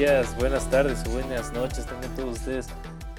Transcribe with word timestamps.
Días, 0.00 0.34
buenas 0.38 0.70
tardes, 0.70 1.04
buenas 1.12 1.52
noches 1.52 1.84
también 1.84 2.14
todos 2.14 2.38
ustedes, 2.38 2.68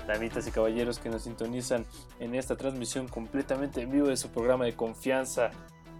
damitas 0.07 0.47
y 0.47 0.51
caballeros 0.51 0.97
que 0.97 1.09
nos 1.09 1.25
sintonizan 1.25 1.85
en 2.19 2.33
esta 2.33 2.55
transmisión 2.55 3.07
completamente 3.07 3.83
en 3.83 3.91
vivo 3.91 4.07
de 4.07 4.17
su 4.17 4.31
programa 4.31 4.65
de 4.65 4.73
confianza 4.73 5.51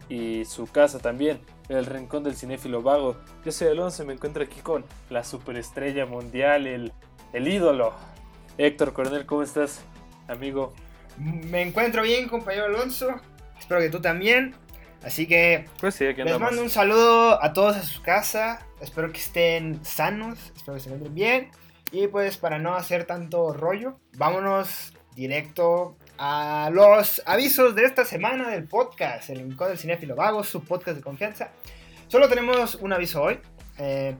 y 0.10 0.44
su 0.46 0.66
casa 0.66 0.98
también, 0.98 1.40
el 1.70 1.86
Rincón 1.86 2.24
del 2.24 2.36
Cinéfilo 2.36 2.82
Vago. 2.82 3.16
Yo 3.46 3.52
soy 3.52 3.68
Alonso 3.68 4.02
y 4.02 4.08
me 4.08 4.14
encuentro 4.14 4.44
aquí 4.44 4.60
con 4.62 4.84
la 5.12 5.24
superestrella 5.24 6.08
mundial, 6.08 6.66
el, 6.66 6.94
el 7.32 7.48
ídolo. 7.48 7.94
Héctor 8.58 8.94
Coronel, 8.94 9.28
¿cómo 9.28 9.44
estás, 9.44 9.82
amigo? 10.28 10.74
Me 11.16 11.62
encuentro 11.62 12.02
bien, 12.02 12.28
compañero 12.28 12.66
Alonso. 12.66 13.22
Espero 13.60 13.82
que 13.82 13.92
tú 13.92 14.02
también. 14.02 14.56
Así 15.04 15.28
que 15.28 15.66
Pues 15.80 15.94
sí, 15.94 16.06
les 16.12 16.40
mando 16.40 16.60
un 16.60 16.72
saludo 16.72 17.44
a 17.44 17.54
todos 17.54 17.78
a 17.78 17.84
su 17.84 18.02
casa. 18.02 18.66
Espero 18.82 19.12
que 19.12 19.20
estén 19.20 19.84
sanos, 19.86 20.40
espero 20.56 20.74
que 20.76 20.80
se 20.82 20.90
encuentren 20.90 21.14
bien. 21.16 21.52
Y 21.92 22.08
pues 22.08 22.38
para 22.38 22.58
no 22.58 22.74
hacer 22.76 23.06
tanto 23.06 23.54
rollo, 23.54 23.98
vámonos 24.18 24.94
directo 25.16 25.98
a 26.18 26.70
los 26.74 27.22
avisos 27.26 27.76
de 27.76 27.84
esta 27.84 28.06
semana 28.06 28.50
del 28.50 28.64
podcast, 28.66 29.30
el 29.30 29.40
Rincón 29.40 29.68
del 29.70 29.78
Cinéfilo 29.78 30.16
Vago, 30.16 30.44
su 30.44 30.64
podcast 30.64 30.98
de 30.98 31.04
confianza. 31.04 31.52
Solo 32.08 32.30
tenemos 32.30 32.76
un 32.76 32.94
aviso 32.94 33.22
hoy. 33.22 33.40
Eh, 33.78 34.16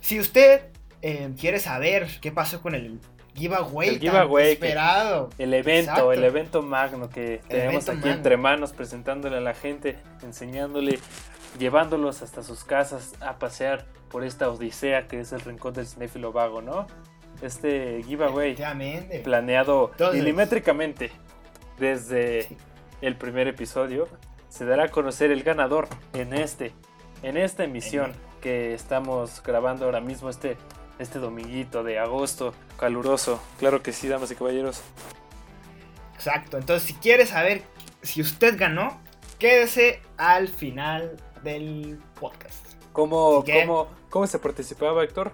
si 0.00 0.20
usted 0.20 0.62
eh, 1.02 1.30
quiere 1.38 1.58
saber 1.58 2.08
qué 2.20 2.30
pasó 2.30 2.60
con 2.62 2.74
el 2.76 3.00
giveaway, 3.34 3.88
El 3.88 3.94
tan 4.00 4.02
giveaway 4.10 4.44
que- 4.46 4.52
esperado, 4.52 5.30
El 5.38 5.52
evento, 5.54 5.90
Exacto. 5.90 6.12
el 6.12 6.24
evento 6.24 6.62
magno 6.62 7.08
que 7.10 7.40
tenemos 7.48 7.88
aquí 7.88 7.98
magno. 7.98 8.12
entre 8.12 8.36
manos, 8.36 8.72
presentándole 8.72 9.36
a 9.38 9.40
la 9.40 9.54
gente, 9.54 9.98
enseñándole, 10.22 10.98
llevándolos 11.58 12.22
hasta 12.22 12.42
sus 12.42 12.64
casas 12.64 13.12
a 13.20 13.38
pasear 13.38 13.86
por 14.10 14.24
esta 14.24 14.48
odisea 14.50 15.06
que 15.08 15.20
es 15.20 15.32
el 15.32 15.40
rincón 15.40 15.74
del 15.74 15.86
cinéfilo 15.86 16.32
vago, 16.32 16.62
¿no? 16.62 16.86
Este 17.42 18.02
giveaway 18.06 18.56
planeado 19.24 19.90
Entonces- 19.92 20.18
milimétricamente 20.20 21.10
desde 21.78 22.42
Sí. 22.42 22.56
el 23.00 23.16
primer 23.16 23.48
episodio, 23.48 24.08
se 24.48 24.64
dará 24.66 24.84
a 24.84 24.88
conocer 24.88 25.30
el 25.30 25.42
ganador 25.42 25.88
en 26.12 26.34
este, 26.34 26.72
en 27.22 27.36
esta 27.36 27.64
emisión 27.64 28.12
que 28.42 28.74
estamos 28.74 29.42
grabando 29.42 29.84
ahora 29.86 30.00
mismo 30.00 30.28
este, 30.28 30.56
este 30.98 31.18
dominguito 31.18 31.82
de 31.84 31.98
agosto 31.98 32.52
caluroso. 32.78 33.40
Claro 33.58 33.82
que 33.82 33.92
sí, 33.92 34.08
damas 34.08 34.30
y 34.30 34.34
caballeros. 34.34 34.82
Exacto. 36.14 36.58
Entonces, 36.58 36.86
si 36.88 36.94
quiere 36.94 37.26
saber 37.26 37.62
si 38.02 38.20
usted 38.20 38.58
ganó, 38.58 39.00
quédese 39.38 40.02
al 40.18 40.48
final 40.48 41.16
del 41.42 41.98
podcast. 42.18 42.66
¿Cómo, 42.92 43.42
que- 43.44 43.60
cómo, 43.66 43.88
cómo 44.08 44.26
se 44.26 44.38
participaba, 44.38 45.02
Héctor? 45.04 45.32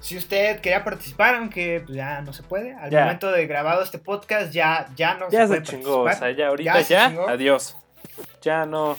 Si 0.00 0.16
usted 0.16 0.60
quería 0.60 0.84
participar, 0.84 1.34
aunque 1.34 1.80
pues, 1.84 1.96
ya 1.96 2.20
no 2.22 2.32
se 2.32 2.42
puede, 2.44 2.72
al 2.72 2.90
Ya. 2.90 3.00
momento 3.02 3.32
de 3.32 3.46
grabado 3.46 3.82
este 3.82 3.98
podcast 3.98 4.52
ya, 4.52 4.88
ya 4.94 5.14
no 5.14 5.28
Ya 5.28 5.42
se 5.42 5.48
puede 5.48 5.62
chingó, 5.64 6.02
o 6.02 6.12
sea, 6.12 6.30
ya 6.30 6.48
ahorita 6.48 6.80
Ya 6.82 7.06
adiós. 7.28 7.76
Ya 8.42 8.64
no, 8.64 8.96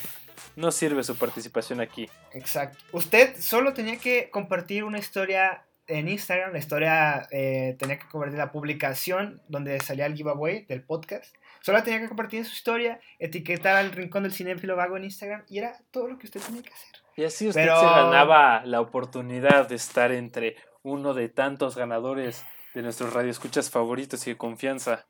no 0.57 0.71
sirve 0.71 1.03
su 1.03 1.17
participación 1.17 1.79
aquí. 1.79 2.09
Exacto. 2.33 2.77
Usted 2.91 3.35
solo 3.39 3.73
tenía 3.73 3.97
que 3.97 4.29
compartir 4.29 4.83
una 4.83 4.99
historia 4.99 5.63
en 5.87 6.07
Instagram, 6.09 6.51
la 6.51 6.59
historia 6.59 7.27
eh, 7.31 7.75
tenía 7.79 7.97
que 7.97 8.05
compartir 8.07 8.37
la 8.37 8.51
publicación 8.51 9.41
donde 9.47 9.79
salía 9.79 10.05
el 10.05 10.15
giveaway 10.15 10.65
del 10.65 10.83
podcast. 10.83 11.33
Solo 11.61 11.83
tenía 11.83 11.99
que 11.99 12.07
compartir 12.07 12.45
su 12.45 12.53
historia, 12.53 12.99
etiquetar 13.19 13.75
al 13.75 13.91
Rincón 13.91 14.23
del 14.23 14.33
Cinéfilo 14.33 14.75
Vago 14.75 14.97
en 14.97 15.03
Instagram 15.05 15.43
y 15.49 15.57
era 15.59 15.77
todo 15.91 16.07
lo 16.07 16.17
que 16.17 16.27
usted 16.27 16.39
tenía 16.41 16.61
que 16.63 16.73
hacer. 16.73 16.89
Y 17.15 17.23
así 17.25 17.47
usted 17.49 17.61
Pero- 17.63 17.79
se 17.79 17.85
ganaba 17.85 18.63
la 18.65 18.79
oportunidad 18.81 19.67
de 19.67 19.75
estar 19.75 20.11
entre 20.11 20.55
uno 20.83 21.13
de 21.13 21.27
tantos 21.29 21.75
ganadores 21.75 22.45
de 22.73 22.81
nuestros 22.81 23.13
radioescuchas 23.13 23.69
favoritos 23.69 24.25
y 24.27 24.31
de 24.31 24.37
confianza. 24.37 25.05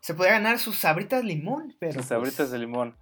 Se 0.00 0.14
podía 0.14 0.32
ganar 0.32 0.58
sus 0.58 0.76
sabritas 0.78 1.24
limón, 1.24 1.74
pero. 1.78 1.92
Sus 1.92 2.00
pues, 2.02 2.08
sabritas 2.08 2.50
de 2.50 2.58
limón. 2.58 2.96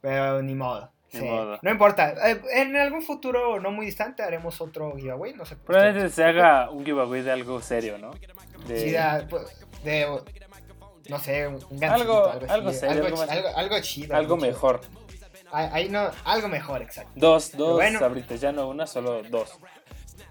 Pero 0.00 0.42
ni 0.42 0.54
modo. 0.54 0.92
Ni 1.12 1.20
sí, 1.20 1.24
modo. 1.26 1.58
No 1.62 1.70
importa. 1.70 2.30
eh, 2.30 2.40
En 2.54 2.74
algún 2.76 3.02
futuro 3.02 3.60
no 3.60 3.70
muy 3.70 3.86
distante 3.86 4.22
haremos 4.22 4.60
otro 4.60 4.94
giveaway. 4.96 5.34
No 5.34 5.44
sé. 5.44 5.56
Probablemente 5.56 6.08
se 6.10 6.24
haga 6.24 6.70
un 6.70 6.84
giveaway 6.84 7.22
de 7.22 7.32
algo 7.32 7.60
serio, 7.60 7.98
¿no? 7.98 8.12
De- 8.66 8.78
Sí, 8.90 8.96
pues, 9.28 9.66
de. 9.84 10.06
No 11.08 11.18
sé, 11.18 11.46
un 11.48 11.58
gancito, 11.78 11.88
Algo- 11.92 12.26
algo, 12.48 12.72
serio, 12.72 13.04
algo, 13.04 13.06
algo 13.06 13.08
chi- 13.08 13.26
más- 13.26 13.56
algo, 13.56 13.80
chido. 13.80 14.16
algo 14.16 14.36
chido. 14.36 14.46
mejor. 14.48 14.80
Ahí, 15.50 15.88
no, 15.90 16.10
algo 16.24 16.48
mejor, 16.48 16.80
exacto. 16.80 17.10
Dos, 17.14 17.52
dos 17.56 17.74
bueno. 17.74 17.98
sabritas, 17.98 18.40
ya 18.40 18.52
no 18.52 18.68
una, 18.68 18.86
solo 18.86 19.22
dos. 19.24 19.50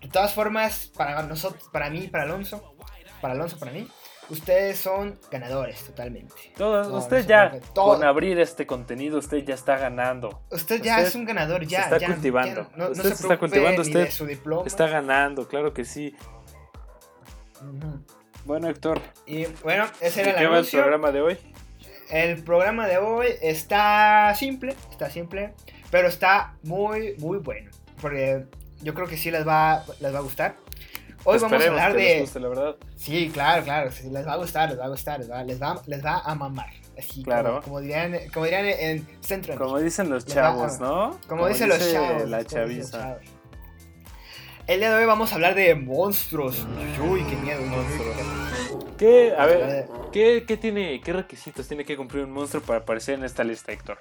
De 0.02 0.08
todas 0.08 0.34
formas, 0.34 0.92
para 0.98 1.22
nosotros, 1.24 1.70
para 1.72 1.90
mí, 1.92 2.08
para 2.08 2.24
Alonso, 2.24 2.76
para 3.22 3.36
Alonso, 3.36 3.60
para 3.60 3.72
mí, 3.72 3.88
ustedes 4.30 4.80
son 4.80 5.20
ganadores 5.30 5.84
totalmente. 5.86 6.34
Todos, 6.58 6.88
No, 6.88 6.98
usted 6.98 7.22
no 7.22 7.28
ya, 7.28 7.60
todo- 7.76 7.94
con 7.98 8.04
abrir 8.04 8.40
este 8.40 8.66
contenido, 8.66 9.20
usted 9.20 9.46
ya 9.46 9.54
está 9.54 9.78
ganando. 9.78 10.42
Usted 10.50 10.82
ya 10.82 10.96
usted 10.96 11.08
es 11.10 11.16
un 11.16 11.26
ganador, 11.26 11.66
ya. 11.68 11.80
se 11.80 11.84
está 11.84 11.98
ya, 12.00 12.08
cultivando. 12.08 12.62
ya 12.72 12.78
no, 12.78 12.86
no 12.86 12.92
Usted 12.92 13.10
se 13.10 13.16
se 13.18 13.22
está 13.24 13.38
cultivando, 13.38 13.82
usted 13.84 14.10
su 14.10 14.26
diploma. 14.26 14.64
Está 14.66 14.88
ganando, 14.88 15.48
claro 15.48 15.72
que 15.74 15.86
sí. 15.86 16.16
Ujú. 17.62 18.04
Bueno, 18.46 18.70
Héctor, 18.70 19.00
Y 19.26 19.46
bueno, 19.64 19.86
ese 20.02 20.24
¿de 20.24 20.30
era 20.32 20.40
qué 20.40 20.44
el 20.44 20.48
va 20.48 20.52
el 20.52 20.58
anuncio. 20.60 20.80
programa 20.82 21.12
de 21.12 21.22
hoy? 21.22 21.38
El 22.10 22.44
programa 22.44 22.88
de 22.88 22.98
hoy 22.98 23.28
está 23.42 24.34
simple, 24.36 24.76
está 24.92 25.10
simple, 25.10 25.54
pero 25.92 26.08
está 26.08 26.56
muy, 26.64 27.16
muy 27.20 27.38
bueno. 27.38 27.70
Porque 28.02 28.46
yo 28.82 28.94
creo 28.94 29.08
que 29.08 29.16
sí 29.18 29.32
les 29.32 29.48
va, 29.48 29.84
les 30.00 30.14
va 30.14 30.18
a 30.18 30.22
gustar. 30.22 30.56
Hoy 31.24 31.38
vamos 31.38 31.54
a 31.54 31.56
Esperemos 31.58 31.82
hablar 31.82 31.92
que 31.98 32.04
les 32.04 32.14
de... 32.16 32.22
guste, 32.22 32.40
la 32.40 32.48
verdad. 32.50 32.76
Sí, 32.98 33.30
claro, 33.32 33.64
claro, 33.64 33.92
sí, 33.92 34.10
les 34.10 34.28
va 34.28 34.34
a 34.34 34.38
gustar, 34.38 34.70
les 34.70 34.80
va 34.80 34.86
a 34.86 34.90
gustar, 34.90 35.20
les 35.20 35.30
va, 35.32 35.44
les 35.44 35.62
va, 35.62 35.82
les 35.86 36.04
va 36.04 36.20
a 36.20 36.36
mamar. 36.36 36.70
Así 36.98 37.24
Claro. 37.24 37.50
como, 37.50 37.62
como 37.62 37.80
dirían, 37.82 38.18
como 38.34 38.46
dirían 38.46 38.66
en 38.66 39.08
Centro. 39.22 39.56
Como 39.56 39.80
dicen 39.80 40.10
los 40.10 40.26
Les 40.26 40.34
chavos, 40.34 40.74
a- 40.76 40.84
¿no? 40.84 41.20
Como 41.28 41.48
dicen 41.48 41.70
los 41.70 41.80
chavos. 41.80 42.28
La 42.30 42.44
como 42.44 42.66
dicen 42.66 42.78
los 42.80 42.92
chaviza. 42.92 42.98
chavos. 43.00 43.22
El 44.72 44.80
día 44.80 44.90
de 44.90 45.00
hoy 45.00 45.06
vamos 45.06 45.34
a 45.34 45.36
hablar 45.36 45.54
de 45.54 45.76
monstruos. 45.76 46.66
Uy, 47.06 47.26
qué 47.26 47.36
miedo. 47.36 47.62
Monstruos. 47.62 48.16
¿Qué, 48.98 49.34
a 49.38 49.46
ver, 49.46 49.86
¿qué, 50.14 50.46
qué 50.48 50.56
tiene, 50.56 51.02
qué 51.02 51.12
requisitos 51.12 51.68
tiene 51.68 51.84
que 51.84 51.98
cumplir 51.98 52.24
un 52.24 52.32
monstruo 52.32 52.64
para 52.64 52.80
aparecer 52.80 53.16
en 53.16 53.26
esta 53.26 53.44
lista, 53.44 53.74
Héctor? 53.74 53.98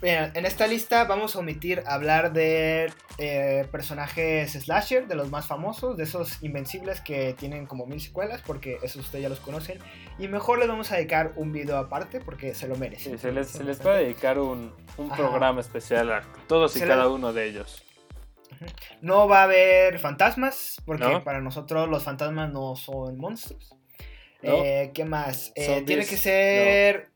Bien, 0.00 0.30
en 0.34 0.46
esta 0.46 0.68
lista 0.68 1.02
vamos 1.02 1.34
a 1.34 1.40
omitir 1.40 1.82
hablar 1.84 2.32
de 2.32 2.92
eh, 3.18 3.66
personajes 3.72 4.52
slasher, 4.52 5.08
de 5.08 5.16
los 5.16 5.30
más 5.30 5.48
famosos, 5.48 5.96
de 5.96 6.04
esos 6.04 6.40
invencibles 6.44 7.00
que 7.00 7.34
tienen 7.36 7.66
como 7.66 7.84
mil 7.84 8.00
secuelas, 8.00 8.40
porque 8.40 8.78
esos 8.84 9.04
ustedes 9.04 9.24
ya 9.24 9.28
los 9.28 9.40
conocen. 9.40 9.80
Y 10.16 10.28
mejor 10.28 10.60
les 10.60 10.68
vamos 10.68 10.92
a 10.92 10.94
dedicar 10.94 11.32
un 11.34 11.50
video 11.50 11.76
aparte 11.76 12.20
porque 12.20 12.54
se 12.54 12.68
lo 12.68 12.76
merecen. 12.76 13.14
Sí, 13.14 13.18
se, 13.18 13.32
les, 13.32 13.48
se 13.48 13.64
les 13.64 13.84
va 13.84 13.94
a 13.94 13.96
dedicar 13.96 14.38
un, 14.38 14.72
programa 15.16 15.60
especial 15.60 16.12
a 16.12 16.22
todos 16.46 16.76
y 16.76 16.78
Se 16.78 16.86
cada 16.86 17.08
uno 17.08 17.32
de 17.32 17.48
ellos. 17.48 17.82
No 19.00 19.28
va 19.28 19.40
a 19.40 19.44
haber 19.44 19.98
fantasmas, 19.98 20.76
porque 20.84 21.04
¿No? 21.04 21.24
para 21.24 21.40
nosotros 21.40 21.88
los 21.88 22.02
fantasmas 22.02 22.50
no 22.52 22.76
son 22.76 23.18
monstruos. 23.18 23.74
¿No? 24.42 24.64
Eh, 24.64 24.90
¿Qué 24.92 25.04
más? 25.04 25.52
Eh, 25.54 25.82
tiene 25.86 26.04
que 26.04 26.16
ser 26.16 27.12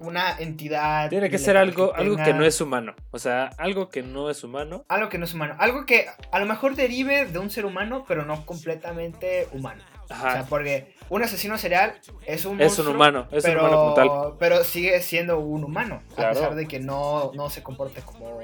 una 0.00 0.36
entidad. 0.38 1.08
Tiene 1.08 1.30
que 1.30 1.38
ser 1.38 1.56
algo, 1.56 1.94
algo 1.94 2.16
que 2.16 2.34
no 2.34 2.44
es 2.44 2.60
humano. 2.60 2.94
O 3.10 3.18
sea, 3.18 3.50
algo 3.58 3.88
que 3.88 4.02
no 4.02 4.30
es 4.30 4.44
humano. 4.44 4.84
Algo 4.88 5.08
que 5.08 5.18
no 5.18 5.24
es 5.24 5.34
humano. 5.34 5.56
Algo 5.58 5.86
que 5.86 6.06
a 6.30 6.38
lo 6.38 6.46
mejor 6.46 6.76
derive 6.76 7.26
de 7.26 7.38
un 7.38 7.50
ser 7.50 7.64
humano, 7.64 8.04
pero 8.06 8.24
no 8.24 8.44
completamente 8.44 9.48
humano. 9.52 9.82
O 10.04 10.06
sea, 10.20 10.44
porque 10.48 10.94
un 11.08 11.22
asesino 11.22 11.56
serial 11.58 11.98
es 12.26 12.44
un 12.44 12.60
Es 12.60 12.78
un 12.78 12.88
humano, 12.88 13.26
es 13.30 13.44
un 13.44 13.50
pero, 13.50 13.60
humano 13.60 13.76
como 13.76 13.94
tal. 13.94 14.36
pero 14.38 14.64
sigue 14.64 15.00
siendo 15.00 15.38
un 15.38 15.64
humano, 15.64 16.02
Claro. 16.14 16.30
a 16.30 16.32
pesar 16.34 16.54
de 16.54 16.66
que 16.68 16.80
no, 16.80 17.32
no 17.34 17.50
se 17.50 17.62
comporte 17.62 18.00
como 18.02 18.40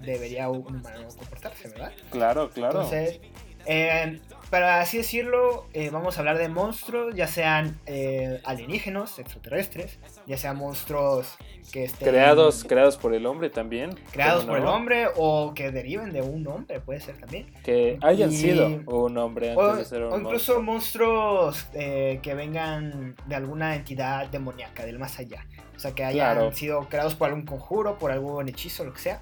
debería 0.00 0.48
un 0.48 0.76
humano 0.76 1.08
comportarse, 1.16 1.68
¿verdad? 1.68 1.92
Claro, 2.10 2.50
claro. 2.50 2.82
Entonces, 2.82 3.20
eh, 3.66 4.20
para 4.54 4.80
así 4.80 4.98
decirlo, 4.98 5.66
eh, 5.72 5.90
vamos 5.90 6.16
a 6.16 6.20
hablar 6.20 6.38
de 6.38 6.48
monstruos, 6.48 7.12
ya 7.16 7.26
sean 7.26 7.76
eh, 7.86 8.40
alienígenos, 8.44 9.18
extraterrestres, 9.18 9.98
ya 10.26 10.36
sean 10.38 10.56
monstruos 10.58 11.36
que 11.72 11.82
estén 11.82 12.06
creados, 12.08 12.62
creados 12.62 12.96
por 12.96 13.14
el 13.14 13.26
hombre 13.26 13.50
también. 13.50 13.98
creados 14.12 14.42
¿cómo 14.42 14.52
por 14.52 14.58
el 14.58 14.64
no? 14.64 14.74
hombre 14.76 15.06
o 15.16 15.54
que 15.54 15.72
deriven 15.72 16.12
de 16.12 16.22
un 16.22 16.46
hombre, 16.46 16.78
puede 16.78 17.00
ser 17.00 17.16
también. 17.18 17.52
Que 17.64 17.98
hayan 18.00 18.30
Y- 18.30 18.36
sido 18.36 18.66
un 18.86 19.18
hombre 19.18 19.50
antes 19.50 19.64
O, 19.64 19.74
de 19.74 19.84
ser 19.84 20.02
un 20.04 20.12
o 20.12 20.18
incluso 20.20 20.62
monstruo. 20.62 21.42
monstruos 21.56 21.66
eh, 21.74 22.20
que 22.22 22.34
vengan 22.34 23.16
de 23.26 23.34
alguna 23.34 23.74
entidad 23.74 24.28
demoníaca, 24.28 24.86
del 24.86 25.00
más 25.00 25.18
allá. 25.18 25.44
O 25.74 25.80
sea, 25.80 25.96
que 25.96 26.04
hayan 26.04 26.36
Claro. 26.36 26.52
sido 26.52 26.88
creados 26.88 27.16
por 27.16 27.26
algún 27.30 27.44
conjuro, 27.44 27.98
por 27.98 28.12
algún 28.12 28.48
hechizo, 28.48 28.84
lo 28.84 28.92
que 28.92 29.00
sea. 29.00 29.20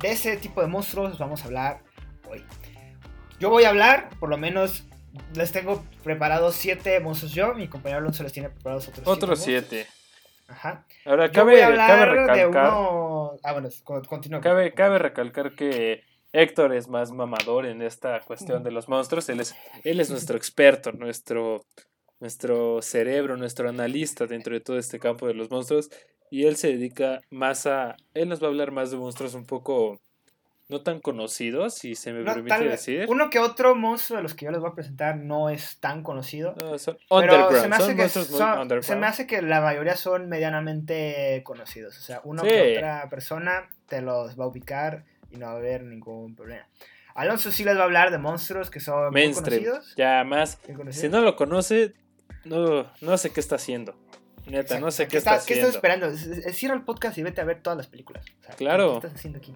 De 0.00 0.10
ese 0.10 0.36
tipo 0.36 0.60
de 0.60 0.66
monstruos 0.66 1.16
vamos 1.18 1.40
a 1.40 1.46
hablar 1.46 1.78
hoy. 2.30 2.44
Yo 3.38 3.50
voy 3.50 3.64
a 3.64 3.68
hablar, 3.70 4.10
por 4.18 4.28
lo 4.30 4.38
menos 4.38 4.84
les 5.34 5.52
tengo 5.52 5.84
preparados 6.04 6.54
siete 6.56 6.98
monstruos 7.00 7.32
yo, 7.32 7.54
mi 7.54 7.68
compañero 7.68 8.00
Alonso 8.00 8.22
les 8.22 8.32
tiene 8.32 8.48
preparados 8.50 8.88
otros 8.88 9.06
Otros 9.06 9.28
monstruos. 9.30 9.40
siete. 9.68 9.86
Ajá. 10.48 10.86
Ahora, 11.04 11.26
Yo 11.26 11.32
cabe, 11.32 11.52
voy 11.52 11.60
a 11.60 11.66
hablar 11.66 11.88
cabe 11.88 12.00
de 12.00 12.26
recalcar. 12.26 12.68
uno... 12.68 13.32
Ah, 13.42 13.52
bueno, 13.52 13.68
con- 13.84 14.04
continúa. 14.04 14.40
Cabe, 14.40 14.74
cabe 14.74 14.98
recalcar 14.98 15.54
que 15.54 16.02
Héctor 16.32 16.72
es 16.74 16.88
más 16.88 17.10
mamador 17.12 17.66
en 17.66 17.82
esta 17.82 18.20
cuestión 18.20 18.62
de 18.62 18.70
los 18.70 18.88
monstruos. 18.88 19.28
Él 19.28 19.40
es, 19.40 19.54
él 19.84 20.00
es 20.00 20.10
nuestro 20.10 20.36
experto, 20.36 20.92
nuestro, 20.92 21.64
nuestro 22.20 22.80
cerebro, 22.82 23.36
nuestro 23.36 23.68
analista 23.68 24.26
dentro 24.26 24.54
de 24.54 24.60
todo 24.60 24.78
este 24.78 24.98
campo 24.98 25.26
de 25.26 25.34
los 25.34 25.50
monstruos. 25.50 25.90
Y 26.30 26.44
él 26.46 26.56
se 26.56 26.68
dedica 26.68 27.20
más 27.30 27.66
a... 27.66 27.96
Él 28.14 28.28
nos 28.28 28.40
va 28.40 28.46
a 28.46 28.50
hablar 28.50 28.70
más 28.70 28.90
de 28.90 28.96
monstruos 28.98 29.34
un 29.34 29.46
poco 29.46 30.00
no 30.68 30.82
tan 30.82 31.00
conocidos, 31.00 31.74
si 31.74 31.94
se 31.94 32.12
me 32.12 32.20
No, 32.24 32.34
permite 32.34 32.64
decir. 32.64 33.06
Uno 33.08 33.30
que 33.30 33.38
otro 33.38 33.74
monstruo 33.76 34.16
de 34.16 34.22
los 34.24 34.34
que 34.34 34.46
yo 34.46 34.50
les 34.50 34.60
voy 34.60 34.70
a 34.70 34.74
presentar 34.74 35.16
no 35.16 35.48
es 35.48 35.78
tan 35.78 36.02
conocido. 36.02 36.54
No, 36.60 36.76
son 36.78 36.98
Pero 37.08 37.52
se 37.60 37.68
me, 37.68 37.76
hace 37.76 37.84
son 37.86 37.94
que 37.96 38.02
monstruos 38.02 38.30
muy 38.30 38.38
son- 38.38 38.54
se 38.54 38.60
underground. 38.62 39.00
me 39.00 39.06
hace 39.06 39.26
que 39.26 39.42
la 39.42 39.60
mayoría 39.60 39.96
son 39.96 40.28
medianamente 40.28 41.42
conocidos. 41.44 41.96
O 41.98 42.00
sea, 42.02 42.20
uno 42.24 42.42
Sí. 42.42 42.48
que 42.48 42.76
otra 42.78 43.08
persona 43.08 43.68
te 43.88 44.02
los 44.02 44.38
va 44.38 44.44
a 44.44 44.48
ubicar 44.48 45.04
y 45.30 45.36
no 45.36 45.46
va 45.46 45.52
a 45.52 45.56
haber 45.56 45.84
ningún 45.84 46.34
problema. 46.34 46.66
Alonso 47.14 47.50
sí 47.52 47.64
les 47.64 47.76
va 47.76 47.82
a 47.82 47.84
hablar 47.84 48.10
de 48.10 48.18
monstruos 48.18 48.68
que 48.70 48.80
son 48.80 49.12
muy 49.12 49.32
conocidos. 49.32 49.94
Ya 49.96 50.22
más, 50.24 50.58
si 50.90 51.08
no 51.08 51.20
lo 51.22 51.36
conoce, 51.36 51.94
no, 52.44 52.90
no 53.00 53.16
sé 53.18 53.30
qué 53.30 53.40
está 53.40 53.54
haciendo. 53.56 53.96
Neta, 54.46 54.78
no 54.78 54.90
sé 54.92 55.04
¿Qué 55.04 55.12
qué 55.12 55.16
está, 55.18 55.30
estás- 55.36 55.46
¿Qué 55.46 55.54
haciendo. 55.54 55.68
estás 55.68 55.76
esperando? 55.76 56.06
Es- 56.08 56.46
es- 56.46 56.56
Cierra 56.56 56.74
el 56.76 56.82
podcast 56.82 57.16
y 57.18 57.22
vete 57.22 57.40
a 57.40 57.44
ver 57.44 57.62
todas 57.62 57.76
las 57.76 57.86
películas. 57.88 58.24
O 58.40 58.44
sea, 58.44 58.54
Claro. 58.54 58.92
¿Qué 59.00 59.06
estás 59.06 59.14
haciendo 59.18 59.38
aquí? 59.38 59.54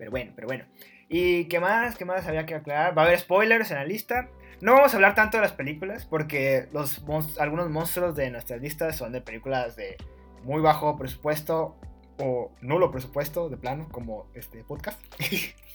Pero 0.00 0.10
bueno, 0.10 0.32
pero 0.34 0.48
bueno. 0.48 0.64
¿Y 1.10 1.44
qué 1.44 1.60
más? 1.60 1.94
¿Qué 1.94 2.06
más 2.06 2.26
había 2.26 2.46
que 2.46 2.54
aclarar? 2.54 2.96
Va 2.96 3.02
a 3.02 3.04
haber 3.04 3.20
spoilers 3.20 3.70
en 3.70 3.76
la 3.76 3.84
lista. 3.84 4.30
No 4.62 4.72
vamos 4.72 4.94
a 4.94 4.96
hablar 4.96 5.14
tanto 5.14 5.36
de 5.36 5.42
las 5.42 5.52
películas 5.52 6.06
porque 6.06 6.68
los 6.72 7.04
algunos 7.38 7.68
monstruos 7.68 8.16
de 8.16 8.30
nuestras 8.30 8.62
listas 8.62 8.96
son 8.96 9.12
de 9.12 9.20
películas 9.20 9.76
de 9.76 9.98
muy 10.42 10.62
bajo 10.62 10.96
presupuesto 10.96 11.76
o 12.18 12.50
nulo 12.62 12.90
presupuesto 12.90 13.50
de 13.50 13.58
plano, 13.58 13.88
como 13.90 14.26
este 14.32 14.64
podcast. 14.64 14.98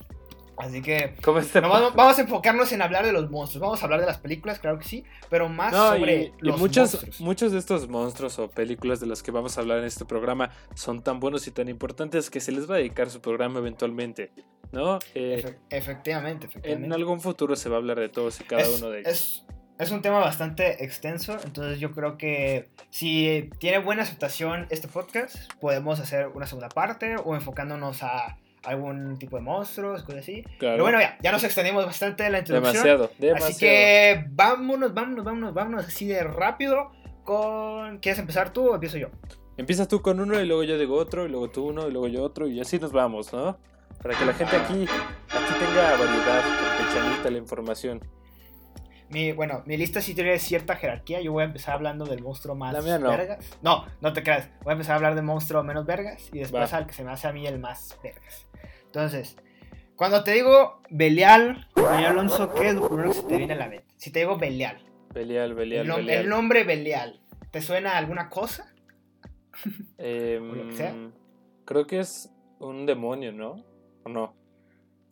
Así 0.58 0.82
que 0.82 1.16
¿Cómo 1.24 1.40
este 1.40 1.60
vamos, 1.60 2.18
a 2.18 2.22
enfocarnos 2.22 2.72
en 2.72 2.82
hablar 2.82 3.06
de 3.06 3.12
los 3.12 3.30
monstruos. 3.30 3.62
Vamos 3.62 3.82
a 3.82 3.86
hablar 3.86 4.00
de 4.00 4.06
las 4.06 4.18
películas, 4.20 4.60
claro 4.60 4.80
que 4.80 4.86
sí, 4.86 5.04
pero 5.30 5.50
más 5.50 5.74
No, 5.74 5.90
sobre 5.90 6.16
y, 6.16 6.26
y 6.26 6.32
los 6.40 6.60
muchos, 6.60 6.94
monstruos. 6.94 7.22
muchos 7.22 7.52
de 7.52 7.60
estos 7.60 7.90
monstruos 7.90 8.40
o 8.40 8.50
películas 8.50 9.00
de 9.00 9.06
los 9.08 9.22
que 9.22 9.32
vamos 9.32 9.58
a 9.58 9.62
hablar 9.62 9.80
en 9.80 9.86
este 9.86 10.06
programa 10.06 10.52
son 10.74 11.02
tan 11.04 11.20
buenos 11.20 11.46
y 11.48 11.52
tan 11.52 11.68
importantes 11.68 12.30
que 12.30 12.40
se 12.40 12.52
les 12.54 12.70
va 12.70 12.76
a 12.76 12.78
dedicar 12.78 13.10
su 13.10 13.20
programa 13.22 13.60
eventualmente, 13.60 14.32
¿no? 14.72 15.00
Eh, 15.14 15.44
Efe- 15.44 15.58
efectivamente, 15.70 16.48
efectivamente. 16.48 16.86
en 16.88 16.94
algún 16.94 17.20
futuro 17.20 17.56
se 17.56 17.68
va 17.70 17.76
a 17.76 17.80
hablar 17.80 18.00
de 18.00 18.08
todos 18.10 18.40
y 18.40 18.44
cada 18.46 18.62
es, 18.62 18.80
uno 18.80 18.90
de 18.92 19.02
ellos. 19.02 19.12
Es, 19.12 19.46
es 19.78 19.92
un 19.92 20.02
tema 20.02 20.20
bastante 20.20 20.86
extenso, 20.86 21.38
entonces 21.44 21.80
yo 21.82 21.92
creo 21.92 22.18
que 22.18 22.70
si 22.92 23.50
tiene 23.60 23.80
buena 23.80 24.04
aceptación 24.04 24.68
este 24.70 24.88
podcast, 24.88 25.36
podemos 25.60 26.00
hacer 26.00 26.28
una 26.28 26.48
segunda 26.48 26.70
parte 26.70 27.18
o 27.18 27.36
enfocándonos 27.36 28.02
a 28.04 28.38
algún 28.66 29.18
tipo 29.18 29.38
de 29.38 29.44
monstruos, 29.44 30.04
cosas 30.04 30.22
así. 30.22 30.44
Claro. 30.60 30.76
Pero 30.76 30.84
bueno, 30.84 31.00
ya, 31.00 31.18
ya 31.22 31.32
nos 31.32 31.44
extendimos 31.44 31.86
bastante 31.86 32.26
en 32.26 32.32
la 32.32 32.40
introducción. 32.40 32.74
demasiado, 32.74 33.12
demasiado. 33.18 33.50
Así 33.52 33.60
que 33.60 34.26
vámonos, 34.30 34.94
vámonos, 34.94 35.24
vámonos, 35.26 35.54
vámonos 35.54 35.86
así 35.88 36.08
de 36.08 36.24
rápido 36.24 36.92
con... 37.24 38.00
¿Quieres 38.00 38.20
empezar 38.20 38.52
tú 38.54 38.70
o 38.70 38.76
empiezo 38.76 38.98
yo? 38.98 39.10
Empiezas 39.58 39.88
tú 39.88 40.02
con 40.02 40.20
uno 40.20 40.40
y 40.40 40.46
luego 40.46 40.64
yo 40.64 40.78
digo 40.78 40.96
otro 40.96 41.26
y 41.26 41.30
luego 41.30 41.50
tú 41.50 41.68
uno 41.68 41.88
y 41.88 41.92
luego 41.92 42.08
yo 42.08 42.24
otro 42.24 42.48
y 42.48 42.60
así 42.60 42.78
nos 42.78 42.92
vamos, 42.92 43.32
¿no? 43.32 43.58
Para 44.02 44.18
que 44.18 44.26
la 44.26 44.34
gente 44.34 44.56
aquí, 44.58 44.84
aquí 44.84 45.54
tenga 45.60 45.92
variedad, 45.98 46.44
campechanita 46.78 47.30
la 47.32 47.38
información. 47.38 48.02
Mi, 49.10 49.32
bueno, 49.32 49.62
mi 49.66 49.78
lista 49.78 50.02
sí 50.02 50.14
tiene 50.16 50.38
cierta 50.40 50.76
jerarquía. 50.76 51.22
Yo 51.22 51.32
voy 51.32 51.44
a 51.44 51.46
empezar 51.46 51.76
hablando 51.76 52.06
del 52.06 52.22
monstruo 52.24 52.56
más 52.56 52.74
La 52.74 52.82
mía 52.82 52.98
no. 52.98 53.10
vergas. 53.10 53.58
No, 53.62 53.86
no 54.02 54.14
te 54.14 54.24
creas. 54.24 54.50
Voy 54.64 54.72
a 54.72 54.74
empezar 54.74 54.94
a 54.94 54.96
hablar 54.96 55.16
del 55.16 55.24
monstruo 55.24 55.64
menos 55.64 55.86
vergas 55.86 56.28
y 56.34 56.40
después 56.40 56.74
Va. 56.74 56.78
al 56.78 56.88
que 56.88 56.94
se 56.94 57.04
me 57.04 57.12
hace 57.12 57.28
a 57.28 57.32
mí 57.32 57.46
el 57.46 57.60
más 57.60 57.98
vergas. 58.04 58.48
Entonces, 59.00 59.36
cuando 59.98 60.24
te 60.24 60.32
digo 60.32 60.80
Belial, 60.90 61.68
compañero 61.74 62.12
Alonso, 62.12 62.54
¿qué 62.54 62.70
es 62.70 62.76
lo 62.76 62.88
primero 62.88 63.10
que 63.10 63.16
se 63.16 63.24
te 63.24 63.38
viene 63.38 63.52
a 63.54 63.58
la 63.58 63.68
mente? 63.68 63.86
Si 63.98 64.10
te 64.10 64.20
digo 64.20 64.38
Belial, 64.38 64.78
Belial, 65.14 65.54
Belial, 65.54 65.86
el, 65.86 65.92
nom- 65.92 65.96
Belial. 65.98 66.22
el 66.22 66.30
nombre 66.30 66.64
Belial, 66.64 67.20
¿te 67.52 67.62
suena 67.62 67.92
a 67.92 67.98
alguna 67.98 68.30
cosa? 68.30 68.74
Em, 69.98 70.50
o 70.50 70.56
lo 70.56 70.68
que 70.70 70.76
sea. 70.78 70.96
creo 71.66 71.86
que 71.86 72.00
es 72.00 72.32
un 72.60 72.86
demonio, 72.86 73.34
¿no? 73.34 73.66
¿O 74.06 74.10
no? 74.10 74.34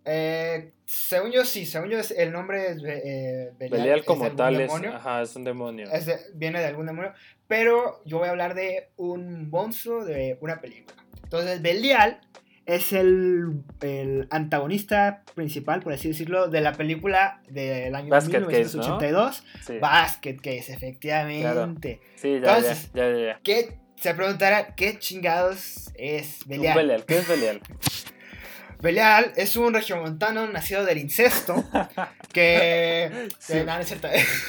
Eh, 0.05 0.71
según 0.85 1.31
yo, 1.33 1.43
sí. 1.43 1.65
Según 1.65 1.89
yo, 1.89 1.99
es- 1.99 2.11
el 2.11 2.31
nombre 2.31 2.67
es 2.71 2.77
eh, 2.85 3.51
Belial. 3.59 3.79
Belial 3.81 3.99
es 3.99 4.05
como 4.05 4.23
algún 4.23 4.37
tal 4.37 4.53
es, 4.53 4.59
demonio. 4.61 4.93
ajá, 4.95 5.21
es 5.23 5.35
un 5.35 5.43
demonio. 5.43 5.91
Es 5.91 6.05
de- 6.05 6.19
viene 6.35 6.61
de 6.61 6.67
algún 6.67 6.85
demonio. 6.85 7.11
Pero 7.47 8.01
yo 8.05 8.19
voy 8.19 8.29
a 8.29 8.31
hablar 8.31 8.53
de 8.55 8.91
un 8.95 9.49
monstruo 9.49 10.05
de 10.05 10.37
una 10.39 10.61
película. 10.61 10.95
Entonces, 11.23 11.61
Belial 11.61 12.21
es 12.65 12.93
el, 12.93 13.61
el 13.81 14.27
antagonista 14.31 15.23
principal, 15.35 15.81
por 15.81 15.93
así 15.93 16.07
decirlo, 16.07 16.47
de 16.47 16.61
la 16.61 16.73
película 16.73 17.41
del 17.49 17.93
año 17.95 18.09
Basket 18.09 18.39
Case, 18.45 18.77
1982. 18.77 19.43
Sí, 19.65 19.77
Basket 19.79 20.35
Case, 20.37 20.73
efectivamente. 20.73 21.99
sí 22.15 22.31
ya, 22.31 22.37
Entonces, 22.57 22.89
ya, 22.93 23.09
ya, 23.09 23.17
ya, 23.17 23.25
ya. 23.25 23.39
¿Qué, 23.43 23.77
se 23.97 24.13
preguntará 24.13 24.75
qué 24.75 24.97
chingados 24.99 25.91
es 25.95 26.39
Belial. 26.45 26.75
Belial, 26.77 27.05
¿qué 27.05 27.17
es 27.19 27.27
Belial? 27.27 27.61
Belial 28.81 29.31
es 29.37 29.55
un 29.55 29.73
regiomontano 29.73 30.45
nacido 30.47 30.83
del 30.83 30.97
incesto 30.97 31.63
que... 32.33 33.29
Sí. 33.39 33.53
que- 33.53 33.63
no, 33.63 33.77
no. 33.77 33.83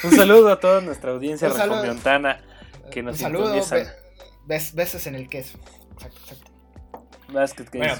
Un 0.04 0.10
saludo 0.16 0.50
a 0.52 0.58
toda 0.60 0.80
nuestra 0.80 1.12
audiencia 1.12 1.48
regiomontana 1.48 2.40
que 2.90 3.02
nos 3.02 3.14
Un 3.14 3.20
saludo, 3.20 3.54
be- 3.54 3.86
bes- 4.46 4.74
besos 4.74 5.06
en 5.06 5.14
el 5.14 5.28
queso. 5.28 5.58
Exacto, 5.94 6.18
exacto. 6.22 6.50
Basket 7.28 7.64
Case. 7.64 7.78
Bueno, 7.78 7.94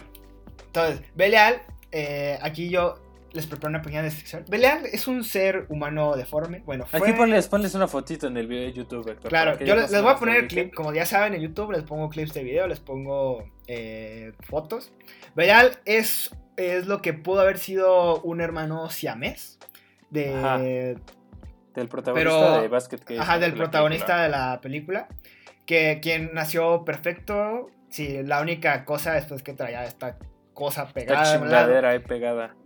entonces, 0.67 1.03
Belial, 1.15 1.63
eh, 1.93 2.39
aquí 2.43 2.69
yo 2.69 3.01
les 3.33 3.47
preparo 3.47 3.71
una 3.71 3.83
pequeña 3.83 4.03
descripción. 4.03 4.45
Belial 4.49 4.87
es 4.87 5.09
un 5.09 5.25
ser 5.25 5.67
humano 5.69 6.15
deforme. 6.15 6.63
Bueno, 6.65 6.87
fue... 6.87 7.01
Aquí 7.01 7.13
ponles, 7.13 7.49
ponles 7.49 7.75
una 7.75 7.89
fotito 7.89 8.29
en 8.29 8.37
el 8.37 8.47
video 8.47 8.63
de 8.65 8.73
YouTube, 8.73 9.09
Héctor. 9.09 9.29
Claro, 9.29 9.59
yo 9.59 9.75
les, 9.75 9.91
les 9.91 10.03
voy 10.03 10.13
a 10.13 10.17
poner 10.17 10.37
el 10.37 10.47
clip, 10.49 10.73
como 10.73 10.93
ya 10.93 11.05
saben 11.05 11.35
en 11.35 11.41
YouTube, 11.41 11.73
les 11.73 11.83
pongo 11.83 12.09
clips 12.09 12.33
de 12.33 12.45
video, 12.45 12.69
les 12.69 12.79
pongo 12.81 13.45
eh, 13.67 14.33
fotos. 14.49 14.93
Belial 15.35 15.79
es, 15.85 16.31
es 16.57 16.87
lo 16.87 17.03
que 17.03 17.13
pudo 17.13 17.41
haber 17.41 17.59
sido 17.59 18.21
un 18.21 18.41
hermano 18.41 18.89
siamés 18.91 19.59
Ajá. 20.15 20.59
de, 20.59 20.97
Del 21.75 21.89
protagonista 21.89 22.31
Pero- 22.31 22.63
de 22.63 22.69
Basket 22.69 22.99
Case. 22.99 23.19
Ajá, 23.19 23.39
del 23.41 23.51
de 23.53 23.57
protagonista 23.57 24.07
película. 24.07 24.23
de 24.23 24.29
la 24.53 24.61
película. 24.61 25.09
Que 25.67 25.99
quien 26.01 26.33
nació 26.35 26.85
perfecto. 26.85 27.71
Sí, 27.95 28.25
la 28.25 28.41
única 28.41 28.85
cosa 28.85 29.17
es 29.17 29.27
pues, 29.27 29.45
que 29.45 29.53
traía 29.53 29.85
esta 29.85 30.19
cosa 30.53 30.89
pegada. 30.89 31.23
Esta 31.23 31.39
chingadera 31.39 31.91
ahí 31.91 32.01
pegada. 32.01 32.57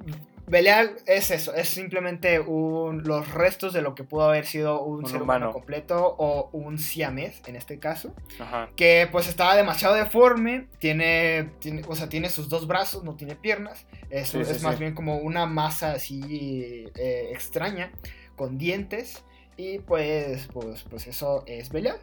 Belial 0.46 0.96
es 1.04 1.30
eso, 1.30 1.52
es 1.52 1.68
simplemente 1.68 2.40
un, 2.40 3.02
los 3.02 3.30
restos 3.34 3.74
de 3.74 3.82
lo 3.82 3.94
que 3.94 4.04
pudo 4.04 4.22
haber 4.22 4.46
sido 4.46 4.82
un, 4.82 5.00
Un 5.04 5.06
ser 5.06 5.20
humano. 5.20 5.48
humano. 5.48 5.52
completo 5.52 6.16
o 6.18 6.48
un 6.54 6.78
siamés 6.78 7.42
en 7.46 7.56
este 7.56 7.78
caso. 7.78 8.14
Ajá. 8.40 8.70
Que 8.74 9.06
pues 9.12 9.28
estaba 9.28 9.54
demasiado 9.54 9.96
deforme, 9.96 10.68
tiene, 10.78 11.50
tiene, 11.58 11.82
o 11.86 11.94
sea, 11.94 12.08
tiene 12.08 12.30
sus 12.30 12.48
dos 12.48 12.66
brazos, 12.66 13.04
no 13.04 13.14
tiene 13.14 13.36
piernas. 13.36 13.86
Es, 14.08 14.30
Sí, 14.30 14.42
sí, 14.42 14.50
es 14.52 14.62
más 14.62 14.78
bien 14.78 14.94
como 14.94 15.18
una 15.18 15.44
masa 15.44 15.92
así 15.92 16.86
eh, 16.96 17.28
extraña, 17.34 17.92
con 18.34 18.56
dientes. 18.56 19.22
Y 19.58 19.80
pues, 19.80 20.48
pues, 20.54 20.86
pues 20.88 21.06
eso 21.06 21.44
es 21.46 21.68
Belial. 21.68 21.98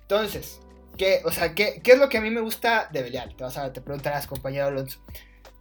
Entonces, 0.00 0.62
¿qué, 1.00 1.22
o 1.24 1.30
sea, 1.32 1.54
¿qué, 1.54 1.80
qué 1.82 1.92
es 1.92 1.98
lo 1.98 2.10
que 2.10 2.18
a 2.18 2.20
mí 2.20 2.28
me 2.30 2.42
gusta 2.42 2.90
de 2.92 3.02
Belial? 3.02 3.34
Te, 3.34 3.42
vas 3.42 3.56
a, 3.56 3.72
te 3.72 3.80
preguntarás, 3.80 4.26
compañero 4.26 4.66
Alonso. 4.66 5.00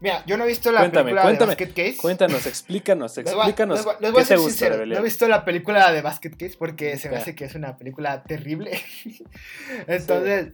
Mira, 0.02 0.22
yo 0.26 0.36
no 0.36 0.44
he 0.44 0.48
visto 0.48 0.70
la 0.70 0.82
Cuéntame, 0.82 1.04
película 1.06 1.22
cuéntame, 1.24 1.56
de 1.56 1.66
Basket 1.66 1.74
Case. 1.86 1.98
Cuéntanos, 1.98 2.46
explícanos, 2.46 3.16
Les 3.16 3.24
voy 3.26 3.34
explícanos. 3.36 3.78
les 3.78 3.86
voy 3.86 3.96
les 4.02 4.12
voy 4.12 4.20
a 4.20 4.24
¿Qué 4.24 4.28
te 4.28 4.28
ser 4.28 4.38
gusta 4.40 4.52
sincero, 4.52 4.78
de 4.78 4.86
No 4.88 4.98
he 5.00 5.02
visto 5.02 5.28
la 5.30 5.46
película 5.46 5.92
de 5.94 6.02
Basket 6.02 6.32
Case 6.32 6.56
porque 6.60 6.98
se 6.98 7.10
me 7.10 7.16
hace 7.16 7.36
que 7.36 7.46
es 7.46 7.56
una 7.56 7.78
película 7.78 8.22
terrible. 8.24 8.80
Entonces, 9.88 10.54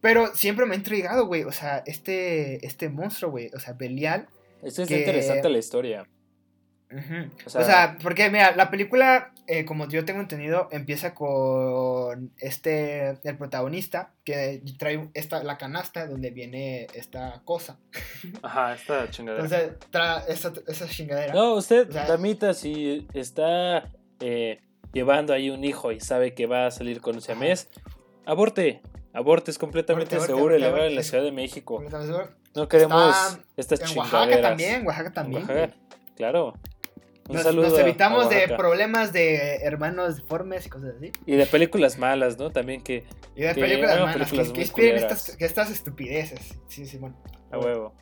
pero 0.00 0.34
siempre 0.34 0.66
me 0.66 0.74
ha 0.74 0.78
intrigado, 0.78 1.26
güey. 1.26 1.44
O 1.44 1.52
sea, 1.52 1.82
este, 1.86 2.64
este 2.66 2.88
monstruo, 2.88 3.30
güey. 3.30 3.50
O 3.54 3.60
sea, 3.60 3.72
Belial. 3.74 4.28
Eso 4.62 4.82
es 4.82 4.88
que- 4.88 4.98
interesante 4.98 5.48
la 5.48 5.58
historia. 5.58 6.06
O 6.94 7.46
O 7.46 7.50
sea- 7.50 7.64
sea, 7.64 7.98
porque 8.02 8.30
mira, 8.30 8.54
la 8.56 8.70
película, 8.70 9.32
eh, 9.46 9.64
como 9.64 9.88
yo 9.88 10.04
tengo 10.04 10.20
entendido, 10.20 10.68
empieza 10.70 11.14
con 11.14 12.32
este, 12.38 13.18
el 13.24 13.36
protagonista, 13.36 14.12
que 14.24 14.62
trae 14.78 15.08
esta, 15.14 15.42
la 15.42 15.58
canasta 15.58 16.06
donde 16.06 16.30
viene 16.30 16.86
esta 16.94 17.42
cosa. 17.44 17.78
Ajá, 18.42 18.74
esta 18.74 19.10
chingadera. 19.10 19.44
Entonces, 19.44 19.72
trae 19.90 20.22
esa, 20.28 20.52
esa 20.66 20.86
chingadera. 20.88 21.34
No, 21.34 21.54
usted, 21.54 21.88
O 21.90 21.92
sea- 21.92 22.06
damita, 22.06 22.54
si 22.54 23.06
está 23.14 23.90
eh, 24.20 24.60
llevando 24.92 25.32
ahí 25.34 25.50
un 25.50 25.64
hijo 25.64 25.90
y 25.92 26.00
sabe 26.00 26.34
que 26.34 26.46
va 26.46 26.66
a 26.66 26.70
salir 26.70 27.00
con 27.00 27.16
un 27.16 27.20
siamés, 27.22 27.68
aborte. 28.26 28.80
Aborte 29.12 29.50
es 29.52 29.58
completamente 29.58 30.16
Aborte, 30.16 30.32
aborte, 30.32 30.32
seguro 30.32 30.54
aborte, 30.54 30.58
legal 30.58 30.72
en 30.74 30.80
aborte. 30.86 30.94
la 30.96 31.02
Ciudad 31.02 31.24
de 31.24 31.32
México. 31.32 31.82
No 32.54 32.68
queremos 32.68 33.14
Está 33.16 33.40
estas 33.56 33.80
En 33.80 33.86
chingaderas. 33.86 34.12
Oaxaca 34.14 34.42
también, 34.48 34.86
Oaxaca 34.86 35.12
también. 35.12 35.42
Oaxaca, 35.42 35.74
claro. 36.16 36.54
Un 37.28 37.36
Nos, 37.36 37.44
saludo 37.44 37.68
nos 37.70 37.78
a- 37.78 37.80
evitamos 37.82 38.28
de 38.28 38.48
problemas 38.48 39.12
de 39.12 39.56
hermanos 39.62 40.16
deformes 40.16 40.66
y 40.66 40.68
cosas 40.68 40.94
así. 40.96 41.10
Y 41.24 41.36
de 41.36 41.46
películas 41.46 41.96
malas, 41.98 42.38
¿no? 42.38 42.50
También 42.50 42.82
que 42.82 43.04
Y 43.34 43.42
de 43.42 43.54
Que 43.54 43.60
películas 43.62 44.00
malas 44.00 44.14
películas 44.28 44.52
que, 44.52 44.60
inspiren 44.60 44.96
estas, 44.96 45.36
que 45.36 45.44
estas 45.46 45.70
estupideces. 45.70 46.58
Sí, 46.68 46.84
sí, 46.86 46.98
bueno. 46.98 47.16
a 47.50 47.58
huevo. 47.58 47.94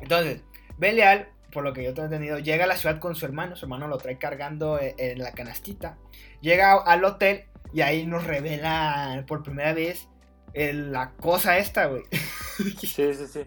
Entonces, 0.00 0.42
Belial, 0.78 1.28
por 1.52 1.64
lo 1.64 1.72
que 1.72 1.82
yo 1.84 1.92
tengo 1.94 2.06
entendido, 2.06 2.38
llega 2.38 2.64
a 2.64 2.66
la 2.66 2.76
ciudad 2.76 2.98
con 2.98 3.14
su 3.14 3.24
hermano. 3.26 3.56
Su 3.56 3.66
hermano 3.66 3.88
lo 3.88 3.98
trae 3.98 4.18
cargando 4.18 4.78
e- 4.78 4.94
en 4.98 5.18
la 5.18 5.32
canastita. 5.32 5.98
Llega 6.40 6.74
al 6.74 7.04
hotel 7.04 7.44
y 7.72 7.80
ahí 7.82 8.06
nos 8.06 8.24
revela 8.24 9.24
por 9.26 9.42
primera 9.42 9.72
vez 9.74 10.08
el- 10.54 10.92
la 10.92 11.12
cosa 11.12 11.58
esta, 11.58 11.86
güey. 11.86 12.02
Sí, 12.80 13.12
sí, 13.14 13.26
sí. 13.30 13.40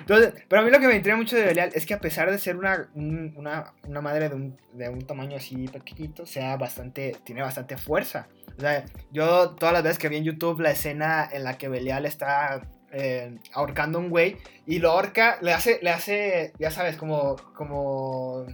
Entonces, 0.00 0.34
pero 0.48 0.62
a 0.62 0.64
mí 0.64 0.70
lo 0.70 0.78
que 0.80 0.86
me 0.88 0.96
intriga 0.96 1.16
mucho 1.16 1.36
de 1.36 1.44
Belial 1.44 1.70
es 1.74 1.86
que 1.86 1.94
a 1.94 2.00
pesar 2.00 2.30
de 2.30 2.38
ser 2.38 2.56
una, 2.56 2.88
un- 2.94 3.32
una, 3.36 3.72
una 3.86 4.00
madre 4.00 4.28
de 4.28 4.34
un, 4.34 4.56
de 4.72 4.88
un 4.88 5.06
tamaño 5.06 5.36
así 5.36 5.68
pequeñito, 5.68 6.26
sea 6.26 6.56
bastante, 6.56 7.16
tiene 7.24 7.42
bastante 7.42 7.76
fuerza. 7.76 8.28
O 8.56 8.60
sea, 8.60 8.84
yo 9.12 9.50
todas 9.50 9.72
las 9.72 9.82
veces 9.82 9.98
que 9.98 10.08
vi 10.08 10.16
en 10.18 10.24
YouTube 10.24 10.60
la 10.60 10.70
escena 10.70 11.28
en 11.32 11.44
la 11.44 11.58
que 11.58 11.68
Belial 11.68 12.06
está 12.06 12.62
eh, 12.92 13.38
ahorcando 13.52 13.98
a 13.98 14.02
un 14.02 14.10
güey 14.10 14.36
y 14.66 14.78
lo 14.78 14.90
ahorca, 14.92 15.38
le 15.40 15.52
hace, 15.52 15.78
le 15.82 15.90
hace, 15.90 16.52
ya 16.58 16.70
sabes, 16.70 16.96
como, 16.96 17.34
como, 17.54 18.46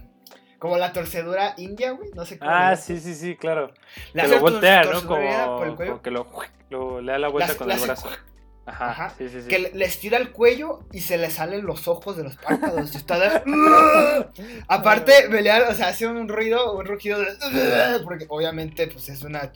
como 0.57 0.77
la 0.77 0.93
torcedura 0.93 1.53
india, 1.57 1.91
güey, 1.91 2.09
no 2.15 2.25
sé 2.25 2.39
cómo. 2.39 2.49
Ah, 2.51 2.75
sí, 2.75 2.99
sí, 2.99 3.13
sí, 3.13 3.35
claro. 3.35 3.71
le 4.13 4.21
Que 4.21 4.27
hace 4.27 4.35
lo 4.35 4.41
voltea, 4.41 4.83
¿no? 4.85 5.05
Como, 5.05 6.01
que 6.01 6.09
lo, 6.11 6.27
lo- 6.69 7.01
le 7.01 7.11
da 7.11 7.19
la 7.19 7.27
vuelta 7.29 7.55
con 7.55 7.69
el 7.69 7.75
hace- 7.77 7.85
brazo. 7.85 8.09
Ajá, 8.71 8.91
Ajá. 8.91 9.13
sí, 9.17 9.27
sí, 9.29 9.41
sí. 9.41 9.47
Que 9.47 9.59
le, 9.59 9.71
le 9.73 9.85
estira 9.85 10.17
el 10.17 10.31
cuello 10.31 10.79
y 10.91 11.01
se 11.01 11.17
le 11.17 11.29
salen 11.29 11.65
los 11.65 11.87
ojos 11.87 12.15
de 12.17 12.23
los 12.23 12.35
párpados. 12.37 12.95
está 12.95 13.43
Aparte, 14.67 15.27
Belial, 15.27 15.63
o 15.69 15.73
sea, 15.73 15.87
hace 15.89 16.07
un 16.07 16.27
ruido, 16.27 16.75
un 16.77 16.85
rugido 16.85 17.19
de... 17.19 17.27
Porque 18.03 18.25
obviamente, 18.29 18.87
pues 18.87 19.09
es 19.09 19.23
una 19.23 19.51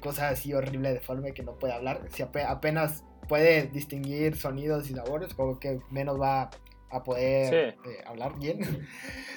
cosa 0.00 0.28
así 0.28 0.52
horrible, 0.54 0.92
deforme, 0.92 1.32
que 1.32 1.42
no 1.42 1.58
puede 1.58 1.72
hablar. 1.74 2.00
Si 2.12 2.22
ape- 2.22 2.44
apenas 2.46 3.04
puede 3.28 3.66
distinguir 3.68 4.36
sonidos 4.36 4.90
y 4.90 4.94
sabores, 4.94 5.34
como 5.34 5.58
que 5.58 5.80
menos 5.90 6.20
va 6.20 6.50
a 6.90 7.04
poder 7.04 7.74
Sí. 7.74 7.90
eh, 7.90 8.02
hablar 8.06 8.38
bien. 8.38 8.86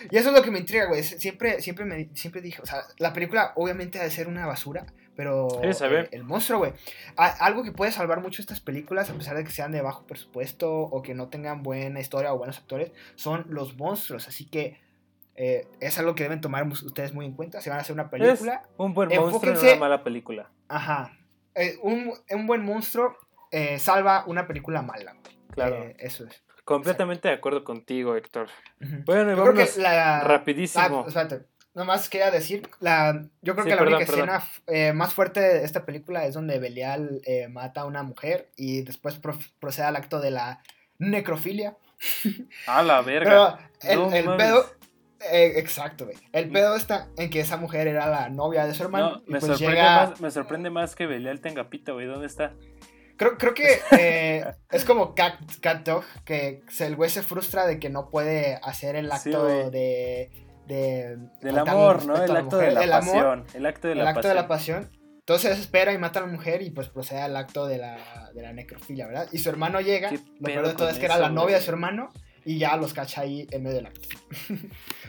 y 0.09 0.17
eso 0.17 0.29
es 0.29 0.35
lo 0.35 0.41
que 0.41 0.51
me 0.51 0.59
intriga, 0.59 0.85
güey. 0.87 1.03
Siempre, 1.03 1.61
siempre, 1.61 1.83
me, 1.85 2.09
siempre 2.13 2.41
dije, 2.41 2.61
o 2.61 2.65
sea, 2.65 2.83
la 2.97 3.11
película 3.13 3.51
obviamente 3.55 3.99
ha 3.99 4.03
de 4.03 4.11
ser 4.11 4.27
una 4.29 4.47
basura, 4.47 4.85
pero 5.15 5.47
el 6.11 6.23
monstruo, 6.23 6.59
güey. 6.59 6.73
Algo 7.17 7.63
que 7.63 7.71
puede 7.71 7.91
salvar 7.91 8.21
mucho 8.21 8.41
estas 8.41 8.59
películas, 8.59 9.09
a 9.09 9.13
pesar 9.13 9.35
de 9.35 9.43
que 9.43 9.51
sean 9.51 9.71
de 9.71 9.81
bajo 9.81 10.05
presupuesto 10.07 10.71
o 10.71 11.01
que 11.01 11.13
no 11.13 11.27
tengan 11.29 11.63
buena 11.63 11.99
historia 11.99 12.33
o 12.33 12.37
buenos 12.37 12.57
actores, 12.57 12.91
son 13.15 13.45
los 13.49 13.75
monstruos. 13.77 14.27
Así 14.27 14.45
que 14.49 14.79
eh, 15.35 15.67
es 15.79 15.97
algo 15.99 16.15
que 16.15 16.23
deben 16.23 16.41
tomar 16.41 16.67
ustedes 16.67 17.13
muy 17.13 17.25
en 17.25 17.33
cuenta. 17.33 17.61
Si 17.61 17.69
van 17.69 17.79
a 17.79 17.81
hacer 17.81 17.93
una 17.93 18.09
película, 18.09 18.63
Un 18.77 18.93
buen 18.93 19.09
monstruo 19.09 19.41
en 19.51 19.57
Enfóquense- 19.57 19.71
una 19.73 19.79
mala 19.79 20.03
película. 20.03 20.49
ajá. 20.69 21.17
eh, 21.55 21.77
un, 21.83 22.13
un 22.29 22.47
buen 22.47 22.63
monstruo 22.63 23.15
eh, 23.51 23.79
salva 23.79 24.23
una 24.27 24.47
película 24.47 24.81
mala. 24.81 25.13
güey. 25.13 25.35
Claro. 25.51 25.85
Eso 25.99 26.25
es. 26.25 26.41
Completamente 26.63 27.27
de 27.27 27.33
acuerdo 27.33 27.63
contigo, 27.65 28.15
Héctor. 28.15 28.47
Bueno, 29.05 29.31
y 29.31 29.35
vámonos 29.35 29.75
la. 29.77 30.21
rapidísimo. 30.21 31.03
Ah, 31.05 31.07
espérate. 31.07 31.45
Nomás 31.73 32.09
quería 32.09 32.31
decir, 32.31 32.69
la, 32.79 33.25
yo 33.41 33.53
creo 33.53 33.63
Sí, 33.63 33.69
que 33.69 33.75
la 33.75 33.81
perdón, 33.81 33.93
única 33.95 34.11
perdón. 34.11 34.29
escena 34.29 34.43
eh, 34.67 34.91
más 34.93 35.13
fuerte 35.13 35.39
de 35.39 35.63
esta 35.63 35.85
película 35.85 36.25
es 36.25 36.33
donde 36.33 36.59
Belial 36.59 37.21
eh, 37.25 37.47
mata 37.47 37.81
a 37.81 37.85
una 37.85 38.03
mujer 38.03 38.49
y 38.57 38.81
después 38.81 39.19
procede 39.59 39.85
al 39.85 39.95
acto 39.95 40.19
de 40.19 40.31
la 40.31 40.61
necrofilia. 40.99 41.77
A 42.67 42.83
la 42.83 43.01
verga. 43.01 43.69
Pero 43.81 43.93
el, 43.93 43.99
No 44.09 44.15
el 44.15 44.25
mames. 44.25 44.45
pedo. 44.47 44.65
eh, 45.31 45.53
exacto, 45.57 46.05
güey. 46.05 46.17
El 46.33 46.49
pedo 46.49 46.75
está 46.75 47.07
en 47.17 47.29
que 47.29 47.39
esa 47.39 47.57
mujer 47.57 47.87
era 47.87 48.07
la 48.07 48.27
novia 48.29 48.65
de 48.65 48.73
su 48.73 48.83
hermano. 48.83 49.11
No, 49.11 49.17
y 49.27 49.31
me, 49.31 49.39
pues 49.39 49.43
sorprende 49.57 49.75
llega- 49.75 50.07
más, 50.09 50.21
me 50.21 50.31
sorprende 50.31 50.69
más 50.71 50.95
que 50.95 51.05
Belial 51.05 51.39
tenga 51.41 51.69
pita, 51.69 51.91
güey. 51.93 52.07
¿Dónde 52.07 52.27
está? 52.27 52.53
Creo, 53.17 53.37
creo 53.37 53.53
que 53.53 54.45
es 54.71 54.83
como 54.83 55.13
Cat, 55.15 55.35
Cat 55.61 55.85
Dog, 55.85 56.03
que 56.25 56.63
el 56.79 56.95
güey 56.95 57.09
se 57.09 57.21
frustra 57.21 57.65
de 57.67 57.79
que 57.79 57.89
no 57.89 58.09
puede 58.09 58.55
hacer 58.63 58.95
el 58.95 59.11
acto 59.11 59.45
de, 59.69 60.31
de. 60.71 61.17
Del 61.41 61.57
amor, 61.57 62.05
¿no? 62.05 62.21
El 62.21 62.35
acto 62.35 62.57
de 62.57 62.71
la 62.71 62.83
El 62.83 62.93
amor, 62.93 63.13
pasión. 63.13 63.45
El 63.53 63.65
acto 63.65 63.87
de 63.87 63.93
el 63.93 63.99
la 63.99 64.09
acto 64.09 64.21
pasión. 64.21 64.35
de 64.35 64.41
la 64.41 64.47
pasión. 64.47 64.89
Entonces 65.19 65.59
espera 65.59 65.93
y 65.93 65.97
mata 65.97 66.19
a 66.19 66.23
la 66.23 66.31
mujer 66.31 66.61
y 66.61 66.71
pues 66.71 66.89
procede 66.89 67.21
al 67.21 67.35
acto 67.37 67.67
de 67.67 67.77
la, 67.77 68.31
de 68.33 68.41
la 68.41 68.53
necrofilia, 68.53 69.05
¿verdad? 69.07 69.27
Y 69.31 69.37
su 69.37 69.49
hermano 69.49 69.79
llega, 69.79 70.09
¿Qué 70.09 70.17
lo 70.17 70.45
peor 70.45 70.67
de 70.67 70.73
todo 70.73 70.89
es 70.89 70.97
que 70.97 71.05
era 71.05 71.17
la 71.17 71.29
novia 71.29 71.57
de 71.57 71.61
su 71.61 71.69
hermano 71.71 72.09
y 72.43 72.57
ya 72.57 72.75
los 72.75 72.93
cacha 72.93 73.21
ahí 73.21 73.47
en 73.51 73.61
medio 73.63 73.75
del 73.77 73.85
acto. 73.85 74.07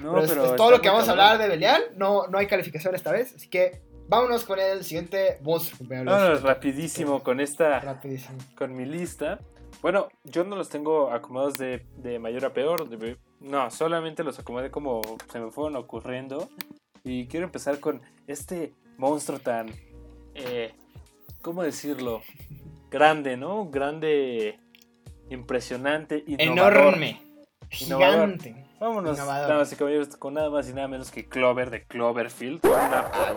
No, 0.02 0.14
Pero 0.14 0.26
pero 0.26 0.44
es 0.46 0.56
todo 0.56 0.70
lo 0.70 0.80
que 0.80 0.88
vamos 0.90 1.08
a 1.08 1.12
hablar 1.12 1.38
de 1.38 1.48
Belial, 1.48 1.80
no, 1.96 2.26
no 2.26 2.38
hay 2.38 2.46
calificación 2.46 2.94
esta 2.94 3.10
vez, 3.12 3.34
así 3.34 3.48
que 3.48 3.82
vámonos 4.08 4.44
con 4.44 4.58
el 4.58 4.84
siguiente 4.84 5.38
compañeros. 5.42 6.12
Vámonos 6.14 6.42
rapidísimo 6.42 7.22
con 7.22 7.40
esta, 7.40 7.80
Rapidísimo. 7.80 8.38
con 8.56 8.74
mi 8.74 8.84
lista. 8.84 9.38
Bueno, 9.80 10.08
yo 10.24 10.44
no 10.44 10.56
los 10.56 10.68
tengo 10.68 11.10
acomodados 11.10 11.54
de, 11.58 11.86
de 11.96 12.18
mayor 12.18 12.44
a 12.44 12.52
peor. 12.52 12.88
de- 12.88 13.16
no, 13.42 13.70
solamente 13.70 14.24
los 14.24 14.38
acomodé 14.38 14.70
como 14.70 15.02
se 15.30 15.40
me 15.40 15.50
fueron 15.50 15.76
ocurriendo. 15.76 16.48
Y 17.04 17.26
quiero 17.26 17.46
empezar 17.46 17.80
con 17.80 18.00
este 18.26 18.74
monstruo 18.96 19.38
tan, 19.40 19.68
eh, 20.34 20.72
¿cómo 21.40 21.62
decirlo? 21.62 22.22
Grande, 22.90 23.36
¿no? 23.36 23.66
Grande, 23.70 24.58
impresionante, 25.30 26.22
innovador. 26.26 26.72
Enorme. 26.76 27.22
Innovador. 27.80 28.38
Gigante. 28.38 28.66
Vámonos, 28.78 29.16
damas 29.16 29.72
y 29.72 29.76
caballeros, 29.76 30.16
con 30.16 30.34
nada 30.34 30.50
más 30.50 30.68
y 30.68 30.74
nada 30.74 30.88
menos 30.88 31.10
que 31.12 31.28
Clover 31.28 31.70
de 31.70 31.84
Cloverfield. 31.84 32.60
Una, 32.66 33.10
Ah, 33.12 33.32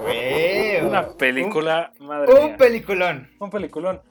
una 0.82 1.08
película, 1.14 1.92
madre 2.00 2.34
Un, 2.34 2.40
un 2.40 2.46
mía. 2.48 2.58
peliculón. 2.58 3.30
Un 3.40 3.50
peliculón. 3.52 4.02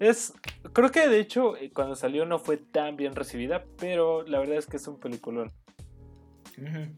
Es, 0.00 0.32
creo 0.72 0.90
que 0.90 1.08
de 1.08 1.18
hecho 1.20 1.56
eh, 1.56 1.70
cuando 1.72 1.96
salió 1.96 2.24
no 2.24 2.38
fue 2.38 2.56
tan 2.56 2.96
bien 2.96 3.14
recibida, 3.16 3.64
pero 3.78 4.22
la 4.22 4.38
verdad 4.38 4.56
es 4.56 4.66
que 4.66 4.76
es 4.76 4.86
un 4.86 4.98
peliculón. 5.00 5.50
Ujú. 6.56 6.92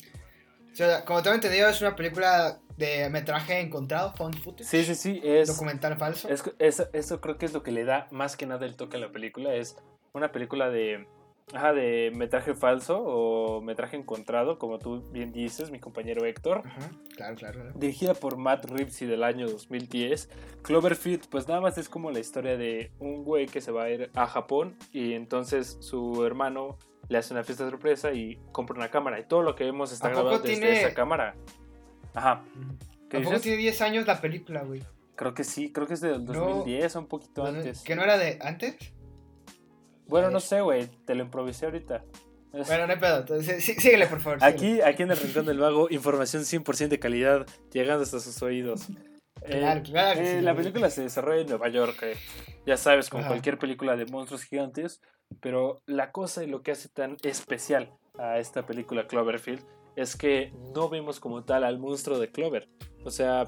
O 0.72 0.74
sea, 0.74 1.04
como 1.04 1.22
tengo 1.22 1.34
entendido, 1.34 1.68
es 1.68 1.80
una 1.80 1.96
película 1.96 2.60
de 2.76 3.08
metraje 3.10 3.60
encontrado, 3.60 4.12
found 4.14 4.36
footage. 4.42 4.68
Sí, 4.68 4.84
sí, 4.84 4.94
sí, 4.94 5.20
es, 5.24 5.48
Documental 5.48 5.96
falso. 5.98 6.28
es- 6.28 6.44
es- 6.58 6.88
eso 6.92 7.20
creo 7.20 7.36
que 7.38 7.46
es 7.46 7.52
lo 7.52 7.62
que 7.62 7.72
le 7.72 7.84
da 7.84 8.06
más 8.10 8.36
que 8.36 8.46
nada 8.46 8.64
el 8.66 8.76
toque 8.76 8.96
a 8.96 9.00
la 9.00 9.10
película. 9.12 9.54
Es 9.54 9.76
una 10.12 10.30
película 10.32 10.70
de, 10.70 11.06
ajá, 11.52 11.72
de 11.72 12.12
metraje 12.14 12.54
falso 12.54 12.98
o 13.02 13.60
metraje 13.60 13.96
encontrado, 13.96 14.58
como 14.58 14.78
tú 14.78 15.02
bien 15.10 15.32
dices, 15.32 15.70
mi 15.70 15.78
compañero 15.80 16.24
Héctor. 16.24 16.62
Ajá, 16.64 16.90
claro, 17.16 17.36
claro. 17.36 17.60
claro. 17.60 17.78
Dirigida 17.78 18.14
por 18.14 18.36
Matt 18.36 18.64
Reeves 18.66 19.00
y 19.02 19.06
del 19.06 19.22
año 19.24 19.48
2010. 19.48 20.28
Cloverfield, 20.62 21.26
pues 21.28 21.48
nada 21.48 21.60
más 21.60 21.78
es 21.78 21.88
como 21.88 22.10
la 22.10 22.18
historia 22.20 22.56
de 22.56 22.92
un 22.98 23.24
güey 23.24 23.46
que 23.46 23.60
se 23.60 23.72
va 23.72 23.84
a 23.84 23.90
ir 23.90 24.10
a 24.14 24.26
Japón 24.26 24.76
y 24.92 25.14
entonces 25.14 25.76
su 25.80 26.24
hermano 26.24 26.78
le 27.08 27.18
hace 27.18 27.34
una 27.34 27.42
fiesta 27.42 27.68
sorpresa 27.68 28.12
y 28.12 28.38
compra 28.52 28.76
una 28.76 28.90
cámara. 28.90 29.18
Y 29.18 29.24
todo 29.24 29.42
lo 29.42 29.54
que 29.56 29.64
vemos 29.64 29.92
está 29.92 30.08
¿A 30.08 30.10
poco 30.12 30.22
grabado 30.24 30.42
desde 30.44 30.60
tiene- 30.60 30.78
esa 30.80 30.94
cámara. 30.94 31.34
Ajá. 32.14 32.44
Ujú. 32.56 32.74
¿Qué 33.08 33.16
¿A 33.16 33.20
poco 33.20 33.30
dices? 33.30 33.42
tiene 33.42 33.56
10 33.58 33.80
años 33.82 34.06
la 34.06 34.20
película, 34.20 34.62
güey? 34.62 34.82
Creo 35.16 35.34
que 35.34 35.42
sí, 35.44 35.72
creo 35.72 35.86
que 35.86 35.94
es 35.94 36.00
del 36.00 36.24
2010 36.24 36.94
o 36.96 37.00
un 37.00 37.06
poquito 37.06 37.44
antes. 37.44 37.82
¿Que 37.82 37.96
no 37.96 38.02
era 38.04 38.16
de 38.16 38.38
antes? 38.40 38.76
Bueno, 40.10 40.30
no 40.30 40.40
sé, 40.40 40.60
güey, 40.60 40.88
te 41.06 41.14
lo 41.14 41.22
improvisé 41.22 41.66
ahorita. 41.66 42.04
Bueno, 42.52 42.88
no 42.88 42.92
hay 42.94 42.98
pedo. 42.98 43.18
Entonces, 43.20 43.62
sí- 43.64 43.74
síguele, 43.74 44.08
por 44.08 44.20
favor. 44.20 44.40
síguele. 44.40 44.56
Aquí, 44.56 44.80
aquí 44.80 45.02
en 45.04 45.12
el 45.12 45.16
Rincón 45.18 45.46
del 45.46 45.58
Vago, 45.60 45.86
información 45.88 46.42
100% 46.42 46.88
de 46.88 46.98
calidad 46.98 47.46
llegando 47.72 48.02
hasta 48.02 48.18
sus 48.18 48.42
oídos. 48.42 48.88
Eh, 49.42 49.58
Claro, 49.60 49.82
claro 49.84 50.20
Eh, 50.20 50.34
sí, 50.38 50.40
la 50.42 50.50
güey. 50.52 50.64
película 50.64 50.90
se 50.90 51.02
desarrolla 51.02 51.42
en 51.42 51.46
Nueva 51.48 51.68
York, 51.68 52.02
eh, 52.02 52.16
ya 52.66 52.76
sabes, 52.76 53.08
como 53.08 53.20
Ajá. 53.20 53.28
cualquier 53.30 53.56
película 53.56 53.94
de 53.96 54.04
monstruos 54.06 54.42
gigantes, 54.42 55.00
pero 55.40 55.80
la 55.86 56.10
cosa 56.10 56.42
y 56.42 56.48
lo 56.48 56.62
que 56.62 56.72
hace 56.72 56.88
tan 56.88 57.16
especial 57.22 57.92
a 58.18 58.38
esta 58.40 58.66
película 58.66 59.06
Cloverfield 59.06 59.62
es 59.94 60.16
que 60.16 60.52
no 60.74 60.88
vemos 60.88 61.20
como 61.20 61.44
tal 61.44 61.62
al 61.62 61.78
monstruo 61.78 62.18
de 62.18 62.32
Clover. 62.32 62.68
O 63.04 63.12
sea, 63.12 63.46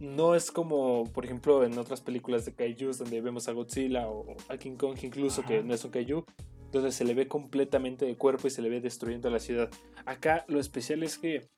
no 0.00 0.34
es 0.34 0.50
como, 0.50 1.04
por 1.12 1.24
ejemplo, 1.24 1.64
en 1.64 1.76
otras 1.78 2.00
películas 2.00 2.44
de 2.44 2.54
kaijus 2.54 2.98
donde 2.98 3.20
vemos 3.20 3.48
a 3.48 3.52
Godzilla 3.52 4.08
o 4.08 4.36
a 4.48 4.56
King 4.56 4.76
Kong 4.76 4.96
incluso, 5.02 5.42
que 5.44 5.62
no 5.62 5.74
es 5.74 5.84
un 5.84 5.90
kaiju, 5.90 6.24
donde 6.70 6.92
se 6.92 7.04
le 7.04 7.14
ve 7.14 7.28
completamente 7.28 8.04
de 8.04 8.16
cuerpo 8.16 8.46
y 8.46 8.50
se 8.50 8.62
le 8.62 8.68
ve 8.68 8.80
destruyendo 8.80 9.30
la 9.30 9.40
ciudad. 9.40 9.70
Acá 10.06 10.44
lo 10.48 10.60
especial 10.60 11.02
es 11.02 11.18
que 11.18 11.48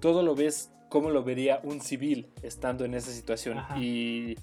todo 0.00 0.22
lo 0.22 0.34
ves 0.34 0.72
como 0.88 1.10
lo 1.10 1.24
vería 1.24 1.60
un 1.62 1.80
civil 1.80 2.28
estando 2.42 2.84
en 2.84 2.94
esa 2.94 3.10
situación 3.10 3.58
Ajá. 3.58 3.78
y 3.78 4.36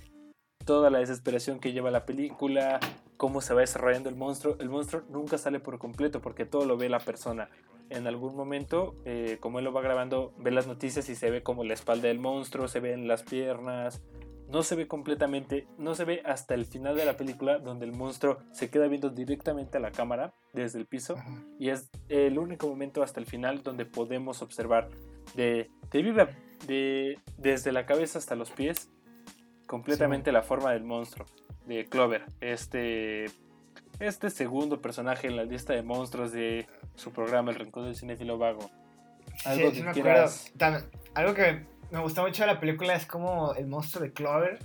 toda 0.65 0.89
la 0.89 0.99
desesperación 0.99 1.59
que 1.59 1.71
lleva 1.71 1.91
la 1.91 2.05
película, 2.05 2.79
cómo 3.17 3.41
se 3.41 3.53
va 3.53 3.61
desarrollando 3.61 4.09
el 4.09 4.15
monstruo. 4.15 4.57
El 4.59 4.69
monstruo 4.69 5.03
nunca 5.09 5.37
sale 5.37 5.59
por 5.59 5.77
completo 5.77 6.21
porque 6.21 6.45
todo 6.45 6.65
lo 6.65 6.77
ve 6.77 6.89
la 6.89 6.99
persona. 6.99 7.49
En 7.93 8.07
algún 8.07 8.35
momento, 8.35 8.95
eh, 9.05 9.37
como 9.39 9.59
él 9.59 9.65
lo 9.65 9.71
va 9.71 9.83
grabando, 9.83 10.33
ve 10.39 10.49
las 10.49 10.65
noticias 10.65 11.09
y 11.09 11.15
se 11.15 11.29
ve 11.29 11.43
como 11.43 11.63
la 11.63 11.75
espalda 11.75 12.07
del 12.07 12.19
monstruo, 12.19 12.67
se 12.67 12.79
ven 12.79 13.07
las 13.07 13.21
piernas. 13.21 14.01
No 14.49 14.63
se 14.63 14.75
ve 14.75 14.87
completamente, 14.87 15.67
no 15.77 15.93
se 15.93 16.03
ve 16.03 16.21
hasta 16.25 16.55
el 16.55 16.65
final 16.65 16.95
de 16.95 17.05
la 17.05 17.17
película 17.17 17.59
donde 17.59 17.85
el 17.85 17.91
monstruo 17.91 18.39
se 18.51 18.69
queda 18.69 18.87
viendo 18.87 19.09
directamente 19.09 19.77
a 19.77 19.79
la 19.79 19.91
cámara 19.91 20.33
desde 20.53 20.79
el 20.79 20.85
piso 20.85 21.15
Ajá. 21.17 21.43
y 21.59 21.69
es 21.69 21.89
el 22.09 22.37
único 22.37 22.67
momento 22.67 23.03
hasta 23.03 23.19
el 23.19 23.25
final 23.25 23.63
donde 23.63 23.85
podemos 23.85 24.41
observar 24.41 24.89
de, 25.35 25.71
de 25.91 26.01
viva, 26.01 26.29
de, 26.67 27.19
desde 27.37 27.71
la 27.71 27.85
cabeza 27.85 28.19
hasta 28.19 28.35
los 28.35 28.51
pies, 28.51 28.91
completamente 29.65 30.31
la 30.31 30.43
forma 30.43 30.71
del 30.71 30.83
monstruo, 30.83 31.25
de 31.65 31.85
Clover, 31.85 32.25
este 32.41 33.25
este 33.99 34.29
segundo 34.29 34.81
personaje 34.81 35.27
en 35.27 35.35
la 35.35 35.43
lista 35.43 35.73
de 35.73 35.83
monstruos 35.83 36.31
de 36.31 36.67
su 36.95 37.11
programa 37.11 37.51
El 37.51 37.59
Rincón 37.59 37.85
del 37.85 37.95
Cinéfilo 37.95 38.37
Vago. 38.37 38.69
Algo 39.45 39.71
sí, 39.71 39.77
que 39.77 39.83
me 39.83 39.91
quieras... 39.91 40.51
También, 40.57 40.85
algo 41.13 41.33
que 41.33 41.65
me 41.91 41.99
gustó 41.99 42.23
mucho 42.23 42.43
de 42.43 42.47
la 42.47 42.59
película 42.59 42.95
es 42.95 43.05
como 43.05 43.53
el 43.55 43.67
monstruo 43.67 44.03
de 44.03 44.11
Clover 44.11 44.59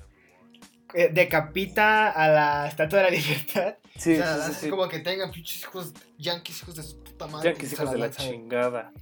eh, 0.95 1.11
decapita 1.13 2.11
a 2.11 2.29
la 2.29 2.69
Estatua 2.69 3.01
de 3.01 3.05
la 3.05 3.11
Libertad. 3.11 3.77
Sí, 3.97 4.15
o 4.15 4.17
sea, 4.17 4.39
sí, 4.39 4.55
sí, 4.55 4.71
como 4.71 4.89
que 4.89 5.01
tengan 5.01 5.31
pinches 5.31 5.61
hijos, 5.61 5.93
yankees 6.17 6.63
hijos 6.63 6.77
de 6.77 6.83
su 6.83 7.03
puta 7.03 7.27
madre. 7.27 7.51
Yankees 7.51 7.73
hijos 7.75 7.91
de 7.91 7.99
la 7.99 8.11
chingada. 8.11 8.93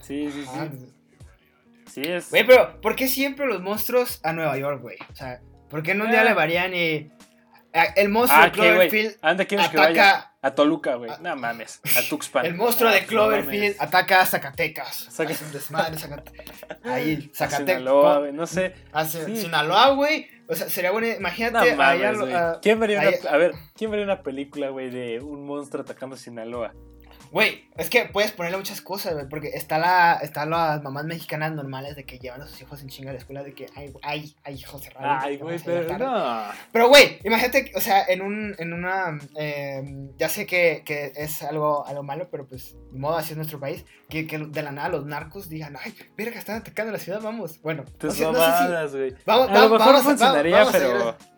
Sí, 0.00 0.30
sí, 0.32 0.44
sí. 0.44 0.92
Sí 1.92 2.02
es. 2.02 2.30
Güey, 2.30 2.44
pero 2.44 2.80
¿por 2.80 2.96
qué 2.96 3.06
siempre 3.06 3.46
los 3.46 3.62
monstruos 3.62 4.20
a 4.24 4.32
Nueva 4.32 4.58
York, 4.58 4.82
güey? 4.82 4.96
O 5.10 5.14
sea, 5.14 5.40
¿por 5.70 5.82
qué 5.82 5.94
no 5.94 6.04
un 6.04 6.10
día 6.10 6.24
le 6.24 6.34
varían 6.34 6.74
y 6.74 7.10
el 7.96 8.08
monstruo 8.08 8.40
de 8.40 8.46
ah, 8.46 8.52
Cloverfield 8.52 9.16
ataca 9.22 10.32
a 10.42 10.54
Toluca, 10.54 10.94
güey. 10.94 11.10
No 11.20 11.36
mames, 11.36 11.80
a 11.96 12.08
Tuxpan. 12.08 12.46
El 12.46 12.54
monstruo 12.54 12.90
de 12.90 12.98
ah, 12.98 13.06
Cloverfield 13.06 13.76
ataca 13.78 14.20
a 14.20 14.26
Zacatecas. 14.26 15.08
Hace 15.08 15.44
un 15.44 15.52
desmadre. 15.52 15.96
Ahí, 16.84 17.30
Zacatecas. 17.34 17.78
Sinaloa, 17.78 18.18
güey, 18.20 18.32
no 18.32 18.46
sé. 18.46 18.74
Hace 18.92 19.36
Sinaloa, 19.36 19.90
güey. 19.90 20.28
O 20.48 20.54
sea, 20.54 20.68
sería 20.68 20.92
bueno, 20.92 21.08
imagínate 21.08 21.72
no 21.72 21.76
mames, 21.76 22.20
allá, 22.20 22.60
¿Quién 22.60 22.78
vería 22.78 23.00
una, 23.00 23.30
a 23.30 23.36
ver, 23.36 23.52
¿quién 23.74 23.90
vería 23.90 24.04
una 24.04 24.22
película, 24.22 24.68
güey, 24.68 24.90
de 24.90 25.20
un 25.20 25.44
monstruo 25.44 25.82
atacando 25.82 26.14
a 26.14 26.18
Sinaloa? 26.18 26.72
Güey, 27.36 27.68
es 27.76 27.90
que 27.90 28.06
puedes 28.06 28.32
ponerle 28.32 28.56
muchas 28.56 28.80
cosas, 28.80 29.12
güey, 29.12 29.28
porque 29.28 29.48
está 29.48 29.76
la, 29.76 30.14
están 30.22 30.48
las 30.48 30.82
mamás 30.82 31.04
mexicanas 31.04 31.52
normales 31.52 31.94
de 31.94 32.04
que 32.04 32.18
llevan 32.18 32.40
a 32.40 32.46
sus 32.46 32.62
hijos 32.62 32.80
en 32.80 32.88
chinga 32.88 33.10
a 33.10 33.12
la 33.12 33.18
escuela, 33.18 33.42
de 33.42 33.52
que 33.52 33.66
hay, 33.76 33.92
hay, 34.02 34.34
hay 34.42 34.54
hijos 34.54 34.80
cerrados. 34.80 35.22
Ay, 35.22 35.36
güey, 35.36 35.58
pero 35.62 35.98
no. 35.98 36.44
Pero, 36.72 36.88
güey, 36.88 37.18
imagínate, 37.24 37.72
o 37.74 37.80
sea, 37.82 38.04
en 38.08 38.22
un, 38.22 38.54
en 38.56 38.72
una, 38.72 39.18
eh, 39.38 40.08
ya 40.16 40.30
sé 40.30 40.46
que, 40.46 40.82
que, 40.82 41.12
es 41.14 41.42
algo, 41.42 41.86
algo 41.86 42.02
malo, 42.02 42.28
pero 42.30 42.46
pues, 42.46 42.74
de 42.90 42.98
modo 42.98 43.18
así 43.18 43.32
es 43.32 43.36
nuestro 43.36 43.60
país, 43.60 43.84
que, 44.08 44.26
que 44.26 44.38
de 44.38 44.62
la 44.62 44.72
nada 44.72 44.88
los 44.88 45.04
narcos 45.04 45.50
digan, 45.50 45.76
ay, 45.78 45.94
mira 46.16 46.32
que 46.32 46.38
están 46.38 46.56
atacando 46.56 46.90
la 46.90 46.98
ciudad, 46.98 47.20
vamos. 47.20 47.60
Bueno, 47.60 47.84
Tus 47.98 48.18
mamadas, 48.18 48.96
güey. 48.96 49.14
vamos, 49.26 49.50
a 49.50 49.52
lo 49.52 49.78
mejor 49.78 49.92
no 49.92 50.02
funcionaría, 50.02 50.66
pero... 50.72 51.35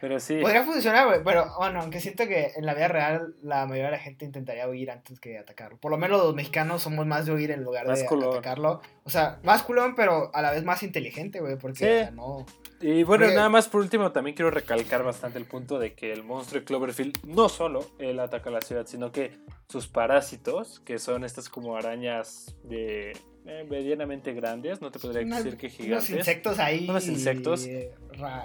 Pero 0.00 0.18
sí. 0.18 0.38
Podría 0.40 0.64
funcionar, 0.64 1.06
güey. 1.06 1.20
Pero 1.22 1.46
bueno, 1.58 1.80
aunque 1.80 2.00
siento 2.00 2.26
que 2.26 2.52
en 2.56 2.64
la 2.64 2.74
vida 2.74 2.88
real 2.88 3.34
la 3.42 3.66
mayoría 3.66 3.86
de 3.86 3.96
la 3.96 3.98
gente 3.98 4.24
intentaría 4.24 4.68
huir 4.68 4.90
antes 4.90 5.20
que 5.20 5.38
atacarlo. 5.38 5.78
Por 5.78 5.90
lo 5.90 5.98
menos 5.98 6.22
los 6.22 6.34
mexicanos 6.34 6.82
somos 6.82 7.06
más 7.06 7.26
de 7.26 7.32
huir 7.32 7.50
en 7.50 7.62
lugar 7.62 7.86
de 7.86 7.92
atacarlo. 7.92 8.80
O 9.04 9.10
sea, 9.10 9.38
más 9.42 9.62
culón, 9.62 9.94
pero 9.94 10.30
a 10.34 10.42
la 10.42 10.52
vez 10.52 10.64
más 10.64 10.82
inteligente, 10.82 11.40
güey. 11.40 11.56
Porque 11.56 12.08
no. 12.14 12.46
Y 12.80 13.02
bueno, 13.02 13.26
nada 13.26 13.50
más 13.50 13.68
por 13.68 13.82
último, 13.82 14.10
también 14.10 14.34
quiero 14.34 14.50
recalcar 14.50 15.02
bastante 15.02 15.38
el 15.38 15.44
punto 15.44 15.78
de 15.78 15.92
que 15.92 16.12
el 16.12 16.24
monstruo 16.24 16.60
de 16.60 16.64
Cloverfield 16.64 17.24
no 17.24 17.50
solo 17.50 17.86
él 17.98 18.18
ataca 18.20 18.48
la 18.50 18.62
ciudad, 18.62 18.86
sino 18.86 19.12
que 19.12 19.38
sus 19.68 19.86
parásitos, 19.86 20.80
que 20.80 20.98
son 20.98 21.24
estas 21.24 21.50
como 21.50 21.76
arañas 21.76 22.56
de 22.64 23.12
eh, 23.52 23.66
medianamente 23.68 24.32
grandes, 24.32 24.80
no 24.80 24.92
te 24.92 25.00
podría 25.00 25.24
decir 25.24 25.56
que 25.56 25.68
gigantes. 25.68 26.08
Unos 26.08 26.20
insectos 26.20 26.58
ahí. 26.60 26.88
Unos 26.88 27.08
insectos. 27.08 27.68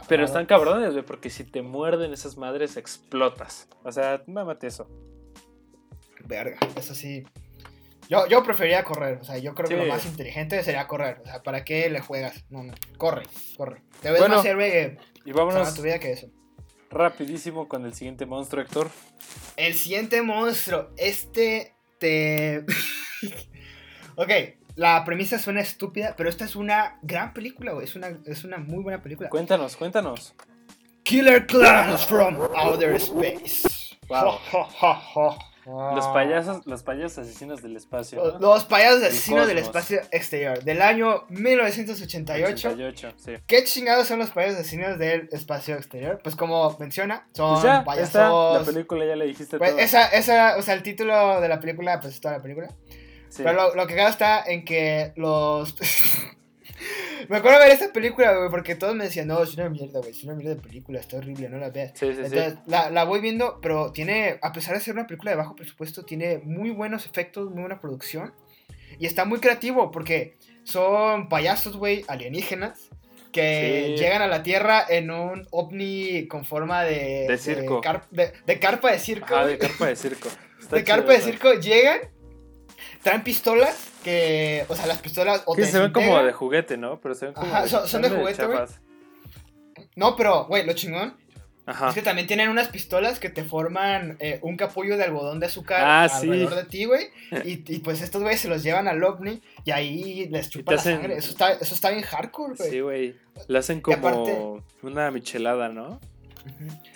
pero 0.07 0.25
están 0.25 0.47
cabrones, 0.47 0.93
güey, 0.93 1.05
porque 1.05 1.29
si 1.29 1.43
te 1.43 1.61
muerden 1.61 2.11
esas 2.11 2.37
madres 2.37 2.75
explotas. 2.75 3.67
O 3.83 3.91
sea, 3.91 4.23
mámate 4.25 4.65
eso. 4.65 4.89
Verga, 6.25 6.57
eso 6.75 6.95
sí. 6.95 7.23
Yo, 8.09 8.25
yo 8.27 8.41
preferiría 8.43 8.83
correr, 8.83 9.19
o 9.21 9.23
sea, 9.23 9.37
yo 9.37 9.53
creo 9.53 9.69
que 9.69 9.77
lo 9.77 9.85
más 9.85 10.07
inteligente 10.07 10.63
sería 10.63 10.87
correr. 10.87 11.21
O 11.21 11.25
sea, 11.25 11.43
¿para 11.43 11.63
qué 11.63 11.87
le 11.91 11.99
juegas? 11.99 12.43
No, 12.49 12.63
no, 12.63 12.73
corre, 12.97 13.27
corre. 13.57 13.83
Te 14.01 14.09
ves 14.09 14.27
más 14.27 14.43
héroe 14.43 14.97
y 15.23 15.31
vámonos 15.33 15.75
tu 15.75 15.83
vida 15.83 15.99
que 15.99 16.13
eso. 16.13 16.31
Rapidísimo 16.89 17.67
con 17.67 17.85
el 17.85 17.93
siguiente 17.93 18.25
monstruo, 18.25 18.63
Héctor. 18.63 18.89
El 19.55 19.75
siguiente 19.75 20.23
monstruo, 20.23 20.89
este 20.97 21.75
te... 21.99 22.65
ok, 24.15 24.31
la 24.75 25.03
premisa 25.05 25.39
suena 25.39 25.61
estúpida, 25.61 26.15
pero 26.17 26.29
esta 26.29 26.45
es 26.45 26.55
una 26.55 26.99
gran 27.01 27.33
película, 27.33 27.73
güey. 27.73 27.85
Es 27.85 27.95
una, 27.95 28.17
es 28.25 28.43
una 28.43 28.57
muy 28.57 28.83
buena 28.83 29.01
película. 29.01 29.29
Cuéntanos, 29.29 29.75
cuéntanos. 29.75 30.35
Killer 31.03 31.45
Clowns 31.45 32.05
from 32.05 32.37
Outer 32.55 32.95
Space. 32.95 33.95
Wow. 34.07 34.39
Los 35.65 36.05
payasos, 36.09 36.65
los 36.67 36.83
payasos 36.83 37.17
asesinos 37.19 37.63
del 37.63 37.75
espacio. 37.75 38.37
Los 38.39 38.65
payasos 38.65 39.01
asesinos 39.01 39.47
del 39.47 39.57
espacio 39.57 39.99
exterior. 40.11 40.63
Del 40.63 40.79
año 40.81 41.25
1988. 41.29 42.69
88, 42.69 43.13
sí. 43.17 43.31
¿Qué 43.47 43.63
chingados 43.63 44.07
son 44.07 44.19
los 44.19 44.29
payasos 44.29 44.59
asesinos 44.59 44.99
del 44.99 45.27
espacio 45.31 45.75
exterior? 45.75 46.19
Pues 46.21 46.35
como 46.35 46.77
menciona, 46.77 47.27
son 47.33 47.59
pues 47.59 47.83
payasos. 47.83 48.59
la 48.59 48.63
película 48.63 49.05
ya 49.05 49.15
le 49.15 49.25
dijiste 49.25 49.57
pues 49.57 49.71
todo. 49.71 49.79
Esa, 49.79 50.07
esa, 50.09 50.55
o 50.57 50.61
sea, 50.61 50.75
el 50.75 50.83
título 50.83 51.41
de 51.41 51.47
la 51.47 51.59
película, 51.59 51.99
pues 51.99 52.13
es 52.13 52.21
toda 52.21 52.35
la 52.37 52.43
película. 52.43 52.67
Pero 53.37 53.53
lo, 53.53 53.75
lo 53.75 53.87
que 53.87 53.95
queda 53.95 54.09
está 54.09 54.43
en 54.45 54.63
que 54.65 55.13
los. 55.15 55.75
me 57.29 57.37
acuerdo 57.37 57.59
de 57.59 57.65
ver 57.65 57.73
esta 57.73 57.91
película, 57.91 58.35
güey, 58.35 58.49
porque 58.49 58.75
todos 58.75 58.95
me 58.95 59.05
decían, 59.05 59.27
no, 59.27 59.41
es 59.41 59.53
una 59.55 59.69
mierda, 59.69 59.99
güey, 59.99 60.11
es 60.11 60.23
una 60.23 60.35
mierda 60.35 60.55
de 60.55 60.61
película, 60.61 60.99
está 60.99 61.17
horrible, 61.17 61.49
no 61.49 61.57
la 61.57 61.69
veas. 61.69 61.91
Sí, 61.95 62.07
sí, 62.13 62.21
Entonces, 62.23 62.55
La, 62.65 62.89
la, 62.89 63.03
voy 63.03 63.21
viendo, 63.21 63.59
pero 63.61 63.91
tiene, 63.91 64.39
a 64.41 64.51
pesar 64.51 64.75
de 64.75 64.81
ser 64.81 64.93
una 64.93 65.07
película 65.07 65.31
de 65.31 65.37
bajo 65.37 65.55
presupuesto, 65.55 66.03
tiene 66.05 66.39
muy 66.39 66.69
buenos 66.69 67.05
efectos, 67.05 67.49
muy 67.49 67.61
buena 67.61 67.79
producción. 67.79 68.33
Y 68.99 69.05
está 69.05 69.25
muy 69.25 69.39
creativo, 69.39 69.91
porque 69.91 70.37
son 70.63 71.27
payasos, 71.27 71.75
güey, 71.77 72.05
alienígenas, 72.07 72.89
que 73.31 73.95
llegan 73.97 74.21
a 74.21 74.27
la 74.27 74.43
Tierra 74.43 74.85
en 74.87 75.11
un 75.11 75.45
ovni 75.51 76.25
con 76.27 76.45
forma 76.45 76.83
de... 76.83 77.25
De 77.27 77.37
circo. 77.37 77.81
De, 78.11 78.31
de, 78.45 78.59
carpa 78.59 78.91
de 78.91 78.99
circo. 78.99 79.35
Ah, 79.35 79.45
de 79.45 79.57
carpa 79.57 79.87
de 79.87 79.95
circo. 79.97 80.29
de 80.71 80.83
carpa 80.85 81.11
de 81.11 81.19
circo, 81.19 81.53
llegan 81.55 81.99
traen 83.05 83.23
pistolas 83.23 83.91
que, 84.03 84.65
o 84.67 84.75
sea, 84.75 84.87
las 84.87 84.97
pistolas... 84.97 85.43
O 85.45 85.55
que 85.55 85.65
se 85.65 85.77
ven 85.79 85.93
como 85.93 86.23
de 86.23 86.33
juguete, 86.33 86.75
¿no? 86.75 86.99
Pero 86.99 87.13
se 87.13 87.25
ven 87.25 87.35
como... 87.35 87.53
Ajá, 87.53 87.67
son, 87.67 88.01
de 88.01 88.09
juguete, 88.09 88.47
güey. 88.47 88.59
No, 89.95 90.15
pero, 90.15 90.45
güey, 90.45 90.65
lo 90.65 90.73
chingón 90.73 91.15
Ajá. 91.67 91.89
Es 91.89 91.93
que 91.93 92.01
también 92.01 92.25
tienen 92.25 92.49
unas 92.49 92.69
pistolas 92.69 93.19
que 93.19 93.29
te 93.29 93.43
forman 93.43 94.17
eh, 94.19 94.39
un 94.41 94.57
capullo 94.57 94.97
de 94.97 95.03
algodón 95.03 95.39
de 95.39 95.45
azúcar 95.45 95.81
ah, 95.83 96.03
alrededor 96.05 96.55
de 96.55 96.63
ti, 96.65 96.85
güey. 96.85 97.09
Y, 97.43 97.63
y, 97.75 97.79
pues 97.79 98.01
estos 98.01 98.23
güeyes 98.23 98.41
se 98.41 98.47
los 98.47 98.63
llevan 98.63 98.87
al 98.87 99.03
ovni 99.03 99.39
y 99.65 99.71
ahí 99.71 100.27
les 100.29 100.49
chupan 100.49 100.75
la 100.75 100.81
sangre. 100.81 101.17
Eso 101.17 101.29
está, 101.29 101.53
eso 101.53 101.75
está 101.75 101.91
bien 101.91 102.03
hardcore, 102.03 102.55
güey. 102.55 102.69
Sí, 102.71 102.79
güey. 102.79 103.15
Le 103.47 103.59
hacen 103.59 103.81
como 103.81 104.63
una 104.81 105.11
michelada, 105.11 105.69
¿no? 105.69 105.99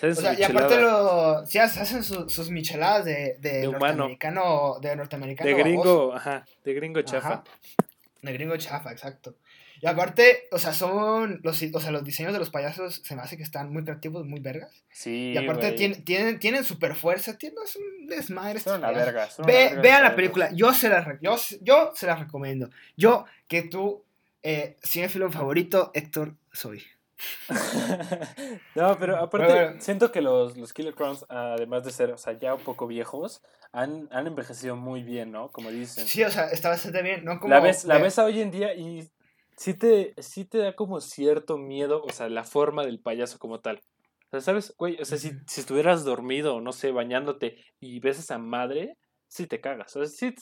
O 0.01 0.15
sea, 0.15 0.39
y 0.39 0.43
aparte 0.43 0.79
lo, 0.79 1.45
sí, 1.45 1.57
hacen 1.57 2.03
sus 2.03 2.49
micheladas 2.49 3.05
de, 3.05 3.38
de, 3.39 3.67
norteamericano, 3.67 4.77
de 4.81 4.95
norteamericano. 4.95 5.49
De 5.49 5.55
gringo, 5.55 6.13
ajá, 6.13 6.45
de 6.63 6.73
gringo 6.73 7.01
chafa. 7.01 7.43
De 8.21 8.33
gringo 8.33 8.57
chafa, 8.57 8.91
exacto. 8.91 9.35
Y 9.81 9.88
aparte, 9.88 10.47
o 10.51 10.59
sea, 10.59 10.73
son 10.73 11.39
los, 11.43 11.63
o 11.73 11.79
sea, 11.79 11.91
los 11.91 12.03
diseños 12.03 12.33
de 12.33 12.39
los 12.39 12.49
payasos 12.49 13.01
se 13.03 13.15
me 13.15 13.21
hace 13.21 13.38
que 13.38 13.43
están 13.43 13.71
muy 13.71 13.83
creativos, 13.83 14.25
muy 14.25 14.41
vergas. 14.41 14.83
Sí. 14.91 15.31
Y 15.33 15.38
aparte 15.38 15.71
tienen, 15.71 16.03
tienen, 16.03 16.39
tienen 16.39 16.65
super 16.65 16.95
fuerza, 16.95 17.38
tienen, 17.38 17.59
es 17.63 17.77
un 17.77 18.07
desmadre. 18.07 18.59
Son 18.59 18.79
una 18.79 18.91
verga. 18.91 19.29
vean 19.45 20.03
la 20.03 20.15
película, 20.15 20.49
yo 20.51 20.73
se 20.73 20.89
la, 20.89 21.17
yo, 21.21 21.38
yo 21.62 21.91
se 21.95 22.07
la 22.07 22.15
recomiendo. 22.15 22.69
Yo, 22.97 23.25
que 23.47 23.62
tú, 23.62 24.03
eh, 24.43 24.75
favorito, 25.31 25.91
Héctor, 25.93 26.35
soy. 26.51 26.83
no, 28.75 28.97
pero 28.97 29.17
aparte, 29.17 29.79
siento 29.82 30.12
que 30.12 30.21
los, 30.21 30.58
los 30.58 30.73
Killer 30.73 30.95
Crowns, 30.95 31.25
además 31.29 31.84
de 31.84 31.91
ser, 31.91 32.12
o 32.12 32.17
sea, 32.17 32.34
ya 32.34 32.53
un 32.53 32.62
poco 32.62 32.88
viejos, 32.88 33.41
han, 33.71 34.08
han 34.12 34.27
envejecido 34.27 34.75
muy 34.75 35.03
bien, 35.03 35.32
¿no? 35.32 35.49
Como 35.49 35.69
dicen. 35.69 36.08
Sí, 36.08 36.23
o 36.23 36.32
sea, 36.32 36.49
está 36.49 36.69
bastante 36.69 37.01
bien, 37.01 37.25
¿no? 37.25 37.39
Como 37.39 37.53
la 37.53 37.60
ves, 37.60 37.86
la 37.86 37.97
ves 37.97 38.17
hoy 38.19 38.41
en 38.41 38.51
día 38.51 38.73
y 38.73 39.10
sí 39.58 39.73
te, 39.73 40.13
sí 40.17 40.45
te 40.45 40.60
da 40.60 40.75
como 40.75 41.01
cierto 41.01 41.58
miedo, 41.58 42.01
o 42.03 42.12
sea, 42.12 42.29
la 42.29 42.43
forma 42.43 42.86
del 42.86 42.99
payaso 42.99 43.39
como 43.39 43.60
tal. 43.60 43.82
O 44.27 44.29
sea, 44.32 44.41
¿sabes? 44.41 44.73
Güey, 44.77 45.01
o 45.01 45.05
sea, 45.05 45.17
si, 45.17 45.32
si 45.47 45.62
estuvieras 45.62 46.05
dormido, 46.05 46.62
no 46.62 46.71
sé, 46.71 46.91
bañándote 46.91 47.58
y 47.79 47.99
ves 47.99 48.17
a 48.17 48.21
esa 48.21 48.38
madre, 48.38 48.97
sí 49.27 49.47
te 49.47 49.60
cagas. 49.60 49.95
O 49.95 50.05
sea, 50.05 50.34
sí, 50.34 50.36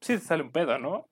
sí 0.00 0.14
te 0.14 0.18
sale 0.20 0.42
un 0.42 0.52
pedo, 0.52 0.78
¿no? 0.78 1.09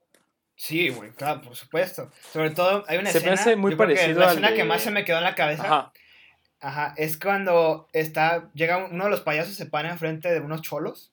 Sí, 0.58 0.88
güey, 0.88 1.12
claro, 1.12 1.40
por 1.40 1.54
supuesto. 1.54 2.10
Sobre 2.32 2.50
todo, 2.50 2.84
hay 2.88 2.98
una 2.98 3.12
se 3.12 3.18
escena. 3.18 3.36
Me 3.36 3.40
hace 3.40 3.54
muy 3.54 3.76
parecido 3.76 4.18
la 4.18 4.32
escena 4.32 4.54
que 4.54 4.64
más 4.64 4.82
se 4.82 4.90
me 4.90 5.04
quedó 5.04 5.18
en 5.18 5.24
la 5.24 5.36
cabeza. 5.36 5.64
Ajá. 5.64 5.92
Ajá. 6.60 6.94
Es 6.96 7.16
cuando 7.16 7.88
está. 7.92 8.50
Llega 8.54 8.88
uno 8.90 9.04
de 9.04 9.10
los 9.10 9.20
payasos, 9.20 9.54
se 9.54 9.66
para 9.66 9.88
enfrente 9.88 10.32
de 10.32 10.40
unos 10.40 10.62
cholos. 10.62 11.12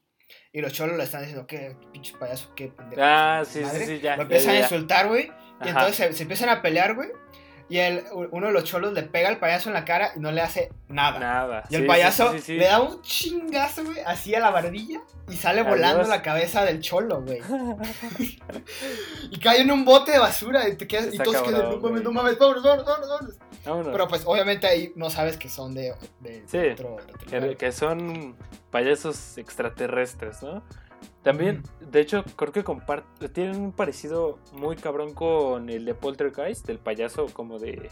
Y 0.51 0.61
los 0.61 0.73
cholos 0.73 0.97
le 0.97 1.03
están 1.03 1.21
diciendo, 1.21 1.45
¿qué 1.45 1.75
pinche 1.93 2.17
payaso? 2.17 2.55
¿Qué 2.55 2.69
pendejo? 2.69 2.99
Ah, 3.03 3.43
sí, 3.45 3.63
sí, 3.63 3.85
sí, 3.85 3.99
ya. 3.99 4.15
Lo 4.15 4.23
empiezan 4.23 4.55
a 4.55 4.59
insultar, 4.61 5.07
güey. 5.07 5.31
Y 5.63 5.67
entonces 5.67 5.95
se, 5.95 6.13
se, 6.13 6.23
empiezan 6.23 6.49
a 6.49 6.63
pelear, 6.63 6.95
güey. 6.95 7.09
Y 7.67 7.79
el, 7.79 8.03
uno 8.31 8.47
de 8.47 8.53
los 8.53 8.63
cholos 8.63 8.93
le 8.93 9.03
pega 9.03 9.29
al 9.29 9.39
payaso 9.39 9.69
en 9.69 9.73
la 9.73 9.85
cara 9.85 10.11
y 10.15 10.19
no 10.19 10.31
le 10.31 10.41
hace 10.41 10.71
nada. 10.87 11.19
Nada. 11.19 11.63
Y 11.69 11.75
el 11.75 11.87
payaso 11.87 12.33
le 12.47 12.65
da 12.65 12.79
un 12.79 13.01
chingazo, 13.01 13.83
güey, 13.83 13.99
así 14.05 14.35
a 14.35 14.39
la 14.39 14.51
barbilla 14.51 15.01
y 15.27 15.35
sale 15.35 15.63
volando 15.63 16.03
la 16.03 16.21
cabeza 16.21 16.63
del 16.63 16.79
cholo, 16.81 17.23
güey. 17.23 17.39
y 19.31 19.39
cae 19.39 19.61
en 19.61 19.71
un 19.71 19.83
bote 19.83 20.11
de 20.11 20.19
basura 20.19 20.69
y 20.69 20.75
te 20.75 20.87
quedas. 20.87 21.13
y 21.13 21.17
todos 21.17 21.41
quedan, 21.41 21.71
no 21.71 21.79
mames, 21.79 22.03
no 22.03 22.11
mames, 22.11 22.37
vámonos, 22.37 22.63
vámonos, 22.63 22.85
vámonos, 22.85 23.35
Vámonos. 23.65 23.91
Pero 23.91 24.07
pues 24.07 24.21
obviamente 24.25 24.67
ahí 24.67 24.93
no 24.95 25.09
sabes 25.09 25.37
que 25.37 25.49
son 25.49 25.73
de, 25.73 25.95
de, 26.19 26.43
Sí, 26.45 26.59
de 26.59 26.73
otro, 26.73 26.95
otro 26.95 27.17
Que, 27.27 27.55
que 27.55 27.71
son 27.71 28.35
payasos 28.69 29.39
extraterrestres, 29.39 30.43
¿no? 30.43 30.63
También, 31.25 31.63
de 31.81 31.99
hecho, 31.99 32.23
creo 32.37 32.53
que 32.53 32.63
compart- 32.63 33.03
tienen 33.33 33.59
un 33.59 33.71
parecido 33.73 34.39
muy 34.53 34.75
cabrón 34.77 35.13
con 35.13 35.69
el 35.69 35.83
de 35.83 35.93
Poltergeist, 35.95 36.65
del 36.67 36.77
payaso 36.79 37.25
como 37.33 37.59
de... 37.59 37.89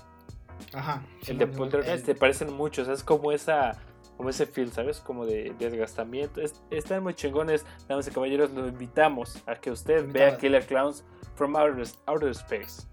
Ajá. 0.74 1.04
el 1.28 1.40
de 1.40 1.48
Poltergeist, 1.48 2.08
el- 2.08 2.14
te 2.14 2.16
parecen 2.16 2.54
muchos, 2.54 2.88
es 2.88 3.04
como 3.04 3.32
esa... 3.34 3.72
Como 4.16 4.30
ese 4.30 4.46
feel, 4.46 4.72
¿sabes? 4.72 5.00
Como 5.00 5.26
de 5.26 5.56
desgastamiento. 5.58 6.40
Es- 6.40 6.62
están 6.70 7.02
muy 7.02 7.16
chingones, 7.16 7.66
damas 7.90 8.08
y 8.08 8.12
caballeros. 8.12 8.52
Lo 8.52 8.68
invitamos 8.68 9.42
a 9.48 9.56
que 9.56 9.72
usted 9.72 10.06
vea 10.08 10.38
Killer 10.38 10.64
Clowns 10.68 11.04
from 11.36 11.56
Outer, 11.56 11.88
Outer 12.06 12.30
Space. 12.30 12.84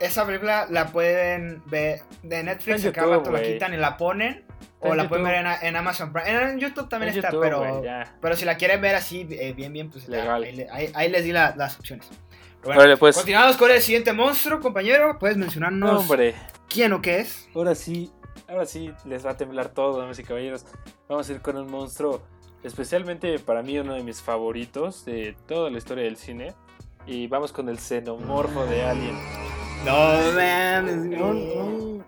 Esa 0.00 0.24
película 0.24 0.66
la 0.70 0.86
pueden 0.90 1.62
ver 1.66 2.00
de 2.22 2.42
Netflix, 2.42 2.76
Está 2.76 2.88
en 2.88 2.92
a 2.92 2.92
cada 2.94 3.06
YouTube, 3.16 3.26
rato 3.26 3.32
la 3.32 3.42
quitan 3.42 3.74
y 3.74 3.76
la 3.76 3.96
ponen. 3.98 4.44
O 4.90 4.94
la 4.94 5.08
pueden 5.08 5.24
YouTube. 5.26 5.44
ver 5.44 5.58
en, 5.62 5.68
en 5.68 5.76
Amazon 5.76 6.12
Prime. 6.12 6.30
En 6.52 6.58
YouTube 6.58 6.88
también 6.88 7.12
En 7.12 7.18
está, 7.18 7.30
YouTube, 7.30 7.42
pero, 7.42 7.82
pero 8.20 8.36
si 8.36 8.44
la 8.44 8.56
quieren 8.56 8.80
ver 8.80 8.94
así, 8.94 9.26
eh, 9.30 9.52
bien, 9.52 9.72
bien, 9.72 9.90
pues 9.90 10.08
Legal. 10.08 10.42
ahí, 10.42 10.52
le- 10.56 10.70
ahí- 10.70 10.92
ahí 10.94 11.10
les 11.10 11.24
di 11.24 11.32
la- 11.32 11.54
las 11.56 11.78
opciones. 11.78 12.08
Bueno, 12.62 12.96
pues. 12.96 13.16
continuamos 13.16 13.56
con 13.58 13.70
el 13.70 13.80
siguiente 13.82 14.12
monstruo, 14.12 14.60
compañero. 14.60 15.18
¿Puedes 15.18 15.36
mencionarnos 15.36 15.92
No, 15.92 15.98
hombre. 16.00 16.34
quién 16.68 16.92
o 16.94 17.02
qué 17.02 17.20
es? 17.20 17.46
Ahora 17.54 17.74
sí, 17.74 18.10
ahora 18.48 18.64
sí 18.64 18.90
les 19.04 19.24
va 19.26 19.32
a 19.32 19.36
temblar 19.36 19.68
todo, 19.68 19.98
damas 20.00 20.18
y 20.18 20.24
caballeros. 20.24 20.64
Vamos 21.08 21.28
a 21.28 21.32
ir 21.32 21.40
con 21.42 21.56
un 21.58 21.70
monstruo, 21.70 22.22
especialmente 22.62 23.38
para 23.38 23.62
mí 23.62 23.78
uno 23.78 23.94
de 23.94 24.02
mis 24.02 24.22
favoritos 24.22 25.04
de 25.04 25.36
toda 25.46 25.70
la 25.70 25.76
historia 25.78 26.04
del 26.04 26.16
cine. 26.16 26.54
Y 27.06 27.26
vamos 27.26 27.52
con 27.52 27.68
el 27.68 27.78
xenomorfo 27.78 28.64
de 28.64 28.82
Alien. 28.82 29.18
No 29.84 29.92
mames, 30.32 30.94
Un, 30.94 31.14
un 31.20 32.04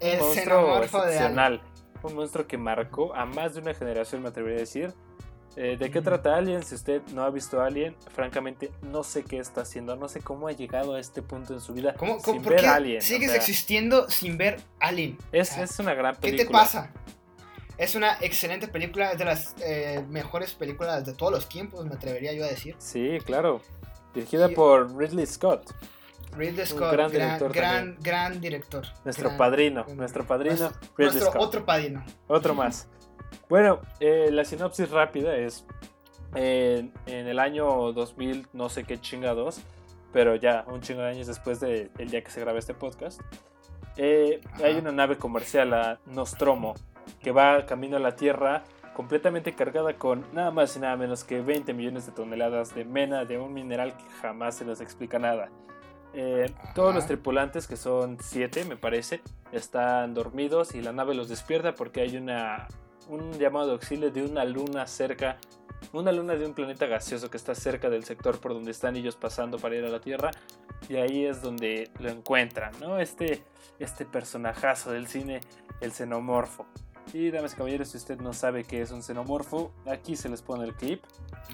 El 0.00 0.18
monstruo 0.18 0.34
xenomorfo 0.44 1.02
de 1.06 1.18
Alien. 1.20 1.60
Un 2.02 2.14
monstruo 2.14 2.46
que 2.46 2.56
marcó 2.58 3.14
a 3.14 3.26
más 3.26 3.54
de 3.54 3.60
una 3.60 3.74
generación, 3.74 4.22
me 4.22 4.28
atrevería 4.28 4.58
a 4.58 4.60
decir. 4.60 4.94
Eh, 5.56 5.76
¿De 5.76 5.90
qué 5.90 6.00
trata 6.00 6.36
Alien? 6.36 6.62
Si 6.62 6.76
usted 6.76 7.02
no 7.12 7.24
ha 7.24 7.30
visto 7.30 7.60
Alien, 7.60 7.96
francamente 8.14 8.70
no 8.82 9.02
sé 9.02 9.24
qué 9.24 9.38
está 9.38 9.62
haciendo, 9.62 9.96
no 9.96 10.08
sé 10.08 10.20
cómo 10.20 10.46
ha 10.46 10.52
llegado 10.52 10.94
a 10.94 11.00
este 11.00 11.22
punto 11.22 11.52
en 11.54 11.60
su 11.60 11.72
vida 11.72 11.94
¿Cómo, 11.98 12.20
sin 12.20 12.40
por 12.40 12.52
ver 12.52 12.60
qué 12.60 12.66
Alien. 12.68 12.98
o 12.98 13.00
sigues 13.02 13.30
sea, 13.30 13.36
existiendo 13.36 14.08
sin 14.08 14.38
ver 14.38 14.60
Alien? 14.78 15.18
es, 15.32 15.50
O 15.50 15.54
sea, 15.54 15.64
es 15.64 15.78
una 15.80 15.94
gran 15.94 16.14
¿Qué 16.14 16.30
película. 16.30 16.46
te 16.46 16.52
pasa? 16.52 16.92
Es 17.78 17.94
una 17.96 18.16
excelente 18.20 18.68
película, 18.68 19.10
es 19.10 19.18
de 19.18 19.24
las 19.24 19.56
eh, 19.60 20.04
mejores 20.08 20.52
películas 20.54 21.04
de 21.04 21.14
todos 21.14 21.32
los 21.32 21.48
tiempos, 21.48 21.84
me 21.84 21.94
atrevería 21.94 22.32
yo 22.32 22.44
a 22.44 22.48
decir. 22.48 22.76
Sí, 22.78 23.18
claro. 23.24 23.60
Dirigida 24.14 24.48
por 24.50 24.96
Ridley 24.96 25.26
Scott, 25.26 25.74
Ridley 26.36 26.66
Scott, 26.66 26.92
gran 26.92 27.10
gran, 27.10 27.10
director 27.10 27.52
gran, 27.52 27.96
gran 28.00 28.40
director. 28.40 28.86
nuestro 29.04 29.36
padrino, 29.36 29.84
nuestro 29.96 30.26
padrino 30.26 30.56
Nuestro, 30.56 30.80
nuestro 30.98 31.26
Scott. 31.26 31.42
otro 31.42 31.64
padrino. 31.64 32.04
Otro 32.26 32.54
más. 32.54 32.88
Bueno, 33.48 33.80
eh, 34.00 34.28
la 34.30 34.44
sinopsis 34.44 34.90
rápida 34.90 35.36
es 35.36 35.66
en, 36.34 36.92
en 37.06 37.26
el 37.26 37.38
año 37.38 37.92
2000, 37.92 38.46
no 38.52 38.68
sé 38.68 38.84
qué 38.84 39.00
chingados, 39.00 39.60
pero 40.12 40.36
ya 40.36 40.64
un 40.68 40.80
chingo 40.80 41.02
de 41.02 41.08
años 41.08 41.26
después 41.26 41.60
del 41.60 41.90
día 41.96 42.22
que 42.22 42.30
se 42.30 42.40
graba 42.40 42.58
este 42.58 42.74
podcast, 42.74 43.20
eh, 43.96 44.40
hay 44.62 44.76
una 44.76 44.92
nave 44.92 45.16
comercial, 45.16 45.70
la 45.70 46.00
Nostromo, 46.06 46.74
que 47.20 47.32
va 47.32 47.66
camino 47.66 47.96
a 47.96 48.00
la 48.00 48.16
Tierra 48.16 48.62
completamente 48.94 49.54
cargada 49.54 49.94
con 49.94 50.26
nada 50.32 50.50
más 50.50 50.76
y 50.76 50.80
nada 50.80 50.96
menos 50.96 51.24
que 51.24 51.40
20 51.40 51.72
millones 51.74 52.06
de 52.06 52.12
toneladas 52.12 52.74
de 52.74 52.84
mena 52.84 53.24
de 53.24 53.38
un 53.38 53.52
mineral 53.52 53.96
que 53.96 54.04
jamás 54.20 54.56
se 54.56 54.64
nos 54.64 54.80
explica 54.80 55.18
nada. 55.18 55.50
Eh, 56.12 56.52
todos 56.74 56.94
los 56.94 57.06
tripulantes, 57.06 57.66
que 57.66 57.76
son 57.76 58.18
7 58.20 58.64
me 58.64 58.76
parece, 58.76 59.20
están 59.52 60.14
dormidos 60.14 60.74
y 60.74 60.82
la 60.82 60.92
nave 60.92 61.14
los 61.14 61.28
despierta 61.28 61.74
porque 61.74 62.00
hay 62.00 62.16
una, 62.16 62.66
un 63.08 63.32
llamado 63.38 63.66
de 63.66 63.72
auxilio 63.72 64.10
de 64.10 64.24
una 64.24 64.44
luna 64.44 64.86
cerca, 64.86 65.38
una 65.92 66.10
luna 66.10 66.34
de 66.34 66.46
un 66.46 66.54
planeta 66.54 66.86
gaseoso 66.86 67.30
que 67.30 67.36
está 67.36 67.54
cerca 67.54 67.90
del 67.90 68.04
sector 68.04 68.40
por 68.40 68.54
donde 68.54 68.72
están 68.72 68.96
ellos 68.96 69.16
pasando 69.16 69.58
para 69.58 69.76
ir 69.76 69.84
a 69.84 69.88
la 69.88 70.00
Tierra 70.00 70.30
y 70.88 70.96
ahí 70.96 71.26
es 71.26 71.42
donde 71.42 71.90
lo 72.00 72.08
encuentran, 72.08 72.72
¿no? 72.80 72.98
Este, 72.98 73.44
este 73.78 74.04
personajazo 74.04 74.90
del 74.92 75.06
cine, 75.06 75.40
el 75.80 75.92
xenomorfo. 75.92 76.66
Y 77.12 77.30
damas 77.32 77.54
y 77.54 77.56
caballeros, 77.56 77.88
si 77.88 77.96
usted 77.96 78.18
no 78.20 78.32
sabe 78.32 78.62
qué 78.64 78.82
es 78.82 78.90
un 78.92 79.02
xenomorfo, 79.02 79.72
aquí 79.86 80.14
se 80.16 80.28
les 80.28 80.42
pone 80.42 80.64
el 80.64 80.74
clip. 80.74 81.02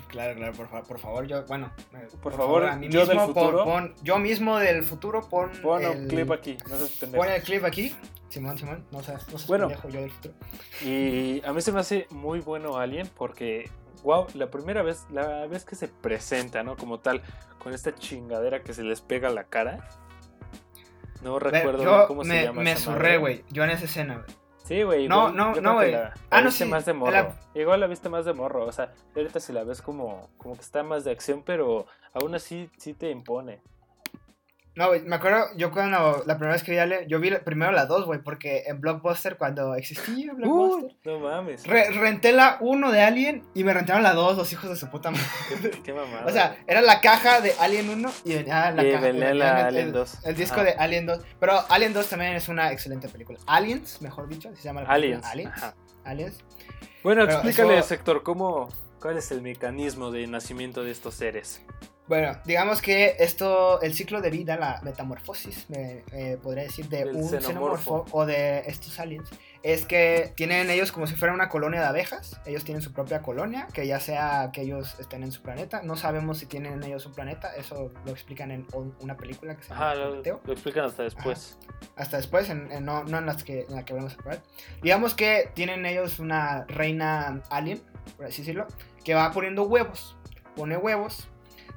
Claro, 0.08 0.34
claro, 0.34 0.52
por, 0.52 0.68
fa- 0.68 0.82
por 0.82 0.98
favor, 0.98 1.26
yo, 1.26 1.44
bueno, 1.46 1.72
eh, 1.94 2.06
Por 2.22 2.34
favor, 2.34 2.66
a 2.66 2.76
mí 2.76 2.88
yo 2.90 3.06
del 3.06 3.16
mismo, 3.16 3.32
pon- 3.32 3.44
futuro. 3.44 3.64
pon- 3.64 3.94
yo 4.02 4.18
mismo 4.18 4.58
del 4.58 4.82
futuro, 4.82 5.22
pon, 5.28 5.50
Pon 5.62 5.82
el, 5.82 5.90
un 6.02 6.08
clip 6.08 6.30
aquí, 6.30 6.58
no 6.68 6.76
seas 6.76 6.90
pendejo. 7.00 7.22
Pon 7.24 7.32
el 7.32 7.42
clip 7.42 7.64
aquí. 7.64 7.96
Simón, 8.28 8.58
Simón, 8.58 8.84
no 8.92 9.02
seas, 9.02 9.22
no 9.28 9.38
seas 9.38 9.46
Bueno. 9.46 9.68
pendejo, 9.68 9.88
yo 9.88 10.00
del 10.02 10.10
futuro. 10.10 10.34
Y 10.84 11.42
a 11.46 11.52
mí 11.54 11.60
se 11.62 11.72
me 11.72 11.80
hace 11.80 12.06
muy 12.10 12.40
bueno 12.40 12.76
Alien 12.76 13.08
porque, 13.16 13.70
wow, 14.02 14.26
la 14.34 14.50
primera 14.50 14.82
vez, 14.82 15.06
la 15.10 15.46
vez 15.46 15.64
que 15.64 15.74
se 15.74 15.88
presenta, 15.88 16.62
¿no? 16.64 16.76
Como 16.76 17.00
tal, 17.00 17.22
con 17.58 17.72
esta 17.72 17.94
chingadera 17.94 18.62
que 18.62 18.74
se 18.74 18.82
les 18.82 19.00
pega 19.00 19.28
a 19.28 19.32
la 19.32 19.44
cara. 19.44 19.88
No 21.22 21.38
recuerdo 21.38 21.82
yo 21.82 22.06
cómo 22.08 22.24
me, 22.24 22.40
se 22.40 22.44
llama. 22.44 22.62
me 22.62 22.74
madre. 22.74 23.16
güey, 23.16 23.44
yo 23.50 23.64
en 23.64 23.70
esa 23.70 23.86
escena, 23.86 24.14
güey. 24.16 24.36
Sí, 24.66 24.82
güey. 24.82 25.06
No, 25.08 25.30
no, 25.30 25.54
no, 25.54 25.74
güey. 25.74 25.92
la- 25.92 26.12
Ah, 26.30 26.36
la 26.36 26.40
no, 26.40 26.46
viste 26.48 26.64
sí, 26.64 26.70
más 26.70 26.84
de 26.84 26.92
morro. 26.92 27.12
la- 27.12 27.34
Igual 27.54 27.80
la 27.80 27.86
viste 27.86 28.08
más 28.08 28.24
de 28.24 28.32
morro. 28.32 28.64
O 28.66 28.72
sea, 28.72 28.92
ahorita 29.14 29.38
si 29.40 29.52
la 29.52 29.62
ves 29.64 29.80
como, 29.80 30.28
como 30.38 30.54
que 30.54 30.60
está 30.62 30.82
más 30.82 31.04
de 31.04 31.12
acción, 31.12 31.42
pero 31.44 31.86
aún 32.12 32.34
así 32.34 32.68
sí 32.76 32.92
te 32.94 33.10
impone. 33.10 33.60
No, 34.76 34.88
güey, 34.88 35.00
me 35.02 35.16
acuerdo, 35.16 35.46
yo 35.56 35.70
cuando 35.70 36.22
la 36.26 36.34
primera 36.36 36.52
vez 36.52 36.62
que 36.62 36.70
vi 36.72 36.76
Alien, 36.78 37.08
yo 37.08 37.18
vi 37.18 37.30
primero 37.44 37.72
la 37.72 37.86
2, 37.86 38.04
güey, 38.04 38.20
porque 38.22 38.64
en 38.66 38.78
Blockbuster, 38.78 39.38
cuando 39.38 39.74
existía 39.74 40.34
Blockbuster, 40.34 40.94
no 41.04 41.18
mames. 41.20 41.66
re- 41.66 41.90
renté 41.92 42.32
la 42.32 42.58
1 42.60 42.92
de 42.92 43.00
Alien 43.00 43.42
y 43.54 43.64
me 43.64 43.72
rentaron 43.72 44.02
la 44.02 44.12
2, 44.12 44.36
los 44.36 44.52
hijos 44.52 44.68
de 44.68 44.76
su 44.76 44.90
puta 44.90 45.10
madre. 45.10 45.24
Qué 45.82 45.94
mamada. 45.94 46.26
O 46.26 46.30
sea, 46.30 46.58
era 46.66 46.82
la 46.82 47.00
caja 47.00 47.40
de 47.40 47.54
Alien 47.58 47.88
1 47.88 48.12
y 48.24 48.34
venía 48.34 48.70
la 48.70 48.84
Y 48.84 48.92
caja 48.92 49.02
venía 49.06 49.32
la 49.34 49.60
el- 49.60 49.66
Alien 49.66 49.86
el- 49.86 49.92
2. 49.94 50.18
El 50.26 50.36
disco 50.36 50.60
Ah. 50.60 50.64
de 50.64 50.72
Alien 50.72 51.06
2. 51.06 51.20
Pero 51.40 51.58
Alien 51.70 51.94
2 51.94 52.06
también 52.08 52.34
es 52.34 52.48
una 52.48 52.70
excelente 52.70 53.08
película. 53.08 53.38
Aliens, 53.46 54.02
mejor 54.02 54.28
dicho, 54.28 54.54
se 54.54 54.62
llama 54.62 54.82
la 54.82 54.88
película. 54.88 55.26
Aliens. 55.30 55.32
Aliens. 55.32 55.52
ajá. 55.56 55.74
Aliens. 56.04 56.44
Bueno, 57.02 57.22
Pero 57.22 57.32
explícale, 57.38 57.78
eso- 57.78 57.88
sector, 57.88 58.22
cómo, 58.22 58.68
cuál 59.00 59.16
es 59.16 59.30
el 59.30 59.40
mecanismo 59.40 60.10
de 60.10 60.26
nacimiento 60.26 60.84
de 60.84 60.90
estos 60.90 61.14
seres. 61.14 61.62
Bueno, 62.08 62.38
digamos 62.44 62.80
que 62.82 63.16
esto, 63.18 63.80
el 63.82 63.92
ciclo 63.92 64.20
de 64.20 64.30
vida, 64.30 64.56
la 64.56 64.80
metamorfosis, 64.84 65.68
me 65.68 66.04
eh, 66.12 66.38
podría 66.40 66.62
decir, 66.62 66.88
de 66.88 66.98
Del 67.04 67.16
un 67.16 67.28
xenomorfo. 67.28 67.48
xenomorfo 67.48 68.04
o 68.16 68.24
de 68.26 68.60
estos 68.66 69.00
aliens, 69.00 69.28
es 69.64 69.84
que 69.86 70.32
tienen 70.36 70.70
ellos 70.70 70.92
como 70.92 71.08
si 71.08 71.16
fuera 71.16 71.34
una 71.34 71.48
colonia 71.48 71.80
de 71.80 71.86
abejas. 71.86 72.40
Ellos 72.46 72.62
tienen 72.62 72.80
su 72.80 72.92
propia 72.92 73.22
colonia, 73.22 73.66
que 73.72 73.88
ya 73.88 73.98
sea 73.98 74.50
que 74.52 74.60
ellos 74.62 74.94
estén 75.00 75.24
en 75.24 75.32
su 75.32 75.42
planeta. 75.42 75.82
No 75.82 75.96
sabemos 75.96 76.38
si 76.38 76.46
tienen 76.46 76.80
ellos 76.84 77.04
un 77.06 77.12
planeta, 77.14 77.52
eso 77.56 77.90
lo 78.04 78.12
explican 78.12 78.52
en 78.52 78.66
un- 78.72 78.94
una 79.00 79.16
película 79.16 79.56
que 79.56 79.64
se 79.64 79.70
llama 79.70 79.86
Ajá, 79.90 79.94
lo, 79.96 80.22
explican 80.52 80.84
hasta 80.84 81.02
después. 81.02 81.58
hasta 81.96 82.18
después, 82.18 82.48
en- 82.50 82.70
en- 82.70 82.84
no, 82.84 83.02
no 83.02 83.18
en, 83.18 83.26
las 83.26 83.42
que, 83.42 83.62
en 83.68 83.74
la 83.74 83.84
que 83.84 83.94
vamos 83.94 84.14
a 84.14 84.16
probar. 84.18 84.42
Digamos 84.80 85.14
que 85.14 85.50
tienen 85.54 85.84
ellos 85.84 86.20
una 86.20 86.66
reina 86.68 87.42
alien, 87.50 87.82
por 88.16 88.26
así 88.26 88.42
decirlo, 88.42 88.68
que 89.02 89.14
va 89.14 89.32
poniendo 89.32 89.64
huevos. 89.64 90.16
Pone 90.54 90.76
huevos. 90.76 91.28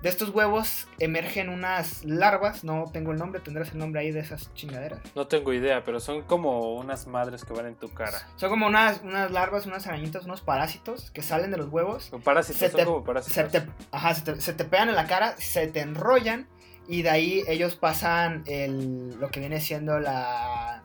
De 0.02 0.08
estos 0.08 0.30
huevos 0.30 0.88
emergen 1.00 1.50
unas 1.50 2.06
larvas, 2.06 2.64
no 2.64 2.86
tengo 2.94 3.12
el 3.12 3.18
nombre, 3.18 3.42
tendrás 3.42 3.74
el 3.74 3.80
nombre 3.80 4.00
ahí 4.00 4.12
de 4.12 4.22
esas 4.22 4.54
chingaderas. 4.54 5.00
No 5.14 5.28
tengo 5.28 5.52
idea, 5.52 5.84
pero 5.84 6.00
son 6.00 6.22
como 6.22 6.74
unas 6.76 7.06
madres 7.06 7.44
que 7.44 7.52
van 7.52 7.66
en 7.66 7.76
tu 7.76 7.90
cara. 7.94 8.18
Son 8.38 8.50
como 8.50 8.68
unas, 8.68 9.02
unas 9.02 9.30
larvas, 9.32 9.66
unas 9.66 9.88
arañitas, 9.88 10.24
unos 10.24 10.40
parásitos 10.40 11.12
que 11.12 11.22
salen 11.22 11.52
de 11.52 11.58
los 11.58 11.68
huevos. 11.68 12.06
Son 12.06 12.22
parásitos, 12.22 12.60
Se 12.60 12.70
son 12.70 12.80
te- 12.80 12.86
como 12.86 13.00
Se 13.02 13.06
parásitos. 13.06 13.52
te, 13.52 13.64
ajá, 13.92 14.16
se, 14.16 14.22
te, 14.22 14.40
se 14.40 14.54
te 14.54 14.64
pegan 14.64 14.88
en 14.88 14.96
la 14.96 15.06
cara, 15.06 15.36
se 15.38 15.68
te 15.68 15.82
enrollan 15.82 16.48
y 16.88 17.02
de 17.02 17.10
ahí 17.10 17.44
ellos 17.50 17.76
pasan 17.76 18.44
el, 18.48 19.20
lo 19.20 19.30
que 19.30 19.42
viene 19.42 19.60
siendo 19.60 20.00
la, 20.00 20.82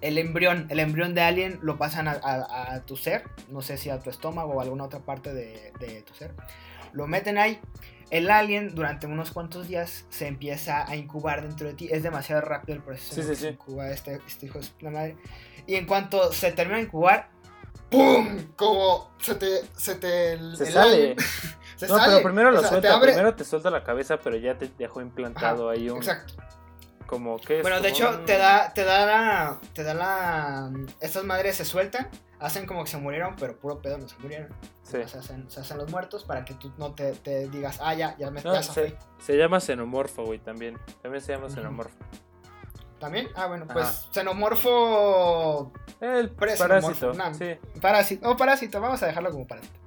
el 0.00 0.16
embrión. 0.16 0.68
El 0.70 0.80
embrión 0.80 1.12
de 1.14 1.20
alien 1.20 1.58
lo 1.60 1.76
pasan 1.76 2.08
a, 2.08 2.12
a- 2.12 2.72
a 2.76 2.80
tu 2.86 2.96
ser, 2.96 3.24
no 3.50 3.60
sé 3.60 3.76
si 3.76 3.90
a 3.90 3.98
tu 3.98 4.08
estómago 4.08 4.54
o 4.54 4.60
a 4.60 4.62
alguna 4.62 4.84
otra 4.84 5.00
parte 5.00 5.34
de, 5.34 5.74
de 5.80 6.00
tu 6.00 6.14
ser. 6.14 6.32
Lo 6.94 7.06
meten 7.06 7.36
ahí. 7.36 7.60
El 8.12 8.30
alien 8.30 8.74
durante 8.74 9.06
unos 9.06 9.30
cuantos 9.32 9.66
días 9.68 10.04
se 10.10 10.26
empieza 10.28 10.88
a 10.88 10.94
incubar 10.96 11.40
dentro 11.42 11.66
de 11.66 11.74
ti. 11.74 11.88
Es 11.90 12.02
demasiado 12.02 12.42
rápido 12.42 12.76
el 12.76 12.82
proceso 12.84 13.14
Sí, 13.14 13.22
sí, 13.22 13.34
sí. 13.34 13.46
incuba 13.48 13.88
este, 13.90 14.20
este 14.26 14.46
hijo 14.46 14.58
de 14.60 14.66
puta 14.68 14.90
madre. 14.90 15.16
Y 15.66 15.76
en 15.76 15.86
cuanto 15.86 16.30
se 16.30 16.52
termina 16.52 16.76
de 16.76 16.84
incubar, 16.84 17.30
¡pum! 17.90 18.48
Como 18.54 19.10
se 19.18 19.34
te... 19.36 19.62
Se, 19.76 19.94
te, 19.94 20.34
el- 20.34 20.56
Se 20.58 20.64
el 20.64 20.72
sale. 20.72 21.14
alien- 21.16 21.16
se 21.76 21.88
No, 21.88 21.96
sale. 21.96 22.12
pero 22.12 22.22
primero 22.24 22.48
O 22.50 22.52
lo 22.52 22.60
te 22.60 22.68
suelta. 22.68 22.94
abre- 22.94 23.12
Primero 23.12 23.34
te 23.34 23.44
suelta 23.44 23.70
la 23.70 23.82
cabeza, 23.82 24.18
pero 24.18 24.36
ya 24.36 24.58
te 24.58 24.70
dejó 24.78 25.00
implantado 25.00 25.70
Ajá, 25.70 25.78
ahí 25.80 25.88
un. 25.88 25.96
Exacto. 25.96 26.34
Como 27.06 27.38
que 27.38 27.62
Bueno, 27.62 27.80
de 27.80 27.92
como 27.92 28.10
hecho, 28.10 28.20
te 28.26 28.36
da, 28.38 28.72
te 28.74 28.84
da 28.84 29.06
la. 29.06 29.60
Te 29.74 29.82
da 29.84 29.94
la. 29.94 30.70
Estas 31.00 31.24
madres 31.24 31.56
se 31.56 31.64
sueltan, 31.64 32.08
hacen 32.42 32.66
como 32.66 32.84
que 32.84 32.90
se 32.90 32.98
murieron, 32.98 33.34
pero 33.38 33.56
puro 33.58 33.80
pedo 33.80 33.98
no 33.98 34.08
se 34.08 34.16
murieron. 34.18 34.48
Sí. 34.82 34.98
Se, 35.06 35.18
hacen, 35.18 35.48
se 35.50 35.60
hacen 35.60 35.78
los 35.78 35.90
muertos 35.90 36.24
para 36.24 36.44
que 36.44 36.54
tú 36.54 36.72
no 36.76 36.94
te, 36.94 37.12
te 37.12 37.48
digas, 37.48 37.78
ah, 37.82 37.94
ya, 37.94 38.16
ya 38.18 38.30
me 38.30 38.42
No, 38.42 38.52
ya 38.52 38.62
se, 38.62 38.68
zafé". 38.68 38.98
se 39.20 39.36
llama 39.36 39.60
xenomorfo, 39.60 40.24
güey, 40.24 40.38
también. 40.38 40.78
También 41.02 41.22
se 41.22 41.32
llama 41.32 41.48
xenomorfo. 41.48 41.96
¿También? 42.98 43.28
Ah, 43.34 43.46
bueno, 43.46 43.64
Ajá. 43.64 43.74
pues 43.74 44.08
xenomorfo 44.12 45.72
El 46.00 46.30
parásito. 46.30 47.12
nah. 47.14 47.32
Sí. 47.34 47.56
Parásito, 47.80 48.30
o 48.30 48.36
parásito, 48.36 48.80
vamos 48.80 49.02
a 49.02 49.06
dejarlo 49.06 49.30
como 49.30 49.46
parásito. 49.46 49.80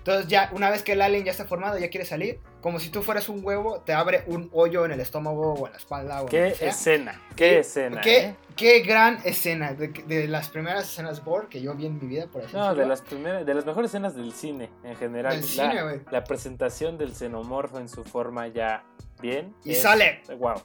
Entonces 0.00 0.28
ya, 0.28 0.48
una 0.54 0.70
vez 0.70 0.82
que 0.82 0.92
el 0.92 1.02
alien 1.02 1.24
ya 1.24 1.30
está 1.30 1.44
formado, 1.44 1.78
ya 1.78 1.90
quiere 1.90 2.06
salir, 2.06 2.40
como 2.62 2.80
si 2.80 2.88
tú 2.88 3.02
fueras 3.02 3.28
un 3.28 3.44
huevo, 3.44 3.80
te 3.82 3.92
abre 3.92 4.24
un 4.28 4.48
hoyo 4.54 4.86
en 4.86 4.92
el 4.92 5.00
estómago 5.00 5.52
o 5.52 5.66
en 5.66 5.72
la 5.72 5.78
espalda 5.78 6.22
o 6.22 6.26
Qué 6.26 6.54
escena. 6.60 7.20
Qué 7.36 7.58
escena. 7.58 8.00
¿Qué, 8.00 8.18
¿eh? 8.28 8.36
qué 8.56 8.80
gran 8.80 9.18
escena, 9.24 9.74
de, 9.74 9.88
de 9.88 10.26
las 10.26 10.48
primeras 10.48 10.84
escenas 10.84 11.22
gore 11.22 11.48
que 11.48 11.60
yo 11.60 11.74
vi 11.74 11.84
en 11.84 11.98
mi 11.98 12.06
vida, 12.06 12.26
por 12.28 12.42
así 12.44 12.54
No, 12.56 12.62
de 12.62 12.68
decirlo. 12.70 12.88
las 12.88 13.00
primeras, 13.02 13.44
de 13.46 13.54
las 13.54 13.66
mejores 13.66 13.90
escenas 13.90 14.14
del 14.16 14.32
cine 14.32 14.70
en 14.84 14.96
general. 14.96 15.32
Del 15.38 15.56
la, 15.56 15.70
cine, 15.70 16.00
la 16.10 16.24
presentación 16.24 16.96
del 16.96 17.14
xenomorfo 17.14 17.78
en 17.78 17.88
su 17.90 18.02
forma 18.02 18.48
ya 18.48 18.82
bien. 19.20 19.54
Y 19.64 19.74
sale. 19.74 20.22
Wow. 20.38 20.62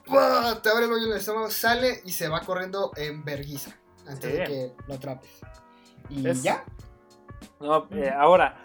Te 0.62 0.70
abre 0.70 0.86
el 0.86 0.92
hoyo 0.92 1.04
en 1.06 1.12
el 1.12 1.18
estómago, 1.18 1.50
sale 1.50 2.00
y 2.06 2.10
se 2.12 2.28
va 2.28 2.40
corriendo 2.40 2.90
en 2.96 3.22
verguiza 3.22 3.76
antes 4.08 4.30
Sí. 4.30 4.36
de 4.38 4.44
que 4.44 4.72
lo 4.88 4.94
atrapes. 4.94 5.30
Y 6.08 6.26
Es- 6.26 6.42
ya. 6.42 6.64
No, 7.60 7.86
eh, 7.92 8.10
ahora, 8.14 8.62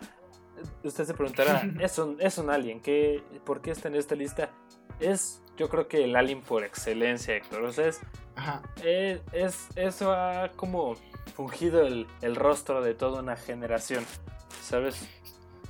usted 0.84 1.06
se 1.06 1.14
preguntará, 1.14 1.64
es 1.80 1.98
un, 1.98 2.18
es 2.20 2.38
un 2.38 2.50
alien, 2.50 2.80
¿qué, 2.82 3.24
¿por 3.46 3.62
qué 3.62 3.72
está 3.72 3.88
en 3.88 3.96
esta 3.96 4.16
lista? 4.16 4.50
Es, 5.00 5.42
yo 5.58 5.68
creo 5.70 5.88
que 5.88 6.04
el 6.04 6.16
alien 6.16 6.42
por 6.42 6.64
excelencia, 6.64 7.36
Héctor. 7.36 7.64
O 7.64 7.72
sea, 7.72 7.88
es, 7.88 8.00
Ajá. 8.36 8.62
eh, 8.84 9.22
es- 9.34 9.68
eso 9.76 10.12
ha 10.14 10.52
como 10.56 10.96
fungido 11.36 11.82
el, 11.82 12.08
el 12.22 12.36
rostro 12.36 12.82
de 12.82 12.94
toda 12.94 13.22
una 13.22 13.36
generación, 13.36 14.06
¿sabes? 14.62 15.08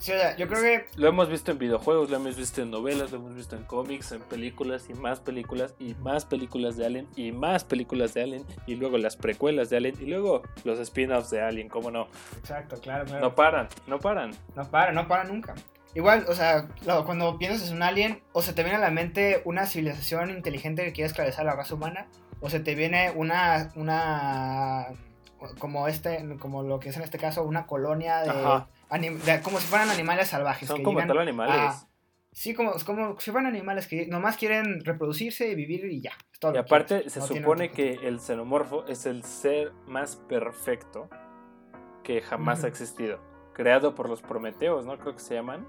Sí, 0.02 0.12
o 0.14 0.16
sea, 0.16 0.36
yo 0.36 0.48
creo 0.48 0.64
que 0.64 0.88
Lo 0.96 1.08
hemos 1.08 1.30
visto 1.30 1.52
en 1.52 1.60
videojuegos, 1.60 2.10
lo 2.10 2.16
hemos 2.16 2.36
visto 2.36 2.64
en 2.64 2.72
novelas, 2.72 3.12
lo 3.12 3.18
hemos 3.18 3.36
visto 3.36 3.56
en 3.56 3.62
cómics, 3.66 4.12
en 4.12 4.22
películas 4.22 4.90
y 4.90 4.96
más 4.96 5.20
películas 5.20 5.76
y 5.78 5.94
más 5.94 6.26
películas 6.26 6.76
de 6.76 6.88
Alien 6.88 7.08
y 7.16 7.32
más 7.32 7.64
películas 7.64 8.16
de 8.16 8.24
Alien 8.24 8.44
y 8.66 8.74
luego 8.78 8.98
las 8.98 9.16
precuelas 9.16 9.70
de 9.70 9.78
Alien 9.78 9.96
y 10.02 10.08
luego 10.08 10.42
los 10.64 10.80
spin-offs 10.80 11.30
de 11.30 11.42
Alien, 11.42 11.70
¿cómo 11.70 11.92
no? 11.92 12.08
Exacto, 12.36 12.78
claro, 12.82 13.06
claro. 13.06 13.22
No 13.22 13.36
paran, 13.36 13.68
no 13.86 14.00
paran. 14.00 14.32
No 14.56 14.72
para, 14.72 14.92
no 14.92 15.08
para 15.08 15.24
nunca. 15.26 15.54
Igual, 15.94 16.26
o 16.28 16.34
sea, 16.34 16.68
cuando 17.06 17.38
piensas 17.38 17.70
en 17.70 17.76
un 17.76 17.84
alien, 17.84 18.24
o 18.32 18.42
se 18.42 18.54
te 18.54 18.64
viene 18.64 18.78
a 18.78 18.82
la 18.82 18.90
mente 18.90 19.44
una 19.46 19.68
civilización 19.68 20.32
inteligente 20.32 20.84
que 20.84 20.94
quiere 20.94 21.10
esclavizar 21.10 21.42
a 21.42 21.52
la 21.52 21.56
raza 21.56 21.76
humana, 21.76 22.08
o 22.40 22.50
se 22.50 22.60
te 22.60 22.74
viene 22.74 23.12
una, 23.12 23.72
una, 23.76 24.88
como 25.60 25.88
este, 25.88 26.26
como 26.40 26.64
lo 26.64 26.80
que 26.80 26.90
es 26.90 26.98
en 26.98 27.04
este 27.04 27.20
caso, 27.20 27.44
una 27.44 27.68
colonia 27.68 28.22
de, 28.22 28.32
Ajá. 28.32 28.68
De- 29.00 29.42
como 29.42 29.60
si 29.60 29.68
fueran 29.68 29.90
animales 29.90 30.28
salvajes. 30.30 30.68
Son 30.68 30.78
que 30.78 30.84
como 30.84 31.00
tal 31.00 31.18
animales. 31.20 31.56
a- 31.56 31.88
sí, 32.32 32.54
como, 32.54 32.74
como 32.86 33.20
si 33.20 33.32
fueran 33.32 33.48
animales 33.52 33.88
que 33.88 34.06
nomás 34.08 34.38
quieren 34.38 34.84
reproducirse 34.84 35.50
y 35.50 35.56
vivir 35.56 35.86
y 35.86 36.02
ya. 36.02 36.12
todo 36.40 36.54
Y 36.56 36.58
aparte 36.58 37.10
se 37.10 37.20
No 37.20 37.28
supone 37.28 37.70
que 37.72 37.94
el 38.04 38.20
xenomorfo 38.20 38.86
es 38.88 39.06
el 39.06 39.24
ser 39.24 39.72
más 39.88 40.16
perfecto 40.16 41.10
que 42.04 42.22
jamás 42.22 42.64
ha 42.64 42.68
existido. 42.68 43.20
Creado 43.54 43.94
por 43.96 44.10
los 44.10 44.22
Prometeos, 44.22 44.86
¿no? 44.86 44.98
Creo 44.98 45.14
que 45.14 45.20
se 45.22 45.36
llaman. 45.36 45.68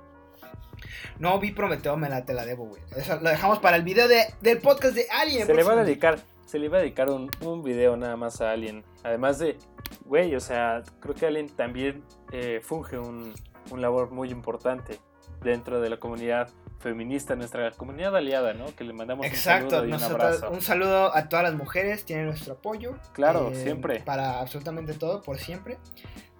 No 1.18 1.38
vi 1.38 1.52
Prometeo, 1.52 1.96
me 1.96 2.08
la, 2.08 2.24
te 2.24 2.32
la 2.34 2.44
debo, 2.46 2.66
güey. 2.66 2.82
Eso 2.96 3.16
lo 3.20 3.28
dejamos 3.28 3.58
para 3.58 3.76
el 3.76 3.82
video 3.82 4.08
de, 4.08 4.22
del 4.40 4.58
podcast 4.58 4.94
de 4.94 5.06
Alien. 5.10 5.46
Se 5.46 5.54
le 5.54 5.62
va 5.62 5.72
a 5.74 5.84
dedicar, 5.84 6.18
se 6.46 6.58
le 6.58 6.68
va 6.68 6.78
a 6.78 6.80
dedicar 6.80 7.10
un, 7.10 7.30
un 7.42 7.62
video 7.62 7.96
nada 7.96 8.16
más 8.16 8.40
a 8.40 8.50
Alien. 8.52 8.82
Además 9.04 9.38
de, 9.38 9.58
güey, 10.04 10.34
o 10.34 10.40
sea, 10.40 10.82
creo 11.00 11.14
que 11.14 11.26
Alien 11.26 11.48
también 11.48 12.02
eh, 12.32 12.60
funge 12.62 12.98
un, 12.98 13.32
un 13.70 13.80
labor 13.80 14.10
muy 14.10 14.30
importante 14.30 14.98
dentro 15.42 15.80
de 15.80 15.90
la 15.90 15.96
comunidad 15.98 16.48
feminista, 16.78 17.36
nuestra 17.36 17.70
comunidad 17.72 18.14
aliada, 18.16 18.54
¿no? 18.54 18.66
Que 18.74 18.84
le 18.84 18.92
mandamos 18.92 19.24
un 19.26 19.32
Exacto, 19.32 19.70
saludo 19.70 19.84
y 19.84 19.92
un 19.92 20.00
nosotras- 20.00 20.36
abrazo. 20.36 20.50
un 20.54 20.60
saludo 20.60 21.14
a 21.14 21.28
todas 21.28 21.44
las 21.44 21.54
mujeres, 21.54 22.04
tienen 22.04 22.26
nuestro 22.26 22.54
apoyo. 22.54 22.94
Claro, 23.12 23.50
eh, 23.50 23.54
siempre. 23.56 24.00
Para 24.00 24.40
absolutamente 24.40 24.94
todo, 24.94 25.22
por 25.22 25.38
siempre. 25.38 25.78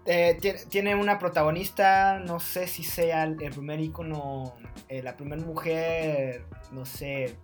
Eh, 0.05 0.37
tiene, 0.69 0.97
una 0.97 1.21
protagonista, 1.21 2.19
no 2.19 2.41
sé 2.41 2.67
si 2.67 2.83
sea 2.83 3.23
el, 3.23 3.41
el 3.41 3.53
primer 3.53 3.79
icono, 3.81 4.55
la 4.91 5.17
primera 5.17 5.41
mujer, 5.43 6.45
no 6.73 6.85
sé. 6.85 7.37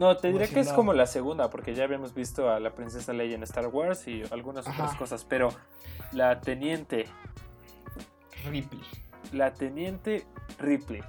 No, 0.00 0.16
te 0.16 0.28
¿Cómo 0.28 0.38
diré 0.38 0.50
que 0.50 0.60
es 0.60 0.72
como 0.72 0.94
la 0.94 1.04
segunda, 1.04 1.50
porque 1.50 1.74
ya 1.74 1.84
habíamos 1.84 2.14
visto 2.14 2.48
a 2.48 2.58
la 2.58 2.74
princesa 2.74 3.12
Leia 3.12 3.34
en 3.34 3.42
Star 3.42 3.66
Wars 3.66 4.08
y 4.08 4.22
algunas 4.30 4.66
Ajá. 4.66 4.84
otras 4.84 4.96
cosas, 4.98 5.26
pero 5.28 5.50
la 6.12 6.40
teniente, 6.40 7.04
Ripley. 8.46 8.80
la 9.32 9.52
teniente 9.52 10.24
Ripley, 10.58 11.02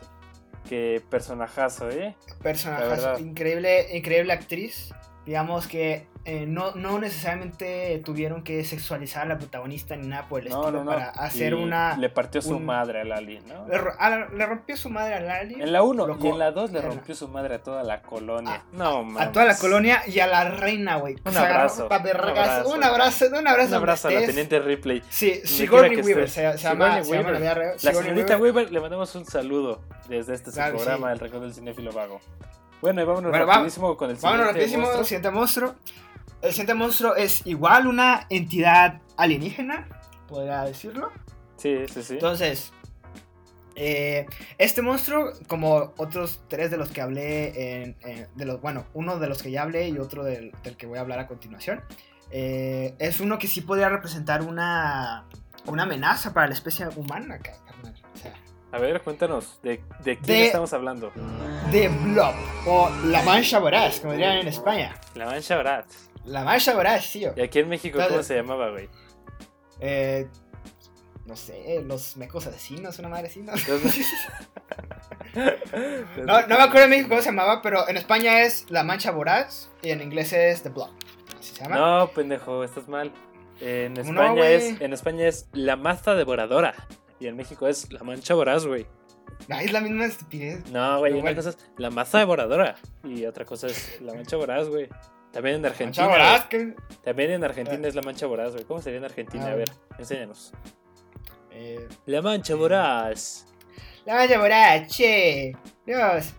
que 0.67 1.01
personajazo, 1.09 1.89
¿eh? 1.89 2.17
Verdad. 2.43 3.17
increíble, 3.19 3.95
increíble 3.97 4.33
actriz. 4.33 4.93
Digamos 5.25 5.67
que 5.67 6.05
eh, 6.25 6.45
no, 6.47 6.71
no 6.75 6.99
necesariamente 6.99 8.01
tuvieron 8.05 8.43
que 8.43 8.63
sexualizar 8.63 9.23
a 9.23 9.25
la 9.25 9.37
protagonista 9.37 9.95
ni 9.95 10.07
nada 10.07 10.27
por 10.27 10.41
el 10.41 10.49
No, 10.49 10.59
estilo 10.61 10.79
no, 10.79 10.83
no. 10.85 10.91
para 10.91 11.09
hacer 11.09 11.53
Y 11.53 11.55
una. 11.55 11.97
Le 11.97 12.09
partió 12.09 12.41
su 12.41 12.57
un- 12.57 12.65
madre 12.65 13.01
al 13.01 13.11
alien, 13.11 13.43
¿no? 13.47 13.67
Le, 13.67 13.77
a 13.97 14.09
la- 14.09 14.27
le 14.29 14.45
rompió 14.45 14.77
su 14.77 14.89
madre 14.89 15.15
al 15.15 15.29
alien. 15.29 15.61
En 15.61 15.71
la 15.71 15.81
1 15.83 16.05
Lo 16.05 16.17
y 16.23 16.27
en 16.27 16.37
la 16.39 16.51
2 16.51 16.71
le 16.71 16.81
rompió 16.81 17.15
su 17.15 17.27
madre 17.27 17.55
a 17.55 17.63
toda 17.63 17.83
la 17.83 18.01
colonia. 18.01 18.53
A- 18.55 18.63
no, 18.73 18.97
a 18.99 19.03
mames. 19.03 19.31
toda 19.31 19.45
la 19.45 19.57
colonia 19.57 20.03
y 20.07 20.19
a 20.19 20.27
la 20.27 20.49
reina, 20.49 20.97
güey. 20.97 21.15
Un 21.25 21.35
abrazo, 21.37 21.87
un 21.87 21.93
abrazo. 21.93 22.69
Un 22.69 22.83
abrazo, 22.83 23.25
un 23.37 23.47
abrazo. 23.47 23.67
Un 23.69 23.73
abrazo 23.75 24.07
a 24.07 24.11
la 24.11 24.25
teniente 24.25 24.59
Ripley. 24.59 25.01
Sí, 25.09 25.41
Sigourney 25.43 26.01
Weaver. 26.01 26.29
Se, 26.29 26.57
se 26.57 26.63
llama, 26.63 27.03
se 27.03 27.15
la 27.83 27.93
señorita 27.93 28.37
Weaver. 28.37 28.71
Le 28.71 28.79
mandamos 28.79 29.13
un 29.15 29.25
saludo 29.25 29.81
desde 30.07 30.35
este 30.35 30.51
su 30.51 30.57
programa, 30.57 31.07
sí. 31.07 31.13
El 31.13 31.19
Rincón 31.19 31.41
del 31.41 31.53
Cinéfilo 31.53 31.91
Vago. 31.91 32.19
Bueno, 32.81 33.01
y 33.01 33.05
vámonos 33.05 33.29
Bueno, 33.29 33.45
va- 33.45 33.53
rapidísimo 33.55 33.95
con 33.95 34.09
el 34.09 34.15
siguiente 34.17 34.25
Vámonos 34.37 34.53
rapidísimo, 34.53 34.81
monstruo. 34.83 35.05
siguiente 35.05 35.29
monstruo. 35.31 35.75
El 36.41 36.51
siguiente 36.51 36.73
monstruo 36.73 37.15
es 37.15 37.45
igual 37.45 37.87
una 37.87 38.25
entidad 38.29 38.99
alienígena, 39.17 39.87
podría 40.27 40.63
decirlo. 40.63 41.11
Sí, 41.57 41.77
sí, 41.93 42.01
sí. 42.01 42.13
Entonces, 42.13 42.71
eh, 43.75 44.25
este 44.57 44.81
monstruo, 44.81 45.33
como 45.47 45.93
otros 45.97 46.41
tres 46.47 46.71
de 46.71 46.77
los 46.77 46.89
que 46.89 47.01
hablé, 47.01 47.83
en, 47.83 47.95
en- 48.01 48.27
de 48.35 48.45
los, 48.45 48.59
bueno, 48.59 48.85
uno 48.93 49.19
de 49.19 49.27
los 49.27 49.41
que 49.43 49.51
ya 49.51 49.61
hablé 49.63 49.89
y 49.89 49.97
otro 49.99 50.23
del, 50.23 50.51
del 50.63 50.75
que 50.77 50.87
voy 50.87 50.97
a 50.97 51.01
hablar 51.01 51.19
a 51.19 51.27
continuación, 51.27 51.81
eh, 52.31 52.95
es 52.99 53.19
uno 53.19 53.37
que 53.37 53.47
sí 53.47 53.61
podría 53.61 53.89
representar 53.89 54.41
una, 54.41 55.25
una 55.67 55.83
amenaza 55.83 56.33
para 56.33 56.47
la 56.47 56.53
especie 56.53 56.87
humana, 56.95 57.37
ca- 57.37 57.53
carnal. 57.67 57.93
O 58.13 58.17
sea, 58.17 58.33
A 58.71 58.79
ver, 58.79 58.99
cuéntanos, 59.01 59.59
¿de, 59.61 59.83
de 60.03 60.17
quién 60.17 60.25
De- 60.39 60.45
estamos 60.47 60.73
hablando? 60.73 61.11
The 61.71 61.87
Blob, 61.89 62.33
o 62.65 62.89
la 63.05 63.21
mancha 63.23 63.59
voraz, 63.59 63.99
como 63.99 64.13
dirían 64.13 64.37
en 64.37 64.47
España. 64.47 64.95
La 65.15 65.25
Mancha 65.27 65.57
Brat. 65.57 65.85
La 66.25 66.43
mancha 66.43 66.73
voraz, 66.75 67.11
tío. 67.11 67.33
¿Y 67.35 67.41
aquí 67.41 67.59
en 67.59 67.69
México 67.69 67.99
cómo 68.07 68.23
se 68.23 68.35
llamaba, 68.35 68.69
güey? 68.69 68.89
Eh, 69.79 70.27
no 71.25 71.35
sé, 71.35 71.81
los 71.85 72.17
mecos 72.17 72.45
asesinos, 72.47 72.99
una 72.99 73.09
madre 73.09 73.27
así, 73.27 73.41
¿no? 73.41 73.53
No, 76.25 76.41
no 76.41 76.57
me 76.57 76.63
acuerdo 76.63 76.83
en 76.85 76.89
México 76.89 77.09
cómo 77.09 77.21
se 77.21 77.29
llamaba, 77.29 77.61
pero 77.61 77.87
en 77.87 77.95
España 77.95 78.41
es 78.41 78.65
La 78.69 78.83
Mancha 78.83 79.11
Voraz 79.11 79.69
y 79.81 79.91
en 79.91 80.01
inglés 80.01 80.33
es 80.33 80.61
The 80.63 80.69
Blob. 80.69 80.89
Así 81.39 81.55
se 81.55 81.63
llama. 81.63 81.77
No, 81.77 82.07
pendejo, 82.11 82.63
estás 82.63 82.87
mal. 82.89 83.11
En 83.61 83.95
¿Cómo 83.95 84.09
España, 84.09 84.35
no, 84.35 84.43
es, 84.43 84.81
en 84.81 84.93
España 84.93 85.27
es 85.27 85.47
la 85.53 85.75
maza 85.75 86.15
devoradora. 86.15 86.75
Y 87.19 87.27
en 87.27 87.37
México 87.37 87.67
es 87.67 87.91
la 87.93 88.03
mancha 88.03 88.33
voraz, 88.33 88.65
güey. 88.65 88.87
Ay, 89.49 89.65
es 89.65 89.71
la 89.71 89.81
misma 89.81 90.05
estupidez. 90.05 90.65
No, 90.69 90.99
güey, 90.99 91.13
una 91.13 91.21
bueno. 91.21 91.35
cosa 91.37 91.49
es 91.51 91.57
la 91.77 91.89
maza 91.91 92.19
devoradora. 92.19 92.75
Y 93.03 93.25
otra 93.25 93.45
cosa 93.45 93.67
es 93.67 94.01
la 94.01 94.13
mancha 94.13 94.35
voraz, 94.37 94.67
güey. 94.67 94.89
También 95.31 95.57
en 95.57 95.65
Argentina. 95.65 96.05
Mancha 96.07 96.17
Voraz, 96.17 96.47
güey. 96.49 96.75
que. 96.75 96.81
También 97.03 97.31
en 97.31 97.43
Argentina 97.43 97.87
es 97.87 97.95
la 97.95 98.01
mancha 98.01 98.25
voraz, 98.27 98.51
güey. 98.53 98.65
¿Cómo 98.65 98.81
sería 98.81 98.99
en 98.99 99.05
Argentina? 99.05 99.45
Ah, 99.47 99.51
A 99.51 99.55
ver, 99.55 99.69
enséñanos. 99.97 100.51
eh, 101.51 101.87
La 102.05 102.21
mancha 102.21 102.55
voraz. 102.55 103.45
la 104.05 104.15
Mancha 104.15 104.37
Voraz, 104.37 104.87
che. 104.87 105.55
Dios. 105.85 106.33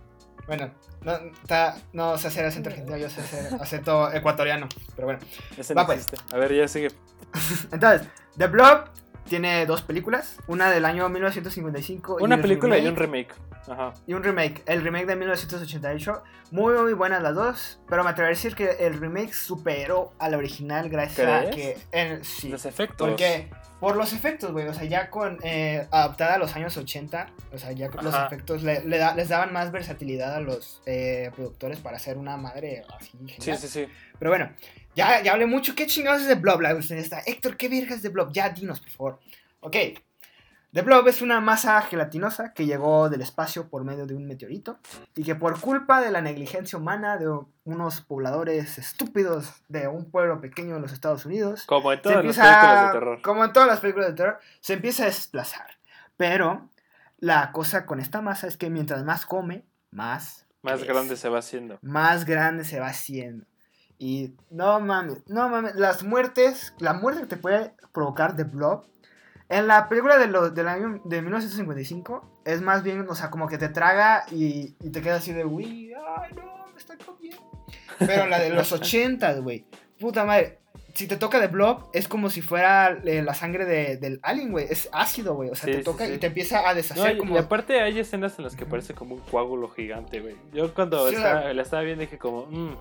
Bueno, 0.46 0.70
no, 1.02 1.12
está, 1.42 1.76
no 1.92 2.18
sé 2.18 2.28
hacer 2.28 2.44
acento 2.44 2.68
argentino, 2.68 2.96
yo 2.96 3.08
sé 3.08 3.20
hacer 3.22 3.54
acento 3.60 4.12
ecuatoriano. 4.12 4.68
Pero 4.94 5.06
bueno. 5.06 5.20
Ese 5.56 5.72
Va, 5.74 5.82
no 5.82 5.86
pues. 5.86 6.08
A 6.32 6.36
ver, 6.36 6.52
ya 6.54 6.68
sigue. 6.68 6.90
Entonces, 7.72 8.06
The 8.36 8.46
Blob 8.48 8.84
tiene 9.28 9.64
dos 9.66 9.82
películas. 9.82 10.36
Una 10.46 10.70
del 10.70 10.84
año 10.84 11.08
1955. 11.08 12.18
y 12.20 12.22
Una 12.24 12.36
el 12.36 12.40
película 12.40 12.78
y 12.78 12.86
un 12.86 12.96
remake. 12.96 13.34
Ajá. 13.68 13.92
y 14.08 14.14
un 14.14 14.24
remake, 14.24 14.60
el 14.66 14.82
remake 14.82 15.06
de 15.06 15.14
1988. 15.16 16.22
Muy, 16.50 16.74
muy 16.74 16.92
buenas 16.94 17.22
las 17.22 17.34
dos, 17.34 17.80
pero 17.88 18.02
me 18.02 18.10
atrevería 18.10 18.34
a 18.34 18.36
decir 18.36 18.54
que 18.56 18.84
el 18.84 18.98
remake 18.98 19.32
superó 19.32 20.12
al 20.18 20.34
original 20.34 20.88
gracias 20.90 21.46
a 21.46 21.50
que... 21.50 21.78
en- 21.92 22.24
sí, 22.24 22.48
Los 22.48 22.66
efectos. 22.66 23.08
porque 23.08 23.48
por 23.78 23.96
los 23.96 24.12
efectos, 24.12 24.50
güey, 24.52 24.66
o 24.68 24.74
sea, 24.74 24.84
ya 24.84 25.10
con 25.10 25.38
eh, 25.44 25.86
adaptada 25.92 26.34
a 26.34 26.38
los 26.38 26.54
años 26.56 26.76
80, 26.76 27.28
o 27.52 27.58
sea, 27.58 27.72
ya 27.72 27.88
con 27.88 28.04
los 28.04 28.14
efectos 28.14 28.62
le, 28.64 28.84
le 28.84 28.98
da- 28.98 29.14
les 29.14 29.28
daban 29.28 29.52
más 29.52 29.70
versatilidad 29.72 30.34
a 30.34 30.40
los 30.40 30.82
eh, 30.86 31.30
productores 31.34 31.78
para 31.78 31.96
hacer 31.96 32.18
una 32.18 32.36
madre 32.36 32.84
así 32.98 33.12
Sí, 33.26 33.28
genial. 33.28 33.58
sí, 33.58 33.68
sí. 33.68 33.86
Pero 34.18 34.30
bueno, 34.32 34.50
ya, 34.94 35.22
ya 35.22 35.32
hablé 35.32 35.46
mucho. 35.46 35.74
¿Qué 35.74 35.86
chingados 35.86 36.22
es 36.22 36.28
de 36.28 36.34
Blob? 36.34 36.60
La 36.60 36.74
usted 36.74 36.96
está. 36.96 37.20
Héctor, 37.20 37.56
¿qué 37.56 37.68
virgas 37.68 38.02
de 38.02 38.08
Blob? 38.08 38.32
Ya 38.32 38.48
dinos, 38.50 38.80
por 38.80 38.90
favor. 38.90 39.20
Ok. 39.60 39.76
The 40.72 40.80
Blob 40.80 41.06
es 41.06 41.20
una 41.20 41.38
masa 41.42 41.82
gelatinosa 41.82 42.54
que 42.54 42.64
llegó 42.64 43.10
del 43.10 43.20
espacio 43.20 43.68
por 43.68 43.84
medio 43.84 44.06
de 44.06 44.14
un 44.14 44.24
meteorito 44.26 44.78
y 45.14 45.22
que 45.22 45.34
por 45.34 45.60
culpa 45.60 46.00
de 46.00 46.10
la 46.10 46.22
negligencia 46.22 46.78
humana 46.78 47.18
de 47.18 47.28
unos 47.64 48.00
pobladores 48.00 48.78
estúpidos 48.78 49.52
de 49.68 49.86
un 49.86 50.10
pueblo 50.10 50.40
pequeño 50.40 50.76
en 50.76 50.80
los 50.82 50.92
Estados 50.94 51.26
Unidos, 51.26 51.64
Como 51.66 51.92
en 51.92 52.00
todas 52.00 52.24
las 52.24 52.36
películas 52.36 52.86
de 52.86 52.92
terror. 52.92 53.20
como 53.22 53.44
en 53.44 53.52
todas 53.52 53.68
las 53.68 53.80
películas 53.80 54.08
de 54.08 54.14
terror, 54.14 54.38
se 54.60 54.72
empieza 54.72 55.02
a 55.02 55.06
desplazar. 55.06 55.66
Pero 56.16 56.70
la 57.18 57.52
cosa 57.52 57.84
con 57.84 58.00
esta 58.00 58.22
masa 58.22 58.46
es 58.46 58.56
que 58.56 58.70
mientras 58.70 59.04
más 59.04 59.26
come, 59.26 59.66
más 59.90 60.46
Más 60.62 60.76
crece 60.78 60.86
grande 60.90 61.16
se 61.18 61.28
va 61.28 61.40
haciendo. 61.40 61.78
más 61.82 62.24
grande 62.24 62.64
se 62.64 62.80
va 62.80 62.86
haciendo. 62.86 63.44
Y 64.02 64.34
no 64.50 64.80
mames, 64.80 65.18
no 65.28 65.48
mames, 65.48 65.76
las 65.76 66.02
muertes, 66.02 66.74
la 66.80 66.92
muerte 66.92 67.20
que 67.20 67.26
te 67.28 67.36
puede 67.36 67.72
provocar 67.92 68.34
The 68.34 68.42
Blob, 68.42 68.84
en 69.48 69.68
la 69.68 69.88
película 69.88 70.18
de 70.18 70.26
lo- 70.26 70.50
del 70.50 70.66
año 70.66 71.00
de 71.04 71.22
1955, 71.22 72.40
es 72.44 72.60
más 72.62 72.82
bien, 72.82 73.06
o 73.08 73.14
sea, 73.14 73.30
como 73.30 73.46
que 73.46 73.58
te 73.58 73.68
traga 73.68 74.24
y, 74.32 74.74
y 74.80 74.90
te 74.90 75.02
quedas 75.02 75.22
así 75.22 75.32
de, 75.32 75.44
uy, 75.44 75.92
ay, 75.94 76.32
no, 76.34 76.66
me 76.72 76.78
está 76.78 76.96
comiendo. 76.96 77.40
Pero 77.98 78.26
la 78.26 78.40
de 78.40 78.50
los 78.50 78.72
80, 78.72 79.34
güey, 79.34 79.64
puta 80.00 80.24
madre, 80.24 80.58
si 80.94 81.06
te 81.06 81.16
toca 81.16 81.38
The 81.40 81.46
Blob, 81.46 81.84
es 81.92 82.08
como 82.08 82.28
si 82.28 82.42
fuera 82.42 82.98
eh, 83.04 83.22
la 83.22 83.34
sangre 83.34 83.66
de- 83.66 83.98
del 83.98 84.18
alien, 84.24 84.50
güey, 84.50 84.66
es 84.68 84.88
ácido, 84.92 85.34
güey, 85.34 85.50
o 85.50 85.54
sea, 85.54 85.66
Sí, 85.66 85.72
te 85.72 85.78
sí, 85.78 85.84
toca 85.84 86.06
sí. 86.06 86.14
y 86.14 86.18
te 86.18 86.26
empieza 86.26 86.60
a 86.68 86.70
No, 86.70 86.74
deshacer 86.74 87.14
y, 87.14 87.18
como... 87.18 87.34
y 87.36 87.38
aparte 87.38 87.80
hay 87.80 88.00
escenas 88.00 88.36
en 88.38 88.44
las 88.46 88.56
que 88.56 88.66
parece 88.66 88.94
como 88.94 89.14
un 89.14 89.20
coágulo 89.20 89.68
gigante, 89.68 90.20
güey. 90.20 90.34
Yo 90.52 90.74
cuando 90.74 91.08
Sí, 91.08 91.14
estaba- 91.14 91.42
sea- 91.42 91.54
la 91.54 91.62
estaba 91.62 91.82
viendo 91.82 92.00
dije 92.00 92.18
como, 92.18 92.46
"Mm, 92.46 92.74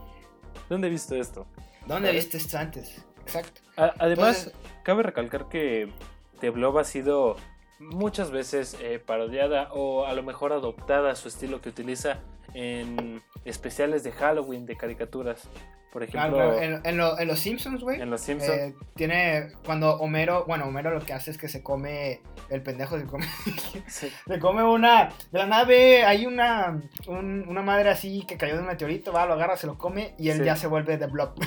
¿dónde 0.70 0.88
he 0.88 0.90
visto 0.92 1.16
esto? 1.16 1.46
¿Dónde 1.86 2.10
¿sabes? 2.10 2.24
viste 2.26 2.38
esto 2.38 2.58
antes? 2.58 3.06
Exacto. 3.22 3.62
A- 3.78 3.94
además, 4.00 4.46
Entonces- 4.48 4.54
cabe 4.84 5.04
recalcar 5.04 5.48
que 5.50 5.92
The 6.40 6.50
Blob 6.50 6.78
ha 6.80 6.84
sido 6.84 7.36
muchas 7.80 8.30
veces 8.32 8.76
eh, 8.82 9.00
parodiada 9.00 9.72
o 9.74 10.06
a 10.06 10.14
lo 10.14 10.24
mejor 10.24 10.54
adoptada 10.54 11.16
su 11.16 11.28
estilo 11.28 11.62
que 11.62 11.70
utiliza 11.70 12.20
en 12.54 13.22
especiales 13.46 14.04
de 14.04 14.12
Halloween 14.12 14.66
de 14.66 14.76
caricaturas. 14.78 15.48
Por 15.92 16.04
ejemplo, 16.04 16.32
Claro, 16.38 16.58
en, 16.62 16.80
en 16.86 16.98
lo- 16.98 17.20
en 17.20 17.28
los 17.28 17.38
Simpsons, 17.40 17.82
güey. 17.84 18.00
en 18.02 18.10
Los 18.10 18.22
Simpsons. 18.22 18.50
eh, 18.58 18.76
tiene 18.96 19.50
cuando 19.66 19.96
Homero, 19.98 20.46
bueno, 20.48 20.66
Homero 20.66 20.92
lo 20.92 21.02
que 21.02 21.12
hace 21.12 21.32
es 21.32 21.38
que 21.38 21.50
se 21.50 21.62
come, 21.62 22.22
el 22.50 22.62
pendejo 22.64 22.98
se 22.98 23.06
come, 23.06 23.26
Sí. 23.88 24.10
se 24.26 24.40
come 24.40 24.64
una, 24.64 25.10
de 25.32 25.40
la 25.40 25.48
nave 25.48 26.06
hay 26.06 26.26
una, 26.26 26.82
un- 27.08 27.46
una 27.48 27.62
madre 27.62 27.90
así 27.90 28.26
que 28.26 28.38
cayó 28.38 28.54
de 28.56 28.62
un 28.62 28.68
meteorito, 28.68 29.12
va, 29.12 29.26
lo 29.26 29.34
agarra, 29.34 29.58
se 29.58 29.68
lo 29.68 29.78
come 29.78 30.16
y 30.18 30.30
él 30.30 30.38
Sí. 30.40 30.44
ya 30.46 30.56
se 30.56 30.68
vuelve 30.68 30.98
de 30.98 31.08
blob. 31.08 31.34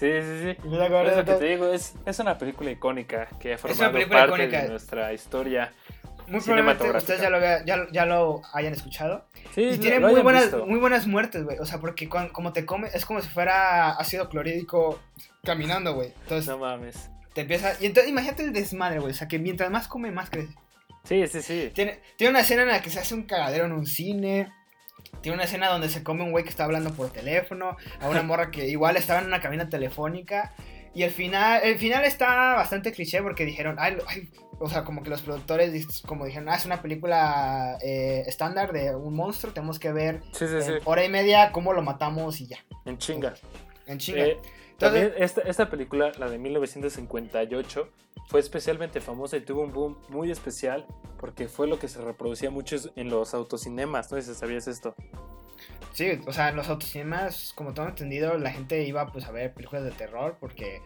Sí, 0.00 0.06
sí, 0.22 0.38
sí. 0.40 0.48
Es 0.50 0.62
de 0.62 0.70
lo 0.70 1.16
que 1.16 1.24
todo. 1.24 1.38
te 1.38 1.44
digo, 1.44 1.66
es, 1.66 1.94
es 2.06 2.18
una 2.20 2.38
película 2.38 2.70
icónica 2.70 3.28
que 3.38 3.52
ha 3.54 3.58
formado 3.58 3.92
parte 3.92 4.26
icónica. 4.28 4.62
de 4.62 4.68
nuestra 4.70 5.12
historia. 5.12 5.72
Muy 6.30 6.40
probablemente 6.40 6.90
ustedes 6.90 7.20
ya 7.20 7.28
lo, 7.30 7.40
vea- 7.40 7.64
ya, 7.64 7.86
ya 7.92 8.06
lo 8.06 8.40
hayan 8.52 8.72
escuchado. 8.72 9.26
Sí, 9.54 9.62
Y 9.62 9.78
tiene 9.78 10.00
lo 10.00 10.08
muy 10.08 10.20
buenas, 10.22 10.42
visto. 10.44 10.66
muy 10.66 10.78
buenas 10.78 11.06
muertes, 11.06 11.44
güey. 11.44 11.58
O 11.58 11.66
sea, 11.66 11.78
porque 11.78 12.08
cuan- 12.08 12.28
como 12.28 12.52
te 12.52 12.64
come, 12.64 12.88
es 12.94 13.04
como 13.04 13.20
si 13.20 13.28
fuera 13.28 13.90
ácido 13.90 14.28
clorhídrico 14.28 15.00
caminando, 15.44 15.94
güey. 15.94 16.12
Entonces 16.22 16.46
No 16.46 16.58
mames. 16.58 17.10
te 17.34 17.42
empieza. 17.42 17.72
Y 17.80 17.86
entonces 17.86 18.10
imagínate 18.10 18.42
el 18.44 18.52
desmadre, 18.52 19.00
güey. 19.00 19.12
O 19.12 19.14
sea, 19.14 19.28
que 19.28 19.38
mientras 19.38 19.70
más 19.70 19.88
come, 19.88 20.10
más 20.10 20.30
crece. 20.30 20.54
Sí, 21.04 21.26
sí, 21.28 21.42
sí. 21.42 21.70
Tiene, 21.74 22.00
tiene 22.16 22.30
una 22.32 22.40
escena 22.40 22.62
en 22.62 22.68
la 22.68 22.82
que 22.82 22.90
se 22.90 23.00
hace 23.00 23.14
un 23.14 23.22
cagadero 23.24 23.64
en 23.64 23.72
un 23.72 23.86
cine. 23.86 24.52
Tiene 25.22 25.34
una 25.34 25.44
escena 25.44 25.68
donde 25.68 25.88
se 25.88 26.02
come 26.02 26.22
un 26.22 26.30
güey 26.30 26.44
que 26.44 26.50
está 26.50 26.64
hablando 26.64 26.92
por 26.92 27.10
teléfono. 27.10 27.76
A 28.00 28.08
una 28.08 28.22
morra 28.22 28.50
que 28.50 28.68
igual 28.68 28.96
estaba 28.96 29.20
en 29.20 29.26
una 29.26 29.40
cabina 29.40 29.68
telefónica. 29.68 30.52
Y 30.94 31.02
el 31.04 31.10
final, 31.10 31.60
el 31.64 31.78
final 31.78 32.04
está 32.04 32.54
bastante 32.54 32.92
cliché 32.92 33.22
porque 33.22 33.44
dijeron, 33.44 33.76
ay, 33.78 33.96
ay, 34.08 34.28
o 34.60 34.68
sea, 34.68 34.84
como 34.84 35.02
que 35.02 35.10
los 35.10 35.22
productores 35.22 36.02
como 36.02 36.26
dijeron, 36.26 36.48
ah, 36.50 36.54
es 36.54 36.66
una 36.66 36.80
película 36.82 37.78
eh, 37.82 38.22
estándar 38.26 38.72
de 38.72 38.94
un 38.94 39.14
monstruo, 39.16 39.52
tenemos 39.52 39.78
que 39.78 39.90
ver 39.90 40.20
Sí, 40.32 40.46
sí, 40.46 40.62
sí. 40.62 40.72
en 40.72 40.80
hora 40.84 41.04
y 41.04 41.08
media 41.08 41.50
cómo 41.50 41.72
lo 41.72 41.82
matamos 41.82 42.40
y 42.40 42.46
ya, 42.46 42.58
En 42.84 42.98
chinga. 42.98 43.34
en 43.86 43.98
chinga. 43.98 44.20
Eh, 44.24 44.30
Entonces, 44.32 44.78
también 44.78 45.12
esta, 45.16 45.40
esta 45.42 45.68
película, 45.70 46.12
la 46.18 46.28
de 46.28 46.38
1958, 46.38 47.88
fue 48.28 48.38
especialmente 48.40 49.00
famosa 49.00 49.36
y 49.36 49.40
tuvo 49.40 49.62
un 49.62 49.72
boom 49.72 49.98
muy 50.08 50.30
especial 50.30 50.86
porque 51.18 51.48
fue 51.48 51.66
lo 51.66 51.78
que 51.78 51.88
se 51.88 52.00
reproducía 52.00 52.50
mucho 52.50 52.76
en 52.96 53.10
los 53.10 53.34
autocinemas. 53.34 54.10
No 54.12 54.20
si 54.22 54.34
sabías 54.34 54.68
esto. 54.68 54.94
sí, 55.92 56.20
o 56.26 56.32
sea, 56.32 56.50
en 56.50 56.56
los 56.56 56.68
autocinemas, 56.68 57.52
como 57.54 57.74
todo 57.74 57.88
entendido, 57.88 58.38
la 58.38 58.50
gente 58.52 58.82
iba 58.84 59.06
pues 59.10 59.24
a 59.24 59.32
ver 59.32 59.52
películas 59.52 59.84
de 59.84 59.90
terror 59.90 60.36
porque 60.38 60.80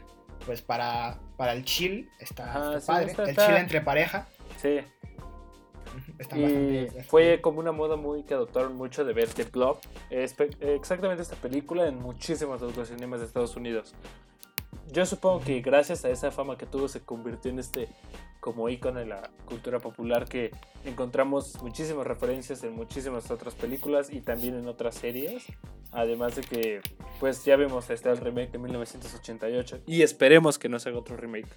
pues 0.46 0.62
para, 0.62 1.18
para 1.36 1.52
el 1.52 1.64
chill 1.64 2.10
está, 2.18 2.80
sí, 2.80 2.86
padre, 2.86 3.10
está- 3.10 3.22
el 3.24 3.30
está- 3.30 3.46
chill 3.46 3.56
entre 3.56 3.80
pareja. 3.80 4.26
Sí. 4.60 4.80
Está 6.18 6.36
Y 6.36 6.88
fue 7.08 7.40
como 7.40 7.60
una 7.60 7.70
moda 7.72 7.96
muy 7.96 8.24
que 8.24 8.34
adoptaron 8.34 8.76
mucho 8.76 9.04
de 9.04 9.12
ver 9.12 9.28
The 9.28 9.44
Blob. 9.44 9.78
Exactamente 10.10 11.22
esta 11.22 11.36
película 11.36 11.86
en 11.86 11.98
muchísimos 12.00 12.62
autocinemas 12.62 13.20
de 13.20 13.26
Estados 13.26 13.56
Unidos. 13.56 13.94
Yo 14.90 15.06
supongo 15.06 15.40
que 15.44 15.60
gracias 15.60 16.04
a 16.04 16.10
esa 16.10 16.30
fama 16.30 16.58
que 16.58 16.66
tuvo 16.66 16.88
se 16.88 17.00
convirtió 17.00 17.50
en 17.50 17.58
este 17.58 17.88
como 18.44 18.68
ícono 18.68 19.00
de 19.00 19.06
la 19.06 19.30
cultura 19.46 19.78
popular 19.78 20.26
que 20.26 20.50
encontramos 20.84 21.62
muchísimas 21.62 22.06
referencias 22.06 22.62
en 22.62 22.74
muchísimas 22.74 23.30
otras 23.30 23.54
películas 23.54 24.12
y 24.12 24.20
también 24.20 24.54
en 24.54 24.68
otras 24.68 24.96
series. 24.96 25.46
Además 25.92 26.36
de 26.36 26.42
que 26.42 26.80
pues 27.20 27.42
ya 27.46 27.56
vemos 27.56 27.88
está 27.88 28.10
el 28.10 28.18
remake 28.18 28.50
de 28.50 28.58
1988 28.58 29.84
y 29.86 30.02
esperemos 30.02 30.58
que 30.58 30.68
no 30.68 30.78
se 30.78 30.90
haga 30.90 30.98
otro 30.98 31.16
remake. 31.16 31.48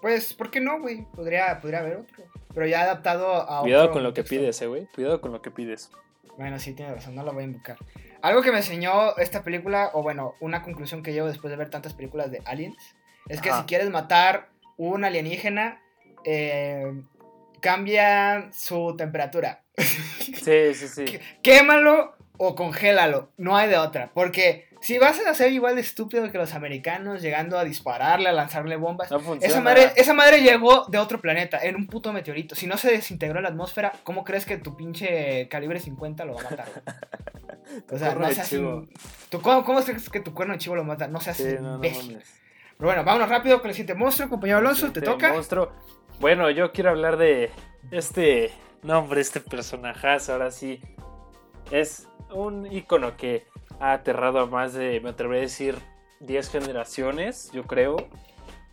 Pues, 0.00 0.32
¿por 0.32 0.50
qué 0.50 0.60
no, 0.60 0.80
güey? 0.80 1.04
Podría, 1.14 1.60
podría 1.60 1.80
haber 1.80 1.96
otro. 1.98 2.24
Pero 2.54 2.66
ya 2.66 2.80
adaptado 2.80 3.34
a 3.34 3.60
Cuidado 3.60 3.84
otro 3.84 3.92
con 3.92 4.02
lo 4.02 4.14
que 4.14 4.24
pides, 4.24 4.62
eh, 4.62 4.66
güey. 4.68 4.86
Cuidado 4.94 5.20
con 5.20 5.30
lo 5.32 5.42
que 5.42 5.50
pides. 5.50 5.90
Bueno, 6.38 6.58
sí, 6.58 6.72
tiene 6.72 6.94
razón, 6.94 7.14
no 7.14 7.22
lo 7.22 7.34
voy 7.34 7.42
a 7.42 7.46
invocar. 7.48 7.76
Algo 8.22 8.40
que 8.40 8.50
me 8.50 8.58
enseñó 8.58 9.14
esta 9.18 9.42
película, 9.42 9.90
o 9.92 10.02
bueno, 10.02 10.36
una 10.40 10.62
conclusión 10.62 11.02
que 11.02 11.12
llevo 11.12 11.28
después 11.28 11.50
de 11.50 11.58
ver 11.58 11.68
tantas 11.68 11.92
películas 11.92 12.30
de 12.30 12.40
aliens, 12.46 12.96
es 13.28 13.42
que 13.42 13.50
Ajá. 13.50 13.60
si 13.60 13.66
quieres 13.66 13.90
matar 13.90 14.48
un 14.76 15.04
alienígena, 15.04 15.80
eh, 16.24 16.92
cambia 17.60 18.50
su 18.52 18.94
temperatura. 18.96 19.62
Sí, 19.76 20.74
sí, 20.74 20.88
sí. 20.88 21.04
Quémalo 21.42 22.14
o 22.38 22.54
congélalo, 22.54 23.32
no 23.36 23.56
hay 23.56 23.68
de 23.68 23.78
otra. 23.78 24.10
Porque 24.12 24.68
si 24.80 24.98
vas 24.98 25.18
a 25.20 25.34
ser 25.34 25.52
igual 25.52 25.74
de 25.74 25.80
estúpido 25.80 26.30
que 26.30 26.38
los 26.38 26.54
americanos, 26.54 27.22
llegando 27.22 27.58
a 27.58 27.64
dispararle, 27.64 28.28
a 28.28 28.32
lanzarle 28.32 28.76
bombas, 28.76 29.10
No 29.10 29.20
funciona. 29.20 29.46
esa 29.46 29.60
madre, 29.60 29.92
esa 29.96 30.12
madre 30.12 30.42
llegó 30.42 30.84
de 30.86 30.98
otro 30.98 31.20
planeta, 31.20 31.58
en 31.62 31.76
un 31.76 31.86
puto 31.86 32.12
meteorito. 32.12 32.54
Si 32.54 32.66
no 32.66 32.76
se 32.76 32.90
desintegró 32.90 33.38
en 33.38 33.44
la 33.44 33.48
atmósfera, 33.48 33.92
¿cómo 34.04 34.22
crees 34.24 34.44
que 34.44 34.58
tu 34.58 34.76
pinche 34.76 35.48
calibre 35.48 35.80
50 35.80 36.24
lo 36.24 36.34
va 36.34 36.40
a 36.40 36.44
matar? 36.50 36.66
O 37.90 37.98
sea, 37.98 38.14
no 38.14 38.30
seas 38.30 38.48
¿Tú 39.28 39.42
cómo, 39.42 39.64
cómo 39.64 39.82
crees 39.82 40.08
que 40.08 40.20
tu 40.20 40.32
cuerno 40.32 40.54
de 40.54 40.58
chivo 40.58 40.76
lo 40.76 40.84
mata? 40.84 41.08
No 41.08 41.20
seas 41.20 41.36
Sí, 41.36 41.56
no, 41.60 41.62
no 41.62 41.74
imbécil. 41.76 42.22
Pero 42.78 42.88
bueno, 42.88 43.04
vámonos 43.04 43.28
rápido 43.28 43.60
con 43.60 43.70
el 43.70 43.74
siguiente 43.74 43.94
monstruo, 43.94 44.28
compañero 44.28 44.58
Alonso, 44.58 44.92
te 44.92 45.00
toca. 45.00 45.32
monstruo. 45.32 45.72
Bueno, 46.20 46.50
yo 46.50 46.72
quiero 46.72 46.90
hablar 46.90 47.16
de 47.16 47.50
este 47.90 48.52
nombre, 48.82 49.20
este 49.20 49.40
personajazo. 49.40 50.32
Ahora 50.32 50.50
sí, 50.50 50.80
es 51.70 52.08
un 52.30 52.70
icono 52.70 53.16
que 53.16 53.46
ha 53.80 53.92
aterrado 53.92 54.40
a 54.40 54.46
más 54.46 54.74
de, 54.74 55.00
me 55.00 55.10
atrevería 55.10 55.42
a 55.42 55.42
decir, 55.42 55.78
10 56.20 56.50
generaciones, 56.50 57.50
yo 57.52 57.64
creo. 57.64 57.96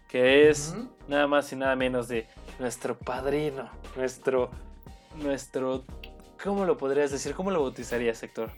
Que 0.10 0.50
es 0.50 0.76
nada 1.08 1.26
más 1.26 1.52
y 1.54 1.56
nada 1.56 1.76
menos 1.76 2.08
de 2.08 2.28
nuestro 2.60 2.96
padrino, 3.00 3.72
nuestro, 3.96 4.52
nuestro, 5.16 5.86
¿cómo 6.44 6.66
lo 6.66 6.78
podrías 6.78 7.10
decir? 7.10 7.34
¿Cómo 7.34 7.50
lo 7.50 7.62
bautizarías, 7.62 8.22
Héctor? 8.22 8.52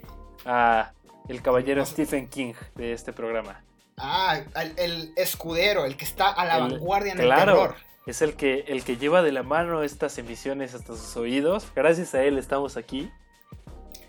Ah, 0.46 0.92
el 1.30 1.42
caballero. 1.42 1.86
Stephen 1.86 2.28
King 2.28 2.56
de 2.76 2.92
este 2.92 3.14
programa. 3.14 3.64
Ah, 3.98 4.40
el, 4.56 4.74
el 4.78 5.14
escudero, 5.16 5.86
el 5.86 5.96
que 5.98 6.06
está 6.06 6.30
a 6.32 6.46
la 6.46 6.58
El- 6.58 6.74
vanguardia 6.74 7.14
en 7.14 7.20
el 7.20 7.26
claro. 7.26 7.54
terror. 7.54 7.76
Es 8.06 8.22
el 8.22 8.36
que, 8.36 8.66
el 8.68 8.84
que 8.84 8.98
lleva 8.98 9.24
de 9.24 9.32
la 9.32 9.42
mano 9.42 9.82
estas 9.82 10.18
emisiones 10.20 10.76
hasta 10.76 10.96
sus 10.96 11.16
oídos. 11.18 11.66
Gracias 11.76 12.14
a 12.14 12.24
él 12.24 12.38
estamos 12.38 12.78
aquí. 12.78 13.10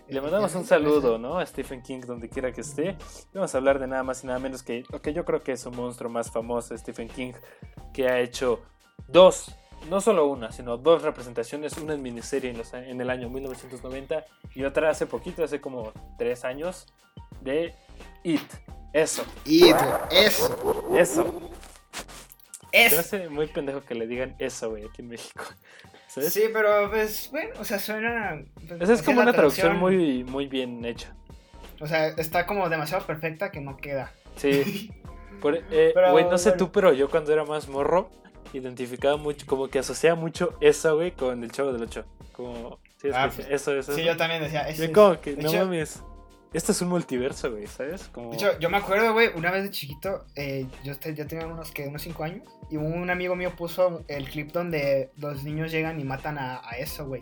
Le 0.07 0.21
mandamos 0.21 0.53
un 0.55 0.65
saludo, 0.65 1.17
¿no? 1.17 1.37
A 1.39 1.45
Stephen 1.45 1.81
King, 1.81 2.01
donde 2.05 2.29
quiera 2.29 2.51
que 2.53 2.61
esté. 2.61 2.95
Vamos 3.33 3.53
a 3.53 3.57
hablar 3.57 3.79
de 3.79 3.87
nada 3.87 4.03
más 4.03 4.23
y 4.23 4.27
nada 4.27 4.39
menos 4.39 4.61
que 4.63 4.83
lo 4.89 5.01
que 5.01 5.13
yo 5.13 5.25
creo 5.25 5.41
que 5.41 5.53
es 5.53 5.61
su 5.61 5.71
monstruo 5.71 6.09
más 6.09 6.31
famoso, 6.31 6.77
Stephen 6.77 7.09
King, 7.09 7.33
que 7.93 8.07
ha 8.07 8.19
hecho 8.19 8.61
dos, 9.07 9.53
no 9.89 9.99
solo 9.99 10.27
una, 10.27 10.51
sino 10.53 10.77
dos 10.77 11.01
representaciones, 11.01 11.77
una 11.77 11.93
en 11.95 12.01
miniserie 12.03 12.51
en, 12.51 12.57
los 12.59 12.73
en 12.73 13.01
el 13.01 13.09
año 13.09 13.29
1990 13.29 14.25
y 14.55 14.63
otra 14.63 14.91
hace 14.91 15.07
poquito, 15.07 15.43
hace 15.43 15.59
como 15.59 15.91
tres 16.17 16.45
años, 16.45 16.85
de 17.41 17.73
It. 18.23 18.41
Eso, 18.93 19.23
Y 19.45 19.69
eso, 20.11 20.87
eso. 20.95 21.51
Se 22.71 22.77
me 22.79 22.85
eso. 22.85 22.99
hace 22.99 23.29
muy 23.29 23.47
pendejo 23.47 23.81
que 23.83 23.95
le 23.95 24.07
digan 24.07 24.35
eso, 24.39 24.69
güey, 24.71 24.85
aquí 24.85 25.01
en 25.01 25.09
México. 25.09 25.43
¿Sabes? 26.07 26.33
Sí, 26.33 26.43
pero 26.51 26.89
pues 26.89 27.29
bueno, 27.31 27.51
o 27.59 27.63
sea, 27.63 27.79
suena. 27.79 28.41
pues, 28.67 28.81
Esa 28.81 28.93
es 28.93 29.01
como 29.03 29.21
una 29.21 29.33
traducción 29.33 29.77
muy, 29.77 30.23
muy 30.23 30.47
bien 30.47 30.83
hecha. 30.85 31.13
O 31.79 31.85
sea, 31.87 32.07
está 32.07 32.47
como 32.47 32.69
demasiado 32.69 33.05
perfecta 33.05 33.51
que 33.51 33.59
no 33.61 33.77
queda. 33.77 34.11
Sí. 34.35 34.91
Por- 35.41 35.57
eh, 35.69 35.91
Pero, 35.93 36.11
Güey, 36.13 36.25
no 36.25 36.37
sé 36.39 36.49
bueno. 36.49 36.65
tú, 36.65 36.71
pero 36.71 36.93
yo 36.93 37.09
cuando 37.11 37.31
era 37.31 37.45
más 37.45 37.67
morro, 37.67 38.09
identificaba 38.53 39.17
mucho, 39.17 39.45
como 39.45 39.67
que 39.67 39.77
asociaba 39.79 40.15
mucho 40.19 40.57
eso, 40.61 40.95
güey, 40.95 41.11
con 41.11 41.43
el 41.43 41.51
Chavo 41.51 41.71
del 41.71 41.83
Ocho. 41.83 42.05
Como, 42.31 42.79
sí, 42.99 43.09
es 43.09 43.15
Ah, 43.15 43.29
que 43.29 43.35
pues, 43.43 43.47
eso, 43.51 43.73
eso. 43.75 43.93
Sí, 43.93 44.01
eso. 44.01 44.11
yo 44.11 44.17
también 44.17 44.41
decía. 44.41 44.67
ese 44.67 44.79
Yo 44.79 44.83
es- 44.85 44.91
como 44.91 45.21
que, 45.21 45.35
de 45.35 45.43
no 45.43 45.49
hecho- 45.49 45.59
mames. 45.59 46.01
Esto 46.53 46.71
es 46.71 46.81
un 46.81 46.89
multiverso, 46.89 47.51
güey, 47.51 47.67
¿sabes? 47.67 48.07
Como... 48.07 48.29
De 48.31 48.37
hecho, 48.37 48.57
yo 48.59 48.69
me 48.69 48.77
acuerdo, 48.77 49.13
güey, 49.13 49.29
una 49.35 49.51
vez 49.51 49.63
de 49.63 49.69
chiquito, 49.69 50.25
eh, 50.35 50.65
yo 50.83 50.97
te- 50.97 51.13
ya 51.13 51.27
tenía 51.27 51.45
unos, 51.45 51.71
que 51.71 51.87
unos 51.87 52.01
5 52.01 52.23
años, 52.23 52.41
y 52.69 52.77
un 52.77 53.09
amigo 53.09 53.35
mío 53.35 53.53
puso 53.55 54.03
el 54.07 54.29
clip 54.29 54.51
donde 54.51 55.11
los 55.17 55.43
niños 55.43 55.71
llegan 55.71 55.99
y 55.99 56.03
matan 56.05 56.37
a, 56.37 56.61
a 56.67 56.77
eso, 56.77 57.05
güey. 57.05 57.21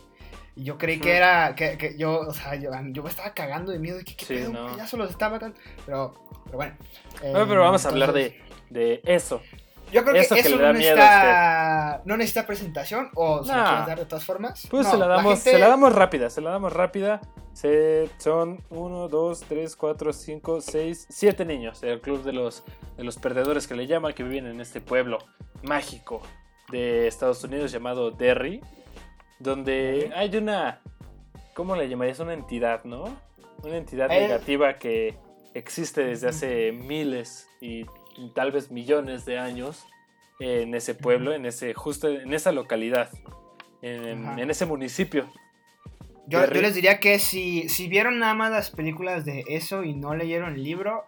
Y 0.56 0.64
yo 0.64 0.78
creí 0.78 1.00
que 1.00 1.16
era, 1.18 1.54
que, 1.56 1.78
que 1.78 1.98
yo, 1.98 2.20
o 2.20 2.34
sea, 2.34 2.56
yo, 2.56 2.70
yo 2.92 3.04
me 3.04 3.10
estaba 3.10 3.34
cagando 3.34 3.72
de 3.72 3.80
miedo, 3.80 3.98
de 3.98 4.06
que 4.06 4.16
qué 4.16 4.26
Sí, 4.26 4.34
pedo, 4.36 4.54
no. 4.54 4.66
un 4.68 4.72
payaso 4.72 4.96
los 4.96 5.10
está 5.10 5.30
matando. 5.30 5.58
Pero, 5.86 6.14
pero 6.46 6.58
bueno. 6.58 6.76
Bueno, 7.22 7.48
pero 7.48 7.62
eh, 7.62 7.66
vamos 7.66 7.86
a 7.86 7.90
hablar 7.90 8.10
entonces, 8.16 8.34
de, 8.70 9.02
de 9.02 9.16
eso. 9.16 9.42
Yo 9.92 10.02
creo 10.04 10.14
que 10.14 10.20
eso 10.22 10.36
eso, 10.36 10.44
que 10.44 10.56
le 10.56 10.62
no, 10.64 10.74
necesita, 10.74 12.02
no 12.06 12.18
necesita 12.18 12.46
presentación, 12.48 13.10
o 13.16 13.44
se 13.44 13.52
Nah. 13.52 13.68
quieres 13.70 13.88
dar 13.88 14.00
de 14.00 14.06
todas 14.06 14.26
formas. 14.26 14.68
Pues 14.70 14.86
No, 14.86 14.92
se 14.92 14.98
la 14.98 15.08
damos, 15.08 15.34
gente- 15.36 15.52
se 15.52 15.60
la 15.60 15.68
damos 15.70 15.94
rápida, 15.96 16.30
se 16.30 16.42
la 16.42 16.50
damos 16.52 16.74
rápida. 16.74 17.22
Se, 17.54 18.10
son 18.18 18.62
1, 18.70 19.08
2, 19.08 19.42
3, 19.48 19.76
4, 19.78 20.12
5, 20.12 20.60
6, 20.60 21.08
7 21.10 21.46
niños 21.46 21.80
del 21.80 22.02
club 22.02 22.24
de 22.24 22.34
los, 22.34 22.64
de 22.98 23.04
los 23.06 23.18
perdedores 23.18 23.68
que 23.68 23.76
le 23.76 23.88
llaman, 23.88 24.14
que 24.14 24.24
viven 24.24 24.46
en 24.48 24.60
este 24.60 24.82
pueblo 24.82 25.20
mágico 25.64 26.22
de 26.72 27.08
Estados 27.08 27.42
Unidos 27.46 27.72
llamado 27.72 28.12
Derry, 28.12 28.60
donde 29.40 30.12
hay 30.16 30.36
una, 30.36 30.82
¿cómo 31.54 31.76
le 31.76 31.88
llamarías? 31.88 32.20
Una 32.20 32.34
entidad, 32.34 32.84
¿no? 32.84 33.06
Una 33.64 33.78
entidad 33.78 34.12
Eh. 34.12 34.20
negativa 34.28 34.78
que 34.78 35.18
existe 35.54 36.04
desde 36.04 36.28
hace 36.30 36.72
miles 36.74 37.48
y 37.62 37.86
tal 38.34 38.52
vez 38.52 38.72
millones 38.72 39.26
de 39.26 39.40
años 39.40 39.86
en 40.40 40.76
ese 40.76 40.96
pueblo, 40.96 41.34
en 41.34 41.46
ese 41.46 41.74
justo 41.74 42.10
en 42.10 42.34
esa 42.34 42.52
localidad, 42.52 43.10
en, 43.82 44.50
ese 44.50 44.66
municipio. 44.66 45.32
Yo, 46.28 46.46
les 46.48 46.74
diría 46.74 47.00
que 47.00 47.20
si, 47.20 47.70
si 47.70 47.88
vieron 47.88 48.20
nada 48.20 48.34
más 48.34 48.52
las 48.52 48.72
películas 48.72 49.26
de 49.26 49.44
eso 49.48 49.84
y 49.84 49.94
no 49.94 50.16
leyeron 50.16 50.56
el 50.56 50.64
libro, 50.64 51.06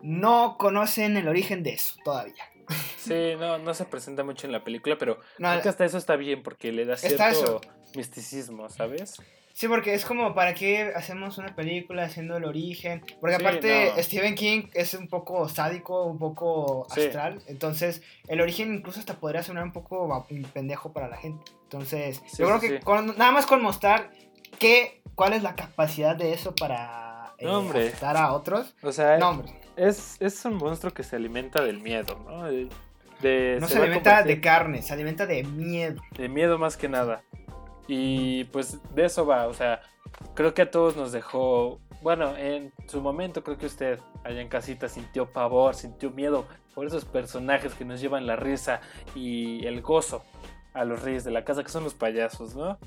no 0.00 0.56
conocen 0.58 1.16
el 1.16 1.28
origen 1.28 1.62
de 1.62 1.74
eso 1.74 1.96
todavía. 2.04 2.44
Sí, 2.96 3.32
no, 3.38 3.58
no 3.58 3.74
se 3.74 3.86
presenta 3.86 4.22
mucho 4.22 4.46
en 4.46 4.52
la 4.52 4.62
película, 4.62 4.96
pero 4.98 5.18
No, 5.38 5.48
creo 5.48 5.62
que 5.62 5.68
hasta 5.70 5.84
eso 5.86 5.96
está 5.98 6.16
bien 6.16 6.42
porque 6.42 6.70
le 6.70 6.84
da 6.84 6.96
cierto 6.96 7.60
misticismo, 7.96 8.68
¿sabes? 8.68 9.20
Sí, 9.52 9.68
porque 9.68 9.92
es 9.94 10.04
como, 10.04 10.34
¿para 10.34 10.54
qué 10.54 10.92
hacemos 10.94 11.36
una 11.38 11.54
película 11.54 12.04
haciendo 12.04 12.36
el 12.36 12.44
origen? 12.44 13.04
Porque 13.20 13.36
Sí, 13.36 13.42
aparte 13.42 13.92
no. 13.96 14.02
Stephen 14.02 14.34
King 14.34 14.62
es 14.74 14.94
un 14.94 15.08
poco 15.08 15.48
sádico, 15.48 16.04
un 16.04 16.18
poco 16.18 16.86
Sí. 16.94 17.02
astral, 17.06 17.42
entonces 17.46 18.02
el 18.28 18.40
origen 18.40 18.74
incluso 18.74 19.00
hasta 19.00 19.14
podría 19.14 19.42
sonar 19.42 19.64
un 19.64 19.72
poco 19.72 20.26
pendejo 20.54 20.92
para 20.92 21.08
la 21.08 21.16
gente. 21.16 21.50
Entonces, 21.64 22.22
Sí, 22.26 22.38
yo 22.38 22.46
creo 22.46 22.60
que 22.60 22.80
con- 22.80 23.16
nada 23.18 23.32
más 23.32 23.46
con 23.46 23.60
mostrar 23.62 24.10
qué, 24.58 25.02
cuál 25.14 25.32
es 25.34 25.42
la 25.42 25.54
capacidad 25.56 26.16
de 26.16 26.32
eso 26.32 26.54
para 26.54 27.34
eh, 27.38 27.46
No, 27.46 27.58
hombre. 27.58 27.88
afectar 27.88 28.16
a 28.16 28.32
otros. 28.32 28.74
O 28.82 28.92
sea, 28.92 29.18
No, 29.18 29.42
es, 29.76 30.16
es 30.20 30.44
un 30.44 30.54
monstruo 30.54 30.92
que 30.92 31.02
se 31.02 31.16
alimenta 31.16 31.62
del 31.62 31.80
miedo, 31.80 32.18
¿no? 32.26 32.44
De, 32.44 32.68
de- 33.20 33.58
no 33.60 33.66
se 33.68 33.74
se, 33.74 33.80
alimenta 33.80 34.22
de 34.22 34.40
carne, 34.40 34.82
se 34.82 34.92
alimenta 34.92 35.26
de 35.26 35.42
miedo. 35.42 36.00
de 36.16 36.28
miedo 36.28 36.58
más 36.58 36.76
que 36.76 36.88
nada. 36.88 37.22
Y 37.92 38.44
pues 38.44 38.78
de 38.94 39.06
eso 39.06 39.26
va, 39.26 39.48
o 39.48 39.52
sea, 39.52 39.80
creo 40.36 40.54
que 40.54 40.62
a 40.62 40.70
todos 40.70 40.94
nos 40.96 41.10
dejó, 41.10 41.80
bueno, 42.02 42.36
en 42.36 42.72
su 42.86 43.00
momento 43.00 43.42
creo 43.42 43.58
que 43.58 43.66
usted 43.66 43.98
allá 44.22 44.40
en 44.40 44.48
casita 44.48 44.88
sintió 44.88 45.32
pavor, 45.32 45.74
sintió 45.74 46.12
miedo 46.12 46.46
por 46.72 46.86
esos 46.86 47.04
personajes 47.04 47.74
que 47.74 47.84
nos 47.84 48.00
llevan 48.00 48.28
la 48.28 48.36
risa 48.36 48.80
y 49.16 49.66
el 49.66 49.82
gozo 49.82 50.22
a 50.72 50.84
los 50.84 51.02
reyes 51.02 51.24
de 51.24 51.32
la 51.32 51.44
casa, 51.44 51.64
que 51.64 51.70
son 51.70 51.82
los 51.82 51.94
payasos, 51.94 52.54
¿no? 52.54 52.78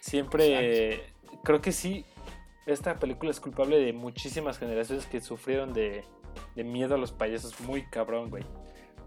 Siempre, 0.00 1.14
creo 1.42 1.62
que 1.62 1.72
sí, 1.72 2.04
esta 2.66 2.96
película 2.96 3.30
es 3.30 3.40
culpable 3.40 3.78
de 3.78 3.94
muchísimas 3.94 4.58
generaciones 4.58 5.06
que 5.06 5.22
sufrieron 5.22 5.72
de, 5.72 6.04
de 6.54 6.64
miedo 6.64 6.96
a 6.96 6.98
los 6.98 7.12
payasos, 7.12 7.58
muy 7.60 7.86
cabrón, 7.86 8.28
güey. 8.28 8.44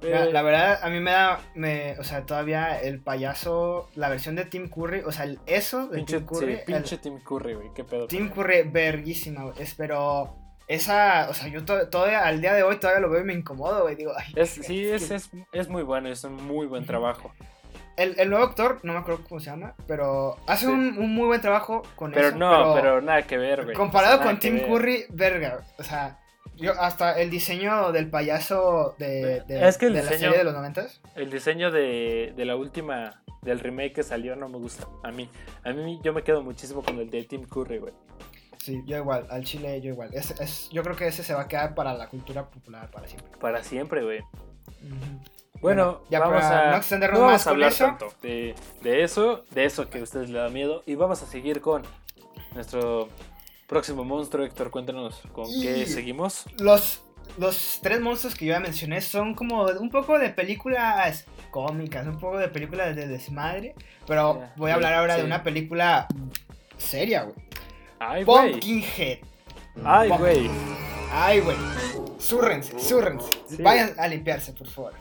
La, 0.01 0.23
Eh, 0.25 0.31
la 0.31 0.41
verdad, 0.41 0.79
a 0.81 0.89
mí 0.89 0.99
me 0.99 1.11
da, 1.11 1.39
me, 1.53 1.97
o 1.99 2.03
sea, 2.03 2.25
todavía 2.25 2.79
el 2.81 2.99
payaso, 3.01 3.89
la 3.95 4.09
versión 4.09 4.35
de 4.35 4.45
Tim 4.45 4.67
Curry, 4.69 5.01
o 5.01 5.11
sea, 5.11 5.25
el 5.25 5.39
eso 5.45 5.87
de 5.87 5.97
pinche, 5.97 6.17
Tim 6.17 6.25
Curry, 6.25 6.45
sí, 6.55 6.59
el- 6.59 6.65
pinche 6.65 6.97
Tim 6.97 7.19
Curry, 7.19 7.53
güey, 7.53 7.67
qué 7.75 7.83
pedo. 7.83 8.07
Tim. 8.07 8.29
Curry, 8.29 8.63
verguísima, 8.63 9.43
güey. 9.43 9.55
Es, 9.61 9.75
pero 9.75 10.35
esa, 10.67 11.27
o 11.29 11.33
sea, 11.33 11.47
yo 11.49 11.63
to- 11.65 11.87
todavía, 11.89 12.25
al 12.25 12.41
día 12.41 12.53
de 12.53 12.63
hoy 12.63 12.77
todavía 12.77 13.01
lo 13.01 13.09
veo 13.09 13.21
y 13.21 13.25
me 13.25 13.33
incomodo, 13.33 13.83
güey. 13.83 13.95
Digo, 13.95 14.13
ay, 14.17 14.33
Es, 14.35 14.49
sí, 14.49 14.87
es, 14.87 15.11
es, 15.11 15.29
es 15.51 15.67
muy 15.69 15.83
bueno, 15.83 16.09
es 16.09 16.23
un 16.23 16.35
muy 16.47 16.65
buen 16.65 16.85
trabajo. 16.85 17.31
El, 17.97 18.15
el 18.19 18.29
nuevo 18.29 18.45
actor, 18.45 18.79
no 18.83 18.93
me 18.93 18.99
acuerdo 18.99 19.21
cómo 19.27 19.39
se 19.39 19.47
llama, 19.51 19.75
pero 19.85 20.37
hace 20.47 20.65
Sí. 20.65 20.71
un, 20.71 20.97
un 20.97 21.13
muy 21.13 21.27
buen 21.27 21.41
trabajo 21.41 21.83
con 21.95 22.11
Pero 22.11 22.29
eso. 22.29 22.37
no, 22.37 22.73
pero, 22.73 23.01
nada 23.01 23.21
que 23.23 23.37
ver, 23.37 23.65
güey. 23.65 23.75
Comparado 23.75 24.21
con 24.21 24.39
Tim. 24.39 24.61
Curry, 24.65 25.05
verga, 25.09 25.59
o 25.77 25.83
sea, 25.83 26.17
yo 26.61 26.79
hasta 26.79 27.19
el 27.19 27.29
diseño 27.29 27.91
del 27.91 28.09
payaso 28.09 28.95
de, 28.97 29.41
de, 29.41 29.67
Es 29.67 29.77
que 29.77 29.87
el 29.87 29.93
de 29.93 30.03
la 30.03 30.09
serie 30.09 30.37
de 30.37 30.43
los 30.43 30.53
noventas. 30.53 31.01
El 31.15 31.29
diseño 31.29 31.71
de, 31.71 32.33
de 32.35 32.45
la 32.45 32.55
última, 32.55 33.21
del 33.41 33.59
remake 33.59 33.93
que 33.93 34.03
salió 34.03 34.35
no 34.35 34.47
me 34.47 34.57
gusta. 34.57 34.87
A 35.03 35.11
mí, 35.11 35.29
a 35.63 35.73
mí 35.73 35.99
yo 36.03 36.13
me 36.13 36.23
quedo 36.23 36.41
muchísimo 36.43 36.83
con 36.83 36.99
el 36.99 37.09
de 37.09 37.23
Tim 37.23 37.43
Curry, 37.45 37.79
güey. 37.79 37.93
Sí, 38.57 38.83
yo 38.85 38.97
igual, 38.97 39.25
al 39.31 39.43
chile 39.43 39.81
yo 39.81 39.89
igual. 39.89 40.11
Es, 40.13 40.39
es, 40.39 40.69
yo 40.69 40.83
creo 40.83 40.95
que 40.95 41.07
ese 41.07 41.23
se 41.23 41.33
va 41.33 41.41
a 41.41 41.47
quedar 41.47 41.73
para 41.73 41.93
la 41.95 42.07
cultura 42.07 42.47
popular 42.47 42.91
para 42.91 43.07
siempre. 43.07 43.31
Para 43.39 43.63
siempre, 43.63 44.03
güey. 44.03 44.19
Bueno, 45.61 46.03
ya 46.09 46.19
vamos 46.19 46.41
para 46.41 46.69
a 46.69 46.71
no 46.71 46.77
extendernos 46.77 47.19
no 47.19 47.25
vamos 47.25 47.33
más 47.39 47.47
a 47.47 47.49
con 47.49 47.53
hablar 47.55 47.71
eso. 47.71 47.85
tanto 47.85 48.13
de, 48.21 48.55
de 48.81 49.03
eso, 49.03 49.43
de 49.51 49.65
eso 49.65 49.89
que 49.89 49.99
a 49.99 50.03
ustedes 50.03 50.29
les 50.29 50.41
da 50.41 50.49
miedo. 50.49 50.83
Y 50.85 50.95
vamos 50.95 51.21
a 51.23 51.25
seguir 51.25 51.61
con 51.61 51.83
nuestro 52.53 53.09
próximo 53.71 54.03
monstruo. 54.03 54.45
Héctor, 54.45 54.69
cuéntanos 54.69 55.21
con 55.31 55.45
qué 55.61 55.85
seguimos. 55.85 56.43
Los, 56.59 57.01
los 57.37 57.79
tres 57.81 58.01
monstruos 58.01 58.35
que 58.35 58.45
yo 58.45 58.53
ya 58.53 58.59
mencioné 58.59 58.99
son 58.99 59.33
como 59.33 59.63
un 59.63 59.89
poco 59.89 60.19
de 60.19 60.29
películas 60.29 61.25
cómicas, 61.51 62.05
un 62.05 62.19
poco 62.19 62.37
de 62.37 62.49
películas 62.49 62.97
de 62.97 63.07
desmadre. 63.07 63.73
Pero 64.05 64.43
voy 64.57 64.71
a 64.71 64.73
hablar 64.73 64.93
ahora 64.93 65.15
sí. 65.15 65.21
de 65.21 65.25
una 65.25 65.41
película 65.41 66.07
seria, 66.77 67.23
güey. 67.23 67.35
Ay, 67.97 68.23
güey. 68.25 68.51
Pumpkinhead. 68.51 69.19
Ay, 69.85 70.09
güey. 70.09 70.49
Ay, 71.13 71.39
güey. 71.39 71.57
Súrrense, 72.19 72.77
súrrense. 72.77 73.31
Sí. 73.47 73.63
Vayan 73.63 73.93
a 73.97 74.07
limpiarse, 74.09 74.51
por 74.51 74.67
favor. 74.67 74.93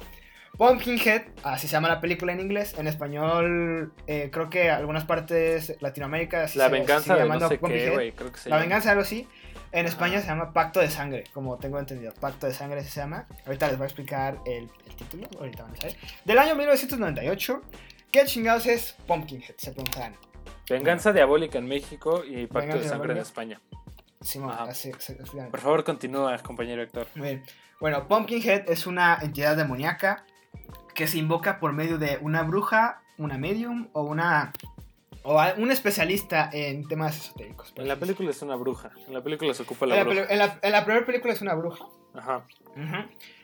Pumpkinhead, 0.61 1.23
así 1.43 1.67
se 1.69 1.73
llama 1.73 1.89
la 1.89 2.03
película 2.03 2.35
en 2.35 2.41
inglés. 2.41 2.75
En 2.77 2.87
español, 2.87 3.95
eh, 4.07 4.29
creo 4.31 4.51
que 4.51 4.71
algunas 4.71 5.05
partes 5.07 5.75
Latinoamérica 5.81 6.47
se 6.49 6.59
La 6.59 6.67
se 6.67 6.73
venganza 6.73 7.15
sigue 7.15 7.23
de 7.23 7.29
no 7.41 7.49
sé 7.49 7.59
qué, 7.59 7.91
güey. 7.91 8.13
Creo 8.13 8.31
que 8.31 8.39
se 8.39 8.51
La 8.51 8.57
llama. 8.57 8.65
venganza, 8.67 8.91
algo 8.91 9.01
así. 9.01 9.27
En 9.73 9.87
España 9.87 10.19
Ah. 10.19 10.21
se 10.21 10.27
llama 10.27 10.53
Pacto 10.53 10.81
de 10.81 10.91
Sangre, 10.91 11.25
como 11.33 11.57
tengo 11.57 11.79
entendido. 11.79 12.13
Pacto 12.13 12.47
de 12.47 12.53
Sangre 12.53 12.85
se 12.85 12.91
llama. 13.01 13.27
Ahorita 13.47 13.69
les 13.69 13.79
voy 13.79 13.85
a 13.85 13.87
explicar 13.87 14.37
el, 14.45 14.69
el 14.87 14.97
título. 14.97 15.29
Ahorita 15.39 15.63
van 15.63 15.73
a 15.73 15.77
saber. 15.77 15.97
Del 16.27 16.39
año 16.39 16.55
1998. 16.55 17.63
¿Qué 18.13 18.27
chingados 18.27 18.67
es 18.67 18.97
Pumpkinhead? 19.07 19.55
Se 19.57 19.73
preguntarán. 19.73 20.15
Venganza 20.69 21.15
diabólica 21.15 21.57
en 21.57 21.69
México 21.69 22.23
y 22.23 22.47
Pacto 22.47 22.59
Venganza 22.59 22.83
de 22.83 22.89
sangre 22.91 23.13
en. 23.15 23.19
España. 23.21 23.61
Simón, 24.21 24.55
así. 24.59 24.93
Por 25.51 25.61
favor, 25.61 25.85
continúa, 25.85 26.37
compañero 26.41 26.83
Héctor. 26.83 27.07
Muy 27.15 27.29
bien. 27.29 27.45
Bueno, 27.81 28.07
Pumpkinhead 28.07 28.69
es 28.69 28.87
una 28.87 29.17
entidad 29.23 29.57
demoníaca 29.57 30.27
que 30.95 31.07
se 31.07 31.19
invoca 31.19 31.61
por 31.61 31.73
medio 31.73 31.99
de 31.99 32.19
una 32.21 32.43
bruja, 32.43 33.03
una 33.19 33.39
medium 33.39 33.89
o 33.93 34.03
una 34.03 34.53
o 35.23 35.39
a- 35.39 35.55
un 35.59 35.71
especialista 35.71 36.49
en 36.53 36.89
temas 36.89 37.17
esotéricos. 37.17 37.73
En 37.77 37.87
la 37.89 37.97
película 37.97 38.31
es 38.31 38.41
una 38.43 38.57
bruja. 38.57 38.91
En 39.07 39.13
la 39.15 39.23
película 39.23 39.53
se 39.55 39.63
ocupa 39.63 39.85
En 39.85 39.91
la 39.91 39.97
la, 39.97 40.05
bruja. 40.05 40.27
en 40.31 40.39
la- 40.39 40.59
en 40.63 40.73
la 40.73 40.85
primera 40.85 41.05
película 41.07 41.33
es 41.35 41.43
una 41.43 41.55
bruja. 41.55 41.85
Ajá. 42.15 42.45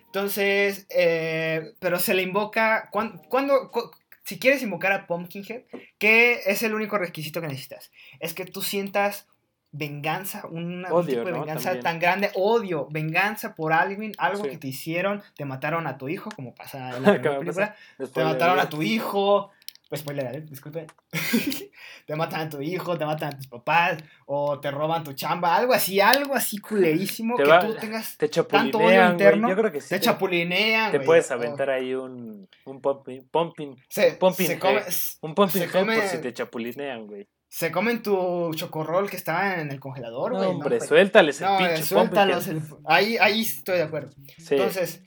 Entonces, 0.07 0.87
eh, 0.91 1.75
pero 1.79 1.99
se 1.99 2.15
le 2.15 2.23
invoca 2.23 2.89
cuan- 2.91 3.21
cuando, 3.29 3.71
cu- 3.71 3.91
si 4.25 4.39
quieres 4.39 4.63
invocar 4.63 4.93
a 4.93 5.07
Pumpkinhead, 5.07 5.63
¿qué 5.99 6.41
es 6.47 6.63
el 6.63 6.75
único 6.75 6.97
requisito 6.99 7.41
que 7.41 7.49
necesitas? 7.49 7.91
Es 8.21 8.33
que 8.35 8.45
tú 8.47 8.63
sientas 8.63 9.29
venganza, 9.77 10.47
un 10.49 10.85
Odio, 10.87 11.07
tipo 11.07 11.25
de 11.27 11.33
¿no? 11.33 11.41
venganza 11.41 11.65
También. 11.71 11.83
tan 11.85 11.99
grande, 11.99 12.31
odio, 12.35 12.89
venganza 12.91 13.55
por 13.55 13.73
alguien, 13.73 14.13
algo 14.19 14.45
Sí. 14.45 14.51
que 14.51 14.59
te 14.59 14.69
hicieron, 14.69 15.23
te 15.37 15.45
mataron 15.45 15.87
a 15.87 15.99
tu 15.99 16.09
hijo, 16.09 16.31
como 16.35 16.55
pasa 16.55 16.97
en 16.97 17.03
la 17.03 17.21
película, 17.21 17.75
te 18.13 18.25
mataron 18.25 18.59
a 18.59 18.69
tu 18.69 18.83
hijo, 18.83 19.51
pues 19.89 20.01
spoiler, 20.01 20.27
alert, 20.27 20.49
disculpe, 20.49 20.87
te 22.07 22.17
matan 22.17 22.41
a 22.41 22.49
tu 22.49 22.61
hijo, 22.61 22.97
te 22.99 23.05
matan 23.07 23.35
a 23.35 23.37
tus 23.37 23.47
papás, 23.47 23.99
o 24.27 24.59
te 24.61 24.71
roban 24.71 25.05
tu 25.05 25.13
chamba, 25.13 25.55
algo 25.57 25.73
así, 25.73 26.01
algo 26.01 26.35
así 26.35 26.59
culerísimo, 26.59 27.37
Te 27.37 27.45
que 27.45 27.49
va- 27.49 27.61
tú 27.61 27.75
tengas 27.75 28.17
Te 28.17 28.29
tanto 28.29 28.43
odio 28.79 28.89
chapulinean, 28.89 29.13
interno. 29.13 29.49
Yo 29.49 29.57
creo 29.57 29.73
que 29.73 29.81
sí. 29.81 29.91
te 29.91 30.01
chapulinean, 30.01 30.91
Te 30.93 31.01
puedes 31.01 31.31
o- 31.31 31.35
aventar 31.35 31.71
ahí 31.71 31.95
un, 31.95 32.49
un 32.65 32.81
pumping, 32.81 33.23
pumping, 33.31 33.77
Se, 33.89 34.13
pumping 34.13 34.47
se, 34.47 34.59
come- 34.59 34.83
un 35.21 35.35
pumping 35.35 35.61
se 35.61 35.69
por 35.69 35.81
come- 35.83 36.09
si 36.09 36.19
te 36.21 36.33
chapulinean, 36.33 37.07
güey. 37.07 37.29
Se 37.59 37.73
comen 37.73 38.03
tu 38.03 38.53
chocorrol 38.55 39.09
que 39.09 39.17
estaba 39.17 39.55
en 39.63 39.71
el 39.71 39.81
congelador, 39.81 40.33
No, 40.33 40.39
güey. 40.39 40.51
hombre, 40.51 40.77
güey. 40.77 40.89
suéltales 40.89 41.41
el 41.41 41.47
No, 41.47 41.57
pinche 41.59 41.75
eh, 41.75 41.83
suéltalos. 41.83 42.49
el- 42.49 42.63
ahí, 42.85 43.17
ahí 43.19 43.41
estoy 43.41 43.77
de 43.79 43.83
acuerdo. 43.85 44.11
Sí. 44.37 44.55
Entonces, 44.57 45.01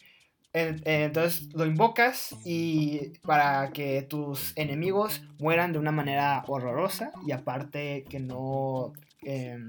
En- 0.52 0.78
eh, 0.78 1.04
entonces 1.04 1.54
lo 1.54 1.64
invocas 1.64 2.36
y 2.43 3.12
para 3.22 3.70
que 3.70 4.02
tus 4.02 4.52
enemigos 4.56 5.22
mueran 5.38 5.74
de 5.74 5.78
una 5.78 5.91
manera 5.91 6.43
horrorosa 6.47 7.12
y 7.28 7.32
aparte 7.34 8.04
que 8.10 8.20
no 8.20 8.93
em, 9.24 9.67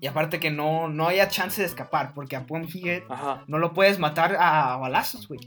y 0.00 0.06
aparte 0.06 0.40
que 0.40 0.50
no, 0.50 0.88
no 0.88 1.06
haya 1.08 1.28
chance 1.28 1.60
de 1.60 1.66
escapar 1.66 2.12
porque 2.14 2.36
a 2.36 2.46
Pumpkinhead 2.46 3.02
no 3.46 3.58
lo 3.58 3.72
puedes 3.72 3.98
matar 3.98 4.36
a 4.38 4.76
balazos, 4.76 5.28
güey. 5.28 5.40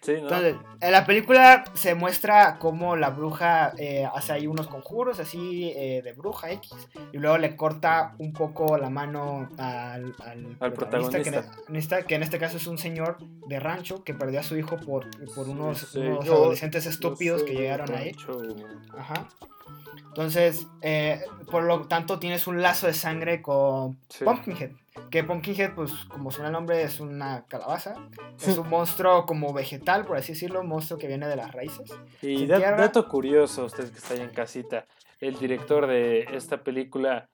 Sí, 0.00 0.14
¿no? 0.14 0.22
Entonces, 0.22 0.56
en 0.80 0.90
la 0.90 1.06
película 1.06 1.62
se 1.74 1.94
muestra 1.94 2.58
cómo 2.58 2.96
la 2.96 3.10
bruja 3.10 3.72
eh, 3.78 4.04
hace 4.12 4.32
ahí 4.32 4.48
unos 4.48 4.66
conjuros 4.66 5.20
así 5.20 5.72
eh, 5.76 6.00
de 6.02 6.12
bruja 6.12 6.50
X 6.50 6.72
y 7.12 7.18
luego 7.18 7.38
le 7.38 7.54
corta 7.54 8.16
un 8.18 8.32
poco 8.32 8.76
la 8.78 8.90
mano 8.90 9.48
al, 9.58 10.12
al 10.26 10.56
Al 10.58 10.72
protagonista, 10.72 11.22
que 11.22 11.28
en, 11.68 11.76
esta, 11.76 12.02
que 12.02 12.16
en 12.16 12.24
este 12.24 12.40
caso 12.40 12.56
es 12.56 12.66
un 12.66 12.78
señor 12.78 13.18
de 13.46 13.60
rancho 13.60 14.02
que 14.02 14.12
perdió 14.12 14.40
a 14.40 14.42
su 14.42 14.56
hijo 14.56 14.76
por, 14.76 15.06
por 15.36 15.48
unos, 15.48 15.78
Sí, 15.78 16.00
unos 16.00 16.24
yo- 16.24 16.34
adolescentes 16.34 16.86
estúpidos 16.86 17.44
que 17.44 17.52
llegaron 17.54 17.94
ahí. 17.94 18.10
Ajá. 18.98 19.28
Entonces, 20.08 20.66
eh, 20.82 21.22
por 21.50 21.62
lo 21.64 21.86
tanto, 21.86 22.18
tienes 22.18 22.46
un 22.46 22.60
lazo 22.60 22.86
de 22.86 22.92
sangre 22.94 23.40
con 23.40 23.98
Sí. 24.08 24.24
Pumpkinhead. 24.24 24.72
Que 25.10 25.24
Pumpkinhead, 25.24 25.74
pues 25.74 25.90
como 26.06 26.30
suena 26.30 26.48
el 26.48 26.52
nombre, 26.52 26.82
es 26.82 27.00
una 27.00 27.44
calabaza. 27.46 27.94
Es 28.38 28.58
un 28.58 28.68
monstruo 28.68 29.24
como 29.24 29.52
vegetal, 29.54 30.04
por 30.04 30.18
así 30.18 30.32
decirlo, 30.32 30.60
un 30.60 30.68
monstruo 30.68 30.98
que 30.98 31.06
viene 31.06 31.26
de 31.28 31.36
las 31.36 31.52
raíces. 31.52 31.90
Y 32.20 32.46
da- 32.46 32.58
dato 32.76 33.08
curioso, 33.08 33.64
usted 33.64 33.90
que 33.90 33.96
está 33.98 34.12
ahí 34.14 34.20
en 34.20 34.30
casita, 34.30 34.84
el 35.20 35.38
director 35.38 35.86
de 35.86 36.26
esta 36.32 36.58
película, 36.62 37.28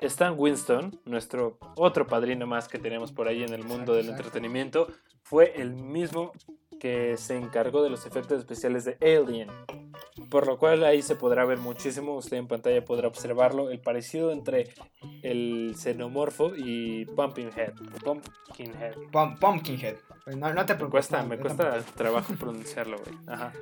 Stan 0.00 0.34
Winston, 0.36 0.98
nuestro 1.04 1.58
otro 1.76 2.06
padrino 2.08 2.46
más 2.46 2.66
que 2.66 2.78
tenemos 2.78 3.12
por 3.12 3.28
ahí 3.28 3.44
en 3.44 3.52
el 3.52 3.60
mundo 3.62 3.74
Exacto, 3.74 3.92
del 3.92 4.04
exacto. 4.06 4.22
entretenimiento, 4.24 4.88
fue 5.22 5.52
el 5.60 5.74
mismo 5.74 6.32
que 6.80 7.16
se 7.16 7.36
encargó 7.36 7.82
de 7.82 7.90
los 7.90 8.06
efectos 8.06 8.38
especiales 8.38 8.84
de 8.84 8.96
Alien. 9.00 9.48
Por 10.30 10.46
lo 10.46 10.58
cual 10.58 10.84
ahí 10.84 11.02
se 11.02 11.14
podrá 11.16 11.44
ver 11.44 11.58
muchísimo, 11.58 12.16
usted 12.16 12.36
en 12.36 12.48
pantalla 12.48 12.84
podrá 12.84 13.06
observarlo, 13.08 13.70
el 13.70 13.80
parecido 13.80 14.32
entre 14.32 14.74
el 15.22 15.74
xenomorfo 15.76 16.52
y 16.56 17.04
Pumpkinhead. 17.06 17.72
Pumpkinhead. 18.04 18.94
Pum- 19.12 19.38
Pumpkinhead. 19.38 19.96
No, 20.36 20.52
no 20.52 20.66
te 20.66 20.72
Me 20.72 20.78
preocupes. 20.78 20.90
cuesta, 20.90 21.22
no, 21.22 21.28
me 21.28 21.38
cuesta 21.38 21.70
tampoco. 21.70 21.92
trabajo 21.96 22.34
pronunciarlo, 22.34 22.98
güey. 22.98 23.16
Ajá. 23.28 23.52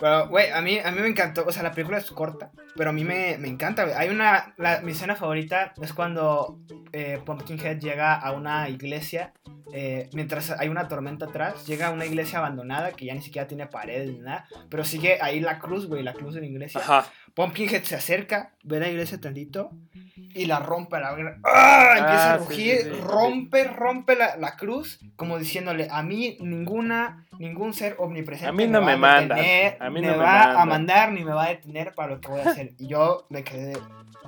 Pero, 0.00 0.28
güey, 0.28 0.50
a 0.50 0.60
mí, 0.60 0.78
a 0.78 0.90
mí 0.90 1.00
me 1.00 1.08
encantó. 1.08 1.44
O 1.46 1.52
sea, 1.52 1.62
la 1.62 1.72
película 1.72 1.98
es 1.98 2.10
corta, 2.10 2.50
pero 2.76 2.90
a 2.90 2.92
mí 2.92 3.04
me, 3.04 3.38
me 3.38 3.48
encanta, 3.48 3.84
güey. 3.84 3.96
Hay 3.96 4.08
una. 4.08 4.54
La, 4.56 4.80
mi 4.80 4.92
escena 4.92 5.14
favorita 5.16 5.72
es 5.80 5.92
cuando 5.92 6.58
eh, 6.92 7.20
Pumpkinhead 7.24 7.78
llega 7.78 8.14
a 8.14 8.32
una 8.32 8.68
iglesia. 8.68 9.32
eh, 9.72 10.08
mientras 10.12 10.50
hay 10.52 10.68
una 10.68 10.88
tormenta 10.88 11.26
atrás, 11.26 11.66
llega 11.66 11.88
a 11.88 11.90
una 11.90 12.06
iglesia 12.06 12.38
abandonada 12.38 12.92
que 12.92 13.06
ya 13.06 13.14
ni 13.14 13.22
siquiera 13.22 13.46
tiene 13.48 13.66
paredes 13.66 14.10
ni 14.12 14.18
nada. 14.18 14.46
Pero 14.68 14.84
sigue 14.84 15.18
ahí 15.20 15.40
la 15.40 15.58
cruz, 15.58 15.86
güey, 15.86 16.02
la 16.02 16.12
cruz 16.12 16.34
de 16.34 16.40
la 16.40 16.46
iglesia. 16.46 16.80
Ajá. 16.80 17.06
Pumpkinhead 17.34 17.82
se 17.82 17.96
acerca, 17.96 18.52
ve 18.62 18.78
la 18.78 18.88
iglesia 18.88 19.20
tantito 19.20 19.70
y 20.16 20.44
la 20.46 20.60
rompe 20.60 21.00
la 21.00 21.12
verga. 21.14 21.38
¡Ah! 21.44 21.94
Empieza 21.98 22.30
Ah, 22.32 22.34
a 22.34 22.38
sí, 22.38 22.44
rugir, 22.44 22.76
sí, 22.82 22.90
sí. 22.94 23.00
rompe, 23.00 23.64
rompe 23.64 24.14
la, 24.14 24.36
la 24.36 24.54
cruz, 24.56 25.00
como 25.16 25.38
diciéndole, 25.38 25.88
a 25.90 26.02
mí 26.04 26.36
ninguna, 26.40 27.26
ningún 27.38 27.72
ser 27.74 27.96
omnipresente 27.98 28.48
A 28.48 28.52
mí 28.52 28.66
no 28.66 28.80
va 28.80 28.86
me 28.86 28.96
mandan, 28.96 29.38
detener, 29.38 29.76
a 29.80 29.90
mí 29.90 30.00
me 30.00 30.06
no 30.08 30.12
me 30.14 30.18
va 30.18 30.42
a 30.42 30.46
mandan". 30.46 30.68
mandar 30.68 31.12
ni 31.12 31.24
me 31.24 31.32
va 31.32 31.44
a 31.44 31.48
detener 31.48 31.94
para 31.94 32.14
lo 32.14 32.20
que 32.20 32.28
voy 32.28 32.40
a 32.40 32.50
hacer. 32.50 32.72
Y 32.78 32.86
yo 32.88 33.26
me 33.30 33.42
quedé, 33.44 33.74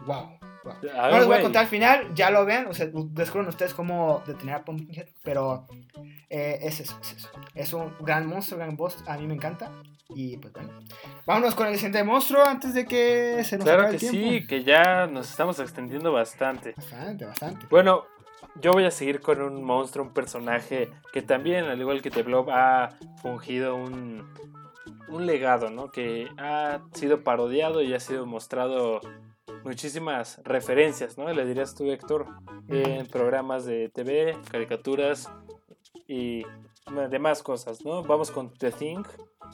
wow. 0.07 0.39
wow. 0.65 0.75
A 0.95 1.03
No 1.03 1.03
ver, 1.03 1.13
les 1.13 1.13
voy 1.13 1.21
a 1.23 1.27
güey. 1.27 1.43
contar 1.43 1.63
al 1.63 1.69
final, 1.69 2.15
ya 2.15 2.31
lo 2.31 2.45
vean, 2.45 2.67
o 2.67 2.75
sea, 2.75 2.87
descubren 2.93 3.49
ustedes 3.49 3.73
cómo 3.75 4.23
detener 4.27 4.57
a 4.57 4.65
Pumpkinhead, 4.65 5.07
pero 5.23 5.67
eh, 6.29 6.59
es 6.63 6.81
eso, 6.81 6.99
es 7.01 7.13
eso. 7.13 7.31
Es 7.55 7.73
un 7.73 7.93
gran 8.01 8.27
monstruo, 8.27 8.59
gran 8.59 8.77
boss, 8.77 8.97
a 9.07 9.17
mí 9.17 9.27
me 9.27 9.35
encanta. 9.35 9.71
Y 10.09 10.37
pues 10.37 10.53
bueno, 10.53 10.71
vámonos 11.27 11.55
con 11.57 11.67
el 11.67 11.75
siguiente 11.75 12.05
monstruo 12.05 12.45
antes 12.45 12.75
de 12.75 12.85
que 12.87 13.43
se 13.45 13.57
nos 13.59 13.65
Claro 13.65 13.83
acabe 13.83 13.99
que 13.99 14.07
el 14.07 14.13
tiempo. 14.13 14.31
sí, 14.31 14.47
que 14.47 14.63
ya 14.63 15.07
nos 15.09 15.29
estamos 15.29 15.59
extendiendo 15.59 16.13
bastante. 16.13 16.75
Bastante, 16.77 17.25
bastante. 17.25 17.67
Bueno, 17.71 18.05
yo 18.61 18.73
voy 18.73 18.85
a 18.85 18.91
seguir 18.91 19.21
con 19.21 19.41
un 19.41 19.63
monstruo, 19.63 20.05
un 20.05 20.13
personaje 20.13 20.91
que 21.13 21.23
también, 21.23 21.65
al 21.65 21.81
igual 21.81 22.03
que 22.03 22.11
The 22.11 22.23
Blob, 22.23 22.51
ha 22.51 22.97
fungido 23.23 23.77
un, 23.77 24.27
un 25.09 25.27
legado, 25.27 25.71
¿no? 25.71 25.91
Que 25.91 26.29
ha 26.39 26.81
sido 26.93 27.23
parodiado 27.23 27.83
y 27.83 27.95
ha 27.95 28.01
sido 28.01 28.27
mostrado 28.27 29.01
muchísimas 29.65 30.41
referencias, 30.45 31.19
¿no? 31.19 31.33
Le 31.33 31.45
dirías 31.45 31.75
tú, 31.75 31.91
Héctor, 31.91 32.27
en 32.69 33.07
programas 33.07 33.65
de 33.65 33.89
TV, 33.89 34.37
caricaturas 34.51 35.31
y 36.07 36.45
demás 36.97 37.43
cosas, 37.43 37.85
¿no? 37.85 38.03
Vamos 38.05 38.31
con 38.31 38.55
The 38.55 38.71
Thing, 38.71 39.03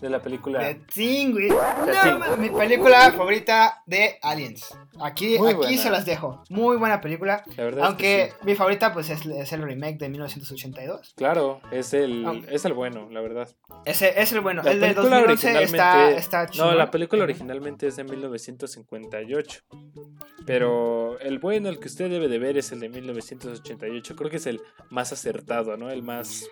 de 0.01 0.11
la 0.11 0.21
película... 0.21 0.61
The 0.61 0.75
Thing, 0.93 1.33
güey. 1.33 1.49
No, 1.49 2.37
mi 2.37 2.51
película 2.51 3.11
favorita 3.13 3.83
de 3.87 4.19
Aliens. 4.23 4.67
Aquí, 5.01 5.39
Muy 5.39 5.49
aquí 5.49 5.57
buena. 5.57 5.83
se 5.83 5.91
las 5.91 6.05
dejo. 6.05 6.43
Muy 6.51 6.77
buena 6.77 7.01
película. 7.01 7.43
La 7.57 7.65
verdad 7.65 7.87
Aunque 7.87 8.23
es 8.25 8.35
que 8.35 8.39
sí. 8.41 8.47
mi 8.47 8.55
favorita 8.55 8.93
pues 8.93 9.09
es, 9.09 9.25
es 9.25 9.53
el 9.53 9.63
remake 9.63 9.99
de 9.99 10.09
1982. 10.11 11.15
Claro, 11.17 11.61
es 11.71 11.95
el, 11.95 12.25
Aunque- 12.27 12.55
es 12.55 12.65
el 12.67 12.75
bueno, 12.75 13.09
la 13.11 13.21
verdad. 13.23 13.49
Ese 13.87 14.21
es 14.21 14.33
el 14.33 14.41
bueno. 14.43 14.63
La 14.63 14.73
el 14.73 14.81
de 14.81 14.89
película 14.89 15.17
2011 15.21 15.63
está, 15.65 16.11
está 16.11 16.47
No, 16.59 16.73
la 16.75 16.91
película 16.91 17.25
originalmente 17.25 17.87
es 17.87 17.97
de 17.97 18.05
1958. 18.05 19.63
Pero 20.45 21.19
el 21.21 21.39
bueno, 21.39 21.69
el 21.71 21.79
que 21.79 21.89
usted 21.89 22.11
debe 22.11 22.29
de 22.29 22.39
ver 22.39 22.59
es 22.59 22.73
el 22.73 22.81
de 22.81 22.89
1988. 22.91 24.17
Creo 24.17 24.31
que 24.31 24.37
es 24.37 24.47
el 24.47 24.61
más 24.91 25.13
acertado, 25.13 25.77
¿no? 25.77 25.91
El 25.91 26.03
más... 26.03 26.47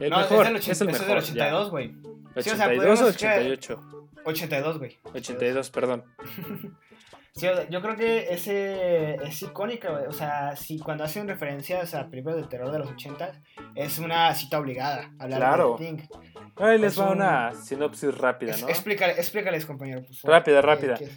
El 0.00 0.10
No, 0.10 0.18
mejor. 0.18 0.46
es 0.46 0.52
del, 0.52 0.56
Es, 0.56 0.62
80 0.80 0.84
el 0.84 0.90
es 0.90 1.00
mejor. 1.00 1.22
del 1.22 1.34
ya. 1.34 1.44
82, 1.44 1.70
güey. 1.70 1.88
Sí, 1.88 2.50
o 2.50 2.56
sea, 2.56 2.66
82 2.66 2.68
o 2.70 2.76
podríamos 2.76 3.16
que- 3.16 3.26
88. 3.28 3.80
82, 4.24 4.78
güey. 4.78 4.98
82, 5.14 5.70
perdón. 5.70 6.04
Sí, 7.34 7.46
yo 7.70 7.80
creo 7.80 7.96
que 7.96 8.26
ese 8.32 9.14
es 9.14 9.42
icónica. 9.42 9.92
O 10.08 10.12
sea, 10.12 10.56
si 10.56 10.78
cuando 10.78 11.04
hacen 11.04 11.28
referencias 11.28 11.94
a 11.94 12.08
películas 12.10 12.36
de 12.38 12.44
terror 12.44 12.70
de 12.72 12.78
los 12.80 12.90
80 12.90 13.32
es 13.76 13.98
una 13.98 14.34
cita 14.34 14.58
obligada 14.58 15.10
hablar 15.18 15.38
Claro. 15.38 15.76
de. 15.78 16.02
Ahí 16.56 16.78
les 16.78 16.92
Es 16.94 17.00
va 17.00 17.06
un- 17.10 17.16
una 17.18 17.54
sinopsis 17.54 18.16
rápida, 18.18 18.52
Es- 18.52 18.62
¿no? 18.62 18.68
explícale- 18.68 19.12
explícales, 19.16 19.64
compañero. 19.64 20.02
favor. 20.02 20.36
Rápida, 20.38 20.58
Eh, 20.58 20.62
rápida. 20.62 20.94
¿qué- 20.96 21.08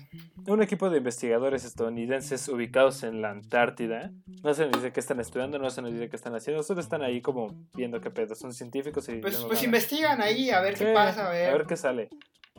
Un 0.46 0.62
equipo 0.62 0.90
de 0.90 0.98
investigadores 0.98 1.64
estadounidenses 1.64 2.48
ubicados 2.50 3.04
en 3.04 3.22
la 3.22 3.30
Antártida. 3.32 4.12
No 4.44 4.54
se 4.54 4.64
nos 4.66 4.74
dice 4.74 4.92
qué 4.92 5.00
están 5.00 5.20
estudiando, 5.22 5.58
no 5.58 5.70
se 5.70 5.82
nos 5.82 5.94
dice 5.94 6.10
qué 6.10 6.16
están 6.18 6.36
haciendo. 6.36 6.62
Solo 6.64 6.82
están 6.82 7.02
ahí 7.02 7.22
como 7.22 7.56
viendo 7.74 8.02
qué 8.02 8.12
pedo. 8.12 8.36
Son 8.36 8.54
científicos 8.54 9.08
y... 9.10 9.14
Pues, 9.20 9.38
pues 9.46 9.64
investigan 9.64 10.22
ahí 10.22 10.50
a 10.50 10.60
ver 10.62 10.74
qué 10.76 10.88
Sí, 10.88 10.92
pasa, 10.94 11.28
a 11.28 11.32
ver. 11.32 11.66
qué 11.66 11.78
sale. 11.78 12.10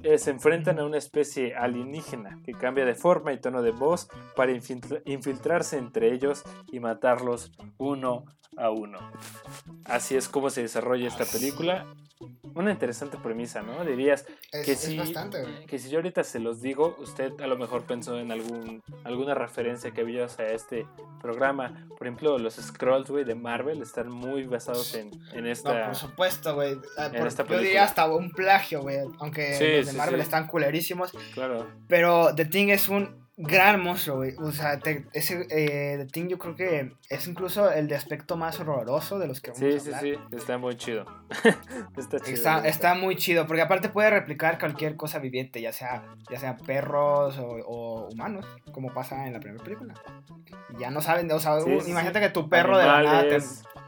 Eh, 0.02 0.18
se 0.18 0.30
enfrentan 0.30 0.78
a 0.78 0.84
una 0.84 0.98
especie 0.98 1.54
alienígena 1.54 2.40
que 2.44 2.52
cambia 2.52 2.84
de 2.84 2.94
forma 2.94 3.32
y 3.32 3.40
tono 3.40 3.62
de 3.62 3.70
voz 3.70 4.08
para 4.36 4.52
infiltra- 4.52 5.00
infiltrarse 5.06 5.78
entre 5.78 6.12
ellos 6.12 6.42
y 6.70 6.80
matarlos 6.80 7.52
uno 7.78 8.24
a 8.56 8.70
uno. 8.70 8.98
Así 9.84 10.14
es 10.16 10.28
como 10.28 10.50
se 10.50 10.62
desarrolla 10.62 11.08
esta 11.08 11.24
película. 11.24 11.86
Una 12.54 12.70
interesante 12.70 13.16
premisa, 13.18 13.62
¿no? 13.62 13.84
Dirías 13.84 14.24
Es, 14.52 14.86
que 14.86 14.96
bastante, 14.96 15.42
güey. 15.42 15.66
que 15.66 15.78
si 15.78 15.90
yo 15.90 15.98
ahorita 15.98 16.22
se 16.24 16.38
los 16.38 16.60
digo, 16.62 16.96
usted 17.00 17.32
a 17.40 17.46
lo 17.46 17.56
mejor 17.56 17.82
pensó 17.84 18.18
en 18.18 18.30
algún, 18.30 18.82
alguna 19.02 19.34
referencia 19.34 19.90
que 19.90 20.04
vio 20.04 20.24
hacia 20.24 20.48
este 20.52 20.86
programa. 21.20 21.86
Por 21.98 22.06
ejemplo, 22.06 22.38
los 22.38 22.54
Scrolls, 22.54 23.10
güey, 23.10 23.24
de 23.24 23.34
Marvel 23.34 23.82
están 23.82 24.08
muy 24.10 24.44
basados 24.44 24.94
en, 24.94 25.10
en 25.32 25.44
No, 25.44 25.50
esta... 25.50 25.86
por 25.86 25.96
supuesto, 25.96 26.54
güey. 26.54 26.76
Ah, 26.96 27.10
yo 27.12 27.58
diría 27.58 27.84
hasta 27.84 28.06
un 28.06 28.30
plagio, 28.30 28.82
güey. 28.82 28.98
Aunque 29.18 29.54
Sí, 29.54 29.76
los 29.78 29.86
de 29.86 29.92
sí, 29.92 29.96
Marvel 29.96 30.20
sí. 30.20 30.24
están 30.24 30.46
culerísimos. 30.46 31.12
Claro. 31.34 31.66
Pero 31.88 32.34
The 32.34 32.44
Thing 32.44 32.68
es 32.68 32.88
un 32.88 33.23
gran 33.36 33.82
monstruo, 33.82 34.16
güey. 34.18 34.34
O 34.38 34.52
sea, 34.52 34.78
te- 34.78 35.06
ese, 35.12 35.46
eh, 35.50 35.96
The 35.98 36.06
Thing 36.06 36.28
yo 36.28 36.38
creo 36.38 36.54
que 36.54 36.92
es 37.08 37.26
incluso 37.26 37.70
el 37.70 37.88
de 37.88 37.96
aspecto 37.96 38.36
más 38.36 38.60
horroroso 38.60 39.18
de 39.18 39.26
los 39.26 39.40
que 39.40 39.50
vamos 39.50 39.58
Sí, 39.60 39.76
a 39.76 39.80
sí, 39.80 39.86
hablar. 39.92 40.02
sí, 40.30 40.36
está 40.36 40.58
muy 40.58 40.76
chido. 40.76 41.04
está 41.96 42.20
chido. 42.20 42.58
Está, 42.64 42.94
muy 42.94 43.16
chido, 43.16 43.46
porque 43.46 43.62
aparte 43.62 43.88
puede 43.88 44.10
replicar 44.10 44.58
cualquier 44.58 44.96
cosa 44.96 45.18
viviente, 45.18 45.60
ya 45.60 45.72
sea, 45.72 46.04
ya 46.30 46.38
sea 46.38 46.56
perros 46.56 47.38
o, 47.38 47.46
o 47.66 48.08
humanos, 48.12 48.46
como 48.72 48.92
pasa 48.94 49.26
en 49.26 49.32
la 49.32 49.40
primera 49.40 49.62
película. 49.64 49.94
Y 50.76 50.80
ya 50.80 50.90
no 50.90 51.00
saben, 51.00 51.30
o 51.32 51.40
sea, 51.40 51.60
Sí, 51.60 51.80
sí, 51.80 51.90
imagínate 51.90 52.20
sí. 52.20 52.24
que 52.26 52.30
tu 52.30 52.48
perro 52.48 52.78
de 52.78 52.86
la 52.86 53.02
nada 53.02 53.24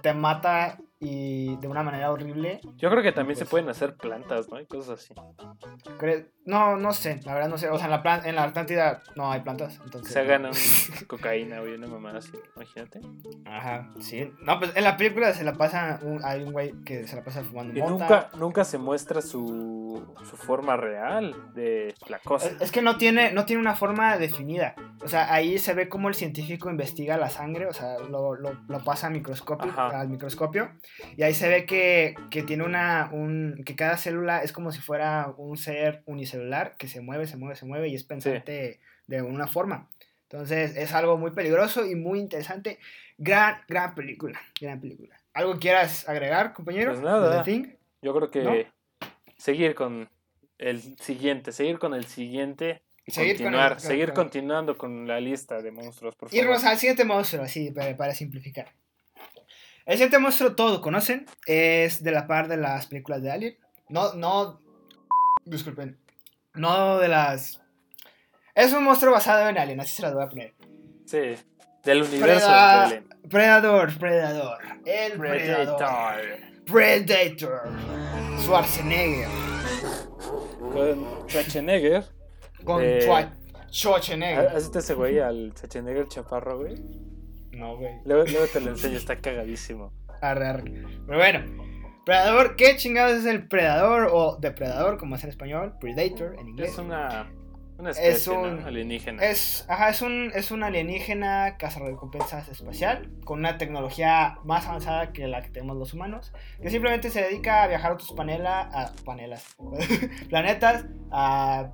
te 0.02 0.12
mata 0.12 0.78
y 0.98 1.56
de 1.58 1.68
una 1.68 1.82
manera 1.82 2.10
horrible. 2.10 2.60
Yo 2.76 2.90
creo 2.90 3.02
que 3.02 3.12
también 3.12 3.36
se 3.36 3.44
Pues- 3.44 3.50
pueden 3.50 3.68
hacer 3.68 3.96
plantas, 3.96 4.48
¿no? 4.48 4.60
Y 4.60 4.66
cosas 4.66 5.00
así. 5.00 5.14
No, 6.46 6.76
no 6.76 6.92
sé, 6.92 7.20
la 7.24 7.34
verdad 7.34 7.48
no 7.48 7.58
sé. 7.58 7.68
O 7.70 7.76
sea, 7.76 7.86
en 7.86 7.90
la, 7.90 8.02
plan- 8.02 8.22
en 8.24 8.36
la 8.36 8.44
Atlántida 8.44 9.02
no 9.16 9.30
hay 9.32 9.40
plantas. 9.40 9.80
Entonces, 9.84 10.12
Se 10.12 10.20
hagan 10.20 10.48
cocaína, 11.06 11.60
güey, 11.60 11.74
una 11.74 11.88
mamada 11.88 12.18
así, 12.18 12.32
imagínate. 12.54 13.00
Ajá, 13.44 13.90
sí. 14.00 14.32
No, 14.42 14.58
pues 14.58 14.70
en 14.76 14.84
la 14.84 14.96
película 14.96 15.32
se 15.34 15.44
la 15.44 15.52
pasa. 15.54 15.98
Un, 16.02 16.24
hay 16.24 16.42
un 16.42 16.52
güey 16.52 16.72
que 16.84 17.06
se 17.06 17.16
la 17.16 17.22
pasa 17.24 17.42
fumando 17.42 17.76
Y 17.76 17.82
mota. 17.82 17.90
nunca, 17.92 18.30
nunca 18.38 18.64
se 18.64 18.78
muestra 18.78 19.20
su, 19.22 20.06
su 20.28 20.36
forma 20.36 20.76
real 20.76 21.34
de 21.54 21.94
la 22.08 22.18
cosa. 22.20 22.48
Es, 22.48 22.60
es 22.62 22.72
que 22.72 22.82
no 22.82 22.96
tiene, 22.96 23.32
no 23.32 23.44
tiene 23.44 23.60
una 23.60 23.74
forma 23.74 24.16
definida. 24.16 24.74
O 25.02 25.08
sea, 25.08 25.32
ahí 25.32 25.58
se 25.58 25.74
ve 25.74 25.88
cómo 25.88 26.08
el 26.08 26.14
científico 26.14 26.70
investiga 26.70 27.16
la 27.16 27.28
sangre, 27.30 27.66
o 27.66 27.72
sea, 27.72 27.98
lo, 27.98 28.34
lo- 28.34 28.56
lo 28.66 28.84
pasa 28.84 29.08
a 29.08 29.10
microscopio, 29.10 29.70
Ajá. 29.70 30.00
al 30.00 30.08
microscopio, 30.08 30.70
y 31.16 31.22
ahí 31.22 31.34
se 31.34 31.48
ve 31.48 31.66
que, 31.66 32.14
que 32.30 32.42
tiene 32.42 32.64
una, 32.64 33.10
un, 33.12 33.62
que 33.64 33.76
cada 33.76 33.96
célula 33.98 34.42
es 34.42 34.52
como 34.52 34.72
si 34.72 34.80
fuera 34.80 35.32
un 35.36 35.56
ser 35.56 36.02
unicelular 36.36 36.76
que 36.76 36.88
se 36.88 37.00
mueve, 37.00 37.26
se 37.26 37.36
mueve, 37.36 37.56
se 37.56 37.66
mueve 37.66 37.88
y 37.88 37.94
es 37.94 38.04
pensante 38.04 38.80
de 39.06 39.22
una 39.22 39.46
forma. 39.46 39.88
Entonces 40.22 40.76
es 40.76 40.92
algo 40.92 41.16
muy 41.18 41.30
peligroso 41.30 41.86
y 41.86 41.94
muy 41.94 42.18
interesante. 42.18 42.78
Gran, 43.18 43.58
gran 43.68 43.94
película, 43.94 44.40
gran 44.60 44.80
película. 44.80 45.16
¿Algo 45.32 45.58
quieras 45.58 46.08
agregar, 46.08 46.52
compañero? 46.52 46.92
Pues 46.92 47.02
nada. 47.04 47.44
Yo 48.02 48.14
creo 48.14 48.30
que 48.30 48.42
¿No? 48.42 48.52
seguir 49.36 49.74
con 49.74 50.08
el 50.58 50.96
siguiente, 50.98 51.52
seguir 51.52 51.78
con 51.78 51.94
el 51.94 52.06
siguiente 52.06 52.82
y 53.06 53.12
Seguir 53.12 53.36
con 53.36 53.46
el- 53.46 53.52
continuar, 53.52 53.72
con- 53.72 53.80
seguir 53.80 54.06
con- 54.08 54.14
continuando 54.24 54.76
con 54.78 55.06
la 55.06 55.20
lista 55.20 55.62
de 55.62 55.70
monstruos, 55.70 56.14
por 56.16 56.28
favor. 56.28 56.44
Irnos 56.44 56.64
al 56.64 56.76
siguiente 56.78 57.04
monstruo, 57.04 57.44
así, 57.44 57.70
para, 57.70 57.96
para 57.96 58.14
simplificar. 58.14 58.72
El 59.84 59.92
siguiente 59.94 60.18
monstruo, 60.18 60.56
todos 60.56 60.80
conocen, 60.80 61.26
es 61.46 62.02
de 62.02 62.10
la 62.10 62.26
par 62.26 62.48
de 62.48 62.56
las 62.56 62.86
películas 62.86 63.22
de 63.22 63.30
Alien. 63.30 63.56
No, 63.88 64.14
no, 64.14 64.60
disculpen, 65.44 65.96
no 66.56 66.98
de 66.98 67.08
las... 67.08 67.60
Es 68.54 68.72
un 68.72 68.84
monstruo 68.84 69.12
basado 69.12 69.48
en 69.48 69.58
Alien, 69.58 69.80
así 69.80 69.94
se 69.96 70.02
las 70.02 70.14
voy 70.14 70.24
a 70.24 70.28
poner. 70.28 70.54
Sí, 71.04 71.34
del 71.84 72.02
universo 72.02 72.46
Preda- 72.46 72.88
de 72.88 72.96
Alien. 72.96 73.08
Predator, 73.28 73.98
Predador, 73.98 74.58
el 74.84 75.12
Predador, 75.18 76.26
Predator, 76.64 77.62
Schwarzenegger, 78.40 79.28
Con 80.72 81.28
Schwarzenegger. 81.28 82.04
con 82.64 82.82
Eh, 82.82 83.00
Schwa- 83.06 83.30
Schwarzenegger. 83.70 84.48
¿Haciste 84.56 84.78
ese 84.78 84.94
güey 84.94 85.18
al 85.18 85.52
Schwarzenegger 85.54 86.08
chaparro, 86.08 86.58
güey? 86.58 86.74
No, 87.52 87.76
güey. 87.76 87.94
Luego, 88.04 88.24
luego 88.30 88.46
te 88.52 88.60
lo 88.60 88.70
enseño, 88.70 88.96
está 88.96 89.16
cagadísimo. 89.16 89.92
Arre, 90.20 90.46
arre. 90.46 90.64
Pero 91.06 91.18
bueno, 91.18 91.65
Predador, 92.06 92.54
¿qué 92.54 92.76
chingados 92.76 93.14
es 93.18 93.26
el 93.26 93.48
Predador 93.48 94.08
o 94.12 94.36
Depredador, 94.36 94.96
como 94.96 95.16
es 95.16 95.24
en 95.24 95.30
español? 95.30 95.74
Predator 95.80 96.36
en 96.38 96.50
inglés. 96.50 96.70
Es 96.70 96.78
una, 96.78 97.26
una 97.78 97.90
especie 97.90 98.12
Es 98.12 98.28
un- 98.28 98.60
¿no? 98.60 98.66
alienígena. 98.68 99.24
Es, 99.24 99.66
ajá, 99.68 99.88
es 99.88 100.02
un, 100.02 100.30
es 100.32 100.52
un 100.52 100.62
alienígena 100.62 101.56
cazarrecompensas 101.58 102.48
espacial 102.48 103.10
con 103.24 103.40
una 103.40 103.58
tecnología 103.58 104.38
más 104.44 104.68
avanzada 104.68 105.12
que 105.12 105.26
la 105.26 105.42
que 105.42 105.50
tenemos 105.50 105.76
los 105.76 105.94
humanos, 105.94 106.32
que 106.62 106.70
simplemente 106.70 107.10
se 107.10 107.22
dedica 107.22 107.64
a 107.64 107.66
viajar 107.66 107.90
a 107.90 107.94
otros 107.94 108.10
a, 108.12 108.92
panelas, 109.04 109.56
planetas 110.28 110.84
a, 111.10 111.72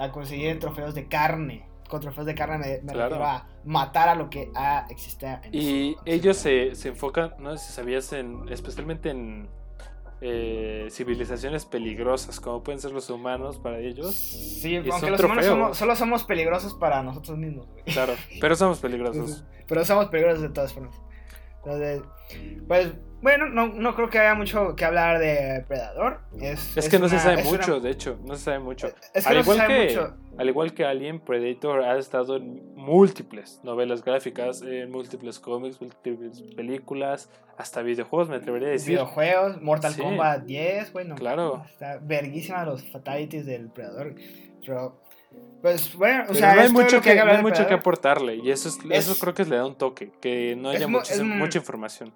a 0.00 0.10
conseguir 0.10 0.58
trofeos 0.58 0.96
de 0.96 1.06
carne. 1.06 1.68
Con 1.88 2.00
trofeos 2.00 2.26
de 2.26 2.34
carne 2.34 2.58
me, 2.58 2.66
me 2.82 2.92
Claro. 2.94 3.10
refiero 3.10 3.24
a 3.26 3.46
matar 3.64 4.08
a 4.08 4.16
lo 4.16 4.28
que 4.28 4.50
ha 4.56 4.86
existido. 4.90 5.38
en 5.44 5.54
Y 5.54 5.92
ese- 5.92 5.96
ellos 6.04 6.36
se, 6.36 6.74
se 6.74 6.88
enfocan, 6.88 7.34
no 7.38 7.56
sé 7.56 7.64
si 7.68 7.72
sabías, 7.72 8.12
en, 8.12 8.46
especialmente 8.50 9.08
en 9.10 9.48
eh, 10.20 10.88
civilizaciones 10.90 11.64
peligrosas, 11.64 12.40
como 12.40 12.62
pueden 12.62 12.80
ser 12.80 12.92
los 12.92 13.08
humanos 13.10 13.58
para 13.58 13.78
ellos. 13.78 14.14
Sí, 14.14 14.76
aunque 14.76 15.10
los 15.10 15.22
humanos 15.22 15.46
somos- 15.46 15.76
solo 15.76 15.96
somos 15.96 16.24
peligrosos 16.24 16.74
para 16.74 17.02
nosotros 17.02 17.38
mismos. 17.38 17.66
güey. 17.68 17.84
Claro, 17.84 18.14
pero 18.40 18.56
somos 18.56 18.78
peligrosos. 18.80 19.44
Pero 19.66 19.84
somos 19.84 20.06
peligrosos 20.06 20.42
de 20.42 20.48
todas 20.50 20.72
formas. 20.72 21.00
Entonces, 21.64 22.02
pues, 22.66 22.92
bueno, 23.20 23.48
no, 23.48 23.66
no 23.68 23.94
creo 23.96 24.08
que 24.10 24.18
haya 24.20 24.34
mucho 24.34 24.76
que 24.76 24.84
hablar 24.84 25.18
de 25.18 25.64
Predador. 25.66 26.20
Es, 26.40 26.76
Es, 26.76 26.88
que 26.88 26.98
no 27.00 27.08
se 27.08 27.18
sabe 27.18 27.42
una- 27.42 27.50
mucho, 27.50 27.80
de 27.80 27.90
hecho, 27.90 28.18
no 28.24 28.36
se 28.36 28.44
sabe 28.44 28.58
mucho. 28.60 28.88
Es 29.12 29.24
que 29.26 29.30
al, 29.30 29.38
no 29.38 29.42
se 29.42 29.50
igual 29.50 29.56
sabe 29.58 29.86
que, 29.88 29.94
mucho. 29.96 30.16
al 30.38 30.48
igual 30.48 30.72
que 30.74 30.84
Alien, 30.84 31.18
Predator 31.20 31.82
ha 31.82 31.98
estado 31.98 32.36
en 32.36 32.74
múltiples 32.76 33.60
novelas 33.64 34.04
gráficas, 34.04 34.62
en 34.62 34.90
múltiples 34.92 35.40
cómics, 35.40 35.80
múltiples 35.80 36.42
películas, 36.54 37.28
hasta 37.56 37.82
videojuegos, 37.82 38.28
me 38.28 38.36
atrevería 38.36 38.68
a 38.68 38.70
decir. 38.72 38.90
Videojuegos, 38.90 39.60
Mortal 39.62 39.92
Sí. 39.94 40.00
Kombat 40.00 40.44
10, 40.44 40.92
bueno. 40.92 41.16
Claro. 41.16 41.64
Está 41.66 41.98
verguísima 42.00 42.64
los 42.64 42.84
fatalities 42.88 43.46
del 43.46 43.68
Predador. 43.68 44.14
Pero, 44.64 45.00
pues, 45.62 45.94
bueno, 45.94 46.24
o 46.28 46.34
sea, 46.34 46.54
no 46.54 46.60
hay 46.60 46.68
mucho, 46.70 47.00
que, 47.00 47.14
no 47.14 47.30
hay 47.30 47.42
mucho 47.42 47.66
que 47.66 47.74
aportarle, 47.74 48.36
y 48.36 48.50
eso, 48.50 48.68
es, 48.68 48.78
Es- 48.90 49.08
eso 49.08 49.18
creo 49.20 49.34
que 49.34 49.44
le 49.44 49.56
da 49.56 49.66
un 49.66 49.76
toque, 49.76 50.12
que 50.20 50.54
no 50.56 50.70
haya 50.70 50.86
es 50.86 51.22
mucha 51.22 51.58
información. 51.58 52.14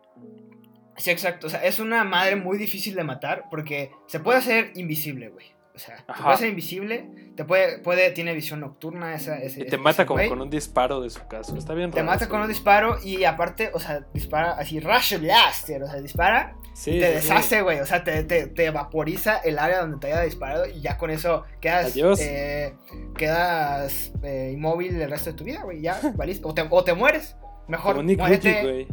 Sí, 0.97 1.11
exacto. 1.11 1.47
O 1.47 1.51
sea, 1.51 1.64
es 1.64 1.80
una 1.80 2.05
madre 2.05 2.36
muy 2.36 2.59
difícil 2.59 2.95
de 2.95 3.03
matar 3.03 3.45
porque 3.51 3.90
se 4.07 4.20
puede 4.20 4.38
hacer 4.38 4.72
invisible, 4.74 5.30
güey. 5.30 5.47
O 5.74 5.78
sea, 5.78 5.96
se 5.96 6.04
Ajá. 6.06 6.22
puede 6.24 6.34
hacer 6.34 6.48
invisible, 6.50 7.08
te 7.34 7.44
puede, 7.46 7.78
puede, 7.78 8.10
tiene 8.10 8.34
visión 8.34 8.60
nocturna, 8.60 9.14
esa, 9.14 9.38
ese, 9.38 9.60
Y 9.60 9.62
te 9.62 9.68
ese- 9.68 9.78
mata 9.78 10.02
ese 10.02 10.06
como 10.06 10.28
con 10.28 10.42
un 10.42 10.50
disparo 10.50 11.00
de 11.00 11.08
su 11.08 11.26
caso. 11.26 11.56
Está 11.56 11.72
bien 11.72 11.90
Te 11.90 12.00
raro 12.00 12.10
mata 12.10 12.28
con 12.28 12.42
un 12.42 12.48
disparo 12.48 12.98
y 13.02 13.24
aparte, 13.24 13.70
o 13.72 13.80
sea, 13.80 14.06
dispara 14.12 14.52
así, 14.52 14.80
rush 14.80 15.16
blaster, 15.18 15.82
o 15.82 15.86
sea, 15.90 16.00
dispara, 16.02 16.54
Sí, 16.74 16.92
te 17.00 17.06
sí, 17.06 17.14
deshace, 17.28 17.62
güey, 17.62 17.80
o 17.80 17.86
sea, 17.86 18.04
te, 18.04 18.22
te, 18.24 18.46
te 18.48 18.70
vaporiza 18.70 19.38
el 19.38 19.58
área 19.58 19.80
donde 19.80 19.98
te 19.98 20.06
haya 20.08 20.22
disparado 20.22 20.66
y 20.66 20.80
ya 20.82 20.96
con 20.98 21.10
eso 21.10 21.44
quedas, 21.60 21.94
eh, 22.20 22.74
quedas 23.16 24.12
eh, 24.22 24.50
inmóvil 24.54 25.00
el 25.00 25.10
resto 25.10 25.30
de 25.30 25.36
tu 25.36 25.44
vida, 25.44 25.62
güey, 25.62 25.80
ya, 25.80 25.98
valiste, 26.14 26.46
o 26.46 26.52
te, 26.54 26.66
o 26.68 26.84
te 26.84 26.92
mueres, 26.94 27.36
mejor 27.68 27.96
Como 27.96 28.04
Nick 28.08 28.18
muérete. 28.18 28.88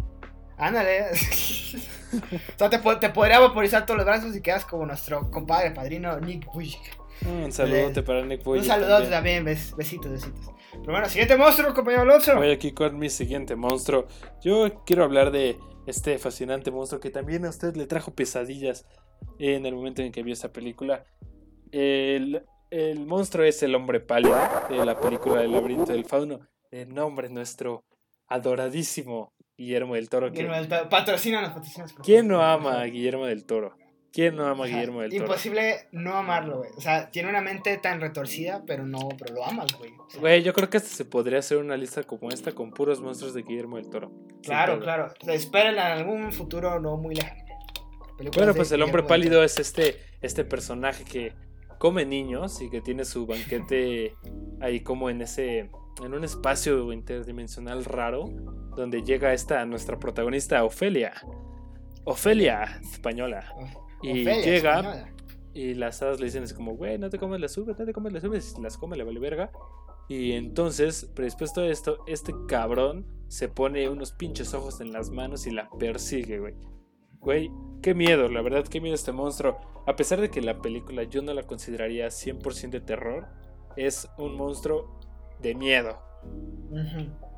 Ándale, 0.59 1.05
o 1.11 2.57
sea, 2.57 2.69
te, 2.69 2.77
te 2.99 3.09
podría 3.09 3.39
vaporizar 3.39 3.85
todos 3.85 3.97
los 3.97 4.05
brazos 4.05 4.35
y 4.35 4.41
quedas 4.41 4.65
como 4.65 4.85
nuestro 4.85 5.29
compadre, 5.31 5.71
padrino 5.71 6.19
Nick 6.19 6.45
Vujicic. 6.45 6.97
Un 7.25 7.51
saludote 7.51 8.01
para 8.01 8.25
Nick 8.25 8.43
Fuji. 8.43 8.59
Un 8.59 8.65
saludo 8.65 9.03
también, 9.09 9.43
bes- 9.45 9.75
besitos, 9.75 10.09
besitos. 10.11 10.51
Pero 10.71 10.91
bueno, 10.93 11.09
siguiente 11.09 11.35
monstruo, 11.35 11.73
compañero 11.73 12.03
Alonso. 12.03 12.35
Voy 12.37 12.51
aquí 12.51 12.71
con 12.71 12.97
mi 12.97 13.09
siguiente 13.09 13.57
monstruo. 13.57 14.07
Yo 14.41 14.83
quiero 14.85 15.03
hablar 15.03 15.31
de 15.31 15.59
este 15.85 16.17
fascinante 16.17 16.71
monstruo 16.71 17.01
que 17.01 17.09
también 17.09 17.45
a 17.45 17.49
usted 17.49 17.75
le 17.75 17.87
trajo 17.87 18.13
pesadillas 18.13 18.85
en 19.37 19.65
el 19.65 19.75
momento 19.75 20.01
en 20.01 20.13
que 20.13 20.23
vio 20.23 20.31
esta 20.31 20.53
película. 20.53 21.03
El, 21.73 22.45
el 22.69 23.05
monstruo 23.05 23.43
es 23.43 23.61
el 23.63 23.75
hombre 23.75 23.99
pálido 23.99 24.37
de 24.69 24.85
la 24.85 24.97
película 24.99 25.41
El 25.43 25.51
laberinto 25.51 25.91
del 25.91 26.05
fauno. 26.05 26.39
El 26.71 26.93
nombre 26.93 27.27
nuestro 27.29 27.83
adoradísimo 28.27 29.33
Guillermo 29.59 29.95
del 29.95 30.07
Toro. 30.09 30.31
que- 30.31 30.45
Patrocínanos, 30.89 31.49
patrocínanos. 31.51 31.93
por 31.93 32.05
¿Quién 32.05 32.27
no 32.29 32.41
ama 32.41 32.79
a 32.81 32.85
Guillermo 32.85 33.25
del 33.25 33.43
Toro? 33.45 33.75
¿Quién 34.11 34.35
no 34.37 34.47
ama 34.47 34.63
a 34.63 34.67
Guillermo 34.67 35.01
del 35.01 35.11
Toro? 35.11 35.23
Imposible 35.25 35.87
no 35.91 36.13
amarlo, 36.15 36.59
güey. 36.59 36.71
O 36.77 36.81
sea, 36.81 37.11
tiene 37.11 37.29
una 37.29 37.41
mente 37.41 37.77
tan 37.77 37.99
retorcida, 38.01 38.63
pero 38.65 38.87
no, 38.87 39.09
pero 39.19 39.35
lo 39.35 39.45
amas, 39.45 39.77
güey. 39.77 39.91
O 39.91 40.09
sea, 40.09 40.19
Güey, 40.21 40.41
yo 40.43 40.53
creo 40.53 40.69
que 40.69 40.77
hasta 40.77 40.89
se 40.89 41.05
podría 41.05 41.39
hacer 41.39 41.57
una 41.57 41.75
lista 41.77 42.03
como 42.03 42.29
esta 42.31 42.53
con 42.53 42.71
puros 42.71 43.01
monstruos 43.01 43.33
de 43.33 43.43
Guillermo 43.43 43.75
del 43.77 43.89
Toro. 43.89 44.11
Claro, 44.41 44.79
claro. 44.79 45.13
O 45.21 45.25
sea, 45.25 45.33
espérenla 45.35 45.91
en 45.93 45.99
algún 45.99 46.31
futuro 46.31 46.79
no 46.79 46.97
muy 46.97 47.15
lejano. 47.15 47.43
Bueno, 48.35 48.53
pues 48.53 48.71
el 48.71 48.81
hombre 48.81 49.01
Guillermo 49.03 49.13
del 49.13 49.21
pálido 49.21 49.43
es 49.43 49.59
este, 49.59 49.97
este 50.21 50.43
personaje 50.43 51.03
que 51.03 51.33
come 51.77 52.05
niños 52.05 52.61
y 52.61 52.69
que 52.69 52.81
tiene 52.81 53.05
su 53.05 53.25
banquete 53.27 54.15
ahí 54.61 54.79
como 54.81 55.09
en 55.09 55.21
ese 55.21 55.69
en 56.03 56.13
un 56.13 56.23
espacio 56.23 56.91
interdimensional 56.93 57.83
raro 57.85 58.25
donde 58.79 59.03
llega 59.03 59.33
esta 59.33 59.65
nuestra 59.65 59.99
protagonista 59.99 60.63
Ofelia. 60.63 61.13
Ofelia 62.05 62.79
española. 62.81 63.53
Y 64.01 64.21
Ofelia, 64.21 64.41
llega 64.41 64.79
española. 64.79 65.13
y 65.53 65.73
las 65.75 66.01
hadas 66.01 66.19
le 66.19 66.25
dicen 66.25 66.43
así 66.43 66.53
como, 66.53 66.75
güey, 66.75 66.97
no 66.97 67.09
te 67.09 67.19
comes 67.19 67.39
las 67.39 67.57
uvas, 67.57 67.77
no 67.77 67.85
te 67.85 67.93
comes 67.93 68.13
las 68.13 68.23
uvas, 68.23 68.55
y 68.57 68.61
las 68.61 68.77
come, 68.77 68.97
le 68.97 69.03
vale 69.03 69.19
verga. 69.19 69.51
Y 70.07 70.31
entonces, 70.31 71.11
predispuesto 71.13 71.61
a 71.61 71.67
esto, 71.67 72.03
este 72.07 72.33
cabrón 72.47 73.05
se 73.27 73.47
pone 73.47 73.87
unos 73.89 74.11
pinches 74.11 74.53
ojos 74.55 74.81
en 74.81 74.91
las 74.91 75.11
manos 75.11 75.45
y 75.45 75.51
la 75.51 75.69
persigue, 75.77 76.39
güey. 76.39 76.55
Güey, 77.19 77.51
qué 77.83 77.93
miedo, 77.93 78.27
la 78.27 78.41
verdad, 78.41 78.65
qué 78.67 78.81
miedo 78.81 78.95
este 78.95 79.11
monstruo. 79.11 79.59
A 79.85 79.95
pesar 79.95 80.19
de 80.19 80.29
que 80.29 80.41
la 80.41 80.61
película 80.61 81.03
yo 81.03 81.21
no 81.21 81.33
la 81.33 81.43
consideraría 81.43 82.07
100% 82.07 82.69
de 82.71 82.81
terror, 82.81 83.27
es 83.75 84.09
un 84.17 84.35
monstruo 84.35 84.99
de 85.41 85.53
miedo. 85.53 85.99
Ujú. 86.71 87.28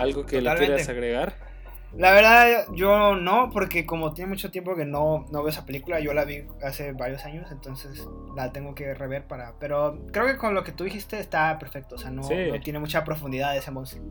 ¿Algo 0.00 0.24
que 0.26 0.36
le 0.36 0.42
Totalmente. 0.42 0.66
quieras 0.66 0.88
agregar? 0.88 1.48
La 1.96 2.12
verdad, 2.12 2.66
yo 2.74 3.16
no, 3.16 3.48
porque 3.50 3.86
como 3.86 4.12
tiene 4.12 4.28
mucho 4.28 4.50
tiempo 4.50 4.76
que 4.76 4.84
no, 4.84 5.24
no 5.32 5.38
veo 5.42 5.48
esa 5.48 5.64
película, 5.64 6.00
yo 6.00 6.12
la 6.12 6.26
vi 6.26 6.44
hace 6.62 6.92
varios 6.92 7.24
años, 7.24 7.50
entonces 7.50 8.06
la 8.36 8.52
tengo 8.52 8.74
que 8.74 8.92
rever 8.92 9.26
para... 9.26 9.54
Pero 9.58 10.04
creo 10.12 10.26
que 10.26 10.36
con 10.36 10.54
lo 10.54 10.64
que 10.64 10.72
tú 10.72 10.84
dijiste 10.84 11.18
está 11.18 11.58
perfecto, 11.58 11.94
o 11.94 11.98
sea, 11.98 12.10
no, 12.10 12.22
Sí. 12.24 12.34
no 12.52 12.60
tiene 12.60 12.78
mucha 12.78 13.04
profundidad 13.04 13.56
ese 13.56 13.70
monstruo. 13.70 14.04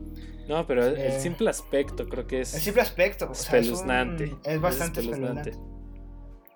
No, 0.48 0.66
pero 0.66 0.86
el 0.86 0.96
Eh, 0.96 1.20
simple 1.20 1.50
aspecto 1.50 2.08
creo 2.08 2.26
que 2.26 2.40
es... 2.40 2.52
El 2.52 2.60
simple 2.62 2.82
aspecto, 2.82 3.30
o 3.30 3.34
sea, 3.36 3.60
es, 3.60 3.68
un- 3.68 4.40
es 4.44 4.60
bastante 4.60 4.98
espeluznante. 4.98 5.50
espeluznante. 5.50 5.52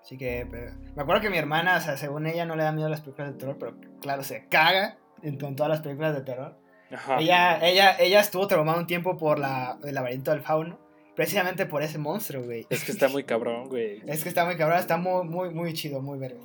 Así 0.01 0.17
que 0.17 0.45
pero- 0.51 0.73
me 0.93 1.01
acuerdo 1.03 1.21
que 1.21 1.29
mi 1.29 1.37
hermana, 1.37 1.77
o 1.77 1.79
sea, 1.81 1.95
según 1.95 2.27
ella 2.27 2.45
no 2.45 2.57
le 2.57 2.63
da 2.63 2.73
miedo 2.73 2.87
a 2.87 2.91
las 2.91 2.99
películas 2.99 3.31
de 3.31 3.37
terror, 3.39 3.55
pero 3.57 3.77
claro, 4.01 4.23
se 4.23 4.45
caga 4.49 4.97
en- 5.21 5.39
con 5.39 5.55
todas 5.55 5.69
las 5.69 5.79
películas 5.79 6.13
de 6.15 6.21
terror. 6.21 6.57
Ajá. 6.93 7.17
Ella, 7.19 7.59
ella, 7.67 7.95
ella 7.99 8.19
estuvo 8.19 8.45
traumada 8.47 8.77
un 8.79 8.87
tiempo 8.87 9.17
por 9.17 9.39
la, 9.39 9.77
el 9.83 9.95
laberinto 9.95 10.31
del 10.31 10.41
fauno, 10.41 10.77
precisamente 11.15 11.65
por 11.65 11.81
ese 11.83 11.97
monstruo, 11.97 12.43
güey. 12.43 12.65
Es 12.69 12.83
que 12.83 12.91
está 12.91 13.07
muy 13.09 13.23
cabrón, 13.23 13.67
güey. 13.69 14.01
Es 14.07 14.23
que 14.23 14.29
está 14.29 14.45
muy 14.45 14.55
cabrón, 14.57 14.77
está 14.79 14.97
muy, 14.97 15.25
muy, 15.27 15.49
muy 15.49 15.73
chido, 15.73 16.01
muy 16.01 16.19
verga. 16.19 16.39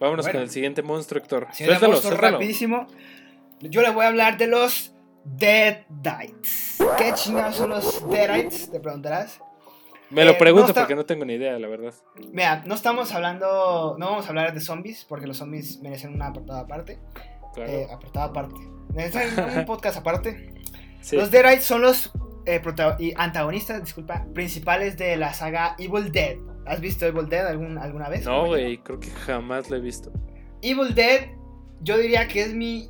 Vámonos 0.00 0.24
Bueno. 0.26 0.38
con 0.38 0.42
el 0.42 0.50
siguiente 0.50 0.82
monstruo, 0.82 1.20
Héctor. 1.22 1.48
Suéltalo, 1.52 1.88
monstruo 1.92 2.10
suéltalo. 2.12 2.36
rapidísimo, 2.38 2.86
yo 3.60 3.82
le 3.82 3.90
voy 3.90 4.04
a 4.04 4.08
hablar 4.08 4.36
de 4.36 4.48
los 4.48 4.92
Deadites. 5.24 6.78
¿Qué 6.98 7.12
chingados 7.14 7.56
son 7.56 7.70
los 7.70 8.08
Deadites? 8.10 8.70
Te 8.70 8.80
preguntarás. 8.80 9.40
Me 10.10 10.24
lo 10.24 10.32
Eh, 10.32 10.36
pregunto 10.38 10.64
no 10.66 10.68
está- 10.70 10.80
porque 10.82 10.94
no 10.96 11.06
tengo 11.06 11.24
ni 11.24 11.34
idea, 11.34 11.58
la 11.58 11.68
verdad. 11.68 11.94
Mira, 12.32 12.62
no 12.66 12.74
estamos 12.74 13.12
hablando, 13.14 13.96
no 13.98 14.06
vamos 14.06 14.26
a 14.26 14.28
hablar 14.28 14.52
de 14.52 14.60
zombies, 14.60 15.04
porque 15.08 15.26
los 15.26 15.38
zombies 15.38 15.80
merecen 15.80 16.12
una 16.14 16.26
apartada 16.26 16.60
aparte. 16.60 16.98
Claro. 17.54 17.70
Eh, 17.70 17.86
apartada 17.90 18.26
aparte. 18.26 18.60
Necesitan 18.94 19.58
un 19.58 19.64
podcast 19.64 19.98
aparte. 19.98 20.54
Sí. 21.00 21.16
Los 21.16 21.30
Deadites 21.30 21.64
son 21.64 21.82
los 21.82 22.12
eh, 22.46 22.60
y 22.98 23.12
antagonistas, 23.16 23.82
disculpa, 23.82 24.26
principales 24.34 24.96
de 24.96 25.16
la 25.16 25.32
saga 25.32 25.74
Evil 25.78 26.12
Dead. 26.12 26.36
¿Has 26.66 26.80
visto 26.80 27.06
Evil 27.06 27.28
Dead 27.28 27.46
algún- 27.46 27.78
alguna 27.78 28.08
vez? 28.08 28.24
No, 28.24 28.46
güey, 28.46 28.78
creo 28.78 29.00
que 29.00 29.10
jamás 29.10 29.68
lo 29.70 29.76
he 29.76 29.80
visto. 29.80 30.12
Evil 30.60 30.94
Dead, 30.94 31.28
yo 31.80 31.98
diría 31.98 32.28
que 32.28 32.42
es 32.42 32.54
mi. 32.54 32.88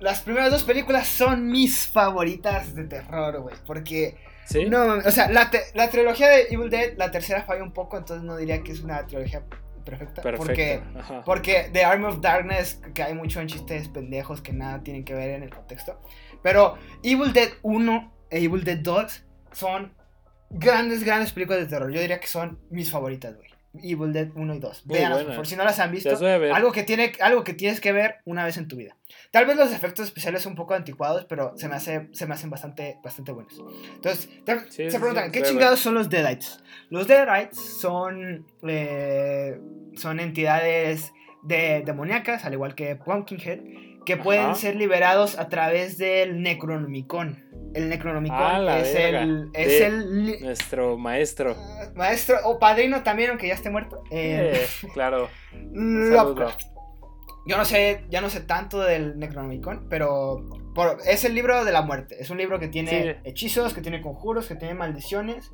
Las 0.00 0.22
primeras 0.22 0.50
dos 0.50 0.62
películas 0.64 1.08
son 1.08 1.48
mis 1.48 1.86
favoritas 1.88 2.74
de 2.74 2.84
terror, 2.84 3.40
güey. 3.40 3.54
Porque. 3.66 4.16
¿Sí? 4.46 4.64
No, 4.64 4.94
o 4.94 5.10
sea, 5.10 5.30
la, 5.30 5.50
la 5.74 5.90
trilogía 5.90 6.28
de 6.28 6.46
Evil 6.50 6.70
Dead, 6.70 6.94
la 6.96 7.10
tercera 7.10 7.42
falla 7.42 7.62
un 7.62 7.72
poco, 7.72 7.98
entonces 7.98 8.24
no 8.24 8.36
diría 8.36 8.62
que 8.62 8.72
es 8.72 8.80
una 8.80 9.06
trilogía 9.06 9.42
perfecta. 9.90 10.22
Perfecto. 10.22 10.46
Porque. 10.46 10.82
Ajá. 10.98 11.22
Porque 11.24 11.70
The 11.72 11.84
Army 11.84 12.06
of 12.06 12.20
Darkness, 12.20 12.80
que 12.94 13.02
hay 13.02 13.14
mucho 13.14 13.40
en 13.40 13.48
chistes 13.48 13.88
pendejos 13.88 14.40
que 14.40 14.52
nada 14.52 14.82
tienen 14.82 15.04
que 15.04 15.14
ver 15.14 15.30
en 15.30 15.42
el 15.42 15.50
contexto. 15.50 16.00
Pero 16.42 16.76
Evil 17.02 17.32
Dead 17.32 17.50
1 17.62 18.12
e 18.30 18.44
Evil 18.44 18.64
Dead 18.64 18.78
2 18.78 19.24
son 19.52 19.94
grandes, 20.50 21.04
grandes 21.04 21.32
películas 21.32 21.60
de 21.60 21.66
terror. 21.66 21.90
Yo 21.90 22.00
diría 22.00 22.20
que 22.20 22.26
son 22.26 22.60
mis 22.70 22.90
favoritas, 22.90 23.36
güey. 23.36 23.48
Evil 23.82 24.12
Dead 24.12 24.28
1 24.34 24.54
y 24.54 24.58
2. 24.58 24.86
Muy 24.86 24.98
Veanlas, 24.98 25.36
por 25.36 25.46
si 25.46 25.56
no 25.56 25.64
las 25.64 25.78
han 25.78 25.92
visto. 25.92 26.10
Algo 26.54 26.72
que, 26.72 26.82
tiene, 26.82 27.12
algo 27.20 27.44
que 27.44 27.54
tienes 27.54 27.80
que 27.80 27.92
ver 27.92 28.16
una 28.24 28.44
vez 28.44 28.56
en 28.56 28.68
tu 28.68 28.76
vida. 28.76 28.96
Tal 29.30 29.44
vez 29.44 29.56
los 29.56 29.72
efectos 29.72 30.06
especiales 30.06 30.42
son 30.42 30.52
un 30.52 30.56
poco 30.56 30.72
anticuados, 30.74 31.26
pero 31.26 31.52
se 31.56 31.68
me, 31.68 31.74
hace, 31.74 32.08
se 32.12 32.26
me 32.26 32.34
hacen 32.34 32.48
bastante, 32.48 32.98
bastante 33.04 33.32
buenos. 33.32 33.62
Entonces, 33.96 34.28
te- 34.44 34.60
Sí, 34.70 34.84
se 34.84 34.90
sí, 34.92 34.98
preguntan, 34.98 35.26
sí, 35.26 35.32
¿qué 35.32 35.42
chingados 35.42 35.80
son 35.80 35.94
los 35.94 36.08
Deadites? 36.08 36.62
Los 36.88 37.06
Deadites 37.08 37.58
son, 37.58 38.46
eh, 38.66 39.60
son 39.96 40.18
entidades 40.20 41.12
de, 41.42 41.82
demoníacas, 41.84 42.44
al 42.46 42.54
igual 42.54 42.74
que 42.74 42.96
Pumpkinhead, 42.96 43.60
que 44.06 44.16
pueden 44.16 44.46
Ajá. 44.46 44.54
ser 44.54 44.76
liberados 44.76 45.38
a 45.38 45.50
través 45.50 45.98
del 45.98 46.40
Necronomicon. 46.42 47.44
El 47.74 47.90
Necronomicon 47.90 48.38
Ah, 48.40 48.78
es, 48.80 48.94
el, 48.94 49.50
es 49.52 49.80
el 49.82 50.40
Nuestro 50.40 50.96
maestro. 50.96 51.54
ah, 51.58 51.90
maestro 51.94 52.38
o 52.44 52.58
padrino 52.58 53.02
también, 53.02 53.28
aunque 53.30 53.46
ya 53.48 53.54
esté 53.54 53.68
muerto. 53.68 54.02
eh, 54.10 54.64
Eh, 54.64 54.88
claro. 54.94 55.28
Lovecraft. 55.72 56.62
Yo 57.48 57.56
no 57.56 57.64
sé, 57.64 58.04
ya 58.10 58.20
no 58.20 58.28
sé 58.30 58.40
tanto 58.42 58.78
del 58.80 59.18
Necronomicon, 59.18 59.86
pero 59.88 60.44
por- 60.74 60.98
es 61.06 61.24
el 61.24 61.34
libro 61.34 61.64
de 61.64 61.72
la 61.72 61.80
muerte. 61.82 62.16
Es 62.20 62.28
un 62.30 62.36
libro 62.38 62.58
que 62.60 62.68
tiene 62.68 63.14
Sí. 63.14 63.20
hechizos, 63.24 63.72
que 63.74 63.80
tiene 63.80 64.02
conjuros, 64.02 64.46
que 64.46 64.54
tiene 64.54 64.74
maldiciones, 64.74 65.50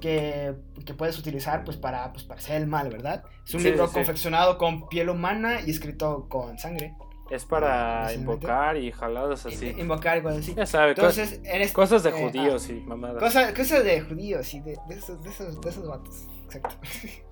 que, 0.00 0.54
que 0.84 0.92
puedes 0.94 1.16
utilizar 1.18 1.62
pues 1.64 1.76
para, 1.76 2.12
pues, 2.12 2.24
para 2.24 2.40
hacer 2.40 2.56
el 2.56 2.66
mal, 2.66 2.90
¿verdad? 2.90 3.22
Es 3.46 3.54
un 3.54 3.60
Sí, 3.60 3.68
libro 3.70 3.86
sí, 3.86 3.94
confeccionado 3.94 4.58
con 4.58 4.88
piel 4.88 5.08
humana 5.08 5.60
y 5.64 5.70
escrito 5.70 6.26
con 6.28 6.58
sangre. 6.58 6.94
Es 7.30 7.44
para 7.44 8.12
invocar 8.12 8.76
y 8.76 8.92
jalados 8.92 9.46
así. 9.46 9.74
Invocar 9.78 10.18
y 10.18 10.22
cosas 10.22 10.38
así. 10.40 10.54
Ya 10.54 10.66
sabe, 10.66 10.94
cos- 10.94 10.98
Entonces, 11.16 11.40
en 11.44 11.62
este- 11.62 11.72
cosas 11.74 12.02
de 12.02 12.10
eh, 12.10 12.12
judíos 12.12 12.68
y 12.70 12.74
mamadas. 12.74 13.16
ah, 13.16 13.20
cosas, 13.26 13.52
cosas 13.52 13.84
de 13.84 14.00
judíos 14.00 14.52
y 14.54 14.60
de, 14.60 14.76
de 14.88 14.94
esos, 14.96 15.22
de, 15.22 15.30
esos, 15.30 15.60
de 15.60 15.70
esos 15.70 15.86
vatos. 15.88 16.28
Exacto. 16.44 16.76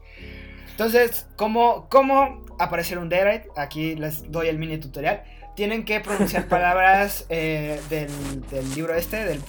Entonces, 0.74 1.28
¿cómo, 1.36 1.88
cómo 1.88 2.44
aparecer 2.58 2.98
un 2.98 3.08
Deadite? 3.08 3.48
Aquí 3.56 3.94
les 3.94 4.32
doy 4.32 4.48
el 4.48 4.58
mini 4.58 4.78
tutorial. 4.78 5.22
Tienen 5.54 5.84
que 5.84 6.00
pronunciar 6.00 6.46
palabras 6.48 7.26
eh, 7.28 7.80
del, 7.88 8.10
del 8.48 8.74
libro 8.74 8.94
este, 8.94 9.24
del, 9.24 9.40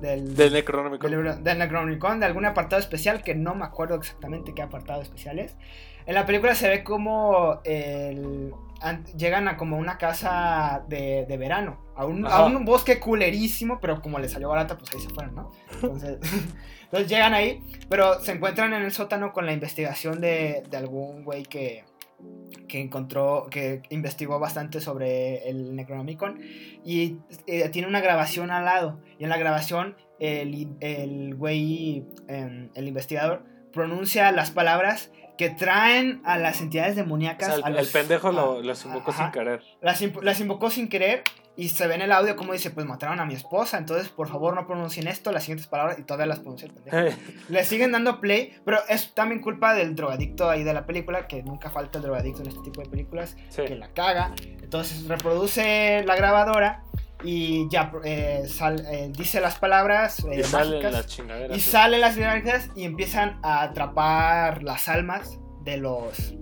del, 0.00 0.34
Del 0.36 0.52
Necronómico. 0.52 1.02
del 1.08 1.12
libro- 1.16 1.36
del 1.36 1.58
Necronomicon, 1.58 2.20
de 2.20 2.26
algún 2.26 2.44
apartado 2.44 2.80
especial 2.80 3.22
que 3.22 3.34
no 3.34 3.54
me 3.54 3.64
acuerdo 3.64 3.94
exactamente 3.94 4.52
qué 4.54 4.62
apartado 4.62 5.00
especial 5.02 5.38
es. 5.38 5.54
En 6.04 6.14
la 6.14 6.24
película 6.26 6.54
se 6.54 6.68
ve 6.68 6.84
como 6.84 7.60
el- 7.64 8.52
an- 8.80 9.04
llegan 9.16 9.48
a 9.48 9.56
como 9.56 9.76
una 9.78 9.96
casa 9.98 10.84
de, 10.88 11.24
de 11.26 11.36
verano, 11.38 11.78
a 11.96 12.04
un, 12.04 12.26
a 12.26 12.44
un 12.44 12.64
bosque 12.66 13.00
culerísimo, 13.00 13.80
pero 13.80 14.02
como 14.02 14.18
les 14.18 14.32
salió 14.32 14.48
barata, 14.50 14.76
pues 14.76 14.92
ahí 14.94 15.00
se 15.00 15.08
fueron, 15.08 15.34
¿no? 15.34 15.50
Entonces, 15.72 16.18
entonces 16.84 17.08
llegan 17.08 17.32
ahí, 17.34 17.62
pero 17.88 18.20
se 18.20 18.32
encuentran 18.32 18.74
en 18.74 18.82
el 18.82 18.92
sótano 18.92 19.32
con 19.32 19.46
la 19.46 19.52
investigación 19.52 20.20
de, 20.20 20.62
de 20.70 20.76
algún 20.76 21.24
güey 21.24 21.42
que, 21.44 21.84
que 22.68 22.80
encontró, 22.80 23.46
que 23.50 23.82
investigó 23.90 24.38
bastante 24.38 24.80
sobre 24.80 25.48
el 25.48 25.74
Necronomicon 25.76 26.40
y 26.84 27.18
eh, 27.46 27.68
tiene 27.70 27.86
una 27.88 28.00
grabación 28.00 28.50
al 28.50 28.64
lado. 28.64 29.00
Y 29.18 29.24
en 29.24 29.30
la 29.30 29.36
grabación 29.36 29.96
el, 30.18 30.68
el 30.80 31.34
güey, 31.34 32.04
em, 32.28 32.70
el 32.74 32.88
investigador, 32.88 33.44
pronuncia 33.72 34.32
las 34.32 34.50
palabras 34.50 35.10
que 35.36 35.50
traen 35.50 36.22
a 36.24 36.38
las 36.38 36.60
entidades 36.62 36.94
O 36.94 36.96
demoníacas. 36.96 37.48
sea, 37.48 37.56
el, 37.56 37.64
a 37.64 37.68
el 37.68 37.74
los- 37.76 37.88
pendejo 37.92 38.32
lo, 38.32 38.62
los 38.62 38.84
invocó 38.86 39.10
ajá. 39.10 39.24
sin 39.24 39.32
querer. 39.32 39.62
las, 39.82 40.02
las 40.22 40.40
invocó 40.40 40.70
sin 40.70 40.88
querer 40.88 41.22
y 41.56 41.70
se 41.70 41.86
ve 41.86 41.94
en 41.94 42.02
el 42.02 42.12
audio 42.12 42.36
como 42.36 42.52
dice, 42.52 42.70
pues 42.70 42.84
mataron 42.86 43.18
a 43.20 43.24
mi 43.24 43.34
esposa, 43.34 43.78
entonces 43.78 44.08
por 44.08 44.28
favor 44.28 44.54
no 44.54 44.66
pronuncien 44.66 45.08
esto, 45.08 45.32
las 45.32 45.44
siguientes 45.44 45.66
palabras 45.66 45.98
y 45.98 46.02
todavía 46.02 46.26
las 46.26 46.40
pronuncia 46.40 46.66
el 46.68 46.74
pendejo. 46.74 47.16
Le 47.48 47.64
siguen 47.64 47.92
dando 47.92 48.20
play, 48.20 48.54
pero 48.64 48.78
es 48.88 49.14
también 49.14 49.40
culpa 49.40 49.74
del 49.74 49.94
drogadicto 49.94 50.50
ahí 50.50 50.64
de 50.64 50.74
la 50.74 50.84
película, 50.86 51.26
que 51.26 51.42
nunca 51.42 51.70
falta 51.70 51.98
el 51.98 52.04
drogadicto 52.04 52.42
en 52.42 52.48
este 52.48 52.60
tipo 52.62 52.82
de 52.82 52.88
películas, 52.90 53.36
Sí. 53.48 53.62
que 53.64 53.74
la 53.76 53.88
caga. 53.88 54.34
Entonces 54.62 55.06
reproduce 55.08 56.02
la 56.04 56.14
grabadora 56.16 56.82
y 57.24 57.66
ya 57.70 57.90
eh, 58.04 58.44
sal- 58.46 58.84
eh, 58.90 59.08
dice 59.16 59.40
las 59.40 59.58
palabras 59.58 60.20
eh, 60.30 60.40
Y 60.40 60.42
salen 60.42 60.70
mágicas, 60.72 60.92
las 60.92 61.06
chingaderas. 61.06 61.56
y 61.56 61.60
sí. 61.60 61.70
salen 61.70 62.00
las 62.02 62.14
dinámicas 62.16 62.68
y 62.76 62.84
empiezan 62.84 63.38
a 63.42 63.62
atrapar 63.62 64.62
las 64.62 64.88
almas 64.88 65.38
de 65.64 65.78
los 65.78 66.34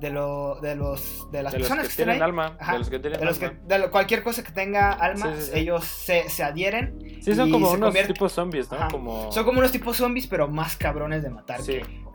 de, 0.00 0.10
lo, 0.10 0.58
de 0.60 0.74
los 0.76 1.30
de 1.30 1.42
las 1.42 1.52
de 1.52 1.58
los 1.58 1.68
personas 1.68 1.84
que 1.84 1.88
que 1.88 2.02
estén 2.02 2.04
tienen 2.06 2.22
ahí. 2.22 2.28
alma. 2.28 2.56
Ajá, 2.60 2.72
De 2.72 2.78
los 2.78 2.90
que 2.90 2.98
tienen 2.98 3.20
de 3.20 3.26
los 3.26 3.38
que, 3.38 3.46
alma. 3.46 3.60
de 3.66 3.78
lo- 3.78 3.90
cualquier 3.90 4.22
cosa 4.22 4.42
que 4.44 4.52
tenga 4.52 4.92
alma, 4.92 5.34
Sí, 5.36 5.42
sí, 5.42 5.50
sí. 5.52 5.58
ellos 5.58 5.84
se, 5.84 6.28
se 6.28 6.42
adhieren. 6.44 6.98
Sí, 7.22 7.34
son 7.34 7.50
como 7.50 7.70
unos 7.70 7.90
convierte- 7.90 8.12
tipos 8.12 8.32
zombies, 8.32 8.70
¿no? 8.70 8.88
Como... 8.90 9.32
Son 9.32 9.44
como 9.44 9.58
unos 9.58 9.72
tipos 9.72 9.96
zombies, 9.96 10.26
pero 10.26 10.48
más 10.48 10.76
cabrones 10.76 11.22
de 11.22 11.30
matar. 11.30 11.60
Sí. 11.62 11.80
que 11.80 12.08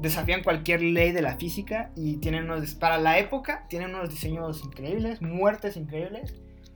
desafían 0.00 0.42
cualquier 0.42 0.82
ley 0.82 1.12
de 1.12 1.22
la 1.22 1.36
física 1.36 1.90
y 1.96 2.16
tienen 2.18 2.44
unos, 2.50 2.74
para 2.74 2.98
la 2.98 3.18
época, 3.18 3.66
tienen 3.68 3.94
unos 3.94 4.10
diseños 4.10 4.62
increíbles, 4.64 5.22
muertes 5.22 5.76
increíbles. 5.76 6.34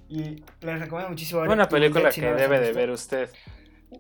Y 0.09 0.43
les 0.61 0.81
recomiendo 0.81 1.09
muchísimo 1.11 1.41
ver 1.41 1.51
Evil 1.65 1.69
película 1.69 2.05
Dead 2.05 2.13
si 2.13 2.21
que 2.21 2.27
no 2.27 2.33
las 2.35 2.41
debe 2.43 2.61
de 2.61 2.73
ver 2.73 2.91
usted. 2.91 3.31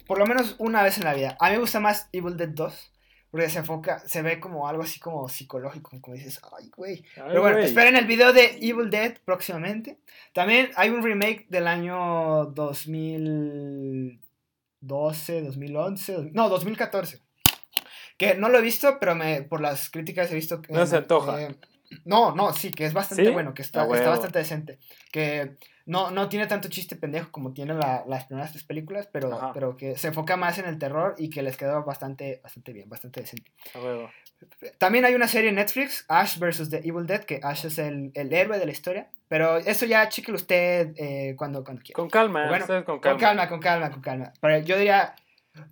Por 0.06 0.18
lo 0.18 0.26
menos 0.26 0.56
una 0.58 0.82
vez 0.82 0.98
en 0.98 1.04
la 1.04 1.14
vida. 1.14 1.36
A 1.40 1.46
mí 1.48 1.52
me 1.52 1.58
gusta 1.60 1.80
más 1.80 2.08
Evil 2.12 2.36
Dead 2.36 2.48
2. 2.50 2.92
Porque 3.34 3.50
se 3.50 3.58
enfoca, 3.58 3.98
se 4.06 4.22
ve 4.22 4.38
como 4.38 4.68
algo 4.68 4.84
así 4.84 5.00
como 5.00 5.28
psicológico, 5.28 5.90
como 6.00 6.14
dices, 6.14 6.40
ay, 6.56 6.70
güey. 6.76 7.04
Pero 7.16 7.40
bueno, 7.40 7.56
güey. 7.56 7.66
esperen 7.66 7.96
el 7.96 8.06
video 8.06 8.32
de 8.32 8.58
Evil 8.60 8.90
Dead 8.90 9.18
próximamente. 9.24 9.98
También 10.32 10.70
hay 10.76 10.90
un 10.90 11.02
remake 11.02 11.46
del 11.48 11.66
año 11.66 12.44
2012, 12.54 15.42
2011, 15.42 16.30
no, 16.32 16.48
2014. 16.48 17.22
Que 18.16 18.36
no 18.36 18.48
lo 18.48 18.58
he 18.58 18.62
visto, 18.62 18.98
pero 19.00 19.16
me, 19.16 19.42
por 19.42 19.60
las 19.60 19.90
críticas 19.90 20.30
he 20.30 20.36
visto 20.36 20.62
que... 20.62 20.72
No 20.72 20.86
se 20.86 20.98
antoja. 20.98 21.42
eh, 21.42 21.56
no, 22.04 22.34
no, 22.34 22.52
sí, 22.52 22.70
que 22.70 22.84
es 22.86 22.92
bastante 22.92 23.24
¿Sí? 23.26 23.30
bueno, 23.30 23.54
que 23.54 23.62
está, 23.62 23.82
está 23.82 23.92
huevo. 23.92 24.10
bastante 24.10 24.38
decente. 24.38 24.78
Que 25.12 25.56
no, 25.86 26.10
no 26.10 26.28
tiene 26.28 26.46
tanto 26.46 26.68
chiste 26.68 26.96
pendejo 26.96 27.30
como 27.30 27.52
tiene 27.52 27.74
la- 27.74 28.04
las 28.06 28.24
primeras 28.26 28.52
tres 28.52 28.64
películas, 28.64 29.08
pero, 29.12 29.32
Ajá. 29.32 29.52
pero 29.52 29.76
que 29.76 29.96
se 29.98 30.08
enfoca 30.08 30.36
más 30.36 30.58
en 30.58 30.66
el 30.66 30.78
terror 30.78 31.14
y 31.18 31.30
que 31.30 31.42
les 31.42 31.56
quedó 31.56 31.84
bastante, 31.84 32.40
bastante 32.42 32.72
bien, 32.72 32.88
bastante 32.88 33.20
decente. 33.20 33.50
A 33.74 33.78
huevo. 33.80 34.10
También 34.78 35.04
hay 35.04 35.14
una 35.14 35.28
serie 35.28 35.48
en 35.50 35.56
Netflix, 35.56 36.04
Ash 36.08 36.38
vs. 36.38 36.68
The 36.68 36.78
Evil 36.78 37.06
Dead, 37.06 37.24
que 37.24 37.40
Ash 37.42 37.64
es 37.66 37.78
el, 37.78 38.10
el 38.14 38.32
héroe 38.32 38.58
de 38.58 38.66
la 38.66 38.72
historia. 38.72 39.10
Pero 39.28 39.56
eso 39.56 39.86
ya 39.86 40.08
chequelo 40.08 40.36
usted 40.36 40.92
eh, 40.96 41.34
cuando, 41.36 41.64
cuando 41.64 41.82
quiera. 41.82 41.96
Con 41.96 42.10
calma, 42.10 42.48
Bueno, 42.48 42.66
con 42.66 42.82
Con 42.84 43.00
calma. 43.00 43.18
calma, 43.20 43.48
con 43.48 43.60
calma, 43.60 43.90
con 43.90 44.00
calma. 44.02 44.32
Pero 44.40 44.58
yo 44.58 44.76
diría, 44.76 45.14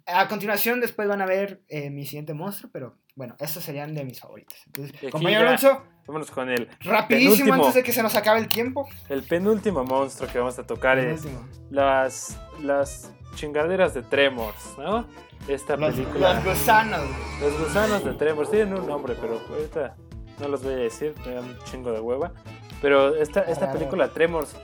a 0.07 0.29
continuación 0.29 0.81
después 0.81 1.07
van 1.09 1.21
a 1.21 1.27
ver 1.27 1.61
eh, 1.69 1.91
mi 1.91 2.07
siguiente 2.07 2.33
monstruo, 2.35 2.71
pero 2.73 2.97
bueno, 3.15 3.35
estos 3.39 3.63
serían 3.63 3.95
de 3.95 4.05
mis 4.05 4.21
favoritos. 4.21 4.57
Entonces, 4.67 5.11
compañero 5.11 5.47
Alonso, 5.49 5.83
Vámonos 6.07 6.31
con 6.31 6.51
el, 6.51 6.69
rapidísimo 6.81 7.35
penúltimo. 7.37 7.55
antes 7.55 7.75
de 7.75 7.83
que 7.85 7.93
se 7.93 8.03
nos 8.03 8.15
acabe 8.17 8.41
el 8.41 8.49
tiempo. 8.49 8.89
el 9.09 9.23
penúltimo 9.23 9.85
monstruo 9.85 10.29
que 10.31 10.39
vamos 10.39 10.59
a 10.59 10.67
tocar 10.67 10.99
es 10.99 11.23
las, 11.71 12.39
las 12.61 13.13
chingaderas 13.37 13.95
de 13.95 14.03
Tremors, 14.03 14.77
¿no? 14.79 15.07
Esta 15.47 15.77
Los, 15.77 15.95
película. 15.95 16.35
los 16.35 16.45
gusanos. 16.45 17.07
Los 17.41 17.59
gusanos 17.59 18.05
de 18.05 18.13
Tremors 18.15 18.51
tienen 18.51 18.75
un 18.75 18.87
nombre, 18.87 19.15
pero 19.21 19.41
ahorita 19.49 19.97
no 20.41 20.49
los 20.49 20.63
voy 20.63 20.73
a 20.75 20.77
decir, 20.77 21.15
me 21.25 21.35
da 21.35 21.41
un 21.41 21.57
chingo 21.65 21.93
de 21.93 22.01
hueva. 22.01 22.33
Pero 22.81 23.15
esta, 23.17 23.43
esta 23.43 23.73
película 23.73 24.09
Tremors, 24.09 24.57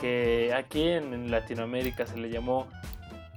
que 0.00 0.52
aquí 0.56 0.88
en 0.88 1.30
Latinoamérica 1.30 2.06
se 2.06 2.16
le 2.16 2.30
llamó 2.30 2.68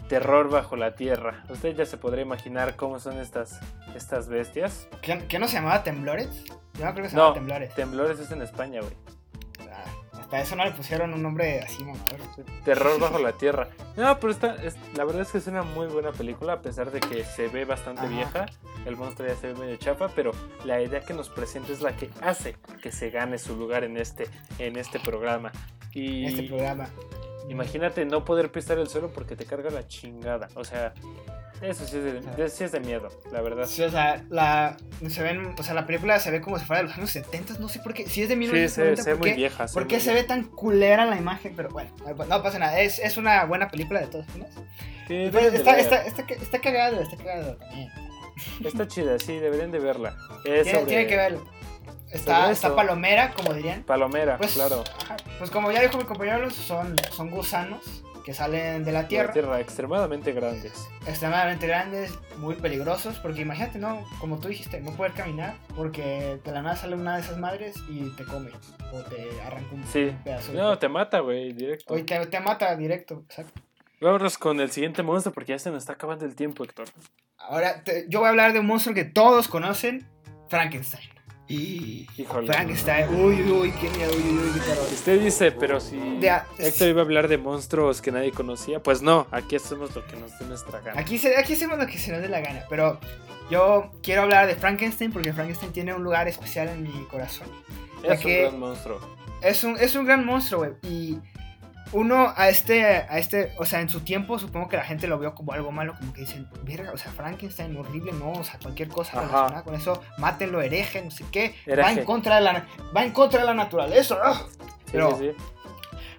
Terror 0.07 0.49
bajo 0.49 0.75
la 0.75 0.95
Tierra. 0.95 1.43
Usted 1.49 1.75
ya 1.75 1.85
se 1.85 1.97
podrá 1.97 2.21
imaginar 2.21 2.75
cómo 2.75 2.99
son 2.99 3.19
estas, 3.19 3.59
estas 3.95 4.27
bestias. 4.29 4.87
¿Qué, 5.01 5.25
qué 5.27 5.39
no 5.39 5.47
se 5.47 5.55
llamaba 5.55 5.83
Temblores? 5.83 6.43
Yo 6.79 6.85
no 6.85 6.91
creo 6.93 7.03
que 7.03 7.09
se 7.09 7.15
llamaba 7.15 7.29
No, 7.29 7.33
Temblores. 7.35 7.73
Temblores 7.75 8.19
es 8.19 8.31
en 8.31 8.41
España, 8.41 8.81
güey. 8.81 8.93
Ah, 9.69 9.83
hasta 10.19 10.39
eso 10.41 10.55
no 10.55 10.63
le 10.65 10.71
pusieron 10.71 11.13
un 11.13 11.21
nombre 11.23 11.59
así, 11.61 11.83
mamador. 11.83 12.19
Terror 12.63 12.99
bajo 12.99 13.19
la 13.19 13.33
Tierra. 13.33 13.67
No, 13.97 14.17
pero 14.19 14.31
esta, 14.31 14.55
es- 14.63 14.77
la 14.95 15.03
verdad 15.03 15.23
es 15.23 15.31
que 15.31 15.37
es 15.39 15.47
una 15.47 15.63
muy 15.63 15.87
buena 15.87 16.11
película, 16.11 16.53
a 16.53 16.61
pesar 16.61 16.91
de 16.91 16.99
que 17.01 17.23
se 17.25 17.47
ve 17.49 17.65
bastante 17.65 18.01
Ajá. 18.01 18.09
vieja. 18.09 18.45
El 18.85 18.95
monstruo 18.95 19.27
ya 19.27 19.35
se 19.35 19.47
ve 19.51 19.55
medio 19.59 19.75
chafa, 19.77 20.07
pero 20.15 20.31
la 20.63 20.81
idea 20.81 21.01
que 21.01 21.13
nos 21.13 21.29
presenta 21.29 21.73
es 21.73 21.81
la 21.81 21.95
que 21.95 22.09
hace 22.21 22.55
que 22.81 22.91
se 22.93 23.09
gane 23.09 23.37
su 23.37 23.57
lugar 23.57 23.83
en 23.83 23.97
este, 23.97 24.29
en 24.59 24.77
este 24.77 24.99
programa. 24.99 25.51
Y 25.93 26.23
En 26.25 26.29
este 26.29 26.43
programa. 26.43 26.87
Imagínate 27.49 28.05
no 28.05 28.25
poder 28.25 28.51
pisar 28.51 28.77
el 28.79 28.87
suelo 28.87 29.09
porque 29.09 29.35
te 29.35 29.45
carga 29.45 29.69
la 29.69 29.87
chingada. 29.87 30.47
O 30.55 30.63
sea, 30.63 30.93
eso 31.61 31.85
sí 31.87 31.97
es 31.97 32.03
de, 32.03 32.21
de- 32.21 32.49
sí 32.49 32.63
es 32.63 32.71
de 32.71 32.79
miedo, 32.79 33.09
la 33.31 33.41
verdad. 33.41 33.65
Sí, 33.65 33.81
o 33.83 33.89
sea, 33.89 34.23
la, 34.29 34.77
se 35.09 35.23
ven, 35.23 35.55
o 35.57 35.63
sea, 35.63 35.73
la 35.73 35.85
película 35.87 36.19
se 36.19 36.29
ve 36.31 36.39
como 36.41 36.59
si 36.59 36.65
fuera 36.65 36.81
de 36.83 36.87
los 36.89 36.97
años 36.97 37.09
70, 37.09 37.55
no 37.59 37.67
sé 37.69 37.79
por 37.79 37.93
qué. 37.93 38.07
Si 38.07 38.21
es 38.21 38.29
de 38.29 38.35
Sí, 38.35 38.41
se, 38.69 38.81
1990, 38.83 39.03
se 39.03 39.09
¿por 39.11 39.19
muy 39.19 39.29
qué? 39.29 39.35
vieja. 39.35 39.65
¿Por 39.73 39.83
ve 39.83 39.87
qué 39.87 39.95
muy 39.95 40.03
se 40.03 40.13
ve 40.13 40.23
tan 40.23 40.43
culera 40.43 41.05
la 41.05 41.17
imagen? 41.17 41.53
Pero 41.55 41.69
bueno, 41.69 41.89
no 42.27 42.43
pasa 42.43 42.59
nada. 42.59 42.79
Es, 42.79 42.99
es 42.99 43.17
una 43.17 43.43
buena 43.45 43.69
película 43.69 43.99
de 44.01 44.07
modos. 44.07 44.25
vieja. 44.35 44.61
Sí, 45.07 45.13
de 45.15 45.57
está, 45.57 45.79
está, 45.79 46.03
está, 46.05 46.23
está 46.33 46.59
cagado, 46.59 47.01
está 47.01 47.15
cagado. 47.17 47.57
Está 48.63 48.87
chida, 48.87 49.17
sí, 49.17 49.37
deberían 49.39 49.71
de 49.71 49.79
verla. 49.79 50.15
Es 50.45 50.63
Tiene, 50.63 50.71
sobre 50.79 50.85
tiene 50.85 51.07
que 51.07 51.15
verlo. 51.15 51.43
Está, 52.11 52.51
está 52.51 52.75
palomera, 52.75 53.33
como 53.33 53.53
dirían. 53.53 53.83
Palomera, 53.83 54.37
Pues, 54.37 54.53
claro. 54.53 54.83
ajá, 55.03 55.17
pues 55.37 55.49
como 55.51 55.71
ya 55.71 55.81
dijo 55.81 55.97
mi 55.97 56.05
compañero, 56.05 56.49
son, 56.51 56.95
son 57.11 57.29
gusanos 57.29 58.03
que 58.23 58.33
salen 58.33 58.83
de 58.83 58.91
la 58.91 59.03
La 59.03 59.07
tierra, 59.07 59.31
tierra 59.31 59.59
extremadamente 59.61 60.33
grandes. 60.33 60.87
extremadamente 61.05 61.65
grandes, 61.65 62.11
muy 62.39 62.55
peligrosos, 62.55 63.17
porque 63.19 63.41
imagínate, 63.41 63.79
¿no? 63.79 64.03
Como 64.19 64.37
tú 64.39 64.49
dijiste, 64.49 64.81
no 64.81 64.91
poder 64.91 65.13
caminar, 65.13 65.55
porque 65.77 66.37
de 66.43 66.51
la 66.51 66.61
nada 66.61 66.75
sale 66.75 66.95
una 66.95 67.15
de 67.15 67.21
esas 67.21 67.37
madres 67.37 67.75
y 67.89 68.09
te 68.17 68.25
come, 68.25 68.51
o 68.91 68.99
te 69.03 69.29
arranca 69.45 69.73
un 69.73 69.85
Sí. 69.85 70.13
pedazo 70.25 70.51
de 70.51 70.57
No, 70.57 70.77
te 70.77 70.89
mata, 70.89 71.19
güey, 71.21 71.53
directo. 71.53 71.93
O 71.93 71.97
te, 72.03 72.25
te 72.25 72.39
mata 72.41 72.75
directo, 72.75 73.23
exacto. 73.29 73.61
Vámonos 74.01 74.37
con 74.37 74.59
el 74.59 74.71
siguiente 74.71 75.03
monstruo 75.03 75.33
porque 75.33 75.53
ya 75.53 75.59
se 75.59 75.71
nos 75.71 75.83
está 75.83 75.93
acabando 75.93 76.25
el 76.25 76.35
tiempo, 76.35 76.63
Héctor. 76.65 76.87
Ahora, 77.37 77.81
te- 77.83 78.05
yo 78.09 78.19
voy 78.19 78.27
a 78.27 78.29
hablar 78.31 78.51
de 78.53 78.59
un 78.59 78.65
monstruo 78.65 78.93
que 78.93 79.05
todos 79.05 79.47
conocen, 79.47 80.05
Frankenstein. 80.49 81.09
Híjole. 81.49 82.47
Frankenstein, 82.47 83.07
uy, 83.15 83.41
uy, 83.41 83.51
uy, 83.51 83.71
qué 83.79 83.89
miedo, 83.91 84.11
uy, 84.15 84.21
uy, 84.23 84.37
uy, 84.37 84.51
qué 84.53 84.59
terror. 84.59 84.85
Usted 84.91 85.21
dice, 85.21 85.51
pero 85.51 85.79
si 85.79 85.97
De 86.19 86.29
a- 86.29 86.45
Héctor 86.57 86.89
iba 86.89 87.01
a 87.01 87.05
hablar 87.05 87.27
de 87.27 87.37
monstruos 87.37 88.01
que 88.01 88.11
nadie 88.11 88.31
conocía, 88.31 88.81
pues 88.81 89.01
no, 89.01 89.27
aquí 89.31 89.55
hacemos 89.55 89.95
lo 89.95 90.05
que 90.05 90.15
nos 90.17 90.37
dé 90.39 90.45
nuestra 90.45 90.81
gana. 90.81 90.99
Aquí, 90.99 91.17
se, 91.17 91.37
aquí 91.37 91.53
hacemos 91.53 91.77
lo 91.77 91.87
que 91.87 91.97
se 91.97 92.11
nos 92.11 92.21
dé 92.21 92.27
la 92.29 92.41
gana, 92.41 92.63
pero 92.69 92.99
yo 93.49 93.91
quiero 94.03 94.23
hablar 94.23 94.47
de 94.47 94.55
Frankenstein 94.55 95.11
porque 95.11 95.31
Frankenstein 95.33 95.71
tiene 95.71 95.93
un 95.93 96.03
lugar 96.03 96.27
especial 96.27 96.67
en 96.69 96.83
mi 96.83 97.05
corazón. 97.05 97.47
es 98.03 98.23
un 98.25 98.31
gran 98.41 98.59
monstruo. 98.59 98.99
Es 99.41 99.63
un, 99.63 99.77
es 99.77 99.95
un 99.95 100.05
gran 100.05 100.25
monstruo, 100.25 100.59
güey. 100.61 100.71
Y 100.83 101.19
uno 101.91 102.33
a 102.35 102.49
este, 102.49 102.83
a 102.85 103.17
este, 103.17 103.53
o 103.57 103.65
sea, 103.65 103.81
en 103.81 103.89
su 103.89 104.01
tiempo 104.01 104.37
supongo 104.39 104.67
que 104.69 104.77
la 104.77 104.83
gente 104.83 105.07
lo 105.07 105.17
vio 105.19 105.33
como 105.35 105.53
algo 105.53 105.71
malo, 105.71 105.95
como 105.97 106.13
que 106.13 106.21
dicen, 106.21 106.47
verga, 106.63 106.91
o 106.91 106.97
sea, 106.97 107.11
Frankenstein, 107.11 107.75
horrible, 107.77 108.11
no, 108.13 108.31
o 108.31 108.43
sea, 108.43 108.59
cualquier 108.61 108.89
cosa 108.89 109.13
relacionada 109.21 109.63
con 109.63 109.75
eso, 109.75 110.01
mátenlo, 110.17 110.61
hereje, 110.61 111.01
no 111.01 111.11
sé 111.11 111.23
qué, 111.31 111.55
va 111.83 111.91
en 111.91 112.05
contra 112.05 112.35
de 112.35 112.41
la, 112.41 112.65
va 112.95 113.03
en 113.03 113.11
contra 113.11 113.39
de 113.41 113.45
la 113.47 113.53
naturaleza. 113.53 114.17
¡ah! 114.23 114.43
Sí, 114.85 114.91
pero- 114.91 115.17
sí, 115.17 115.31
sí. 115.37 115.43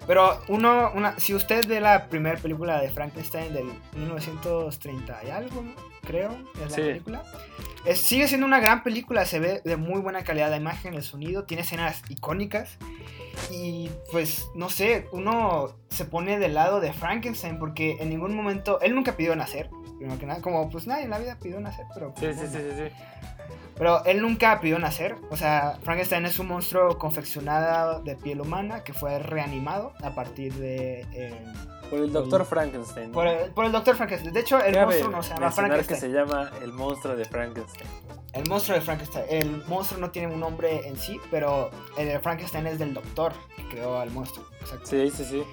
Pero 0.07 0.41
uno, 0.47 0.91
una, 0.95 1.19
si 1.19 1.35
usted 1.35 1.67
ve 1.67 1.79
la 1.79 2.07
primera 2.07 2.35
película 2.39 2.81
de 2.81 2.89
Frankenstein 2.89 3.53
del 3.53 3.65
1930 3.95 5.19
y 5.25 5.29
algo, 5.29 5.61
¿no? 5.61 5.88
Creo, 6.09 6.31
es 6.55 6.61
la 6.61 6.75
Sí. 6.75 6.81
película. 6.81 7.23
Es- 7.85 8.01
sigue 8.01 8.27
siendo 8.27 8.45
una 8.47 8.59
gran 8.59 8.83
película, 8.83 9.25
se 9.25 9.39
ve 9.39 9.61
de 9.63 9.77
muy 9.77 10.01
buena 10.01 10.23
calidad 10.23 10.49
la 10.49 10.57
imagen, 10.57 10.93
el 10.95 11.03
sonido, 11.03 11.43
tiene 11.45 11.61
escenas 11.63 12.01
icónicas. 12.09 12.77
Y 13.51 13.89
pues, 14.11 14.47
no 14.55 14.69
sé, 14.69 15.07
uno 15.11 15.75
se 15.89 16.05
pone 16.05 16.39
del 16.39 16.55
lado 16.55 16.79
de 16.81 16.91
Frankenstein 16.93 17.57
porque 17.59 17.97
en 17.99 18.09
ningún 18.09 18.35
momento, 18.35 18.81
él 18.81 18.95
nunca 18.95 19.15
pidió 19.15 19.35
nacer, 19.35 19.69
primero 19.97 20.19
que 20.19 20.25
nada, 20.25 20.41
como 20.41 20.69
pues 20.69 20.87
nadie 20.87 21.03
en 21.03 21.09
la 21.11 21.19
vida 21.19 21.37
pidió 21.41 21.59
nacer, 21.59 21.85
pero... 21.93 22.13
Sí, 22.17 22.25
pues, 22.25 22.39
sí, 22.39 22.47
sí, 22.47 22.57
sí, 22.57 22.69
sí. 22.89 22.95
Pero 23.77 24.03
él 24.03 24.21
nunca 24.21 24.59
pidió 24.59 24.77
nacer. 24.77 25.15
O 25.31 25.37
sea, 25.37 25.77
Frankenstein 25.83 26.25
es 26.25 26.37
un 26.37 26.47
monstruo 26.47 26.97
confeccionado 26.97 28.01
de 28.01 28.17
piel 28.17 28.41
humana 28.41 28.83
que 28.83 28.91
fue 28.91 29.19
reanimado 29.19 29.93
a 30.03 30.09
partir 30.13 30.53
de. 30.55 31.05
eh, 31.13 31.33
Por 31.89 31.99
el 31.99 32.11
doctor 32.11 32.45
Frankenstein. 32.45 33.11
por, 33.11 33.27
el, 33.27 33.51
por 33.51 33.65
el 33.65 33.71
doctor 33.71 33.95
Frankenstein. 33.95 34.33
De 34.33 34.39
hecho, 34.39 34.63
el 34.63 34.73
Cabe 34.73 34.85
monstruo 34.85 35.11
no 35.11 35.23
se 35.23 35.29
llama 35.29 35.45
mencionar 35.47 35.71
que 35.71 35.83
Frankenstein. 35.83 36.11
se 36.11 36.17
llama 36.17 36.51
el 36.61 36.73
monstruo 36.73 37.15
de 37.15 37.25
Frankenstein. 37.25 37.87
El 38.33 38.47
monstruo 38.47 38.77
de 38.77 38.81
Frankenstein. 38.81 39.25
El 39.29 39.63
monstruo 39.65 39.99
no 39.99 40.11
tiene 40.11 40.33
un 40.33 40.39
nombre 40.39 40.87
en 40.87 40.97
sí, 40.97 41.19
pero 41.31 41.71
el 41.97 42.07
de 42.07 42.19
Frankenstein 42.19 42.67
es 42.67 42.77
del 42.77 42.93
doctor 42.93 43.33
que 43.55 43.67
creó 43.69 43.97
al 43.97 44.11
monstruo. 44.11 44.45
Exacto. 44.61 44.85
Sí, 44.85 45.09
sí, 45.09 45.25
sí. 45.25 45.43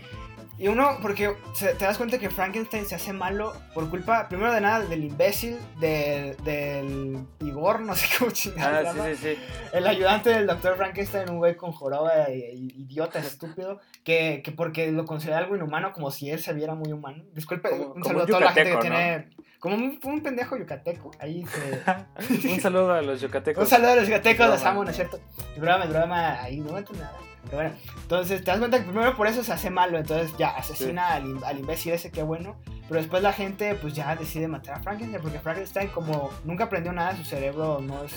Y 0.59 0.69
uno, 0.69 0.97
porque 1.03 1.35
se- 1.53 1.75
te 1.75 1.85
das 1.85 1.99
cuenta 1.99 2.19
que 2.19 2.31
Frankenstein 2.31 2.87
se 2.87 2.95
hace 2.95 3.13
malo 3.13 3.53
por 3.75 3.91
culpa, 3.91 4.27
primero 4.29 4.53
de 4.55 4.61
nada, 4.63 4.81
del 4.87 5.05
imbécil, 5.05 5.59
del, 5.79 6.35
del 6.45 7.19
Igor, 7.41 7.81
no 7.81 7.95
sé 7.95 8.07
cómo 8.19 8.31
chingada 8.31 8.91
Ah, 8.91 8.93
sí, 8.95 9.15
sí, 9.17 9.35
sí. 9.37 9.43
El 9.75 9.87
ayudante 9.87 10.31
del 10.31 10.47
doctor 10.47 10.77
Frankenstein, 10.79 11.29
un 11.29 11.37
güey 11.39 11.57
con 11.57 11.73
joroba 11.73 12.31
y- 12.31 12.39
y- 12.55 12.83
idiota, 12.85 13.19
estúpido, 13.19 13.81
que, 14.03 14.41
que 14.43 14.51
porque 14.51 14.91
lo 14.93 15.05
considera 15.05 15.39
algo 15.39 15.57
inhumano, 15.57 15.93
como 15.93 16.11
si 16.11 16.31
él 16.31 16.41
se 16.41 16.55
viera 16.55 16.75
muy 16.75 16.91
humano. 16.91 17.23
Disculpe, 17.35 17.69
Como- 17.69 17.93
un 17.93 18.03
saludo 18.05 18.23
un 18.25 18.29
a 18.29 18.33
toda 18.33 18.41
la 18.41 18.53
gente 18.53 18.71
que 18.71 18.79
tiene... 18.81 19.29
Como 19.59 19.75
un, 19.77 19.99
un 20.05 20.23
pendejo 20.23 20.57
yucateco, 20.57 21.11
ahí 21.19 21.45
se... 21.47 22.49
Un 22.55 22.61
saludo 22.61 22.93
a 22.93 23.03
los 23.03 23.21
yucatecos. 23.21 23.65
un 23.65 23.69
saludo 23.69 23.91
a 23.93 23.97
los 23.97 24.07
yucatecos, 24.07 24.47
los 24.49 24.63
amo, 24.65 24.85
¿no 24.85 24.91
es 24.91 24.97
cierto? 24.97 25.19
Es 25.55 25.61
broma, 25.61 26.41
ahí 26.43 26.61
no 26.61 26.73
meto 26.73 26.93
nada. 26.93 27.13
Pero 27.47 27.57
bueno, 27.63 27.71
entonces 28.03 28.45
te 28.45 28.51
das 28.51 28.59
cuenta 28.59 28.79
que 28.79 28.85
primero 28.91 29.17
por 29.17 29.27
eso 29.27 29.43
se 29.43 29.53
hace 29.53 29.71
malo, 29.71 29.97
entonces 29.99 30.37
ya 30.37 30.51
asesina 30.51 31.15
al, 31.15 31.25
im- 31.25 31.43
al 31.45 31.59
imbécil 31.59 31.93
ese, 31.93 32.11
qué 32.11 32.23
bueno. 32.23 32.57
Pero 32.89 33.01
después 33.01 33.23
la 33.23 33.33
gente 33.33 33.75
pues 33.77 33.95
ya 33.95 34.15
decide 34.15 34.47
matar 34.49 34.77
a 34.77 34.81
Frankenstein, 34.81 35.23
porque 35.23 35.39
Frankenstein 35.41 35.89
como 35.89 36.31
nunca 36.45 36.65
aprendió 36.65 36.93
nada, 36.93 37.17
su 37.17 37.25
cerebro 37.25 37.81
no, 37.81 38.05
es, 38.05 38.13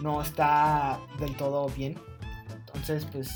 no 0.00 0.22
está 0.22 0.98
del 1.18 1.34
todo 1.36 1.66
bien. 1.68 1.98
Entonces 2.66 3.06
pues, 3.12 3.30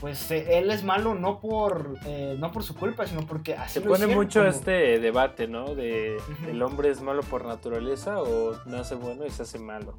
pues 0.00 0.30
eh, 0.30 0.58
él 0.58 0.70
es 0.70 0.82
malo 0.84 1.14
no 1.14 1.40
por, 1.40 1.98
eh, 2.06 2.36
no 2.38 2.52
por 2.52 2.62
su 2.62 2.74
culpa, 2.74 3.06
sino 3.06 3.26
porque 3.26 3.54
así 3.54 3.74
Se 3.74 3.80
lo 3.80 3.90
pone 3.92 4.06
mucho 4.06 4.40
como- 4.40 4.50
este 4.50 4.98
debate, 4.98 5.46
¿no? 5.48 5.74
De 5.74 6.16
el 6.48 6.62
hombre 6.62 6.90
es 6.90 7.00
malo 7.02 7.22
por 7.22 7.44
naturaleza 7.44 8.20
o 8.22 8.54
nace 8.66 8.94
bueno 8.94 9.24
y 9.26 9.30
se 9.30 9.42
hace 9.42 9.58
malo. 9.58 9.94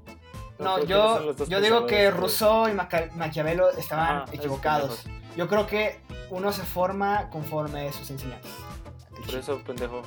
No, 0.60 0.84
yo, 0.86 1.36
yo 1.48 1.62
digo 1.62 1.86
que 1.86 2.10
Rousseau 2.12 2.68
y 2.70 2.74
Maca- 2.74 3.12
Maquiavelo 3.16 3.70
estaban 3.72 4.24
esos 4.24 4.36
equivocados. 4.36 5.06
Yo 5.36 5.48
creo 5.48 5.68
que 5.68 6.00
uno 6.30 6.52
se 6.52 6.64
forma 6.64 7.30
conforme 7.30 7.92
sus 7.92 8.10
enseñanzas. 8.12 8.52
Por 9.26 9.36
eso, 9.36 9.60
pendejo. 9.66 10.02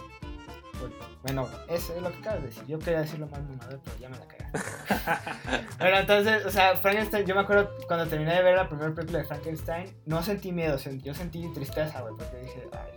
Bueno, 1.22 1.48
eso 1.68 1.94
es 1.94 2.00
lo 2.02 2.10
que 2.12 2.18
acabas 2.18 2.40
de 2.42 2.46
decir. 2.46 2.64
Yo 2.66 2.78
quería 2.78 3.00
decirlo 3.00 3.26
más 3.26 3.40
mamador, 3.42 3.80
pero 3.84 3.96
ya 3.98 4.08
me 4.08 4.16
la 4.18 4.26
cagué. 4.28 4.46
bueno, 5.80 5.96
entonces, 5.98 6.46
o 6.46 6.50
sea, 6.50 6.76
Frankenstein, 6.76 7.26
yo 7.26 7.34
me 7.34 7.40
acuerdo 7.42 7.70
cuando 7.88 8.06
terminé 8.06 8.34
de 8.34 8.42
ver 8.42 8.56
la 8.56 8.68
primera 8.68 8.94
película 8.94 9.18
de 9.18 9.24
Frankenstein, 9.24 9.96
no 10.06 10.22
sentí 10.22 10.52
miedo, 10.52 10.78
sent- 10.78 11.02
yo 11.02 11.12
sentí 11.14 11.46
tristeza, 11.52 12.00
güey, 12.02 12.14
porque 12.16 12.36
dije, 12.38 12.68
ay, 12.72 12.92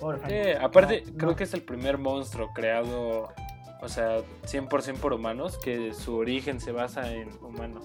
pobre 0.00 0.16
Eh, 0.18 0.20
Frankenstein. 0.20 0.64
aparte, 0.64 1.02
No, 1.06 1.16
creo 1.18 1.30
no. 1.32 1.36
que 1.36 1.44
es 1.44 1.54
el 1.54 1.62
primer 1.62 1.98
monstruo 1.98 2.52
creado, 2.54 3.28
o 3.82 3.88
sea, 3.88 4.18
100% 4.46 4.98
por 4.98 5.12
humanos, 5.12 5.58
que 5.58 5.92
su 5.94 6.16
origen 6.16 6.60
se 6.60 6.72
basa 6.72 7.12
en 7.12 7.28
humano. 7.42 7.80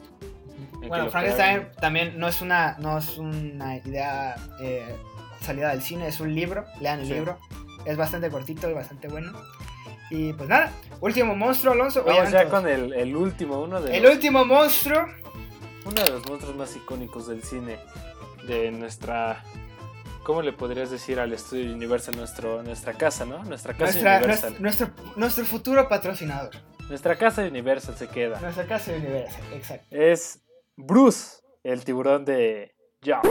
en 0.75 0.81
que 0.81 0.87
Bueno, 0.87 1.09
Frankenstein 1.09 1.55
crearon. 1.57 1.75
también 1.81 2.19
no 2.19 2.27
es 2.27 2.41
una, 2.41 2.75
no 2.79 2.97
es 2.97 3.17
una 3.17 3.77
idea 3.77 4.35
eh, 4.61 4.95
salida 5.41 5.69
del 5.71 5.81
cine, 5.81 6.07
es 6.07 6.19
un 6.19 6.33
libro, 6.33 6.65
lean 6.79 6.99
el 7.01 7.07
Sí. 7.07 7.13
libro. 7.13 7.37
Es 7.85 7.97
bastante 7.97 8.29
cortito 8.29 8.69
y 8.69 8.73
bastante 8.73 9.07
bueno. 9.07 9.31
Y 10.09 10.33
pues 10.33 10.47
nada, 10.49 10.71
último 10.99 11.35
monstruo, 11.35 11.73
Alonso. 11.73 12.03
Vamos 12.03 12.31
ya 12.31 12.47
con 12.49 12.67
el, 12.67 12.93
el 12.93 13.15
último, 13.15 13.59
uno 13.61 13.81
de 13.81 13.95
el 13.97 14.03
los- 14.03 14.13
último 14.13 14.43
monstruo. 14.45 15.05
uno 15.85 16.03
de 16.03 16.09
los 16.11 16.27
monstruos 16.29 16.55
más 16.55 16.75
icónicos 16.75 17.27
del 17.27 17.41
cine, 17.43 17.79
de 18.47 18.71
nuestra... 18.71 19.43
¿Cómo 20.23 20.41
le 20.43 20.53
podrías 20.53 20.91
decir 20.91 21.19
al 21.19 21.33
estudio 21.33 21.73
Universal? 21.73 22.15
Nuestro, 22.15 22.61
nuestra 22.63 22.93
casa, 22.93 23.25
¿no? 23.25 23.43
Nuestra 23.43 23.73
casa 23.73 23.85
Nuestra, 23.93 24.17
Universal. 24.17 24.55
nuestro, 24.59 24.89
nuestro, 25.15 25.45
futuro 25.45 25.87
patrocinador. 25.89 26.51
Nuestra 26.89 27.15
casa 27.17 27.41
de 27.41 27.47
Universal 27.49 27.95
se 27.95 28.07
queda. 28.07 28.39
Nuestra 28.39 28.65
casa 28.67 28.91
de 28.91 28.99
Universal, 28.99 29.41
exacto. 29.53 29.87
Es 29.89 30.41
Bruce, 30.75 31.37
el 31.63 31.83
tiburón 31.83 32.23
de 32.25 32.75
Jaws. 33.03 33.23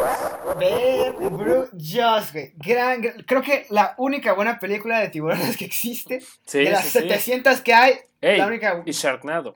Ver, 0.59 1.13
Bruce 1.31 1.71
Jaws, 1.79 2.33
güey. 2.33 2.53
Gran, 2.57 3.01
gran- 3.03 3.23
creo 3.23 3.43
que 3.43 3.67
la 3.71 3.95
única 3.99 4.33
buena 4.33 4.59
película 4.59 4.99
de 4.99 5.09
tiburones 5.11 5.57
que 5.59 5.67
existe. 5.67 6.21
Sí, 6.45 6.59
de 6.65 6.71
las 6.71 6.83
sí, 6.85 6.91
sí. 6.91 6.99
700 7.09 7.61
que 7.61 7.73
hay, 7.73 7.95
Ey, 8.21 8.39
la 8.39 8.47
única. 8.49 8.83
y 8.85 8.91
Sharknado. 8.91 9.55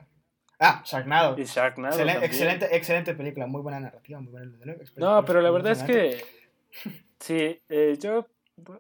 Ah, 0.61 0.83
Sharknado. 0.87 1.37
Y 1.37 1.45
Sharknado 1.45 1.95
Excelente, 1.97 2.27
excelente, 2.27 2.77
excelente 2.77 3.15
película, 3.15 3.47
muy 3.49 3.61
buena 3.61 3.81
narrativa, 3.81 4.21
muy 4.21 4.31
buena. 4.31 4.53
No, 4.97 5.25
pero 5.25 5.41
la 5.41 5.51
verdad 5.51 5.73
es 5.73 5.83
que 5.83 6.25
sí, 7.25 7.61
eh, 7.69 7.97
yo 8.01 8.27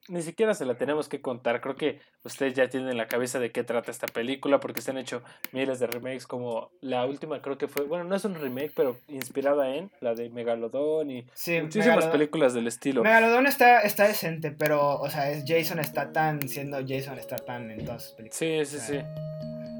ni 0.09 0.23
siquiera 0.23 0.55
se 0.55 0.65
la 0.65 0.75
tenemos 0.77 1.09
que 1.09 1.21
contar. 1.21 1.61
Creo 1.61 1.75
que 1.75 1.99
ustedes 2.23 2.55
ya 2.55 2.69
tienen 2.69 2.91
en 2.91 2.97
la 2.97 3.09
cabeza 3.09 3.41
de 3.41 3.51
qué 3.51 3.65
trata 3.65 3.91
esta 3.91 4.07
película 4.07 4.61
porque 4.61 4.81
se 4.81 4.93
han 4.93 4.99
hecho 4.99 5.21
miles 5.51 5.81
de 5.81 5.89
remakes 5.89 6.29
como 6.29 6.71
la 6.81 7.05
última 7.07 7.43
creo 7.43 7.59
que 7.59 7.67
fue, 7.67 7.85
bueno, 7.85 8.05
no 8.05 8.15
es 8.15 8.25
un 8.25 8.37
remake, 8.37 8.71
pero 8.77 8.97
inspirada 9.09 9.75
en 9.75 9.91
la 10.01 10.15
de 10.15 10.31
Megalodon 10.31 11.11
y 11.11 11.27
Sí, 11.35 11.61
muchísimas 11.61 12.05
Megalodon- 12.05 12.13
películas 12.13 12.55
del 12.55 12.69
estilo. 12.69 13.03
Megalodon 13.03 13.47
está, 13.49 13.81
está 13.81 14.07
decente, 14.07 14.53
pero, 14.53 15.01
o 15.01 15.11
sea, 15.11 15.31
es 15.33 15.43
Jason 15.45 15.83
Statham 15.83 16.43
siendo 16.47 16.79
Jason 16.87 17.19
Statham 17.21 17.71
en 17.73 17.85
todas 17.85 18.05
sus 18.05 18.13
películas. 18.13 18.39
Sí, 18.39 18.65
sí, 18.65 18.77
O 18.77 18.81
sí. 18.81 18.99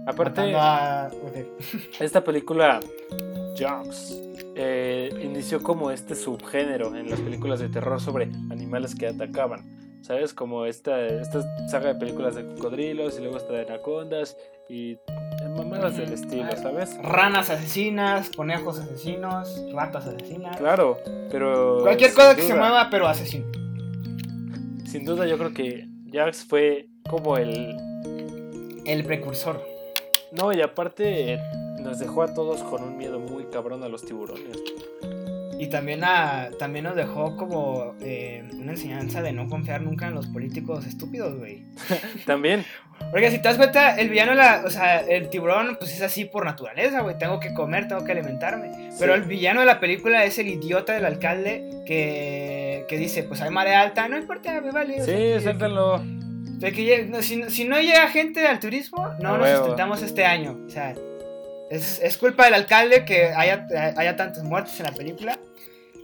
Aparte, 0.09 0.53
a- 0.57 1.09
esta 2.01 2.25
película 2.25 2.81
Jaws 3.57 4.21
eh, 4.57 5.11
inició 5.23 5.63
como 5.63 5.91
este 5.91 6.15
subgénero 6.15 6.95
en 6.95 7.11
las 7.11 7.21
películas 7.21 7.61
de 7.61 7.69
terror 7.69 8.01
sobre 8.01 8.25
animales 8.51 8.95
que 8.95 9.07
atacaban. 9.09 9.85
¿Sabes? 10.03 10.35
Como 10.35 10.67
esta, 10.67 11.07
esta 11.07 11.43
saga 11.67 11.95
de 11.95 11.99
películas 11.99 12.35
de 12.35 12.45
cocodrilos 12.47 13.17
y 13.19 13.23
luego 13.23 13.39
esta 13.39 13.55
de 13.55 13.63
anacondas 13.63 14.37
y 14.69 14.99
mamadas 15.57 15.97
del 15.97 16.13
estilo, 16.13 16.55
¿sabes? 16.57 16.99
Ranas 17.03 17.49
asesinas, 17.49 18.29
conejos 18.31 18.79
asesinos, 18.79 19.65
ratas 19.73 20.07
asesinas. 20.07 20.59
Claro, 20.59 20.99
pero... 21.31 21.79
Cualquier 21.81 22.13
cosa 22.13 22.37
que 22.37 22.43
se 22.43 22.55
mueva, 22.55 22.89
pero 22.91 23.09
asesino. 23.09 23.47
Sin 24.85 25.07
duda 25.07 25.27
yo 25.27 25.39
creo 25.39 25.55
que 25.55 25.89
Jax 26.13 26.45
fue 26.45 26.89
como 27.09 27.39
el... 27.39 27.77
El 28.85 29.05
precursor. 29.05 29.63
No, 30.33 30.53
y 30.53 30.61
aparte 30.61 31.41
nos 31.81 31.99
dejó 31.99 32.23
a 32.23 32.35
todos 32.35 32.63
con 32.63 32.83
un 32.83 32.97
miedo 32.97 33.19
cabrón 33.55 33.85
a 33.85 33.89
los 33.89 34.05
tiburones. 34.05 34.59
Y 35.61 35.69
también, 35.69 36.03
a, 36.03 36.51
también 36.59 36.85
nos 36.85 36.97
dejó 36.97 37.37
como 37.37 37.95
eh, 38.01 38.43
una 38.55 38.73
enseñanza 38.73 39.23
de 39.23 39.33
no 39.33 39.49
confiar 39.49 39.81
nunca 39.83 40.09
en 40.09 40.15
los 40.15 40.27
políticos 40.27 40.85
estúpidos, 40.85 41.39
güey. 41.39 41.63
También, 42.27 42.65
Porque 43.13 43.31
si 43.31 43.37
te 43.39 43.45
das 43.45 43.57
cuenta, 43.57 43.97
el 43.97 44.09
villano, 44.09 44.35
la, 44.35 44.65
o 44.67 44.71
sea, 44.71 44.99
el 44.99 45.29
tiburón, 45.31 45.77
pues 45.79 45.95
es 45.95 46.03
así 46.03 46.25
por 46.25 46.45
naturaleza, 46.45 47.03
güey. 47.03 47.17
Tengo 47.17 47.39
que 47.39 47.55
comer, 47.55 47.87
tengo 47.87 48.05
que 48.05 48.11
alimentarme. 48.11 48.91
Pero 48.99 49.15
el 49.15 49.23
villano 49.23 49.61
de 49.61 49.67
la 49.67 49.79
película 49.79 50.25
es 50.25 50.37
el 50.41 50.49
idiota 50.49 50.93
del 50.93 51.05
alcalde 51.05 51.71
que, 51.87 52.85
que 52.89 52.99
dice, 52.99 53.23
pues 53.23 53.41
hay 53.41 53.51
marea 53.51 53.81
alta, 53.81 54.09
no 54.09 54.19
importa, 54.19 54.61
me 54.61 54.73
vale. 54.73 55.01
o 55.01 55.05
sea, 55.05 55.17
sí, 55.17 55.23
que- 55.23 55.41
suéltalo. 55.41 56.03
que 56.61 57.07
no, 57.09 57.23
si, 57.23 57.49
si 57.49 57.65
no 57.65 57.81
llega 57.81 58.09
gente 58.09 58.45
al 58.45 58.59
turismo, 58.59 59.07
no 59.21 59.35
A 59.35 59.39
nos 59.39 59.51
sustentamos 59.51 60.03
este 60.03 60.25
año. 60.25 60.59
O 60.67 60.69
sea, 60.69 60.95
es, 61.75 62.01
es 62.03 62.17
culpa 62.17 62.45
del 62.45 62.55
alcalde 62.55 63.05
que 63.05 63.27
haya, 63.29 63.67
haya 63.97 64.17
tantas 64.17 64.43
muertes 64.45 64.79
en 64.81 64.87
la 64.87 64.93
película. 64.93 65.39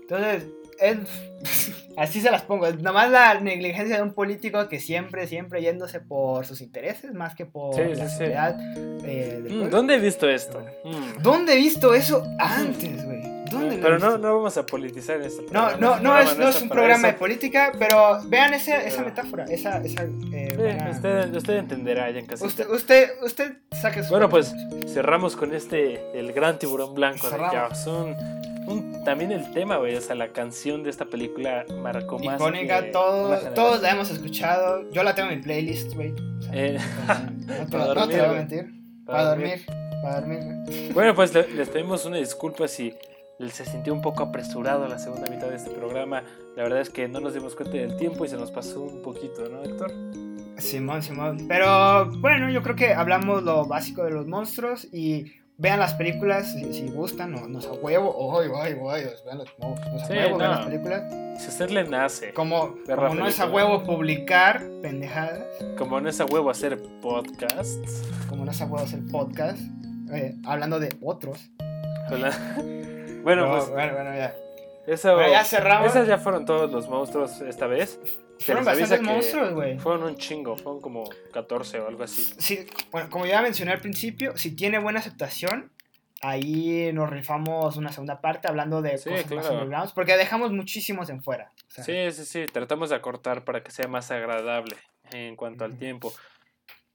Entonces, 0.03 0.45
es- 0.81 1.75
así 1.97 2.21
se 2.21 2.31
las 2.31 2.43
pongo. 2.43 2.67
Es 2.67 2.81
nomás 2.81 3.11
la 3.11 3.39
negligencia 3.41 3.97
de 3.97 4.03
un 4.03 4.13
político 4.13 4.69
que 4.69 4.81
siempre, 4.81 5.27
siempre 5.27 5.61
yéndose 5.63 6.01
por 6.01 6.47
sus 6.47 6.61
intereses 6.61 7.13
más 7.15 7.35
que 7.35 7.47
por 7.47 7.75
Sí, 7.75 7.83
la 7.95 8.07
sí, 8.07 8.11
sí. 8.13 8.17
seguridad 8.19 8.57
eh, 9.05 9.37
Mm. 9.51 9.71
¿Dónde 9.71 9.95
he 9.95 9.99
visto 9.99 10.29
esto? 10.29 10.65
Mm. 10.85 11.23
¿Dónde 11.23 11.55
he 11.55 11.57
visto 11.57 11.95
eso 11.95 12.23
antes, 12.39 13.05
güey? 13.05 13.23
¿Dónde 13.51 13.67
lo 13.67 13.73
he 13.73 13.79
Pero 13.79 13.99
no, 13.99 14.19
no 14.19 14.37
vamos 14.37 14.57
a 14.57 14.65
politizar 14.67 15.21
esto. 15.23 15.43
No, 15.51 15.77
no, 15.77 15.99
no 16.01 16.19
es, 16.19 16.37
no 16.39 16.49
es 16.49 16.61
un 16.63 16.69
programa 16.69 17.09
de 17.09 17.15
política, 17.15 17.73
pero 17.79 18.21
vean 18.27 18.55
ese, 18.55 18.87
esa 18.87 19.03
metáfora, 19.03 19.45
esa, 19.45 19.79
esa 19.79 20.05
eh, 20.33 20.55
buena- 20.57 20.91
usted, 20.91 21.35
usted 21.35 21.57
entenderá 21.57 22.11
ya 22.11 22.21
en 22.21 22.27
casa. 22.27 22.45
Usted, 22.47 22.69
usted, 22.71 23.11
usted 23.23 23.53
saque 23.81 24.03
su 24.03 24.11
Bueno, 24.11 24.29
pues 24.29 24.55
cerramos 24.93 25.37
con 25.37 25.55
este, 25.55 26.19
el 26.19 26.33
gran 26.33 26.59
tiburón 26.59 26.95
blanco 26.95 27.27
de 27.29 27.37
Cerramos. 27.37 27.87
Un- 27.87 29.03
también 29.05 29.33
el 29.33 29.51
tema, 29.53 29.79
güey, 29.79 29.97
o 29.97 30.01
sea, 30.01 30.15
la 30.15 30.29
canción 30.29 30.85
de 30.85 30.91
esta 30.91 31.07
película 31.07 31.65
marcó 31.83 32.19
más. 32.21 32.37
icónica, 32.37 32.93
todos 32.93 33.81
la 33.83 33.91
hemos 33.91 34.11
escuchado. 34.11 34.89
Yo 34.93 35.03
la 35.03 35.15
tengo 35.15 35.31
en 35.31 35.39
mi 35.39 35.43
playlist, 35.43 35.95
güey. 35.95 36.13
O 36.13 36.43
sea, 36.43 36.53
Eh, 36.55 36.79
no, 37.47 37.67
te, 37.67 37.73
para 37.79 37.85
no 37.95 38.07
te 38.07 38.17
dormir, 38.17 38.19
voy 38.19 38.27
a 38.27 38.33
mentir. 38.33 38.71
Para 39.07 39.19
Para 39.19 39.29
dormir. 39.31 39.65
dormir, 39.67 40.03
para 40.03 40.21
dormir. 40.21 40.39
güey. 40.67 40.93
Bueno, 40.93 41.15
pues 41.17 41.35
le- 41.35 41.49
les 41.49 41.69
pedimos 41.71 42.05
una 42.05 42.19
disculpa 42.19 42.69
si 42.69 42.95
se 43.49 43.65
sintió 43.65 43.95
un 43.95 44.03
poco 44.03 44.23
apresurado 44.25 44.87
la 44.89 44.99
segunda 44.99 45.31
mitad 45.31 45.49
de 45.49 45.57
este 45.57 45.71
programa. 45.71 46.23
La 46.57 46.63
verdad 46.65 46.81
es 46.81 46.91
que 46.91 47.09
no 47.09 47.21
nos 47.21 47.33
dimos 47.35 47.55
cuenta 47.57 47.77
del 47.77 47.97
tiempo 47.97 48.25
y 48.25 48.29
se 48.29 48.37
nos 48.37 48.51
pasó 48.51 48.83
un 48.83 49.03
poquito, 49.03 49.49
¿no, 49.49 49.63
Héctor? 49.63 49.93
Simón, 50.59 51.03
Simón. 51.03 51.47
Pero 51.49 52.11
bueno, 52.21 52.51
yo 52.51 52.63
creo 52.63 52.77
que 52.77 52.93
hablamos 52.93 53.43
lo 53.43 53.65
básico 53.67 54.05
de 54.05 54.11
los 54.11 54.27
monstruos 54.27 54.87
y 54.93 55.33
vean 55.57 55.79
las 55.81 55.95
películas 55.95 56.53
si, 56.53 56.73
si 56.75 56.89
gustan, 56.89 57.33
no, 57.33 57.49
no 57.49 57.61
es 57.61 57.67
a 57.67 57.73
huevo. 57.73 58.15
Oy, 58.15 58.47
oy, 58.49 58.73
oy, 58.81 59.01
vean 59.25 59.39
los 59.39 59.55
monstruos, 59.59 59.91
no 59.93 59.97
es 59.97 60.03
a 60.03 60.07
Sí, 60.07 60.13
huevo, 60.13 60.37
vean 60.39 60.51
no. 60.51 60.57
las 60.57 60.67
películas. 60.67 61.03
Si 61.43 61.49
usted 61.49 61.71
le 61.71 61.85
nace, 61.85 62.35
Como, 62.35 62.75
como 62.87 63.15
no 63.15 63.27
es 63.27 63.41
a 63.41 63.47
huevo 63.51 63.83
publicar 63.85 64.63
pendejadas, 64.83 65.47
como 65.79 65.99
no 66.01 66.11
es 66.11 66.21
a 66.21 66.27
huevo 66.27 66.51
hacer 66.51 66.79
podcasts, 67.01 68.03
como 68.29 68.45
no 68.45 68.51
es 68.51 68.61
a 68.61 68.67
huevo 68.67 68.85
hacer 68.85 69.01
podcast, 69.11 69.61
eh, 70.13 70.35
hablando 70.45 70.79
de 70.79 70.95
otros. 71.01 71.51
hola. 72.11 72.33
Bueno, 73.23 73.49
pues 73.51 73.69
bueno, 73.71 73.95
bueno, 73.95 74.15
ya. 74.15 74.35
eso, 74.87 75.15
Bueno, 75.15 75.31
ya 75.33 75.45
cerramos. 75.45 75.89
esas 75.91 76.07
ya 76.09 76.19
fueron 76.19 76.45
todos 76.45 76.71
los 76.71 76.89
monstruos 76.89 77.41
esta 77.41 77.67
vez. 77.67 77.99
Fueron 78.41 78.65
bastantes 78.65 79.03
monstruos, 79.03 79.53
güey. 79.53 79.79
Fueron 79.79 80.03
un 80.05 80.17
chingo, 80.17 80.57
fueron 80.57 80.81
como 80.81 81.05
14 81.33 81.81
o 81.81 81.89
algo 81.89 82.03
así. 82.05 82.23
Sí, 82.39 82.67
bueno, 82.91 83.11
como 83.11 83.27
ya 83.27 83.43
mencioné 83.43 83.73
al 83.73 83.81
principio, 83.81 84.37
si 84.39 84.57
tiene 84.57 84.79
buena 84.79 85.01
aceptación, 85.01 85.71
ahí 86.23 86.91
nos 86.95 87.11
rifamos 87.11 87.77
una 87.77 87.93
segunda 87.93 88.21
parte 88.23 88.49
hablando 88.49 88.81
de 88.81 88.97
Sí, 88.97 89.11
cosas 89.11 89.25
más 89.31 89.41
claro. 89.47 89.55
undergrounds, 89.57 89.93
porque 89.93 90.17
dejamos 90.17 90.53
muchísimos 90.53 91.11
en 91.11 91.23
fuera. 91.23 91.53
O 91.69 91.71
sea, 91.71 91.85
Sí, 91.85 92.13
sí, 92.13 92.25
sí, 92.25 92.47
tratamos 92.51 92.89
de 92.91 92.97
acortar 92.97 93.45
para 93.45 93.63
que 93.63 93.71
sea 93.71 93.89
más 93.89 94.11
agradable 94.11 94.77
en 95.13 95.37
cuanto 95.37 95.65
al 95.67 95.77
tiempo. 95.77 96.13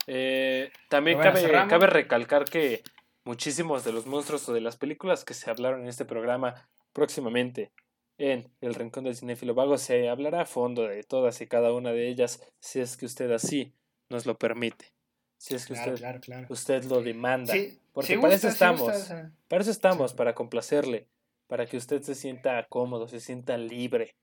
Eh, 0.07 0.71
también 0.89 1.17
bueno, 1.17 1.31
cabe, 1.33 1.67
cabe 1.69 1.87
recalcar 1.87 2.45
que 2.45 2.83
muchísimos 3.25 3.83
de 3.83 3.91
los 3.91 4.05
monstruos 4.05 4.47
o 4.47 4.53
de 4.53 4.61
las 4.61 4.77
películas 4.77 5.25
que 5.25 5.33
se 5.33 5.49
hablaron 5.49 5.81
en 5.81 5.87
este 5.87 6.05
programa 6.05 6.69
próximamente 6.93 7.71
en 8.17 8.49
El 8.61 8.75
Rincón 8.75 9.03
del 9.03 9.15
Cinéfilo 9.17 9.53
Vago 9.53 9.77
se 9.77 10.07
hablará 10.07 10.41
a 10.41 10.45
fondo 10.45 10.83
de 10.83 11.03
todas 11.03 11.41
y 11.41 11.47
cada 11.47 11.73
una 11.73 11.91
de 11.91 12.07
ellas 12.07 12.41
si 12.59 12.79
es 12.79 12.95
que 12.95 13.05
usted 13.05 13.29
así 13.31 13.73
nos 14.09 14.25
lo 14.25 14.37
permite. 14.37 14.93
Si 15.37 15.53
es 15.53 15.65
que 15.65 15.73
claro, 15.73 15.91
usted, 15.93 16.01
claro, 16.01 16.21
claro. 16.21 16.47
usted 16.49 16.83
lo 16.85 17.01
demanda. 17.01 17.53
Sí, 17.53 17.77
porque 17.91 18.17
para 18.17 18.33
gusta, 18.33 18.35
eso 18.35 18.47
estamos. 18.47 18.81
gusta, 18.81 18.97
o 18.97 19.01
sea, 19.05 19.31
Para 19.49 19.61
eso 19.63 19.71
estamos, 19.71 20.11
Sí. 20.11 20.17
para 20.17 20.33
complacerle, 20.33 21.09
para 21.47 21.65
que 21.65 21.75
usted 21.75 22.01
se 22.03 22.15
sienta 22.15 22.65
cómodo, 22.69 23.07
se 23.09 23.19
sienta 23.19 23.57
libre 23.57 24.15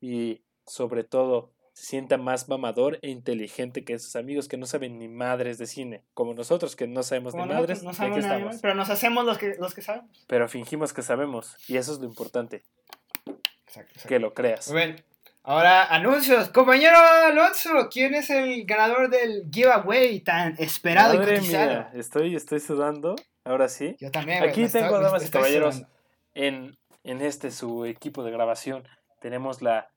y 0.00 0.42
sobre 0.66 1.04
todo 1.04 1.52
se 1.78 1.84
sienta 1.86 2.18
más 2.18 2.48
mamador 2.48 2.98
e 3.02 3.10
inteligente 3.10 3.84
que 3.84 3.96
sus 4.00 4.16
amigos 4.16 4.48
que 4.48 4.56
no 4.56 4.66
saben 4.66 4.98
ni 4.98 5.06
madres 5.06 5.58
de 5.58 5.66
cine, 5.68 6.02
como 6.12 6.34
nosotros 6.34 6.74
que 6.74 6.88
no 6.88 7.04
sabemos 7.04 7.32
como 7.34 7.46
ni 7.46 7.54
madres, 7.54 7.84
no 7.84 7.92
y 7.92 7.94
sabemos 7.94 8.18
estamos. 8.18 8.56
pero 8.60 8.74
nos 8.74 8.90
hacemos 8.90 9.24
los 9.24 9.38
que, 9.38 9.54
los 9.60 9.74
que 9.74 9.82
sabemos. 9.82 10.24
Pero 10.26 10.48
fingimos 10.48 10.92
que 10.92 11.02
sabemos 11.02 11.56
y 11.68 11.76
eso 11.76 11.92
es 11.92 12.00
lo 12.00 12.06
importante, 12.06 12.64
Exacto, 13.24 13.92
exacto. 13.92 14.08
que 14.08 14.18
lo 14.18 14.34
creas. 14.34 14.68
Muy 14.72 14.76
bien. 14.78 15.04
Ahora, 15.44 15.84
anuncios. 15.84 16.48
Compañero 16.48 16.98
Alonso, 16.98 17.88
¿quién 17.90 18.14
es 18.14 18.28
el 18.30 18.64
ganador 18.66 19.08
del 19.08 19.48
giveaway 19.50 20.20
tan 20.20 20.56
esperado 20.58 21.14
y 21.14 21.18
Madre 21.18 21.36
cotizado? 21.36 21.66
mía, 21.66 21.90
estoy, 21.94 22.34
estoy 22.34 22.58
sudando, 22.58 23.14
ahora 23.44 23.68
sí. 23.68 23.94
Yo 24.00 24.10
también. 24.10 24.42
Aquí 24.42 24.66
tengo, 24.66 24.98
damas 24.98 25.24
y 25.24 25.30
caballeros, 25.30 25.84
en, 26.34 26.76
en 27.04 27.20
este 27.22 27.52
su 27.52 27.84
equipo 27.84 28.24
de 28.24 28.32
grabación 28.32 28.82
tenemos 29.20 29.62
la, 29.62 29.90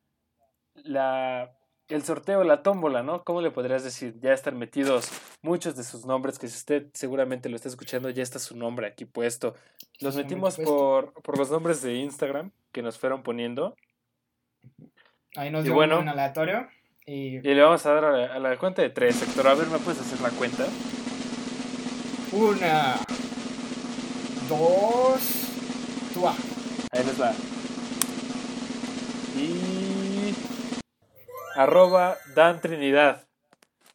la 0.75 1.51
el 1.95 2.03
sorteo, 2.03 2.43
la 2.43 2.63
tómbola, 2.63 3.03
¿no? 3.03 3.23
¿Cómo 3.23 3.41
le 3.41 3.51
podrías 3.51 3.83
decir? 3.83 4.15
Ya 4.21 4.33
están 4.33 4.57
metidos 4.57 5.09
muchos 5.41 5.75
de 5.75 5.83
sus 5.83 6.05
nombres, 6.05 6.39
que 6.39 6.47
si 6.47 6.57
usted 6.57 6.87
seguramente 6.93 7.49
lo 7.49 7.55
está 7.55 7.67
escuchando, 7.67 8.09
ya 8.09 8.23
está 8.23 8.39
su 8.39 8.55
nombre 8.55 8.87
aquí 8.87 9.05
puesto. 9.05 9.55
Los 9.99 10.15
metimos 10.15 10.57
por, 10.57 11.13
por 11.13 11.37
los 11.37 11.51
nombres 11.51 11.81
de 11.81 11.95
Instagram 11.95 12.51
que 12.71 12.81
nos 12.81 12.97
fueron 12.97 13.23
poniendo. 13.23 13.75
Ahí 15.35 15.49
nos 15.49 15.63
dio 15.63 15.73
bueno. 15.73 15.99
en 15.99 16.09
aleatorio. 16.09 16.67
Y 17.05 17.37
Y 17.37 17.53
le 17.53 17.61
vamos 17.61 17.85
a 17.85 17.93
dar 17.93 18.05
a 18.05 18.11
la, 18.11 18.33
a 18.35 18.39
la 18.39 18.57
cuenta 18.57 18.81
de 18.81 18.89
tres, 18.89 19.21
Héctor. 19.21 19.47
A 19.47 19.53
ver, 19.53 19.67
¿me 19.67 19.77
puedes 19.79 20.01
hacer 20.01 20.19
la 20.21 20.29
cuenta? 20.29 20.65
una, 22.31 22.95
dos, 24.47 25.21
tú 26.13 26.27
ah. 26.27 26.35
Ahí 26.93 27.03
les 27.03 27.21
va. 27.21 27.33
Y... 29.37 29.90
Arroba 31.55 32.17
Dan 32.35 32.59
Trinidad. 32.61 33.23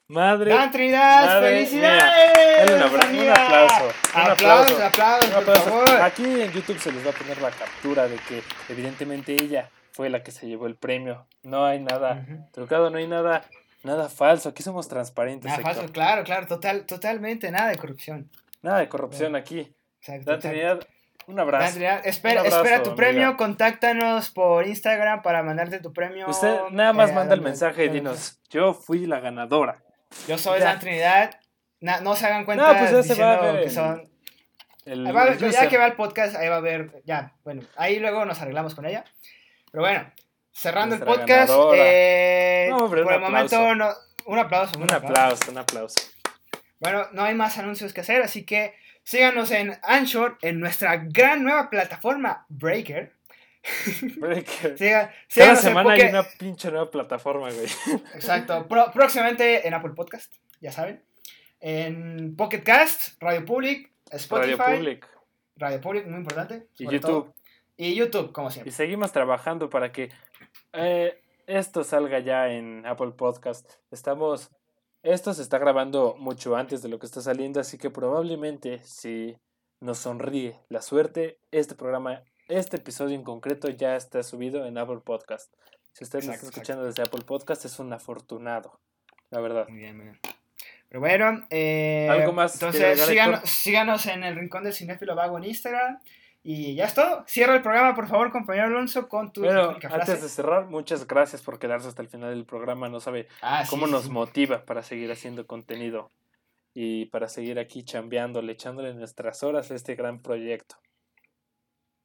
Madre... 0.08 0.52
Dan 0.54 0.70
Trinidad, 0.70 1.26
madre 1.26 1.48
felicidades. 1.56 2.32
Dale 2.58 2.74
un, 2.76 2.82
abra- 2.82 3.08
un 3.10 3.28
aplauso, 3.28 3.92
aplausos, 4.14 4.80
aplausos, 4.80 5.28
Un 5.28 5.32
por 5.34 5.42
aplauso. 5.42 5.62
favor. 5.70 5.90
Aquí 6.02 6.22
en 6.24 6.52
YouTube 6.52 6.78
se 6.78 6.92
les 6.92 7.04
va 7.04 7.10
a 7.10 7.14
poner 7.14 7.40
la 7.42 7.50
captura 7.50 8.06
de 8.06 8.16
que 8.16 8.42
evidentemente 8.68 9.32
ella 9.34 9.68
fue 9.92 10.08
la 10.08 10.22
que 10.22 10.30
se 10.30 10.46
llevó 10.46 10.66
el 10.68 10.76
premio. 10.76 11.26
No 11.42 11.64
hay 11.66 11.80
nada 11.80 12.24
trucado, 12.52 12.88
no 12.90 12.98
hay 12.98 13.08
nada, 13.08 13.44
nada 13.82 14.08
falso. 14.08 14.50
Aquí 14.50 14.62
somos 14.62 14.86
transparentes. 14.86 15.50
Nada 15.50 15.62
falso, 15.62 15.86
claro, 15.92 16.22
claro, 16.22 16.46
total, 16.46 16.86
totalmente, 16.86 17.50
nada 17.50 17.70
de 17.70 17.76
corrupción. 17.76 18.30
Nada 18.62 18.78
de 18.78 18.88
corrupción 18.88 19.34
aquí. 19.34 19.74
Exacto, 20.00 20.30
Dan. 20.30 20.40
Trinidad, 20.40 20.80
un 21.26 21.40
abrazo. 21.40 21.72
Trinidad, 21.72 22.06
espera, 22.06 22.40
Un 22.42 22.46
abrazo, 22.46 22.56
espera 22.58 22.82
tu 22.82 22.90
amiga. 22.90 22.96
premio, 22.96 23.36
contáctanos 23.36 24.30
por 24.30 24.66
Instagram 24.66 25.22
para 25.22 25.42
mandarte 25.42 25.78
tu 25.80 25.92
premio. 25.92 26.28
Usted 26.28 26.56
nada 26.70 26.92
más 26.92 27.10
eh, 27.10 27.14
manda 27.14 27.34
el 27.34 27.40
mensaje 27.40 27.84
y 27.86 27.88
dinos, 27.88 28.40
yo 28.50 28.74
fui 28.74 29.06
la 29.06 29.20
ganadora. 29.20 29.82
Yo 30.28 30.38
soy 30.38 30.60
Ya. 30.60 30.66
Dan 30.66 30.80
Trinidad. 30.80 31.40
Na- 31.80 32.00
no 32.00 32.14
se 32.16 32.26
hagan 32.26 32.44
cuenta 32.44 32.72
No, 32.72 32.78
pues 32.78 32.90
ya 32.90 33.02
se 33.14 33.20
va 33.22 33.34
a 33.34 33.40
ver 33.40 33.56
que 33.60 33.64
el- 33.66 33.70
son. 33.70 34.10
El, 34.84 35.04
Ahí 35.06 35.12
va 35.12 35.24
el 35.24 35.38
ya 35.50 35.68
que 35.68 35.78
va 35.78 35.86
el 35.86 35.94
podcast, 35.94 36.36
ahí 36.36 36.48
va 36.48 36.56
a 36.56 36.60
ver. 36.60 37.02
Ya, 37.04 37.32
bueno, 37.44 37.62
ahí 37.76 37.98
luego 37.98 38.24
nos 38.24 38.40
arreglamos 38.40 38.74
con 38.76 38.86
ella. 38.86 39.04
Pero 39.72 39.82
bueno, 39.82 40.08
cerrando 40.52 40.94
el 40.94 41.00
Nuestra 41.00 41.20
podcast. 41.26 41.48
ganadora. 41.50 41.82
eh, 41.82 42.66
No, 42.70 42.76
hombre, 42.84 43.02
por 43.02 43.12
un 43.12 43.14
el 43.16 43.20
momento, 43.20 43.56
aplauso. 43.56 43.74
no, 43.74 44.32
un 44.32 44.38
aplauso. 44.38 44.78
Un 44.78 44.92
aplauso, 44.92 45.50
un 45.50 45.58
aplauso. 45.58 46.00
Bueno, 46.78 47.06
no 47.12 47.24
hay 47.24 47.34
más 47.34 47.58
anuncios 47.58 47.92
que 47.92 48.02
hacer, 48.02 48.22
así 48.22 48.44
que 48.46 48.74
síganos 49.06 49.50
en 49.52 49.78
Anchor, 49.84 50.36
en 50.42 50.58
nuestra 50.58 50.96
gran 50.96 51.44
nueva 51.44 51.70
plataforma 51.70 52.44
Breaker. 52.48 53.14
Breaker. 54.18 54.76
Siga- 54.78 55.12
Cada 55.34 55.56
semana 55.56 55.92
hay 55.92 56.02
una 56.02 56.24
pinche 56.24 56.70
nueva 56.70 56.90
plataforma, 56.90 57.48
güey. 57.50 57.66
Exacto. 58.14 58.66
Pro- 58.68 58.90
próximamente 58.92 59.66
en 59.66 59.74
Apple 59.74 59.92
Podcast, 59.94 60.34
ya 60.60 60.72
saben. 60.72 61.02
En 61.60 62.36
Pocket 62.36 62.62
Cast, 62.62 63.20
Radio 63.22 63.44
Public, 63.44 63.90
Spotify. 64.10 64.56
Radio 64.58 64.76
Public 64.78 65.08
Radio 65.56 65.80
Public, 65.80 66.06
muy 66.06 66.18
importante. 66.18 66.66
y 66.78 66.84
YouTube. 66.84 67.00
todo. 67.00 67.34
Y 67.78 67.94
YouTube, 67.94 68.32
como 68.32 68.48
Y 68.48 68.52
siempre. 68.52 68.72
seguimos 68.72 69.12
trabajando 69.12 69.70
para 69.70 69.90
que 69.92 70.10
eh, 70.72 71.22
esto 71.46 71.84
salga 71.84 72.18
ya 72.18 72.48
en 72.50 72.84
Apple 72.86 73.12
Podcast. 73.12 73.70
Estamos. 73.90 74.50
Esto 75.06 75.32
se 75.34 75.42
está 75.42 75.58
grabando 75.58 76.16
mucho 76.18 76.56
antes 76.56 76.82
de 76.82 76.88
lo 76.88 76.98
que 76.98 77.06
está 77.06 77.20
saliendo, 77.20 77.60
así 77.60 77.78
que 77.78 77.90
probablemente 77.90 78.80
si 78.82 79.38
nos 79.78 79.98
sonríe 79.98 80.58
la 80.68 80.82
suerte, 80.82 81.38
este 81.52 81.76
programa, 81.76 82.24
este 82.48 82.78
episodio 82.78 83.14
en 83.14 83.22
concreto 83.22 83.68
ya 83.68 83.94
está 83.94 84.24
subido 84.24 84.66
en 84.66 84.76
Apple 84.78 84.98
Podcast. 85.04 85.54
Si 85.92 86.02
usted 86.02 86.18
nos 86.18 86.24
Exacto, 86.24 86.46
está 86.46 86.58
escuchando 86.58 86.84
desde 86.86 87.04
Apple 87.04 87.22
Podcast, 87.24 87.64
es 87.64 87.78
un 87.78 87.92
afortunado, 87.92 88.80
la 89.30 89.38
verdad. 89.38 89.68
Muy 89.68 89.78
bien, 89.78 89.96
muy 89.96 90.06
bien. 90.06 90.18
Pero 90.88 91.00
bueno, 91.00 91.46
eh, 91.50 92.08
¿Algo 92.10 92.32
más 92.32 92.54
Entonces, 92.54 93.00
síganos 93.44 94.06
en 94.06 94.24
el 94.24 94.34
Rincón 94.34 94.64
del 94.64 94.72
Cinéfilo 94.72 95.14
Vago 95.14 95.38
en 95.38 95.44
Instagram. 95.44 96.00
Y 96.48 96.76
ya 96.76 96.84
es 96.84 96.94
todo. 96.94 97.24
Cierra 97.26 97.56
el 97.56 97.62
programa, 97.62 97.96
por 97.96 98.06
favor, 98.06 98.30
compañero 98.30 98.66
Alonso, 98.68 99.08
con 99.08 99.32
tu 99.32 99.42
Bueno, 99.42 99.72
frase. 99.80 99.94
antes 99.94 100.22
de 100.22 100.28
cerrar, 100.28 100.66
muchas 100.66 101.04
gracias 101.08 101.42
por 101.42 101.58
quedarse 101.58 101.88
hasta 101.88 102.02
el 102.02 102.08
final 102.08 102.30
del 102.30 102.44
programa. 102.44 102.88
No 102.88 103.00
sabe 103.00 103.26
Ah, 103.42 103.64
cómo 103.68 103.86
sí, 103.86 103.92
nos 103.92 104.04
sí. 104.04 104.10
motiva 104.10 104.64
para 104.64 104.84
seguir 104.84 105.10
haciendo 105.10 105.44
contenido 105.48 106.12
y 106.72 107.06
para 107.06 107.28
seguir 107.28 107.58
aquí 107.58 107.82
chambeándole, 107.82 108.52
echándole 108.52 108.94
nuestras 108.94 109.42
horas 109.42 109.72
a 109.72 109.74
este 109.74 109.96
gran 109.96 110.20
proyecto. 110.22 110.76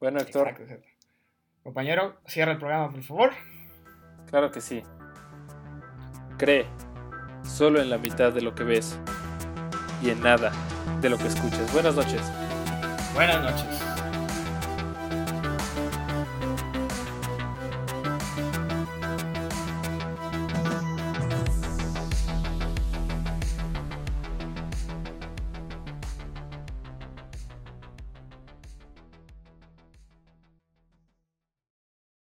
Bueno, 0.00 0.18
Héctor, 0.18 0.48
Exacto, 0.48 0.62
exacto. 0.64 0.88
Compañero, 1.62 2.16
cierra 2.26 2.50
el 2.50 2.58
programa, 2.58 2.90
por 2.90 3.02
favor. 3.04 3.30
claro 4.28 4.50
que 4.50 4.60
sí. 4.60 4.82
Cree 6.36 6.66
solo 7.44 7.80
en 7.80 7.90
la 7.90 7.98
mitad 7.98 8.32
de 8.32 8.40
lo 8.42 8.56
que 8.56 8.64
ves 8.64 8.98
y 10.02 10.10
en 10.10 10.20
nada 10.20 10.50
de 11.00 11.08
lo 11.10 11.16
que 11.16 11.28
escuchas. 11.28 11.72
Buenas 11.72 11.94
noches. 11.94 12.20
Buenas 13.14 13.40
noches. 13.40 14.01